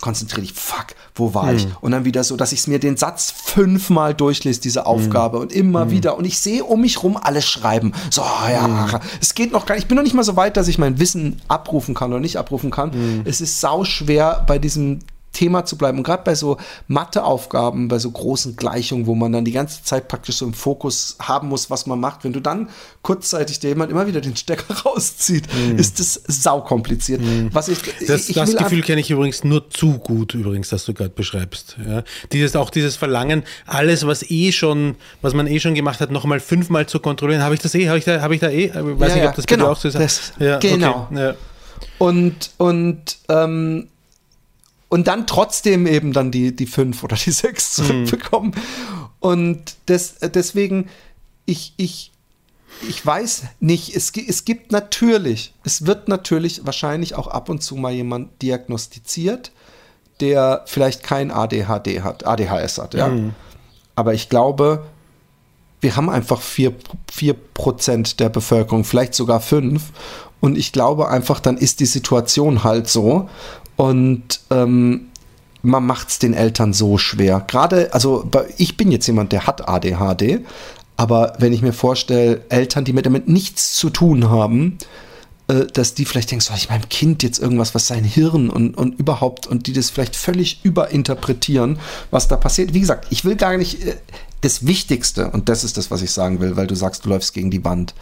konzentriere 0.00 0.40
dich, 0.42 0.52
fuck, 0.54 0.86
wo 1.14 1.34
war 1.34 1.52
ich? 1.52 1.66
Und 1.80 1.92
dann 1.92 2.04
wieder 2.04 2.24
so, 2.24 2.36
dass 2.36 2.52
ich 2.52 2.66
mir 2.66 2.78
den 2.78 2.96
Satz 2.96 3.32
fünfmal 3.32 4.14
durchlese, 4.14 4.60
diese 4.60 4.86
Aufgabe 4.86 5.38
und 5.38 5.52
immer 5.52 5.90
wieder 5.90 6.16
und 6.16 6.24
ich 6.24 6.38
sehe 6.38 6.64
um 6.64 6.80
mich 6.80 7.02
rum 7.02 7.16
alles 7.16 7.46
schreiben. 7.46 7.92
So, 8.10 8.22
ja, 8.22 9.00
es 9.20 9.34
geht 9.34 9.52
noch 9.52 9.66
gar 9.66 9.74
nicht, 9.74 9.84
ich 9.84 9.88
bin 9.88 9.96
noch 9.96 10.04
nicht 10.04 10.14
mal 10.14 10.22
so 10.22 10.36
weit, 10.36 10.56
dass 10.56 10.68
ich 10.68 10.78
mein 10.78 10.98
Wissen 10.98 11.42
abrufen 11.48 11.94
kann 11.94 12.10
oder 12.10 12.20
nicht 12.20 12.36
abrufen 12.36 12.70
kann. 12.70 13.22
Es 13.24 13.40
ist 13.40 13.60
sau 13.60 13.84
schwer 13.84 14.44
bei 14.46 14.58
diesem 14.58 15.00
Thema 15.32 15.64
zu 15.64 15.76
bleiben. 15.76 15.98
Und 15.98 16.04
gerade 16.04 16.22
bei 16.24 16.34
so 16.34 16.58
Matheaufgaben, 16.88 17.88
bei 17.88 17.98
so 17.98 18.10
großen 18.10 18.56
Gleichungen, 18.56 19.06
wo 19.06 19.14
man 19.14 19.32
dann 19.32 19.44
die 19.44 19.52
ganze 19.52 19.82
Zeit 19.82 20.08
praktisch 20.08 20.36
so 20.36 20.46
im 20.46 20.54
Fokus 20.54 21.16
haben 21.20 21.48
muss, 21.48 21.70
was 21.70 21.86
man 21.86 21.98
macht, 22.00 22.24
wenn 22.24 22.32
du 22.32 22.40
dann 22.40 22.68
kurzzeitig 23.02 23.58
dir 23.60 23.68
jemand 23.68 23.90
immer 23.90 24.06
wieder 24.06 24.20
den 24.20 24.36
Stecker 24.36 24.74
rauszieht, 24.84 25.48
ist 25.76 25.98
das 25.98 26.20
saukompliziert. 26.26 27.20
Was 27.52 27.68
ich, 27.68 27.78
Das, 28.06 28.28
ich 28.28 28.34
das 28.36 28.56
Gefühl 28.56 28.82
kenne 28.82 29.00
ich 29.00 29.10
übrigens 29.10 29.42
nur 29.44 29.68
zu 29.70 29.98
gut, 29.98 30.34
übrigens, 30.34 30.68
das 30.68 30.84
du 30.84 30.94
gerade 30.94 31.10
beschreibst. 31.10 31.76
Ja. 31.86 32.02
Dieses, 32.32 32.54
auch 32.56 32.70
dieses 32.70 32.96
Verlangen, 32.96 33.42
alles, 33.66 34.06
was 34.06 34.22
eh 34.30 34.52
schon, 34.52 34.96
was 35.20 35.34
man 35.34 35.46
eh 35.46 35.58
schon 35.60 35.74
gemacht 35.74 36.00
hat, 36.00 36.10
nochmal 36.10 36.40
fünfmal 36.40 36.86
zu 36.86 37.00
kontrollieren. 37.00 37.42
Habe 37.42 37.54
ich 37.54 37.60
das 37.60 37.74
eh? 37.74 37.88
Habe 37.88 37.98
ich 37.98 38.04
da, 38.04 38.20
habe 38.20 38.34
ich 38.34 38.40
da 38.40 38.48
eh? 38.48 38.66
Ich 38.66 38.74
weiß 38.74 39.08
Ja, 39.10 39.14
nicht, 39.16 39.28
ob 39.28 39.34
das 39.36 39.46
genau. 39.46 39.70
auch 39.72 39.76
so 39.76 39.88
ist. 39.88 39.94
Das- 39.98 40.32
ja, 40.38 40.58
genau. 40.58 41.08
Okay. 41.10 41.20
Ja. 41.20 41.34
Und, 41.98 42.50
und, 42.58 43.18
ähm, 43.28 43.88
und 44.92 45.08
dann 45.08 45.26
trotzdem 45.26 45.86
eben 45.86 46.12
dann 46.12 46.30
die, 46.30 46.54
die 46.54 46.66
fünf 46.66 47.02
oder 47.02 47.16
die 47.16 47.30
sechs 47.30 47.72
zurückbekommen. 47.72 48.54
Und 49.20 49.76
des, 49.88 50.16
deswegen, 50.34 50.90
ich, 51.46 51.72
ich, 51.78 52.12
ich 52.86 53.04
weiß 53.04 53.44
nicht, 53.58 53.96
es, 53.96 54.12
es 54.14 54.44
gibt 54.44 54.70
natürlich, 54.70 55.54
es 55.64 55.86
wird 55.86 56.08
natürlich 56.08 56.66
wahrscheinlich 56.66 57.14
auch 57.14 57.26
ab 57.28 57.48
und 57.48 57.62
zu 57.62 57.76
mal 57.76 57.94
jemand 57.94 58.42
diagnostiziert, 58.42 59.50
der 60.20 60.62
vielleicht 60.66 61.02
kein 61.02 61.30
ADHD 61.30 62.02
hat, 62.02 62.26
ADHS 62.26 62.76
hat, 62.76 62.92
ja. 62.92 63.10
Aber 63.94 64.12
ich 64.12 64.28
glaube, 64.28 64.84
wir 65.80 65.96
haben 65.96 66.10
einfach 66.10 66.42
vier 66.42 66.74
vier 67.10 67.34
Prozent 67.34 68.20
der 68.20 68.28
Bevölkerung, 68.28 68.84
vielleicht 68.84 69.14
sogar 69.14 69.40
fünf. 69.40 69.84
Und 70.40 70.58
ich 70.58 70.72
glaube 70.72 71.08
einfach, 71.08 71.40
dann 71.40 71.56
ist 71.56 71.80
die 71.80 71.86
Situation 71.86 72.62
halt 72.62 72.88
so. 72.88 73.30
Und 73.76 74.40
ähm, 74.50 75.08
man 75.62 75.86
macht 75.86 76.08
es 76.08 76.18
den 76.18 76.34
Eltern 76.34 76.72
so 76.72 76.98
schwer. 76.98 77.44
Gerade, 77.46 77.92
also 77.94 78.28
ich 78.58 78.76
bin 78.76 78.90
jetzt 78.90 79.06
jemand, 79.06 79.32
der 79.32 79.46
hat 79.46 79.68
ADHD. 79.68 80.40
Aber 80.96 81.34
wenn 81.38 81.52
ich 81.52 81.62
mir 81.62 81.72
vorstelle, 81.72 82.42
Eltern, 82.48 82.84
die 82.84 82.92
mit 82.92 83.06
damit 83.06 83.28
nichts 83.28 83.74
zu 83.74 83.90
tun 83.90 84.28
haben, 84.28 84.78
äh, 85.48 85.66
dass 85.72 85.94
die 85.94 86.04
vielleicht 86.04 86.30
denken, 86.30 86.42
soll 86.42 86.56
ich 86.56 86.68
meinem 86.68 86.88
Kind 86.88 87.22
jetzt 87.22 87.38
irgendwas, 87.38 87.74
was 87.74 87.86
sein 87.86 88.04
Hirn 88.04 88.50
und, 88.50 88.76
und 88.76 88.98
überhaupt, 88.98 89.46
und 89.46 89.66
die 89.66 89.72
das 89.72 89.90
vielleicht 89.90 90.16
völlig 90.16 90.60
überinterpretieren, 90.64 91.78
was 92.10 92.28
da 92.28 92.36
passiert. 92.36 92.74
Wie 92.74 92.80
gesagt, 92.80 93.06
ich 93.10 93.24
will 93.24 93.36
gar 93.36 93.56
nicht, 93.56 93.84
äh, 93.84 93.96
das 94.42 94.66
Wichtigste, 94.66 95.30
und 95.30 95.48
das 95.48 95.62
ist 95.62 95.76
das, 95.76 95.90
was 95.90 96.02
ich 96.02 96.10
sagen 96.10 96.40
will, 96.40 96.56
weil 96.56 96.66
du 96.66 96.74
sagst, 96.74 97.04
du 97.04 97.08
läufst 97.08 97.32
gegen 97.32 97.50
die 97.50 97.64
Wand, 97.64 97.94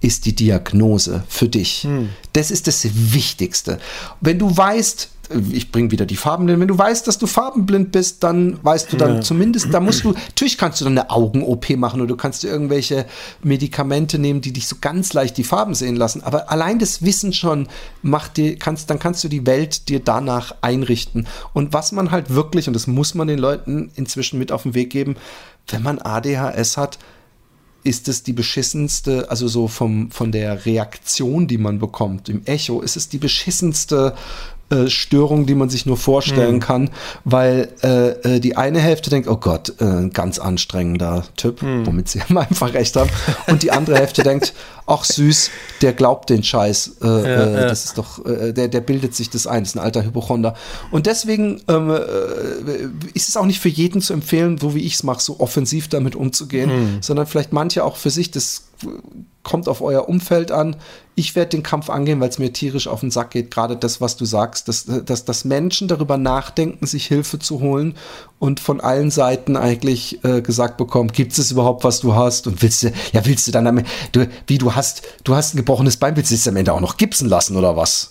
ist 0.00 0.26
die 0.26 0.34
Diagnose 0.34 1.24
für 1.28 1.48
dich. 1.48 1.86
Das 2.34 2.52
ist 2.52 2.68
das 2.68 2.86
Wichtigste. 3.12 3.80
Wenn 4.20 4.38
du 4.38 4.56
weißt, 4.56 5.08
ich 5.52 5.70
bringe 5.70 5.90
wieder 5.90 6.06
die 6.06 6.16
Farben 6.16 6.48
hin. 6.48 6.60
Wenn 6.60 6.68
du 6.68 6.78
weißt, 6.78 7.06
dass 7.06 7.18
du 7.18 7.26
farbenblind 7.26 7.92
bist, 7.92 8.22
dann 8.24 8.58
weißt 8.62 8.92
du 8.92 8.96
dann 8.96 9.16
Ja. 9.16 9.20
zumindest, 9.20 9.72
da 9.72 9.80
musst 9.80 10.04
du, 10.04 10.12
natürlich 10.12 10.56
kannst 10.58 10.80
du 10.80 10.84
dann 10.84 10.96
eine 10.98 11.10
Augen-OP 11.10 11.70
machen 11.76 12.00
oder 12.00 12.08
du 12.08 12.16
kannst 12.16 12.42
dir 12.42 12.48
irgendwelche 12.48 13.06
Medikamente 13.42 14.18
nehmen, 14.18 14.40
die 14.40 14.52
dich 14.52 14.66
so 14.66 14.76
ganz 14.80 15.12
leicht 15.12 15.36
die 15.36 15.44
Farben 15.44 15.74
sehen 15.74 15.96
lassen. 15.96 16.22
Aber 16.22 16.50
allein 16.50 16.78
das 16.78 17.02
Wissen 17.02 17.32
schon 17.32 17.68
macht 18.02 18.36
dir, 18.36 18.56
kannst, 18.56 18.90
dann 18.90 18.98
kannst 18.98 19.22
du 19.24 19.28
die 19.28 19.46
Welt 19.46 19.88
dir 19.88 20.00
danach 20.00 20.54
einrichten. 20.62 21.26
Und 21.52 21.72
was 21.72 21.92
man 21.92 22.10
halt 22.10 22.30
wirklich, 22.34 22.66
und 22.66 22.74
das 22.74 22.86
muss 22.86 23.14
man 23.14 23.28
den 23.28 23.38
Leuten 23.38 23.90
inzwischen 23.94 24.38
mit 24.38 24.52
auf 24.52 24.62
den 24.62 24.74
Weg 24.74 24.90
geben, 24.90 25.16
wenn 25.68 25.82
man 25.82 25.98
ADHS 25.98 26.76
hat, 26.76 26.98
ist 27.84 28.08
es 28.08 28.22
die 28.22 28.32
beschissenste, 28.32 29.30
also 29.30 29.46
so 29.48 29.68
vom, 29.68 30.10
von 30.10 30.32
der 30.32 30.66
Reaktion, 30.66 31.46
die 31.46 31.58
man 31.58 31.78
bekommt, 31.78 32.28
im 32.28 32.44
Echo, 32.44 32.80
ist 32.80 32.96
es 32.96 33.08
die 33.08 33.18
beschissenste 33.18 34.14
äh, 34.70 34.88
Störung, 34.88 35.46
die 35.46 35.54
man 35.54 35.70
sich 35.70 35.86
nur 35.86 35.96
vorstellen 35.96 36.60
kann, 36.60 36.90
weil 37.24 37.68
äh, 37.82 38.36
äh, 38.36 38.40
die 38.40 38.56
eine 38.56 38.80
Hälfte 38.80 39.10
denkt, 39.10 39.28
oh 39.28 39.36
Gott, 39.36 39.74
äh, 39.80 39.84
ein 39.84 40.10
ganz 40.10 40.38
anstrengender 40.38 41.24
Typ, 41.36 41.62
womit 41.62 42.08
sie 42.08 42.20
einfach 42.34 42.74
recht 42.74 42.96
haben, 42.96 43.10
und 43.46 43.62
die 43.62 43.70
andere 43.70 43.96
Hälfte 43.96 44.22
denkt, 44.22 44.52
ach 44.86 45.04
süß, 45.04 45.50
der 45.82 45.92
glaubt 45.92 46.30
den 46.30 46.42
Scheiß, 46.42 46.96
äh, 47.02 47.06
äh, 47.06 47.54
ja. 47.54 47.68
das 47.68 47.86
ist 47.86 47.98
doch, 47.98 48.24
äh, 48.26 48.52
der, 48.52 48.68
der 48.68 48.80
bildet 48.80 49.14
sich 49.14 49.30
das 49.30 49.46
ein, 49.46 49.62
das 49.62 49.70
ist 49.70 49.76
ein 49.76 49.84
alter 49.84 50.04
Hypochonder. 50.04 50.54
Und 50.90 51.06
deswegen 51.06 51.62
ähm, 51.68 51.90
äh, 51.90 53.08
ist 53.14 53.28
es 53.28 53.36
auch 53.36 53.46
nicht 53.46 53.60
für 53.60 53.68
jeden 53.68 54.00
zu 54.00 54.12
empfehlen, 54.12 54.58
so 54.58 54.74
wie 54.74 54.80
ich 54.80 54.94
es 54.94 55.02
mache, 55.02 55.22
so 55.22 55.40
offensiv 55.40 55.88
damit 55.88 56.14
umzugehen, 56.14 56.98
sondern 57.00 57.26
vielleicht 57.26 57.52
manche 57.52 57.84
auch 57.84 57.96
für 57.96 58.10
sich, 58.10 58.30
das 58.30 58.67
kommt 59.42 59.68
auf 59.68 59.80
euer 59.80 60.08
Umfeld 60.08 60.52
an. 60.52 60.76
Ich 61.14 61.34
werde 61.34 61.50
den 61.50 61.62
Kampf 61.62 61.88
angehen, 61.88 62.20
weil 62.20 62.28
es 62.28 62.38
mir 62.38 62.52
tierisch 62.52 62.86
auf 62.86 63.00
den 63.00 63.10
Sack 63.10 63.30
geht. 63.30 63.50
Gerade 63.50 63.76
das, 63.76 64.00
was 64.00 64.16
du 64.16 64.24
sagst, 64.24 64.68
dass, 64.68 64.84
dass, 64.84 65.24
dass 65.24 65.44
Menschen 65.44 65.88
darüber 65.88 66.18
nachdenken, 66.18 66.86
sich 66.86 67.06
Hilfe 67.06 67.38
zu 67.38 67.60
holen 67.60 67.94
und 68.38 68.60
von 68.60 68.80
allen 68.80 69.10
Seiten 69.10 69.56
eigentlich 69.56 70.22
äh, 70.22 70.42
gesagt 70.42 70.76
bekommen, 70.76 71.10
gibt 71.12 71.36
es 71.38 71.50
überhaupt, 71.50 71.82
was 71.82 72.00
du 72.00 72.14
hast? 72.14 72.46
Und 72.46 72.62
willst 72.62 72.82
du, 72.82 72.92
ja, 73.12 73.24
willst 73.24 73.48
du 73.48 73.52
dann 73.52 73.66
am 73.66 73.82
du, 74.12 74.28
wie 74.46 74.58
du 74.58 74.74
hast, 74.74 75.02
du 75.24 75.34
hast 75.34 75.54
ein 75.54 75.58
gebrochenes 75.58 75.96
Bein, 75.96 76.16
willst 76.16 76.30
du 76.30 76.34
es 76.34 76.46
am 76.46 76.56
Ende 76.56 76.72
auch 76.72 76.80
noch 76.80 76.96
gipsen 76.96 77.28
lassen 77.28 77.56
oder 77.56 77.76
was? 77.76 78.10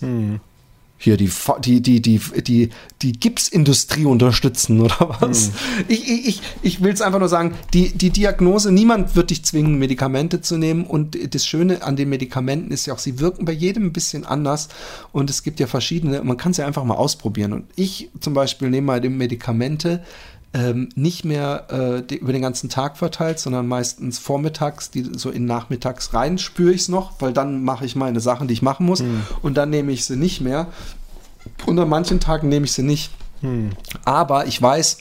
Hier 0.97 1.15
die, 1.17 1.31
die, 1.59 1.81
die, 1.81 2.01
die, 2.01 2.19
die, 2.41 2.69
die 3.01 3.11
Gipsindustrie 3.13 4.05
unterstützen 4.05 4.81
oder 4.81 5.17
was? 5.19 5.51
Ich, 5.87 6.09
ich, 6.09 6.27
ich, 6.27 6.41
ich 6.61 6.81
will 6.81 6.91
es 6.91 7.01
einfach 7.01 7.19
nur 7.19 7.29
sagen, 7.29 7.53
die, 7.73 7.89
die 7.95 8.09
Diagnose, 8.09 8.71
niemand 8.71 9.15
wird 9.15 9.29
dich 9.29 9.45
zwingen, 9.45 9.77
Medikamente 9.77 10.41
zu 10.41 10.57
nehmen. 10.57 10.85
Und 10.85 11.17
das 11.33 11.45
Schöne 11.45 11.83
an 11.83 11.95
den 11.95 12.09
Medikamenten 12.09 12.71
ist 12.71 12.85
ja 12.85 12.93
auch, 12.93 12.99
sie 12.99 13.19
wirken 13.19 13.45
bei 13.45 13.51
jedem 13.51 13.87
ein 13.87 13.93
bisschen 13.93 14.25
anders. 14.25 14.69
Und 15.11 15.29
es 15.29 15.43
gibt 15.43 15.59
ja 15.59 15.67
verschiedene, 15.67 16.23
man 16.23 16.37
kann 16.37 16.51
es 16.51 16.57
ja 16.57 16.65
einfach 16.65 16.83
mal 16.83 16.95
ausprobieren. 16.95 17.53
Und 17.53 17.65
ich 17.75 18.09
zum 18.19 18.33
Beispiel 18.33 18.69
nehme 18.69 18.87
mal 18.87 19.01
die 19.01 19.09
Medikamente, 19.09 20.03
ähm, 20.53 20.89
nicht 20.95 21.25
mehr 21.25 21.67
äh, 21.69 22.03
die, 22.03 22.17
über 22.17 22.33
den 22.33 22.41
ganzen 22.41 22.69
Tag 22.69 22.97
verteilt, 22.97 23.39
sondern 23.39 23.67
meistens 23.67 24.19
vormittags, 24.19 24.89
die 24.89 25.03
so 25.03 25.29
in 25.29 25.45
nachmittags 25.45 26.13
rein 26.13 26.37
spüre 26.37 26.71
ich 26.71 26.81
es 26.81 26.89
noch, 26.89 27.13
weil 27.19 27.33
dann 27.33 27.63
mache 27.63 27.85
ich 27.85 27.95
meine 27.95 28.19
Sachen, 28.19 28.47
die 28.47 28.53
ich 28.53 28.61
machen 28.61 28.85
muss 28.85 29.01
und 29.41 29.55
dann 29.55 29.69
nehme 29.69 29.91
ich 29.91 30.05
sie 30.05 30.15
nicht 30.15 30.41
mehr. 30.41 30.67
Und 31.65 31.79
an 31.79 31.89
manchen 31.89 32.19
Tagen 32.19 32.49
nehme 32.49 32.65
ich 32.65 32.73
sie 32.73 32.83
nicht. 32.83 33.11
Aber 34.05 34.47
ich 34.47 34.61
weiß, 34.61 34.97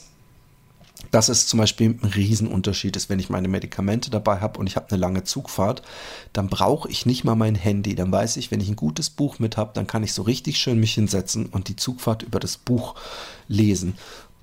dass 1.11 1.29
es 1.29 1.47
zum 1.47 1.59
Beispiel 1.59 1.97
ein 2.01 2.07
Riesenunterschied 2.07 2.95
ist, 2.95 3.09
wenn 3.09 3.19
ich 3.19 3.29
meine 3.29 3.47
Medikamente 3.47 4.09
dabei 4.09 4.39
habe 4.39 4.59
und 4.59 4.67
ich 4.67 4.75
habe 4.75 4.89
eine 4.89 4.99
lange 4.99 5.23
Zugfahrt, 5.23 5.81
dann 6.33 6.47
brauche 6.47 6.89
ich 6.89 7.05
nicht 7.05 7.23
mal 7.23 7.35
mein 7.35 7.55
Handy. 7.55 7.95
Dann 7.95 8.11
weiß 8.11 8.37
ich, 8.37 8.51
wenn 8.51 8.61
ich 8.61 8.69
ein 8.69 8.75
gutes 8.75 9.09
Buch 9.09 9.39
mit 9.39 9.57
habe, 9.57 9.71
dann 9.73 9.87
kann 9.87 10.03
ich 10.03 10.13
so 10.13 10.23
richtig 10.23 10.57
schön 10.57 10.79
mich 10.79 10.93
hinsetzen 10.93 11.47
und 11.47 11.69
die 11.69 11.75
Zugfahrt 11.75 12.23
über 12.23 12.39
das 12.39 12.57
Buch 12.57 12.95
lesen. 13.47 13.97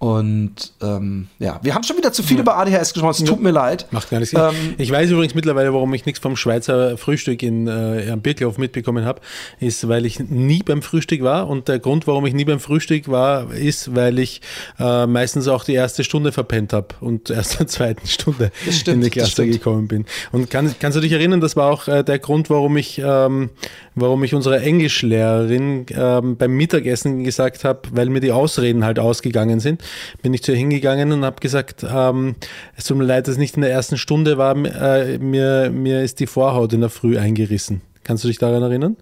Und 0.05 0.75
ähm, 0.83 1.29
ja, 1.39 1.59
wir 1.63 1.75
haben 1.75 1.83
schon 1.83 1.97
wieder 1.97 2.13
zu 2.13 2.23
viel 2.23 2.39
über 2.39 2.59
ADHS 2.59 2.93
gesprochen. 2.93 3.23
Es 3.23 3.25
tut 3.25 3.41
mir 3.41 3.53
leid. 3.53 3.87
Macht 3.91 4.11
gar 4.11 4.19
nichts. 4.19 4.33
Sinn. 4.33 4.41
Ähm, 4.51 4.75
ich 4.77 4.91
weiß 4.91 5.11
übrigens 5.11 5.35
mittlerweile, 5.35 5.73
warum 5.73 5.95
ich 5.95 6.05
nichts 6.05 6.21
vom 6.21 6.37
Schweizer 6.37 6.99
Frühstück 6.99 7.43
in, 7.43 7.69
äh, 7.69 8.11
am 8.11 8.21
Birklauf 8.21 8.59
mitbekommen 8.59 9.07
habe, 9.07 9.23
ist, 9.61 9.89
weil 9.89 10.05
ich 10.05 10.21
nie 10.21 10.63
beim 10.63 10.83
Frühstück 10.83 11.23
war. 11.23 11.49
Und 11.49 11.69
der 11.69 11.79
Grund, 11.79 12.07
warum 12.07 12.27
ich 12.27 12.35
nie 12.35 12.45
beim 12.45 12.61
Frühstück 12.61 13.09
war, 13.09 13.51
ist, 13.55 13.95
weil 13.95 14.19
ich 14.19 14.43
äh, 14.79 15.07
meistens 15.07 15.49
auch 15.49 15.65
die 15.65 15.73
erste 15.73 16.05
Stunde 16.05 16.33
verpennt 16.33 16.75
habe 16.75 16.89
und 17.01 17.31
erst 17.31 17.53
in 17.53 17.59
der 17.61 17.69
zweiten 17.69 18.07
Stunde 18.07 18.53
stimmt, 18.71 18.97
in 18.97 19.01
die 19.01 19.09
Klasse 19.11 19.47
gekommen 19.47 19.89
bin. 19.89 20.05
Und 20.33 20.51
kann, 20.51 20.75
kannst 20.81 20.97
du 20.97 21.01
dich 21.01 21.13
erinnern, 21.13 21.41
das 21.41 21.57
war 21.57 21.73
auch 21.73 21.89
äh, 21.89 22.05
der 22.05 22.19
Grund, 22.19 22.51
warum 22.51 22.77
ich, 22.77 23.01
ähm, 23.03 23.49
warum 23.95 24.23
ich 24.23 24.35
unserer 24.35 24.61
Englischlehrerin 24.61 25.87
ähm, 25.97 26.37
beim 26.37 26.53
Mittagessen 26.53 27.25
gesagt 27.25 27.65
habe, 27.65 27.81
weil 27.93 28.11
mir 28.11 28.21
die 28.21 28.33
Ausreden 28.33 28.85
halt 28.85 28.99
ausgegangen 28.99 29.61
sind, 29.61 29.81
bin 30.23 30.35
ich 30.35 30.43
zu 30.43 30.53
ihr 30.53 30.59
hingegangen 30.59 31.13
und 31.13 31.25
habe 31.25 31.41
gesagt, 31.41 31.85
ähm, 31.89 32.37
es 32.77 32.85
tut 32.85 32.97
mir 32.97 33.05
leid, 33.05 33.27
dass 33.27 33.33
es 33.33 33.39
nicht 33.39 33.57
in 33.57 33.63
der 33.63 33.71
ersten 33.73 33.97
Stunde 33.99 34.39
war, 34.39 34.57
äh, 34.57 35.19
mir, 35.19 35.71
mir 35.71 36.03
ist 36.03 36.21
die 36.21 36.27
Vorhaut 36.27 36.73
in 36.73 36.81
der 36.81 36.91
Früh 36.91 37.19
eingerissen. 37.19 37.81
Kannst 38.05 38.25
du 38.25 38.29
dich 38.29 38.39
daran 38.39 38.63
erinnern? 38.63 38.97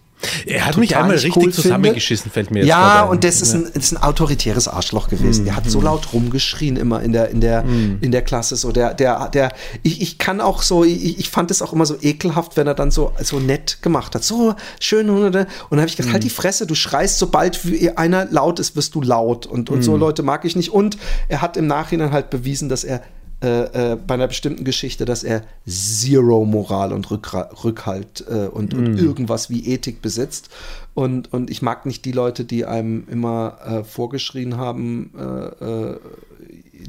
Er 0.46 0.66
hat 0.66 0.76
mich 0.76 0.96
einmal 0.96 1.16
richtig 1.16 1.36
cool 1.36 1.52
zusammengeschissen, 1.52 2.30
fällt 2.30 2.50
mir 2.50 2.60
jetzt 2.60 2.68
Ja, 2.68 3.04
ein. 3.04 3.10
und 3.10 3.24
das 3.24 3.40
ist, 3.42 3.54
ein, 3.54 3.64
das 3.74 3.84
ist 3.84 3.92
ein 3.92 4.02
autoritäres 4.02 4.68
Arschloch 4.68 5.08
gewesen. 5.08 5.44
Der 5.44 5.56
hat 5.56 5.68
so 5.68 5.80
laut 5.80 6.12
rumgeschrien 6.12 6.76
immer 6.76 7.02
in 7.02 7.12
der, 7.12 7.30
in 7.30 7.40
der, 7.40 7.64
in 8.00 8.10
der 8.12 8.22
Klasse. 8.22 8.56
So 8.56 8.72
der, 8.72 8.94
der, 8.94 9.28
der, 9.30 9.52
ich, 9.82 10.00
ich 10.02 10.18
kann 10.18 10.40
auch 10.40 10.62
so, 10.62 10.84
ich, 10.84 11.18
ich 11.18 11.30
fand 11.30 11.50
es 11.50 11.62
auch 11.62 11.72
immer 11.72 11.86
so 11.86 11.96
ekelhaft, 12.00 12.56
wenn 12.56 12.66
er 12.66 12.74
dann 12.74 12.90
so, 12.90 13.12
so 13.22 13.40
nett 13.40 13.78
gemacht 13.82 14.14
hat. 14.14 14.24
So 14.24 14.54
schön. 14.80 15.08
Und 15.10 15.32
dann 15.32 15.46
habe 15.70 15.86
ich 15.86 15.96
gedacht, 15.96 16.12
halt 16.12 16.24
die 16.24 16.30
Fresse, 16.30 16.66
du 16.66 16.74
schreist, 16.74 17.18
sobald 17.18 17.60
einer 17.96 18.26
laut 18.30 18.58
ist, 18.58 18.76
wirst 18.76 18.94
du 18.94 19.02
laut. 19.02 19.46
Und, 19.46 19.70
und 19.70 19.82
so 19.82 19.96
Leute 19.96 20.22
mag 20.22 20.44
ich 20.44 20.56
nicht. 20.56 20.70
Und 20.70 20.96
er 21.28 21.42
hat 21.42 21.56
im 21.56 21.66
Nachhinein 21.66 22.12
halt 22.12 22.30
bewiesen, 22.30 22.68
dass 22.68 22.84
er 22.84 23.02
äh, 23.44 23.92
äh, 23.92 23.96
bei 23.96 24.14
einer 24.14 24.26
bestimmten 24.26 24.64
Geschichte, 24.64 25.04
dass 25.04 25.22
er 25.22 25.42
Zero 25.68 26.46
Moral 26.46 26.94
und 26.94 27.10
Rückra 27.10 27.50
Rückhalt 27.62 28.24
äh, 28.26 28.46
und, 28.46 28.72
und 28.72 28.96
irgendwas 28.96 29.50
wie 29.50 29.68
Ethik 29.68 30.00
besitzt. 30.00 30.48
Und, 30.94 31.30
und 31.30 31.50
ich 31.50 31.60
mag 31.60 31.84
nicht 31.84 32.06
die 32.06 32.12
Leute, 32.12 32.46
die 32.46 32.64
einem 32.64 33.06
immer 33.10 33.58
äh, 33.66 33.84
vorgeschrien 33.84 34.56
haben, 34.56 35.10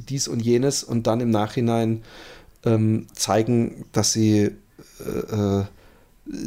dies 0.07 0.27
und 0.29 0.41
jenes 0.41 0.83
und 0.83 1.07
dann 1.07 1.19
im 1.19 1.29
Nachhinein 1.29 2.03
ähm, 2.63 3.07
zeigen, 3.13 3.85
dass 3.91 4.13
sie 4.13 4.51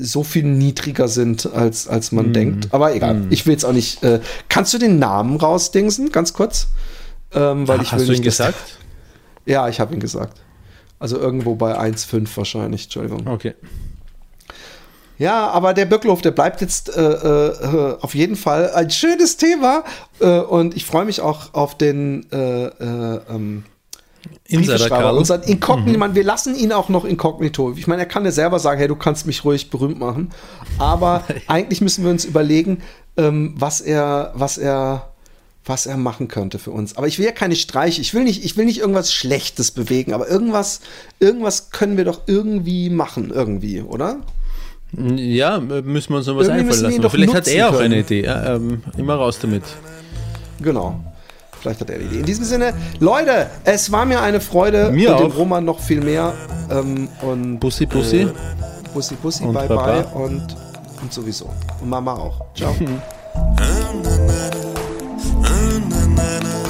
so 0.00 0.24
viel 0.24 0.44
niedriger 0.44 1.08
sind, 1.08 1.52
als, 1.52 1.86
als 1.86 2.12
man 2.12 2.32
denkt. 2.32 2.68
Aber 2.72 2.94
egal, 2.94 3.26
ich 3.30 3.44
will 3.44 3.52
jetzt 3.52 3.64
auch 3.64 3.72
nicht. 3.72 4.00
Kannst 4.48 4.72
du 4.72 4.78
den 4.78 4.98
Namen 4.98 5.36
rausdingsen, 5.36 6.10
ganz 6.12 6.32
kurz? 6.32 6.68
Ähm, 7.32 7.68
weil 7.68 7.82
ich 7.82 7.92
Hast 7.92 8.00
will 8.00 8.06
du 8.06 8.12
ihn 8.12 8.18
nicht, 8.18 8.24
gesagt? 8.24 8.78
Ja, 9.48 9.68
ich 9.68 9.80
habe 9.80 9.94
ihn 9.94 10.00
gesagt. 10.00 10.40
Also 10.98 11.18
irgendwo 11.18 11.54
bei 11.54 11.78
1,5 11.78 12.36
wahrscheinlich, 12.36 12.84
Entschuldigung. 12.84 13.26
Okay. 13.26 13.54
Ja, 15.16 15.48
aber 15.48 15.74
der 15.74 15.86
Birklof, 15.86 16.22
der 16.22 16.30
bleibt 16.30 16.60
jetzt 16.60 16.94
äh, 16.96 17.02
äh, 17.02 17.98
auf 18.00 18.14
jeden 18.14 18.36
Fall 18.36 18.70
ein 18.72 18.90
schönes 18.90 19.36
Thema. 19.36 19.84
Äh, 20.20 20.38
und 20.40 20.76
ich 20.76 20.84
freue 20.84 21.04
mich 21.04 21.20
auch 21.20 21.54
auf 21.54 21.76
den 21.76 22.30
äh, 22.30 22.66
äh, 22.66 23.20
ähm, 23.28 23.64
Insider 24.46 25.14
unseren 25.14 25.42
Inkognito. 25.42 25.98
Man, 25.98 26.14
wir 26.14 26.24
lassen 26.24 26.54
ihn 26.54 26.72
auch 26.72 26.88
noch 26.88 27.04
inkognito. 27.04 27.72
Ich 27.76 27.86
meine, 27.86 28.02
er 28.02 28.06
kann 28.06 28.24
ja 28.24 28.30
selber 28.30 28.58
sagen, 28.58 28.78
hey, 28.78 28.88
du 28.88 28.96
kannst 28.96 29.26
mich 29.26 29.44
ruhig 29.44 29.70
berühmt 29.70 29.98
machen. 29.98 30.30
Aber 30.78 31.24
eigentlich 31.46 31.80
müssen 31.80 32.04
wir 32.04 32.10
uns 32.10 32.24
überlegen, 32.24 32.82
ähm, 33.16 33.54
was 33.56 33.80
er, 33.80 34.32
was 34.34 34.58
er, 34.58 35.12
was 35.68 35.86
er 35.86 35.96
machen 35.96 36.28
könnte 36.28 36.58
für 36.58 36.70
uns. 36.70 36.96
Aber 36.96 37.06
ich 37.06 37.18
will 37.18 37.26
ja 37.26 37.32
keine 37.32 37.56
Streiche. 37.56 38.00
Ich 38.00 38.14
will 38.14 38.24
nicht, 38.24 38.44
ich 38.44 38.56
will 38.56 38.64
nicht 38.64 38.80
irgendwas 38.80 39.12
Schlechtes 39.12 39.70
bewegen. 39.70 40.12
Aber 40.12 40.28
irgendwas, 40.28 40.80
irgendwas 41.20 41.70
können 41.70 41.96
wir 41.96 42.04
doch 42.04 42.22
irgendwie 42.26 42.90
machen, 42.90 43.30
irgendwie, 43.30 43.82
oder? 43.82 44.20
Ja, 44.92 45.60
müssen 45.60 46.12
wir 46.12 46.16
uns 46.18 46.26
noch 46.26 46.36
was 46.36 46.48
Irgendwie 46.48 46.72
einfallen 46.72 47.02
lassen. 47.02 47.10
Vielleicht 47.10 47.34
hat 47.34 47.48
er 47.48 47.68
auch 47.68 47.72
können. 47.72 47.92
eine 47.92 48.00
Idee. 48.00 48.24
Ja, 48.24 48.54
ähm, 48.54 48.82
immer 48.96 49.16
raus 49.16 49.38
damit. 49.40 49.62
Genau. 50.62 50.98
Vielleicht 51.60 51.80
hat 51.80 51.90
er 51.90 51.98
die 51.98 52.06
Idee. 52.06 52.20
In 52.20 52.24
diesem 52.24 52.44
Sinne, 52.44 52.72
Leute, 52.98 53.50
es 53.64 53.92
war 53.92 54.06
mir 54.06 54.22
eine 54.22 54.40
Freude. 54.40 54.90
Mir 54.90 55.12
und 55.12 55.20
dem 55.20 55.32
auch. 55.32 55.36
Roman 55.36 55.64
noch 55.64 55.80
viel 55.80 56.00
mehr. 56.00 56.32
Ähm, 56.70 57.08
und 57.20 57.58
Bussi, 57.58 57.84
Bussi. 57.84 58.22
Äh, 58.22 58.28
Bussi, 58.94 59.14
Bussi, 59.16 59.44
Und 59.44 59.54
bye, 59.54 59.68
Baba. 59.68 60.02
bye 60.02 60.22
und, 60.22 60.56
und 61.02 61.12
sowieso. 61.12 61.50
Und 61.82 61.90
Mama 61.90 62.14
auch. 62.14 62.46
Ciao. 62.54 62.74
na 66.18 66.38
you. 66.42 66.67